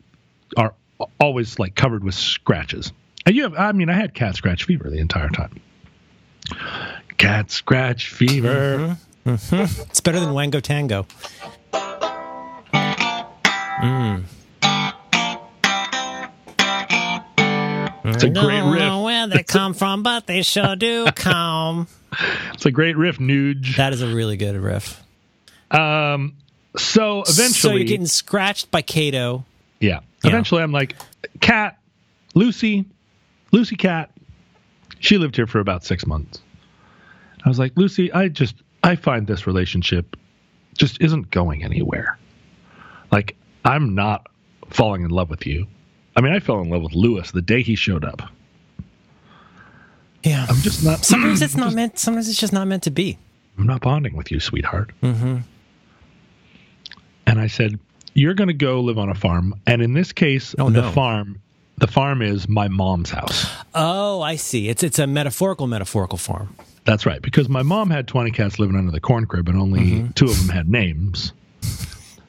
are 0.55 0.75
always 1.19 1.57
like 1.57 1.75
covered 1.75 2.03
with 2.03 2.13
scratches. 2.13 2.93
And 3.25 3.35
you 3.35 3.43
have 3.43 3.55
I 3.55 3.71
mean 3.71 3.89
I 3.89 3.93
had 3.93 4.13
cat 4.13 4.35
scratch 4.35 4.65
fever 4.65 4.89
the 4.89 4.99
entire 4.99 5.29
time. 5.29 5.59
Cat 7.17 7.49
scratch 7.51 8.09
fever. 8.09 8.97
It's 9.25 9.99
better 10.01 10.19
than 10.19 10.33
Wango 10.33 10.59
Tango. 10.59 11.05
It's 18.09 18.23
a 18.23 18.29
great 18.29 18.33
Don't 18.33 18.71
riff. 18.71 18.79
know 18.79 19.03
where 19.03 19.27
they 19.27 19.43
come 19.43 19.73
from, 19.73 20.01
but 20.01 20.27
they 20.27 20.41
sure 20.41 20.75
do 20.75 21.05
come. 21.15 21.87
It's 22.53 22.65
a 22.65 22.71
great 22.71 22.95
riff, 22.95 23.17
Nuge. 23.17 23.75
That 23.75 23.91
is 23.93 24.01
a 24.01 24.07
really 24.07 24.37
good 24.37 24.55
riff. 24.55 25.03
Um 25.71 26.35
so 26.77 27.21
eventually 27.27 27.51
so 27.51 27.71
you're 27.75 27.83
getting 27.87 28.05
scratched 28.05 28.71
by 28.71 28.81
Cato. 28.81 29.43
Yeah. 29.79 29.99
Yeah. 30.23 30.29
Eventually, 30.29 30.63
I'm 30.63 30.71
like, 30.71 30.95
Cat, 31.41 31.77
Lucy, 32.33 32.85
Lucy 33.51 33.75
Cat. 33.75 34.09
She 34.99 35.17
lived 35.17 35.35
here 35.35 35.45
for 35.47 35.59
about 35.59 35.83
six 35.83 36.07
months. 36.07 36.41
I 37.47 37.49
was 37.49 37.59
like, 37.59 37.71
Lucy, 37.77 38.11
I 38.11 38.27
just, 38.27 38.55
I 38.83 38.97
find 38.97 39.25
this 39.25 39.47
relationship 39.47 40.17
just 40.77 40.99
isn't 41.01 41.31
going 41.31 41.63
anywhere. 41.63 42.17
Like, 43.11 43.37
I'm 43.63 43.95
not 43.95 44.27
falling 44.69 45.03
in 45.03 45.11
love 45.11 45.29
with 45.29 45.45
you. 45.47 45.65
I 46.17 46.21
mean, 46.21 46.33
I 46.33 46.39
fell 46.39 46.59
in 46.59 46.69
love 46.69 46.81
with 46.83 46.93
Lewis 46.93 47.31
the 47.31 47.41
day 47.41 47.61
he 47.61 47.75
showed 47.75 48.03
up. 48.03 48.21
Yeah. 50.23 50.45
I'm 50.49 50.57
just 50.57 50.83
not. 50.83 51.05
Sometimes 51.05 51.41
it's 51.41 51.55
not 51.63 51.73
meant. 51.73 51.97
Sometimes 51.99 52.27
it's 52.27 52.39
just 52.39 52.51
not 52.51 52.67
meant 52.67 52.83
to 52.83 52.91
be. 52.91 53.17
I'm 53.57 53.65
not 53.65 53.81
bonding 53.81 54.15
with 54.17 54.29
you, 54.29 54.39
sweetheart. 54.41 54.91
Mm-hmm. 55.01 55.37
And 57.27 57.39
I 57.39 57.47
said, 57.47 57.79
You're 58.13 58.33
going 58.33 58.49
to 58.49 58.53
go 58.53 58.81
live 58.81 58.97
on 58.97 59.09
a 59.09 59.15
farm. 59.15 59.55
And 59.65 59.81
in 59.81 59.93
this 59.93 60.11
case, 60.11 60.53
Oh, 60.59 60.69
the 60.69 60.81
no. 60.81 60.91
farm, 60.91 61.39
the 61.77 61.87
farm 61.87 62.21
is 62.21 62.47
my 62.49 62.67
mom's 62.67 63.09
house. 63.09 63.49
Oh, 63.73 64.21
I 64.21 64.35
see. 64.35 64.69
It's 64.69 64.83
it's 64.83 64.99
a 64.99 65.07
metaphorical 65.07 65.67
metaphorical 65.67 66.17
farm. 66.17 66.55
That's 66.87 67.05
right, 67.05 67.21
because 67.21 67.49
my 67.49 67.63
mom 67.63 67.89
had 67.89 68.07
20 68.07 68.31
cats 68.31 68.59
living 68.59 68.77
under 68.77 68.93
the 68.93 69.01
corn 69.01 69.25
crib 69.25 69.49
and 69.49 69.59
only 69.59 70.07
two 70.15 70.23
of 70.23 70.39
them 70.39 70.47
had 70.47 70.69
names. 70.69 71.33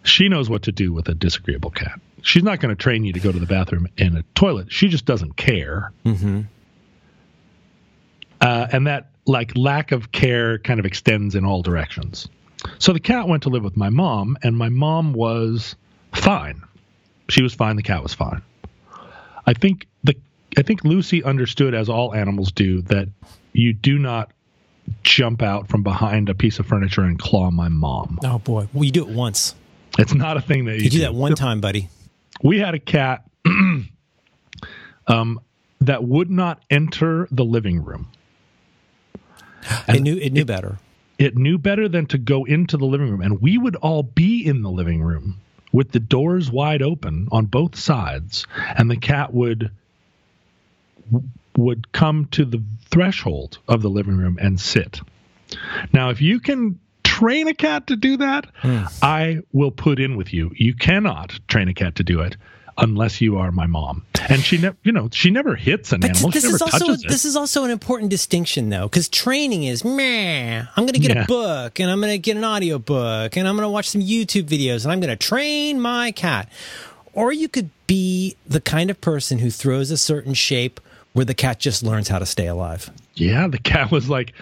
She 0.03 0.29
knows 0.29 0.51
what 0.51 0.65
to 0.65 0.73
do 0.73 0.93
with 0.93 1.09
a 1.09 1.15
disagreeable 1.15 1.71
cat. 1.71 2.01
She's 2.23 2.43
not 2.43 2.59
going 2.59 2.75
to 2.75 2.83
train 2.83 3.05
you 3.05 3.13
to 3.13 3.21
go 3.21 3.31
to 3.31 3.39
the 3.39 3.47
bathroom 3.47 3.87
in 3.99 4.17
a 4.17 4.25
toilet. 4.35 4.73
She 4.73 4.89
just 4.89 5.05
doesn't 5.05 5.37
care. 5.37 5.93
Mm-hmm. 6.05 6.41
Uh, 8.41 8.67
and 8.73 8.89
that 8.89 9.11
like 9.27 9.57
lack 9.57 9.93
of 9.93 10.11
care 10.11 10.59
kind 10.59 10.81
of 10.81 10.87
extends 10.87 11.37
in 11.37 11.45
all 11.45 11.63
directions. 11.63 12.29
So 12.81 12.93
the 12.93 12.99
cat 12.99 13.29
went 13.29 13.45
to 13.45 13.51
live 13.51 13.63
with 13.63 13.77
my 13.77 13.91
mom, 13.91 14.37
and 14.43 14.59
my 14.59 14.71
mom 14.71 15.13
was 15.13 15.77
fine. 16.13 16.63
She 17.29 17.45
was 17.45 17.55
fine. 17.55 17.77
The 17.77 17.85
cat 17.85 18.03
was 18.03 18.13
fine. 18.13 18.43
I 19.47 19.55
think 19.55 19.87
the 20.03 20.17
I 20.57 20.63
think 20.63 20.83
Lucy 20.83 21.23
understood, 21.23 21.75
as 21.75 21.89
all 21.89 22.13
animals 22.13 22.51
do, 22.51 22.83
that 22.83 23.09
you 23.53 23.73
do 23.73 23.99
not 23.99 24.33
jump 25.03 25.43
out 25.43 25.69
from 25.69 25.83
behind 25.83 26.29
a 26.29 26.35
piece 26.35 26.59
of 26.59 26.67
furniture 26.67 27.03
and 27.03 27.19
claw 27.19 27.51
my 27.51 27.69
mom. 27.69 28.19
Oh 28.25 28.39
boy. 28.39 28.69
Well, 28.73 28.85
you 28.85 28.91
do 28.91 29.07
it 29.09 29.15
once. 29.15 29.55
It's 29.99 30.15
not 30.15 30.37
a 30.37 30.41
thing 30.41 30.67
that 30.67 30.77
you, 30.77 30.85
You 30.85 30.91
do 30.91 31.01
that 31.01 31.15
one 31.15 31.35
time, 31.35 31.61
buddy. 31.61 31.89
We 32.43 32.59
had 32.59 32.75
a 32.75 32.79
cat 32.79 33.25
um, 35.07 35.41
that 35.81 36.05
would 36.05 36.31
not 36.31 36.63
enter 36.71 37.27
the 37.31 37.45
living 37.45 37.85
room. 37.85 38.11
It 39.89 40.03
knew 40.03 40.17
it 40.17 40.33
knew 40.33 40.45
better. 40.45 40.79
It 41.19 41.37
knew 41.37 41.59
better 41.59 41.89
than 41.89 42.07
to 42.07 42.19
go 42.19 42.45
into 42.45 42.77
the 42.77 42.85
living 42.87 43.11
room, 43.11 43.21
and 43.21 43.41
we 43.41 43.59
would 43.59 43.75
all 43.77 44.05
be 44.05 44.47
in 44.47 44.63
the 44.63 44.71
living 44.71 45.03
room 45.03 45.41
with 45.73 45.91
the 45.91 46.01
doors 46.01 46.51
wide 46.51 46.81
open 46.81 47.29
on 47.33 47.47
both 47.47 47.77
sides, 47.77 48.47
and 48.77 48.91
the 48.91 48.97
cat 48.97 49.35
would 49.35 49.71
would 51.59 51.91
come 51.93 52.27
to 52.31 52.45
the 52.45 52.63
threshold 52.91 53.59
of 53.67 53.83
the 53.83 53.91
living 53.91 54.17
room 54.17 54.39
and 54.41 54.61
sit. 54.61 55.01
Now, 55.93 56.11
if 56.11 56.23
you 56.23 56.41
can 56.41 56.79
train 57.03 57.49
a 57.49 57.55
cat 57.55 57.89
to 57.89 57.97
do 57.97 58.17
that, 58.19 58.47
hmm. 58.63 58.85
I 59.03 59.41
will 59.53 59.71
put 59.73 59.99
in 59.99 60.17
with 60.17 60.33
you. 60.33 60.53
You 60.55 60.75
cannot 60.75 61.39
train 61.49 61.69
a 61.69 61.75
cat 61.75 61.97
to 61.97 62.05
do 62.05 62.21
it 62.21 62.37
unless 62.81 63.21
you 63.21 63.39
are 63.39 63.51
my 63.51 63.67
mom. 63.67 64.05
And 64.29 64.41
she 64.41 64.57
never, 64.59 64.77
you 64.85 64.93
know, 64.93 65.09
she 65.11 65.31
never 65.31 65.57
hits 65.57 65.93
an 65.93 65.99
But 66.01 66.11
animal. 66.11 66.31
this 66.31 66.43
she 66.45 66.49
never 66.49 66.55
is 66.57 66.63
also 66.63 66.79
touches 66.87 67.05
it. 67.05 67.09
this 67.09 67.25
is 67.25 67.35
also 67.35 67.65
an 67.65 67.73
important 67.73 68.11
distinction 68.11 68.69
though, 68.69 68.87
because 68.87 69.09
training 69.09 69.65
is 69.65 69.85
meh. 69.85 70.61
I'm 70.77 70.85
going 70.85 70.95
to 70.95 71.01
get 71.01 71.17
Yeah. 71.17 71.25
a 71.25 71.27
book 71.27 71.81
and 71.81 71.91
I'm 71.91 72.01
going 72.01 72.13
to 72.13 72.19
get 72.19 72.37
an 72.37 72.45
audio 72.45 72.79
book 72.79 73.37
and 73.37 73.49
I'm 73.49 73.57
going 73.57 73.67
to 73.67 73.71
watch 73.71 73.89
some 73.89 74.01
YouTube 74.01 74.45
videos 74.45 74.85
and 74.85 74.93
I'm 74.93 75.01
going 75.01 75.11
to 75.11 75.17
train 75.17 75.81
my 75.81 76.13
cat. 76.13 76.49
Or 77.15 77.33
you 77.33 77.49
could 77.49 77.71
be 77.89 78.37
the 78.47 78.61
kind 78.61 78.91
of 78.91 79.01
person 79.01 79.39
who 79.41 79.51
throws 79.51 79.91
a 79.91 79.97
certain 79.97 80.35
shape 80.35 80.79
where 81.19 81.25
the 81.25 81.35
cat 81.35 81.59
just 81.59 81.83
learns 81.83 82.07
how 82.07 82.21
to 82.21 82.27
stay 82.27 82.47
alive. 82.47 82.91
Yeah, 83.15 83.49
the 83.49 83.59
cat 83.59 83.91
was 83.91 84.09
like, 84.09 84.35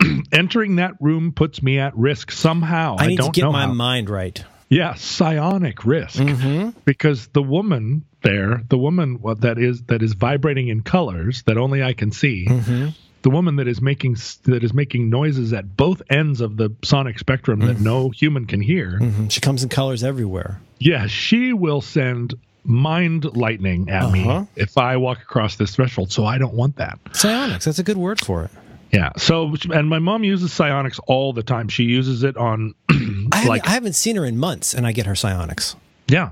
entering 0.32 0.76
that 0.76 0.94
room 1.00 1.32
puts 1.32 1.62
me 1.62 1.78
at 1.78 1.96
risk 1.96 2.30
somehow. 2.30 2.96
I 2.98 3.06
need 3.08 3.18
don't 3.18 3.32
to 3.34 3.40
get 3.40 3.44
know 3.46 3.52
my 3.52 3.66
how. 3.66 3.72
mind 3.74 4.10
right. 4.10 4.42
Yeah, 4.68 4.94
psionic 4.94 5.84
risk 5.84 6.18
Mm-hmm. 6.18 6.70
because 6.84 7.28
the 7.28 7.42
woman 7.42 8.04
there, 8.22 8.62
the 8.68 8.78
woman 8.78 9.20
what 9.20 9.42
that 9.42 9.58
is 9.58 9.82
that 9.84 10.02
is 10.02 10.14
vibrating 10.14 10.68
in 10.68 10.82
colors 10.82 11.42
that 11.46 11.56
only 11.56 11.82
I 11.82 11.92
can 11.92 12.10
see, 12.10 12.46
Mm-hmm. 12.48 12.88
the 13.22 13.30
woman 13.30 13.56
that 13.56 13.68
is 13.68 13.80
making 13.80 14.16
that 14.44 14.64
is 14.64 14.72
making 14.74 15.08
noises 15.10 15.52
at 15.52 15.76
both 15.76 16.02
ends 16.10 16.40
of 16.40 16.56
the 16.56 16.70
sonic 16.82 17.18
spectrum 17.18 17.60
that 17.60 17.78
no 17.80 18.10
human 18.10 18.46
can 18.46 18.60
hear. 18.60 18.98
Mhm. 19.00 19.30
She 19.30 19.40
comes 19.40 19.62
in 19.62 19.68
colors 19.68 20.02
everywhere. 20.02 20.60
Yeah, 20.78 21.06
she 21.06 21.52
will 21.52 21.80
send 21.80 22.34
mind 22.66 23.24
lightning 23.36 23.88
at 23.88 24.02
Uh-huh. 24.04 24.10
me 24.40 24.46
if 24.56 24.76
I 24.78 24.96
walk 24.96 25.20
across 25.22 25.56
this 25.56 25.74
threshold. 25.74 26.12
So 26.12 26.24
I 26.26 26.38
don't 26.38 26.54
want 26.54 26.76
that. 26.76 26.98
Psionics. 27.12 27.64
That's 27.64 27.78
a 27.78 27.82
good 27.84 27.96
word 27.96 28.20
for 28.20 28.44
it. 28.44 28.50
Yeah. 28.92 29.10
So 29.16 29.54
and 29.72 29.88
my 29.88 29.98
mom 29.98 30.24
uses 30.24 30.52
psionics 30.52 30.98
all 31.06 31.32
the 31.32 31.42
time. 31.42 31.68
She 31.68 31.84
uses 31.84 32.22
it 32.22 32.36
on 32.36 32.74
I 32.88 32.94
haven't, 32.94 33.48
like 33.48 33.66
I 33.66 33.70
haven't 33.70 33.94
seen 33.94 34.16
her 34.16 34.24
in 34.24 34.38
months, 34.38 34.74
and 34.74 34.86
I 34.86 34.92
get 34.92 35.06
her 35.06 35.14
psionics. 35.14 35.76
Yeah. 36.08 36.30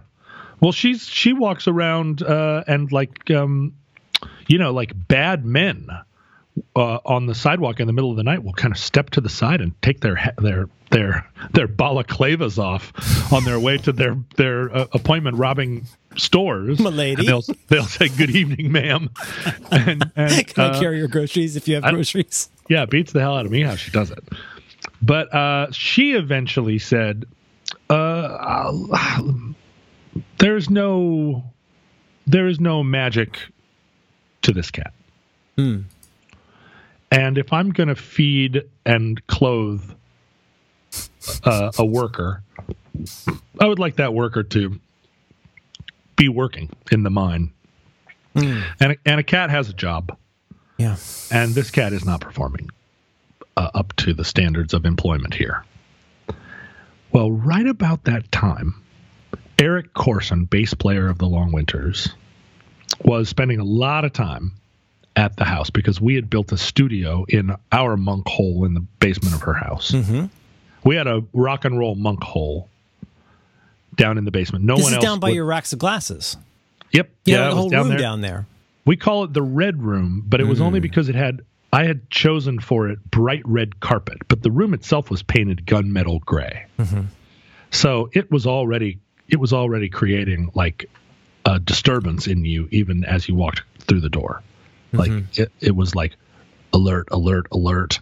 Well, 0.61 0.72
she's 0.72 1.07
she 1.07 1.32
walks 1.32 1.66
around 1.68 2.22
uh, 2.22 2.62
and 2.66 2.91
like 2.93 3.30
um, 3.30 3.74
you 4.47 4.59
know 4.59 4.72
like 4.72 4.93
bad 5.09 5.45
men 5.45 5.89
uh, 6.77 6.99
on 7.05 7.27
the 7.27 7.35
sidewalk 7.35 7.81
in 7.81 7.87
the 7.87 7.93
middle 7.93 8.11
of 8.11 8.17
the 8.17 8.23
night 8.23 8.43
will 8.45 8.53
kind 8.53 8.73
of 8.73 8.79
step 8.79 9.11
to 9.11 9.21
the 9.21 9.29
side 9.29 9.61
and 9.61 9.73
take 9.83 10.01
their 10.01 10.33
their 10.39 10.69
their 10.91 11.27
their 11.53 11.67
balaclavas 11.69 12.59
off 12.59 12.93
on 13.33 13.45
their 13.45 13.59
way 13.59 13.77
to 13.79 13.93
their 13.93 14.17
their 14.37 14.75
uh, 14.75 14.87
appointment 14.93 15.37
robbing 15.37 15.87
stores. 16.17 16.79
M'lady. 16.79 17.19
And 17.21 17.29
they'll 17.29 17.43
they'll 17.69 17.85
say 17.87 18.09
good 18.09 18.31
evening, 18.31 18.71
ma'am. 18.71 19.11
And, 19.73 20.11
and 20.15 20.47
Can 20.55 20.65
I 20.65 20.69
uh, 20.69 20.81
carry 20.81 20.99
your 20.99 21.09
groceries 21.09 21.57
if 21.57 21.67
you 21.67 21.75
have 21.75 21.85
I- 21.85 21.91
groceries? 21.91 22.49
yeah, 22.69 22.85
beats 22.87 23.13
the 23.13 23.21
hell 23.21 23.37
out 23.37 23.47
of 23.47 23.53
me 23.53 23.63
how 23.63 23.75
she 23.77 23.91
does 23.91 24.11
it. 24.11 24.23
But 25.03 25.35
uh, 25.35 25.71
she 25.73 26.13
eventually 26.13 26.79
said, 26.79 27.25
uh, 27.91 28.89
"There's 30.39 30.71
no, 30.71 31.45
there 32.27 32.47
is 32.47 32.61
no 32.61 32.83
magic 32.83 33.39
to 34.43 34.53
this 34.53 34.71
cat, 34.71 34.93
Hmm. 35.57 35.81
And 37.19 37.39
if 37.39 37.53
I'm 37.53 37.71
going 37.71 37.89
to 37.89 37.95
feed 37.95 38.62
and 38.85 39.25
clothe 39.27 39.83
uh, 41.45 41.71
a 41.79 41.85
worker, 41.85 42.43
I 43.61 43.67
would 43.67 43.79
like 43.79 43.97
that 43.97 44.15
worker 44.15 44.43
to 44.43 44.79
be 46.17 46.29
working 46.29 46.71
in 46.93 47.03
the 47.03 47.11
mine, 47.11 47.53
Hmm. 48.37 48.62
and 48.81 48.93
a, 48.93 48.97
and 49.07 49.21
a 49.21 49.23
cat 49.23 49.51
has 49.51 49.69
a 49.69 49.75
job." 49.75 50.17
Yeah. 50.77 50.97
and 51.31 51.55
this 51.55 51.71
cat 51.71 51.93
is 51.93 52.05
not 52.05 52.21
performing 52.21 52.69
uh, 53.57 53.71
up 53.75 53.95
to 53.99 54.12
the 54.12 54.25
standards 54.25 54.75
of 54.75 54.85
employment 54.85 55.33
here. 55.35 55.65
Well, 57.12 57.31
right 57.31 57.67
about 57.67 58.05
that 58.05 58.33
time, 58.33 58.75
Eric 59.61 59.95
Corson, 59.95 60.47
bass 60.47 60.75
player 60.75 61.07
of 61.09 61.19
the 61.19 61.27
Long 61.29 61.53
Winters, 61.53 62.09
was 63.05 63.29
spending 63.29 63.61
a 63.61 63.65
lot 63.65 64.05
of 64.05 64.12
time 64.12 64.51
at 65.17 65.37
the 65.37 65.45
house 65.45 65.71
because 65.71 66.01
we 66.01 66.15
had 66.15 66.29
built 66.29 66.51
a 66.53 66.59
studio 66.59 67.25
in 67.29 67.55
our 67.73 67.97
monk 67.97 68.27
hole 68.29 68.65
in 68.65 68.75
the 68.75 68.81
basement 68.81 69.35
of 69.35 69.43
her 69.43 69.55
house. 69.55 69.93
Mm-hmm. 69.93 70.27
We 70.85 70.97
had 70.97 71.07
a 71.07 71.23
rock 71.33 71.65
and 71.65 71.79
roll 71.79 71.95
monk 71.95 72.23
hole 72.23 72.69
down 73.95 74.19
in 74.19 74.25
the 74.25 74.31
basement. 74.31 74.65
No 74.65 74.77
This 74.77 74.85
one 74.85 74.93
is 74.93 74.97
else 74.97 75.05
down 75.05 75.21
by 75.21 75.29
would- 75.29 75.35
your 75.37 75.45
racks 75.45 75.73
of 75.73 75.79
glasses. 75.79 76.37
Yep. 76.93 77.11
Yeah, 77.25 77.49
the 77.49 77.55
whole 77.57 77.71
down 77.71 77.81
room 77.83 77.89
there. 77.91 77.99
down 77.99 78.21
there. 78.21 78.47
We 78.85 78.97
call 78.97 79.25
it 79.25 79.33
the 79.33 79.43
red 79.43 79.83
room, 79.83 80.23
but 80.27 80.41
it 80.41 80.45
was 80.45 80.61
only 80.61 80.79
Mm. 80.79 80.83
because 80.83 81.09
it 81.09 81.15
had 81.15 81.41
I 81.73 81.85
had 81.85 82.09
chosen 82.09 82.61
for 82.61 82.89
it 82.89 83.03
bright 83.11 83.43
red 83.45 83.81
carpet, 83.81 84.19
but 84.29 84.43
the 84.43 84.51
room 84.53 84.75
itself 84.75 85.11
was 85.11 85.25
painted 85.25 85.67
gunmetal 85.67 86.21
gray. 86.21 86.67
Mhm. 86.79 87.07
So 87.73 88.11
it 88.12 88.31
was 88.31 88.47
already 88.47 88.99
it 89.29 89.41
was 89.41 89.53
already 89.53 89.89
creating 89.89 90.51
like 90.55 90.89
a 91.47 91.59
disturbance 91.59 92.27
in 92.29 92.45
you 92.45 92.69
even 92.71 93.05
as 93.05 93.29
you 93.29 93.35
walked 93.35 93.62
through 93.81 94.01
the 94.01 94.09
door. 94.11 94.43
Like 94.95 95.11
Mhm. 95.11 95.39
it, 95.39 95.53
it 95.61 95.77
was 95.77 95.95
like 95.95 96.17
alert, 96.73 97.09
alert, 97.11 97.47
alert. 97.53 98.01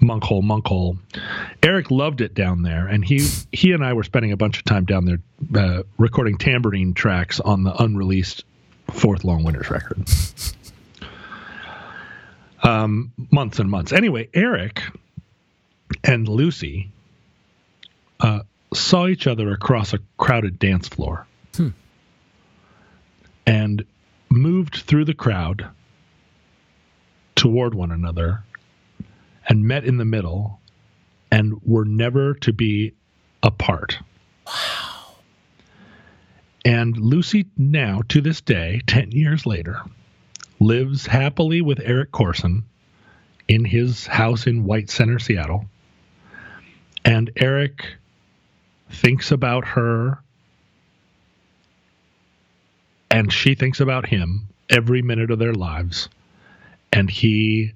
Monk 0.00 0.24
hole, 0.24 0.42
monk 0.42 0.66
hole. 0.66 0.98
Eric 1.62 1.90
loved 1.90 2.20
it 2.20 2.34
down 2.34 2.62
there, 2.62 2.86
and 2.88 3.04
he 3.04 3.20
he 3.52 3.72
and 3.72 3.84
I 3.84 3.92
were 3.92 4.04
spending 4.04 4.32
a 4.32 4.36
bunch 4.36 4.58
of 4.58 4.64
time 4.64 4.84
down 4.84 5.04
there 5.04 5.18
uh, 5.54 5.82
recording 5.98 6.38
tambourine 6.38 6.94
tracks 6.94 7.40
on 7.40 7.62
the 7.64 7.74
unreleased 7.82 8.44
fourth 8.90 9.22
Long 9.24 9.44
Winters 9.44 9.70
record. 9.70 10.02
Um, 12.62 13.12
months 13.30 13.58
and 13.58 13.68
months. 13.70 13.92
Anyway, 13.92 14.28
Eric 14.32 14.82
and 16.04 16.28
Lucy 16.28 16.90
uh, 18.20 18.40
saw 18.72 19.08
each 19.08 19.26
other 19.26 19.50
across 19.50 19.92
a 19.92 19.98
crowded 20.16 20.58
dance 20.60 20.86
floor 20.88 21.26
Hmm. 21.56 21.68
and 23.46 23.84
moved 24.30 24.76
through 24.76 25.04
the 25.06 25.14
crowd 25.14 25.66
toward 27.36 27.74
one 27.74 27.90
another 27.90 28.42
and 29.48 29.64
met 29.64 29.84
in 29.84 29.96
the 29.96 30.04
middle 30.04 30.60
and 31.30 31.60
were 31.64 31.84
never 31.84 32.34
to 32.34 32.52
be 32.52 32.92
apart. 33.42 33.98
Wow. 34.46 35.16
And 36.64 36.96
Lucy 36.96 37.46
now, 37.56 38.02
to 38.08 38.20
this 38.20 38.40
day, 38.40 38.82
10 38.86 39.10
years 39.10 39.46
later, 39.46 39.80
lives 40.60 41.06
happily 41.06 41.60
with 41.60 41.80
Eric 41.82 42.12
Corson 42.12 42.64
in 43.48 43.64
his 43.64 44.06
house 44.06 44.46
in 44.46 44.64
White 44.64 44.90
Center, 44.90 45.18
Seattle. 45.18 45.64
And 47.04 47.30
Eric 47.36 47.84
thinks 48.90 49.32
about 49.32 49.66
her 49.66 50.22
and 53.10 53.32
she 53.32 53.54
thinks 53.54 53.80
about 53.80 54.06
him 54.06 54.48
every 54.70 55.02
minute 55.02 55.30
of 55.30 55.38
their 55.38 55.52
lives. 55.52 56.08
And 56.92 57.10
he, 57.10 57.72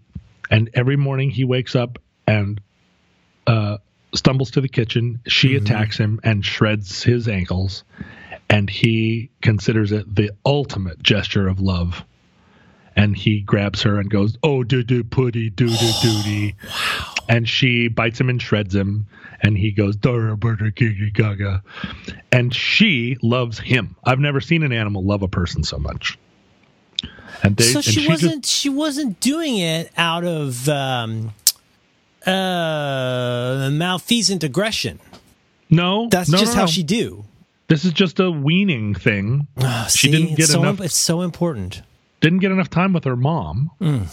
and 0.50 0.70
every 0.74 0.96
morning 0.96 1.30
he 1.30 1.44
wakes 1.44 1.74
up 1.74 1.98
and 2.26 2.60
uh, 3.46 3.78
stumbles 4.14 4.50
to 4.52 4.60
the 4.60 4.68
kitchen. 4.68 5.20
She 5.26 5.50
Mhm. 5.54 5.62
attacks 5.62 5.96
him 5.96 6.20
and 6.24 6.44
shreds 6.44 7.02
his 7.02 7.28
ankles. 7.28 7.84
And 8.48 8.68
he 8.70 9.30
considers 9.42 9.90
it 9.92 10.14
the 10.14 10.30
ultimate 10.44 11.02
gesture 11.02 11.48
of 11.48 11.60
love. 11.60 12.04
And 12.94 13.16
he 13.16 13.40
grabs 13.40 13.82
her 13.82 13.98
and 14.00 14.08
goes, 14.08 14.38
Oh, 14.42 14.62
doo 14.64 14.82
doo 14.82 15.04
putty, 15.04 15.50
doo 15.50 15.68
doo 15.68 15.92
doody. 16.02 16.54
And 17.28 17.48
she 17.48 17.88
bites 17.88 18.20
him 18.20 18.28
and 18.30 18.40
shreds 18.40 18.74
him. 18.74 19.06
And 19.42 19.56
he 19.58 19.70
goes, 19.72 19.96
Dara 19.96 20.36
burger 20.36 20.70
gigi 20.70 21.10
gaga. 21.10 21.62
And 22.32 22.54
she 22.54 23.16
loves 23.22 23.58
him. 23.58 23.96
I've 24.04 24.20
never 24.20 24.40
seen 24.40 24.62
an 24.62 24.72
animal 24.72 25.04
love 25.04 25.22
a 25.22 25.28
person 25.28 25.62
so 25.62 25.76
much. 25.78 26.16
And 27.42 27.56
they, 27.56 27.64
so 27.64 27.78
and 27.78 27.84
she, 27.84 27.92
just- 28.06 28.08
wasn't 28.08 28.46
she 28.46 28.68
wasn't 28.68 29.20
doing 29.20 29.58
it 29.58 29.90
out 29.96 30.24
of 30.24 30.68
um, 30.68 31.32
uh, 32.26 33.68
malfeasant 33.72 34.42
aggression. 34.42 34.98
no, 35.70 36.08
That's 36.10 36.28
no, 36.30 36.38
just 36.38 36.52
no, 36.52 36.56
how 36.56 36.62
no. 36.62 36.66
she 36.70 36.82
do. 36.82 37.24
This 37.68 37.84
is 37.84 37.92
just 37.92 38.20
a 38.20 38.30
weaning 38.30 38.94
thing. 38.94 39.46
Ah, 39.58 39.86
She 39.90 40.06
see, 40.06 40.12
didn't 40.12 40.28
it's 40.30 40.36
get 40.36 40.48
so, 40.48 40.60
enough- 40.62 40.80
It's 40.80 40.94
so 40.96 41.20
important. 41.22 41.82
Didn't 42.20 42.38
get 42.38 42.52
enough 42.52 42.70
time 42.70 42.92
with 42.92 43.04
her 43.04 43.16
mom. 43.16 43.70
Mm. 43.80 44.06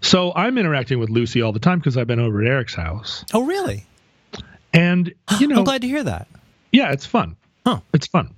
So 0.00 0.32
I'm 0.34 0.56
interacting 0.58 0.98
with 0.98 1.10
Lucy 1.10 1.42
all 1.42 1.52
the 1.52 1.58
time 1.58 1.78
because 1.78 1.96
I've 1.96 2.06
been 2.06 2.20
over 2.20 2.40
at 2.42 2.46
Eric's 2.48 2.74
house. 2.74 3.24
Oh, 3.34 3.44
really? 3.44 3.86
And, 4.72 5.12
you 5.40 5.46
know, 5.48 5.58
I'm 5.58 5.64
glad 5.64 5.82
to 5.82 5.88
hear 5.88 6.02
that. 6.04 6.28
yeah, 6.72 6.92
it's 6.92 7.06
fun. 7.06 7.36
Huh. 7.66 7.80
It's 7.92 8.06
fun. 8.06 8.32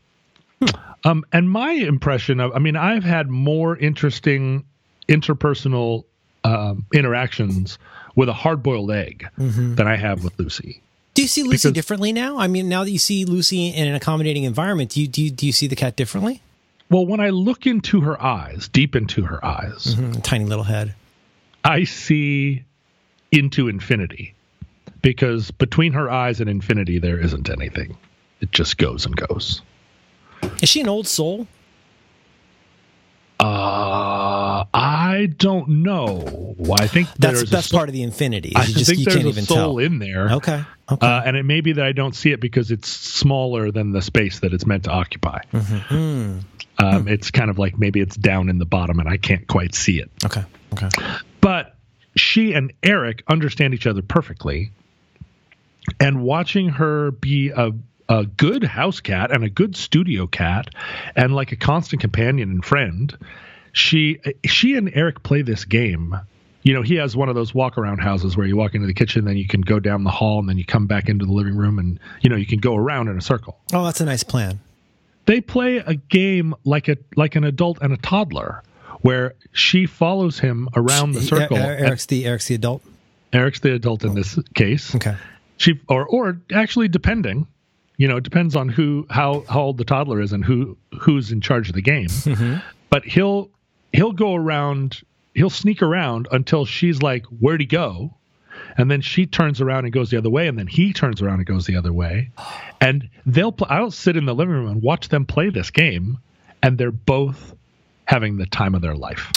Um, 1.05 1.25
and 1.33 1.51
my 1.51 1.71
impression 1.73 2.41
of, 2.41 2.53
I 2.55 2.59
mean, 2.59 2.77
I've 2.77 3.05
had 3.05 3.29
more 3.29 3.77
interesting 3.77 4.65
interpersonal 5.09 6.05
um, 6.45 6.85
interactions 6.93 7.79
with 8.17 8.29
a 8.29 8.33
hard 8.33 8.63
boiled 8.63 8.91
egg 8.91 9.29
Mhm. 9.39 9.77
than 9.77 9.87
I 9.87 9.97
have 9.97 10.25
with 10.25 10.39
Lucy. 10.39 10.81
Do 11.15 11.23
you 11.23 11.29
see 11.29 11.43
Lucy 11.43 11.69
Because- 11.69 11.73
differently 11.73 12.13
now? 12.13 12.39
I 12.39 12.47
mean, 12.49 12.69
now 12.69 12.85
that 12.85 12.91
you 12.91 12.99
see 12.99 13.25
Lucy 13.25 13.69
in 13.69 13.87
an 13.89 13.95
accommodating 13.95 14.45
environment, 14.45 14.91
do 14.91 15.01
you 15.01 15.09
do 15.09 15.23
you, 15.25 15.31
do 15.31 15.47
you 15.47 15.53
see 15.53 15.67
the 15.67 15.77
cat 15.77 15.97
differently? 15.97 16.43
Well, 16.91 17.05
when 17.07 17.21
I 17.21 17.31
look 17.31 17.67
into 17.67 18.01
her 18.03 18.21
eyes, 18.23 18.69
deep 18.69 18.97
into 18.97 19.23
her 19.23 19.45
eyes, 19.45 19.95
Mhm, 19.97 20.23
Tiny 20.23 20.45
little 20.47 20.65
head. 20.65 20.95
I 21.65 21.85
see 21.85 22.63
into 23.31 23.69
infinity 23.69 24.35
because 25.03 25.51
between 25.51 25.93
her 25.93 26.11
eyes 26.11 26.41
and 26.41 26.49
infinity, 26.49 26.99
there 26.99 27.19
isn't 27.19 27.51
anything. 27.51 27.97
It 28.41 28.53
just 28.53 28.79
goes 28.79 29.05
and 29.07 29.15
goes. 29.17 29.61
Is 30.63 30.69
she 30.69 30.81
an 30.81 30.89
old 30.89 31.07
soul? 31.07 31.47
Uh, 33.41 34.65
I 34.75 35.29
don't 35.39 35.69
know. 35.85 36.57
I 36.77 36.89
think 36.89 37.09
That's 37.19 37.49
that's 37.49 37.69
soul- 37.69 37.79
part 37.79 37.89
of 37.89 37.93
the 37.93 38.03
infinity. 38.03 38.53
I 38.57 38.65
just 38.65 38.91
think 38.91 39.05
there's 39.09 39.37
a 39.37 39.43
soul 39.43 39.57
tell. 39.57 39.79
in 39.79 40.01
there. 40.01 40.33
Okay. 40.33 40.65
Okay. 40.91 41.07
Uh, 41.07 41.23
and 41.25 41.37
it 41.37 41.45
may 41.45 41.61
be 41.61 41.73
that 41.75 41.85
I 41.85 41.93
don't 41.93 42.17
see 42.17 42.33
it 42.33 42.41
because 42.41 42.71
it's 42.73 42.89
smaller 42.89 43.71
than 43.71 43.93
the 43.93 44.03
space 44.03 44.41
that 44.41 44.53
it's 44.53 44.67
meant 44.67 44.85
to 44.85 44.91
occupy. 44.91 45.41
Mhm. 45.53 46.43
Um, 46.81 47.09
It's 47.09 47.31
kind 47.31 47.51
of 47.51 47.59
like 47.59 47.79
maybe 47.79 48.01
it's 48.01 48.17
down 48.17 48.49
in 48.49 48.59
the 48.59 48.65
bottom 48.67 48.99
and 48.99 49.09
I 49.09 49.19
can't 49.19 49.47
quite 49.47 49.75
see 49.75 50.01
it. 50.01 50.11
Okay. 50.25 50.43
Okay. 50.73 50.89
But 51.41 51.77
she 52.17 52.55
and 52.55 52.73
Eric 52.83 53.23
understand 53.29 53.75
each 53.75 53.87
other 53.87 54.03
perfectly. 54.03 54.73
And 56.01 56.23
watching 56.23 56.71
her 56.71 57.13
be 57.13 57.51
a 57.51 57.71
a 58.09 58.25
good 58.25 58.65
house 58.65 59.01
cat 59.01 59.31
and 59.31 59.45
a 59.45 59.51
good 59.51 59.77
studio 59.77 60.27
cat 60.27 60.71
and 61.15 61.35
like 61.35 61.53
a 61.53 61.57
constant 61.57 62.01
companion 62.01 62.51
and 62.51 62.65
friend, 62.65 63.17
she 63.73 64.21
she 64.47 64.77
and 64.77 64.91
Eric 64.95 65.23
play 65.23 65.43
this 65.43 65.65
game. 65.65 66.17
You 66.63 66.75
know, 66.75 66.83
he 66.83 66.97
has 66.97 67.17
one 67.17 67.29
of 67.29 67.35
those 67.35 67.55
walk 67.55 67.79
around 67.79 67.99
houses 67.99 68.37
where 68.37 68.47
you 68.47 68.57
walk 68.57 68.75
into 68.75 68.87
the 68.87 68.95
kitchen, 68.95 69.25
then 69.25 69.37
you 69.37 69.47
can 69.47 69.61
go 69.61 69.79
down 69.79 70.05
the 70.05 70.11
hall, 70.11 70.41
and 70.41 70.49
then 70.49 70.59
you 70.59 70.65
come 70.65 70.87
back 70.87 71.09
into 71.09 71.25
the 71.25 71.33
living 71.33 71.57
room, 71.57 71.79
and 71.79 72.01
you 72.21 72.29
know 72.29 72.37
you 72.37 72.47
can 72.47 72.59
go 72.59 72.75
around 72.75 73.09
in 73.09 73.17
a 73.17 73.21
circle. 73.21 73.59
Oh, 73.73 73.85
that's 73.85 74.01
a 74.01 74.05
nice 74.05 74.23
plan. 74.23 74.61
They 75.27 75.41
play 75.41 75.77
a 75.77 75.95
game 75.95 76.55
like 76.65 76.89
a 76.89 76.97
like 77.17 77.37
an 77.37 77.45
adult 77.45 77.79
and 77.81 77.93
a 77.93 77.97
toddler, 77.97 78.63
where 79.03 79.35
she 79.53 79.87
follows 79.87 80.39
him 80.39 80.69
around 80.75 81.13
the 81.13 81.23
circle. 81.23 81.57
Eric's 81.57 82.07
the 82.07 82.27
Eric's 82.27 82.49
the 82.49 82.55
adult. 82.55 82.83
Eric's 83.33 83.61
the 83.61 83.75
adult 83.75 84.05
in 84.05 84.11
oh. 84.11 84.15
this 84.15 84.39
case. 84.55 84.95
Okay. 84.95 85.17
She 85.59 85.81
or 85.89 86.07
or 86.07 86.41
actually 86.53 86.89
depending, 86.89 87.47
you 87.99 88.07
know, 88.09 88.17
it 88.17 88.25
depends 88.25 88.57
on 88.57 88.69
who 88.69 89.07
how 89.11 89.45
how 89.49 89.61
old 89.61 89.77
the 89.77 89.85
toddler 89.85 90.21
is 90.21 90.33
and 90.33 90.45
who 90.45 90.79
who's 90.99 91.31
in 91.31 91.41
charge 91.41 91.69
of 91.69 91.75
the 91.75 91.83
game. 91.83 92.09
But 92.91 93.05
he'll 93.05 93.51
he'll 93.93 94.13
go 94.13 94.35
around, 94.35 95.03
he'll 95.35 95.51
sneak 95.51 95.83
around 95.83 96.27
until 96.33 96.65
she's 96.65 97.03
like, 97.03 97.27
"Where'd 97.27 97.61
he 97.61 97.67
go?" 97.67 98.15
And 98.79 98.91
then 98.91 99.03
she 99.03 99.27
turns 99.27 99.61
around 99.61 99.85
and 99.85 99.93
goes 99.93 100.09
the 100.09 100.17
other 100.17 100.31
way, 100.31 100.49
and 100.49 100.59
then 100.59 100.67
he 100.67 100.95
turns 100.95 101.21
around 101.21 101.41
and 101.41 101.47
goes 101.47 101.67
the 101.67 101.77
other 101.77 101.93
way. 101.93 102.31
And 102.81 103.11
they'll 103.27 103.51
pl- 103.51 103.67
I'll 103.69 103.91
sit 103.91 104.17
in 104.17 104.25
the 104.25 104.35
living 104.35 104.55
room 104.55 104.69
and 104.69 104.81
watch 104.81 105.09
them 105.09 105.27
play 105.27 105.51
this 105.51 105.69
game, 105.69 106.17
and 106.63 106.79
they're 106.79 106.93
both 106.93 107.57
having 108.05 108.39
the 108.39 108.47
time 108.47 108.77
of 108.77 108.83
their 108.83 108.95
life. 108.95 109.33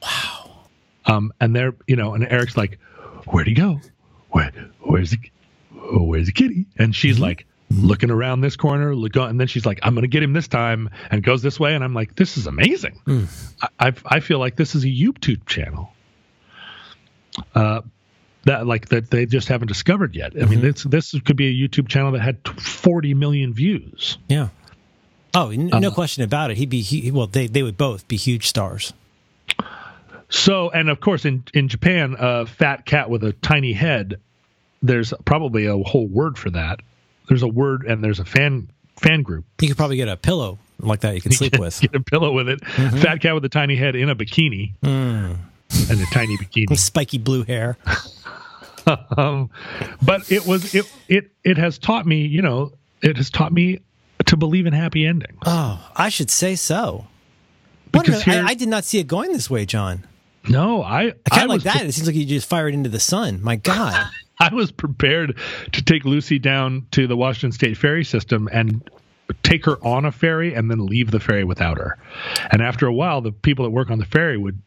Wow. 0.00 0.60
Um, 1.06 1.32
and 1.40 1.56
they're 1.56 1.74
you 1.88 1.96
know, 1.96 2.14
and 2.14 2.24
Eric's 2.30 2.56
like, 2.56 2.78
"Where'd 3.26 3.48
he 3.48 3.54
go? 3.54 3.80
Where 4.30 4.52
where's 4.80 5.10
the 5.10 5.18
where's 5.72 6.26
the 6.26 6.32
kitty?" 6.32 6.66
And 6.78 6.94
she's 6.94 7.18
like 7.18 7.46
looking 7.82 8.10
around 8.10 8.40
this 8.40 8.56
corner, 8.56 8.94
look, 8.94 9.16
and 9.16 9.38
then 9.40 9.46
she's 9.46 9.64
like, 9.66 9.78
"I'm 9.82 9.94
gonna 9.94 10.06
get 10.06 10.22
him 10.22 10.32
this 10.32 10.48
time," 10.48 10.90
and 11.10 11.22
goes 11.22 11.42
this 11.42 11.58
way, 11.60 11.74
and 11.74 11.82
I'm 11.84 11.94
like, 11.94 12.14
"This 12.16 12.36
is 12.36 12.46
amazing." 12.46 13.00
I 13.62 13.68
I 13.88 13.92
I 14.06 14.20
feel 14.20 14.38
like 14.38 14.56
this 14.56 14.74
is 14.74 14.84
a 14.84 14.88
YouTube 14.88 15.46
channel. 15.46 15.92
Uh, 17.54 17.80
that 18.44 18.66
like 18.66 18.88
that 18.90 19.10
they 19.10 19.26
just 19.26 19.48
haven't 19.48 19.68
discovered 19.68 20.14
yet. 20.14 20.32
I 20.40 20.44
mean, 20.46 20.60
this 20.60 20.82
this 20.84 21.18
could 21.24 21.36
be 21.36 21.46
a 21.48 21.68
YouTube 21.68 21.88
channel 21.88 22.12
that 22.12 22.20
had 22.20 22.36
40 22.46 23.14
million 23.14 23.52
views. 23.54 24.18
Yeah. 24.28 24.48
Oh, 25.34 25.50
n- 25.50 25.66
no 25.68 25.88
Uh, 25.88 25.90
question 25.94 26.22
about 26.22 26.50
it. 26.50 26.56
He'd 26.58 26.70
be 26.70 26.80
he, 26.80 27.10
well. 27.10 27.26
They 27.26 27.46
they 27.48 27.62
would 27.62 27.76
both 27.78 28.06
be 28.06 28.16
huge 28.16 28.46
stars. 28.46 28.92
So, 30.28 30.70
and 30.70 30.88
of 30.90 31.00
course, 31.00 31.24
in 31.24 31.44
in 31.54 31.68
Japan, 31.68 32.16
a 32.18 32.46
fat 32.46 32.86
cat 32.86 33.10
with 33.10 33.24
a 33.24 33.32
tiny 33.32 33.72
head, 33.72 34.20
there's 34.82 35.12
probably 35.24 35.66
a 35.66 35.76
whole 35.78 36.06
word 36.06 36.38
for 36.38 36.50
that. 36.50 36.80
There's 37.28 37.42
a 37.42 37.48
word, 37.48 37.84
and 37.86 38.02
there's 38.04 38.20
a 38.20 38.24
fan 38.24 38.68
fan 38.96 39.22
group. 39.22 39.44
You 39.60 39.68
could 39.68 39.76
probably 39.76 39.96
get 39.96 40.08
a 40.08 40.16
pillow 40.16 40.58
like 40.78 41.00
that 41.00 41.14
you 41.14 41.20
can 41.20 41.32
sleep 41.40 41.58
with. 41.58 41.80
Get 41.80 41.94
a 41.94 42.00
pillow 42.00 42.32
with 42.32 42.48
it. 42.48 42.64
Fat 42.64 43.20
cat 43.20 43.34
with 43.34 43.44
a 43.44 43.48
tiny 43.48 43.76
head 43.76 43.94
in 43.96 44.08
a 44.10 44.16
bikini 44.16 44.72
and 44.82 45.38
a 45.72 46.06
tiny 46.12 46.36
bikini. 46.36 46.76
Spiky 46.78 47.18
blue 47.18 47.44
hair. 47.44 47.76
um, 49.16 49.50
but 50.02 50.30
it 50.30 50.46
was 50.46 50.74
it 50.74 50.90
it 51.08 51.30
it 51.42 51.56
has 51.58 51.78
taught 51.78 52.06
me, 52.06 52.26
you 52.26 52.42
know, 52.42 52.72
it 53.02 53.16
has 53.16 53.30
taught 53.30 53.52
me 53.52 53.80
to 54.26 54.36
believe 54.36 54.66
in 54.66 54.72
happy 54.72 55.06
endings. 55.06 55.38
Oh, 55.46 55.90
I 55.96 56.08
should 56.08 56.30
say 56.30 56.54
so. 56.54 57.06
Because 57.92 58.26
a- 58.26 58.30
I, 58.30 58.34
here- 58.34 58.44
I 58.48 58.54
did 58.54 58.68
not 58.68 58.84
see 58.84 58.98
it 58.98 59.06
going 59.06 59.32
this 59.32 59.48
way, 59.48 59.64
John. 59.66 60.04
No, 60.48 60.82
I 60.82 61.04
I 61.06 61.12
kind 61.30 61.44
of 61.44 61.48
like 61.50 61.62
that. 61.62 61.86
It 61.86 61.92
seems 61.92 62.06
like 62.06 62.16
you 62.16 62.26
just 62.26 62.48
fired 62.48 62.74
into 62.74 62.90
the 62.90 63.00
sun. 63.00 63.42
My 63.42 63.56
God. 63.56 64.06
I 64.40 64.52
was 64.52 64.70
prepared 64.72 65.36
to 65.72 65.82
take 65.82 66.04
Lucy 66.04 66.38
down 66.38 66.86
to 66.92 67.06
the 67.06 67.16
Washington 67.16 67.52
State 67.52 67.76
ferry 67.76 68.04
system 68.04 68.48
and 68.52 68.88
take 69.42 69.64
her 69.66 69.76
on 69.84 70.04
a 70.04 70.12
ferry 70.12 70.54
and 70.54 70.70
then 70.70 70.84
leave 70.86 71.10
the 71.10 71.20
ferry 71.20 71.44
without 71.44 71.78
her. 71.78 71.96
And 72.50 72.60
after 72.60 72.86
a 72.86 72.92
while, 72.92 73.20
the 73.20 73.32
people 73.32 73.64
that 73.64 73.70
work 73.70 73.90
on 73.90 73.98
the 73.98 74.04
ferry 74.04 74.36
would, 74.36 74.60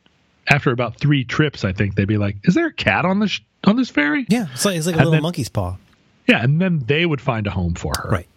after 0.49 0.71
about 0.71 0.97
three 0.99 1.23
trips, 1.23 1.63
I 1.65 1.73
think 1.73 1.95
they'd 1.95 2.07
be 2.07 2.17
like, 2.17 2.37
"Is 2.45 2.55
there 2.55 2.67
a 2.67 2.73
cat 2.73 3.05
on 3.05 3.19
this 3.19 3.39
on 3.65 3.75
this 3.75 3.89
ferry?" 3.89 4.25
Yeah, 4.29 4.47
it's 4.53 4.65
like 4.65 4.77
it's 4.77 4.85
like 4.87 4.95
a 4.95 4.99
And 4.99 5.05
little 5.05 5.11
then- 5.13 5.21
monkey's 5.23 5.49
paw. 5.49 5.77
Yeah, 6.27 6.43
and 6.43 6.59
then 6.61 6.79
they 6.85 7.05
would 7.05 7.21
find 7.21 7.47
a 7.47 7.51
home 7.51 7.73
for 7.75 7.93
her. 8.03 8.09
Right. 8.09 8.27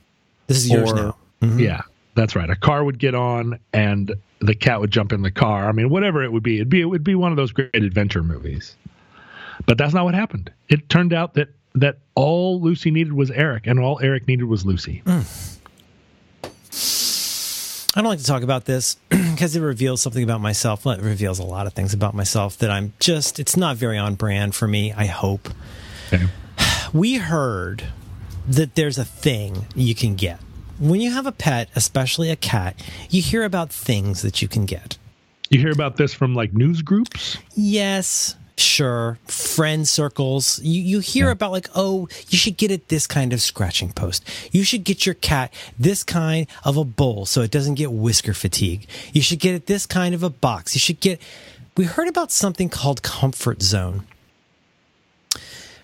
This 0.46 0.58
is 0.58 0.70
yours 0.70 0.92
Or- 0.92 0.94
now. 0.96 1.16
Mm-hmm. 1.42 1.58
Yeah, 1.58 1.82
that's 2.14 2.36
right. 2.36 2.48
A 2.50 2.54
car 2.56 2.84
would 2.84 2.98
get 2.98 3.14
on, 3.14 3.58
and 3.72 4.12
the 4.40 4.54
cat 4.54 4.80
would 4.80 4.90
jump 4.90 5.12
in 5.12 5.22
the 5.22 5.30
car. 5.30 5.68
I 5.68 5.72
mean, 5.72 5.88
whatever 5.90 6.22
it 6.22 6.30
would 6.32 6.42
be, 6.42 6.56
it'd 6.56 6.68
be 6.68 6.80
it 6.80 6.84
would 6.86 7.02
be 7.04 7.14
one 7.14 7.32
of 7.32 7.36
those 7.36 7.50
great 7.52 7.74
adventure 7.74 8.22
movies. 8.22 8.76
But 9.66 9.78
that's 9.78 9.94
not 9.94 10.04
what 10.04 10.14
happened. 10.14 10.50
It 10.68 10.88
turned 10.88 11.12
out 11.12 11.34
that 11.34 11.48
that 11.74 11.98
all 12.14 12.60
Lucy 12.60 12.90
needed 12.90 13.12
was 13.12 13.30
Eric, 13.30 13.66
and 13.66 13.78
all 13.78 14.00
Eric 14.02 14.26
needed 14.26 14.44
was 14.44 14.66
Lucy. 14.66 15.02
Hmm. 15.06 15.20
I 17.96 18.02
don't 18.02 18.10
like 18.10 18.20
to 18.20 18.24
talk 18.24 18.42
about 18.42 18.66
this 18.66 18.94
because 19.08 19.56
it 19.56 19.60
reveals 19.60 20.00
something 20.00 20.22
about 20.22 20.40
myself. 20.40 20.84
Well, 20.84 20.94
it 20.94 21.02
reveals 21.02 21.40
a 21.40 21.44
lot 21.44 21.66
of 21.66 21.72
things 21.72 21.92
about 21.92 22.14
myself 22.14 22.56
that 22.58 22.70
I'm 22.70 22.92
just, 23.00 23.40
it's 23.40 23.56
not 23.56 23.76
very 23.76 23.98
on 23.98 24.14
brand 24.14 24.54
for 24.54 24.68
me, 24.68 24.92
I 24.92 25.06
hope. 25.06 25.48
Okay. 26.12 26.26
We 26.92 27.18
heard 27.18 27.84
that 28.48 28.74
there's 28.74 28.98
a 28.98 29.04
thing 29.04 29.66
you 29.76 29.94
can 29.94 30.16
get. 30.16 30.40
When 30.80 31.00
you 31.00 31.12
have 31.12 31.24
a 31.24 31.30
pet, 31.30 31.68
especially 31.76 32.30
a 32.30 32.36
cat, 32.36 32.82
you 33.10 33.22
hear 33.22 33.44
about 33.44 33.70
things 33.72 34.22
that 34.22 34.42
you 34.42 34.48
can 34.48 34.66
get. 34.66 34.98
You 35.50 35.60
hear 35.60 35.70
about 35.70 35.96
this 35.96 36.12
from 36.12 36.34
like 36.34 36.52
news 36.52 36.82
groups. 36.82 37.38
Yes, 37.54 38.34
sure. 38.60 39.18
Friend 39.26 39.86
circles. 39.86 40.60
You 40.62 40.80
you 40.80 41.00
hear 41.00 41.30
about 41.30 41.52
like, 41.52 41.68
oh, 41.74 42.08
you 42.28 42.38
should 42.38 42.56
get 42.56 42.70
it 42.70 42.88
this 42.88 43.06
kind 43.06 43.32
of 43.32 43.40
scratching 43.40 43.92
post. 43.92 44.24
You 44.52 44.64
should 44.64 44.84
get 44.84 45.06
your 45.06 45.14
cat 45.14 45.52
this 45.78 46.02
kind 46.02 46.46
of 46.64 46.76
a 46.76 46.84
bowl 46.84 47.26
so 47.26 47.42
it 47.42 47.50
doesn't 47.50 47.74
get 47.74 47.92
whisker 47.92 48.34
fatigue. 48.34 48.86
You 49.12 49.22
should 49.22 49.40
get 49.40 49.54
it 49.54 49.66
this 49.66 49.86
kind 49.86 50.14
of 50.14 50.22
a 50.22 50.30
box. 50.30 50.74
You 50.74 50.80
should 50.80 51.00
get 51.00 51.20
we 51.76 51.84
heard 51.84 52.08
about 52.08 52.30
something 52.30 52.68
called 52.68 53.02
comfort 53.02 53.62
zone. 53.62 54.06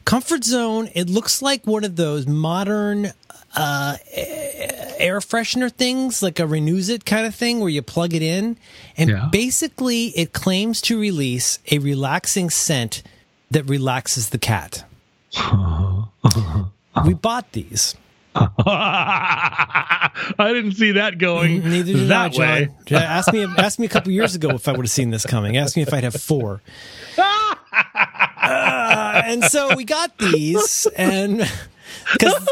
Comfort 0.04 0.44
zone, 0.44 0.88
it 0.94 1.08
looks 1.08 1.42
like 1.42 1.66
one 1.66 1.82
of 1.82 1.96
those 1.96 2.26
modern 2.26 3.12
uh, 3.56 3.96
air 4.98 5.20
freshener 5.20 5.70
things, 5.72 6.22
like 6.22 6.38
a 6.38 6.42
Renuzit 6.44 7.04
kind 7.04 7.26
of 7.26 7.34
thing 7.34 7.60
where 7.60 7.68
you 7.68 7.82
plug 7.82 8.14
it 8.14 8.22
in. 8.22 8.56
And 8.96 9.10
Yeah. 9.10 9.28
basically, 9.30 10.06
it 10.18 10.32
claims 10.32 10.80
to 10.82 10.98
release 10.98 11.58
a 11.70 11.78
relaxing 11.78 12.50
scent 12.50 13.02
that 13.50 13.64
relaxes 13.64 14.30
the 14.30 14.38
cat. 14.38 14.84
we 17.04 17.14
bought 17.14 17.52
these. 17.52 17.94
I 18.36 20.10
didn't 20.38 20.72
see 20.72 20.92
that 20.92 21.16
going 21.18 21.62
Neither 21.68 21.92
did 21.94 22.12
I, 22.12 22.28
that 22.28 22.36
way. 22.38 22.68
John. 22.86 23.02
Ask 23.02 23.32
me, 23.32 23.44
ask 23.56 23.78
me 23.78 23.86
a 23.86 23.88
couple 23.88 24.12
years 24.12 24.34
ago 24.34 24.50
if 24.50 24.68
I 24.68 24.72
would 24.72 24.84
have 24.84 24.90
seen 24.90 25.10
this 25.10 25.24
coming. 25.24 25.56
Ask 25.56 25.76
me 25.76 25.82
if 25.82 25.92
I'd 25.94 26.04
have 26.04 26.14
four. 26.14 26.60
Uh, 27.18 29.22
and 29.24 29.42
so 29.44 29.74
we 29.74 29.84
got 29.84 30.18
these, 30.18 30.86
and 30.96 31.50
because 32.12 32.46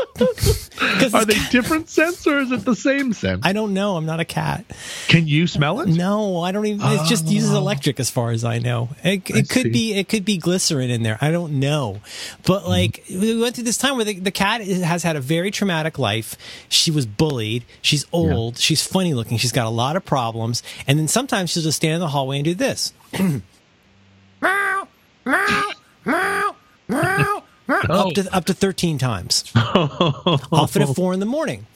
Are 1.15 1.25
they 1.25 1.39
different 1.51 1.89
scents 1.89 2.27
or 2.27 2.39
is 2.39 2.51
it 2.51 2.65
the 2.65 2.75
same 2.75 3.13
scent? 3.13 3.47
I 3.47 3.53
don't 3.53 3.75
know. 3.75 3.97
I'm 3.97 4.07
not 4.07 4.21
a 4.21 4.25
cat. 4.25 4.65
Can 5.09 5.29
you 5.29 5.47
smell 5.47 5.81
it? 5.81 5.89
No, 5.89 6.41
I 6.41 6.53
don't 6.53 6.67
even. 6.67 6.81
It 6.85 7.07
just 7.07 7.27
ah. 7.27 7.31
uses 7.31 7.53
electric, 7.53 8.01
as 8.01 8.11
far 8.11 8.31
as 8.31 8.45
I 8.45 8.59
know. 8.59 8.89
It, 9.03 9.31
it 9.31 9.49
could 9.49 9.65
see. 9.65 9.71
be. 9.71 9.95
It 9.95 10.09
could 10.09 10.25
be 10.25 10.37
glycerin 10.37 10.91
in 10.91 11.03
there. 11.03 11.19
I 11.21 11.31
don't 11.31 11.61
know. 11.61 12.01
But 12.45 12.63
hmm. 12.63 12.69
like, 12.69 13.05
we 13.09 13.41
went 13.41 13.55
through 13.55 13.65
this 13.65 13.79
time 13.79 13.97
where 13.97 14.05
the, 14.05 14.19
the 14.19 14.31
cat 14.31 14.63
has 14.63 15.03
had 15.03 15.17
a 15.17 15.21
very 15.21 15.51
traumatic 15.51 15.99
life. 15.99 16.37
She 16.69 16.91
was 16.91 17.07
bullied. 17.07 17.65
She's 17.81 18.05
old. 18.13 18.59
She's 18.59 18.85
funny 18.85 19.15
looking. 19.15 19.39
She's 19.39 19.53
got 19.53 19.67
a 19.67 19.71
lot 19.71 19.97
of 19.97 20.05
problems. 20.05 20.63
And 20.87 20.99
then 20.99 21.09
sometimes 21.09 21.51
she'll 21.51 21.63
just 21.63 21.77
stand 21.77 21.95
in 21.95 22.01
the 22.01 22.09
hallway 22.09 22.39
and 22.39 22.45
do 22.45 22.55
this. 22.55 22.93
meow, 23.19 24.89
meow, 25.25 25.71
meow, 26.05 26.57
meow, 26.89 27.44
meow, 27.69 27.81
up 27.89 28.15
to 28.15 28.35
up 28.35 28.45
to 28.47 28.55
thirteen 28.55 28.99
times. 28.99 29.45
Often 29.57 30.83
at 30.83 30.95
four 30.95 31.13
in 31.13 31.21
the 31.21 31.27
morning. 31.27 31.67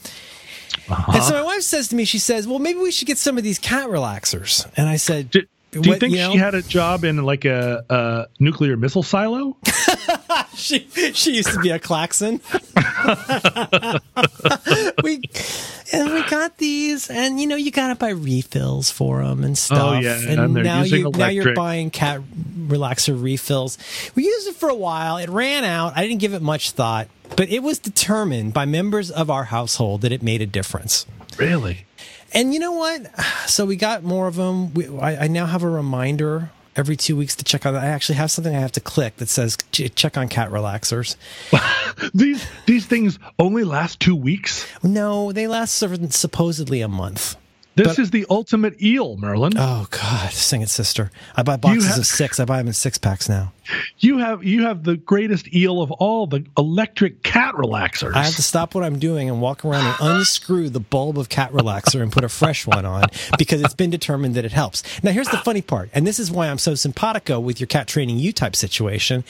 And 0.89 1.23
so 1.23 1.35
my 1.35 1.43
wife 1.43 1.63
says 1.63 1.89
to 1.89 1.97
me, 1.97 2.05
she 2.05 2.19
says, 2.19 2.47
"Well, 2.49 2.59
maybe 2.59 2.79
we 2.79 2.91
should 2.91 3.07
get 3.07 3.19
some 3.19 3.37
of 3.39 3.45
these 3.45 3.59
cat 3.59 3.89
relaxers." 3.89 4.67
And 4.77 4.89
I 4.89 4.97
said, 4.97 5.31
do 5.71 5.81
you 5.83 5.91
What, 5.91 6.01
think 6.01 6.15
you 6.15 6.21
know? 6.21 6.33
she 6.33 6.39
had 6.39 6.55
a 6.55 6.63
job 6.63 7.05
in 7.05 7.23
like 7.25 7.45
a, 7.45 7.85
a 7.91 8.27
nuclear 8.41 8.77
missile 8.77 9.03
silo? 9.03 9.57
she 10.55 10.89
she 11.13 11.37
used 11.37 11.51
to 11.51 11.61
be 11.61 11.71
a 11.71 11.79
klaxon. 11.79 12.41
we 15.03 15.21
and 15.93 16.13
we 16.13 16.23
got 16.29 16.57
these, 16.57 17.11
and 17.11 17.39
you 17.39 17.47
know 17.47 17.57
you 17.57 17.71
got 17.71 17.89
to 17.89 17.97
buy 17.97 18.11
refills 18.11 18.91
for 18.91 19.23
them 19.23 19.45
and 19.45 19.53
oh, 19.53 19.55
stuff. 19.55 19.97
Oh, 19.97 19.99
yeah, 19.99 20.19
and, 20.19 20.41
and 20.41 20.55
now 20.55 20.83
using 20.83 21.01
you 21.01 21.11
now 21.11 21.29
you're 21.29 21.55
buying 21.55 21.91
cat 21.91 22.23
relaxer 22.67 23.21
refills. 23.21 23.77
We 24.15 24.25
used 24.25 24.49
it 24.49 24.57
for 24.57 24.71
a 24.71 24.75
while. 24.75 25.19
It 25.19 25.29
ran 25.29 25.65
out. 25.65 25.93
I 25.97 26.07
didn't 26.07 26.21
give 26.21 26.33
it 26.33 26.41
much 26.41 26.71
thought, 26.71 27.09
but 27.37 27.51
it 27.51 27.63
was 27.63 27.79
determined 27.79 28.55
by 28.55 28.65
members 28.65 29.11
of 29.11 29.29
our 29.29 29.45
household 29.45 30.01
that 30.01 30.13
it 30.13 30.23
made 30.23 30.41
a 30.41 30.47
difference. 30.47 31.05
Really? 31.37 31.85
And 32.33 32.53
you 32.53 32.61
know 32.61 32.73
what? 32.73 33.11
So 33.49 33.65
we 33.65 33.77
got 33.77 34.05
more 34.05 34.27
of 34.29 34.37
them. 34.37 34.75
We, 34.75 34.87
I, 34.99 35.25
I 35.25 35.27
now 35.27 35.47
have 35.47 35.63
a 35.63 35.71
reminder 35.71 36.51
every 36.77 36.97
two 36.97 37.17
weeks 37.17 37.35
to 37.37 37.45
check 37.45 37.65
on. 37.65 37.75
I 37.75 37.87
actually 37.87 38.17
have 38.17 38.31
something 38.31 38.55
I 38.55 38.61
have 38.61 38.73
to 38.73 38.81
click 38.81 39.17
that 39.17 39.31
says 39.31 39.57
check 39.73 40.19
on 40.19 40.29
cat 40.29 40.51
relaxers. 40.51 41.17
these 42.15 42.47
these 42.67 42.85
things 42.85 43.19
only 43.39 43.65
last 43.65 44.01
two 44.01 44.15
weeks. 44.15 44.67
No, 44.83 45.33
they 45.33 45.49
last 45.49 45.77
supposedly 46.11 46.83
a 46.83 46.89
month. 46.89 47.37
This 47.79 47.97
but, 47.97 47.99
is 48.01 48.11
the 48.11 48.27
ultimate 48.29 48.83
eel, 48.83 49.17
Merlin. 49.19 49.53
Oh 49.57 49.87
God, 49.91 50.33
sing 50.33 50.63
it, 50.63 50.69
sister! 50.69 51.13
I 51.37 51.45
buy 51.45 51.57
boxes 51.57 51.87
have, 51.87 51.99
of 51.99 52.07
six. 52.07 52.41
I 52.41 52.45
buy 52.45 52.59
them 52.59 52.67
in 52.67 52.73
six 52.73 52.99
packs 52.99 53.29
now. 53.29 53.53
You 54.01 54.19
have 54.19 54.43
you 54.43 54.65
have 54.65 54.83
the 54.83 54.97
greatest 54.97 55.55
eel 55.55 55.81
of 55.81 55.93
all, 55.93 56.27
the 56.27 56.45
electric 56.57 57.23
cat 57.23 57.55
relaxers. 57.55 58.15
I 58.15 58.25
have 58.25 58.35
to 58.35 58.43
stop 58.43 58.75
what 58.75 58.83
I'm 58.83 58.99
doing 58.99 59.29
and 59.31 59.41
walk 59.41 59.65
around 59.65 59.87
and 59.87 59.97
unscrew 60.01 60.71
the 60.71 60.81
bulb 60.81 61.19
of 61.19 61.29
cat 61.29 61.53
relaxer 61.53 62.03
and 62.03 62.11
put 62.11 62.25
a 62.25 62.29
fresh 62.29 62.67
one 62.67 62.85
on 62.85 63.05
because 63.39 63.63
it's 63.63 63.75
been 63.75 63.91
determined 63.91 64.35
that 64.35 64.45
it 64.45 64.53
helps. 64.53 64.83
Now 65.05 65.13
here's 65.13 65.29
the 65.29 65.39
funny 65.39 65.63
part, 65.63 65.89
and 65.95 66.05
this 66.05 66.19
is 66.19 66.33
why 66.33 66.49
I'm 66.49 66.59
so 66.59 66.75
simpatico 66.75 67.39
with 67.39 67.61
your 67.61 67.69
cat 67.69 67.87
training 67.87 68.19
you 68.19 68.33
type 68.33 68.57
situation, 68.57 69.23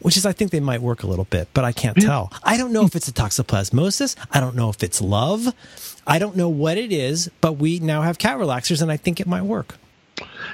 which 0.00 0.16
is 0.16 0.26
I 0.26 0.32
think 0.32 0.50
they 0.50 0.60
might 0.60 0.82
work 0.82 1.04
a 1.04 1.06
little 1.06 1.26
bit, 1.26 1.46
but 1.54 1.64
I 1.64 1.70
can't 1.70 1.96
tell. 1.96 2.32
I 2.42 2.56
don't 2.56 2.72
know 2.72 2.84
if 2.84 2.96
it's 2.96 3.06
a 3.06 3.12
toxoplasmosis. 3.12 4.16
I 4.32 4.40
don't 4.40 4.56
know 4.56 4.68
if 4.70 4.82
it's 4.82 5.00
love. 5.00 5.54
I 6.06 6.18
don't 6.18 6.36
know 6.36 6.48
what 6.48 6.78
it 6.78 6.92
is, 6.92 7.30
but 7.40 7.54
we 7.54 7.78
now 7.80 8.02
have 8.02 8.18
cat 8.18 8.38
relaxers, 8.38 8.82
and 8.82 8.90
I 8.90 8.96
think 8.96 9.20
it 9.20 9.26
might 9.26 9.42
work. 9.42 9.76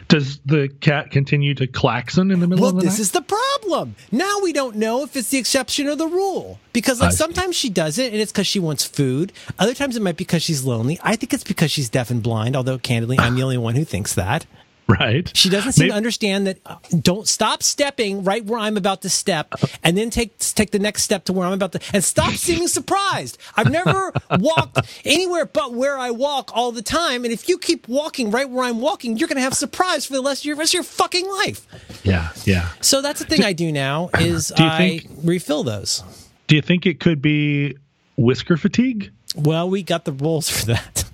Does 0.09 0.39
the 0.47 0.68
cat 0.81 1.10
continue 1.10 1.55
to 1.55 1.66
klaxon 1.66 2.31
in 2.31 2.40
the 2.40 2.47
middle 2.47 2.62
well, 2.62 2.70
of 2.70 2.77
the 2.77 2.82
night? 2.82 2.85
Well, 2.86 2.93
this 2.93 3.01
is 3.01 3.12
the 3.12 3.22
problem. 3.22 3.94
Now 4.10 4.40
we 4.43 4.52
don't 4.52 4.77
know 4.77 5.02
if 5.02 5.14
it's 5.16 5.28
the 5.28 5.39
exception 5.39 5.86
or 5.86 5.94
the 5.94 6.06
rule. 6.06 6.59
Because 6.72 7.01
like 7.01 7.12
sometimes 7.12 7.56
she 7.56 7.68
does 7.68 7.98
it 7.98 8.12
and 8.12 8.20
it's 8.20 8.32
because 8.32 8.47
she 8.47 8.59
wants 8.59 8.86
food. 8.86 9.32
Other 9.59 9.74
times 9.74 9.97
it 9.97 10.02
might 10.02 10.16
be 10.16 10.24
because 10.24 10.43
she's 10.43 10.64
lonely. 10.64 10.98
I 11.02 11.16
think 11.16 11.35
it's 11.35 11.44
because 11.44 11.70
she's 11.70 11.89
deaf 11.90 12.10
and 12.10 12.22
blind, 12.22 12.56
although 12.56 12.78
candidly 12.78 13.18
I'm 13.18 13.35
the 13.35 13.43
only 13.43 13.59
one 13.59 13.74
who 13.74 13.85
thinks 13.85 14.14
that. 14.14 14.47
Right. 15.01 15.31
She 15.37 15.49
doesn't 15.49 15.73
seem 15.73 15.85
Maybe. 15.85 15.91
to 15.93 15.97
understand 15.97 16.47
that. 16.49 16.59
Uh, 16.67 16.77
don't 17.01 17.29
stop 17.29 17.62
stepping 17.62 18.25
right 18.25 18.45
where 18.45 18.59
I'm 18.59 18.77
about 18.77 19.03
to 19.03 19.09
step, 19.09 19.55
and 19.85 19.97
then 19.97 20.11
take 20.11 20.37
take 20.39 20.73
the 20.73 20.81
next 20.81 21.05
step 21.05 21.25
to 21.27 21.33
where 21.33 21.47
I'm 21.47 21.53
about 21.53 21.73
to, 21.73 21.81
and 21.95 22.03
stop 22.03 22.33
seeming 22.33 22.67
surprised. 22.81 23.39
I've 23.57 23.71
never 23.71 24.12
walked 24.39 24.79
anywhere 25.05 25.47
but 25.47 25.75
where 25.75 25.97
I 25.97 26.11
walk 26.11 26.51
all 26.55 26.73
the 26.73 26.83
time, 26.83 27.25
and 27.25 27.33
if 27.33 27.49
you 27.49 27.57
keep 27.57 27.87
walking 27.89 28.33
right 28.33 28.51
where 28.51 28.65
I'm 28.65 28.81
walking, 28.81 29.17
you're 29.17 29.29
going 29.29 29.37
to 29.37 29.43
have 29.43 29.55
surprise 29.55 30.07
for 30.07 30.15
the 30.15 30.23
rest 30.23 30.43
of 30.43 30.47
your 30.47 30.57
rest 30.57 30.71
of 30.71 30.75
your 30.75 30.83
fucking 30.83 31.29
life. 31.29 31.67
Yeah, 32.03 32.31
yeah. 32.45 32.71
So 32.81 33.01
that's 33.01 33.21
the 33.21 33.27
thing 33.27 33.43
do, 33.43 33.47
I 33.47 33.53
do 33.53 33.71
now 33.71 34.11
is 34.19 34.49
do 34.49 34.65
I 34.65 34.77
think, 34.77 35.07
refill 35.23 35.62
those. 35.62 36.03
Do 36.49 36.57
you 36.57 36.62
think 36.62 36.85
it 36.85 36.99
could 36.99 37.23
be 37.23 37.77
whisker 38.17 38.57
fatigue? 38.57 39.12
Well, 39.37 39.71
we 39.71 39.85
got 39.85 40.05
the 40.05 40.12
rules 40.12 40.51
for 40.51 40.67
that. 40.67 41.05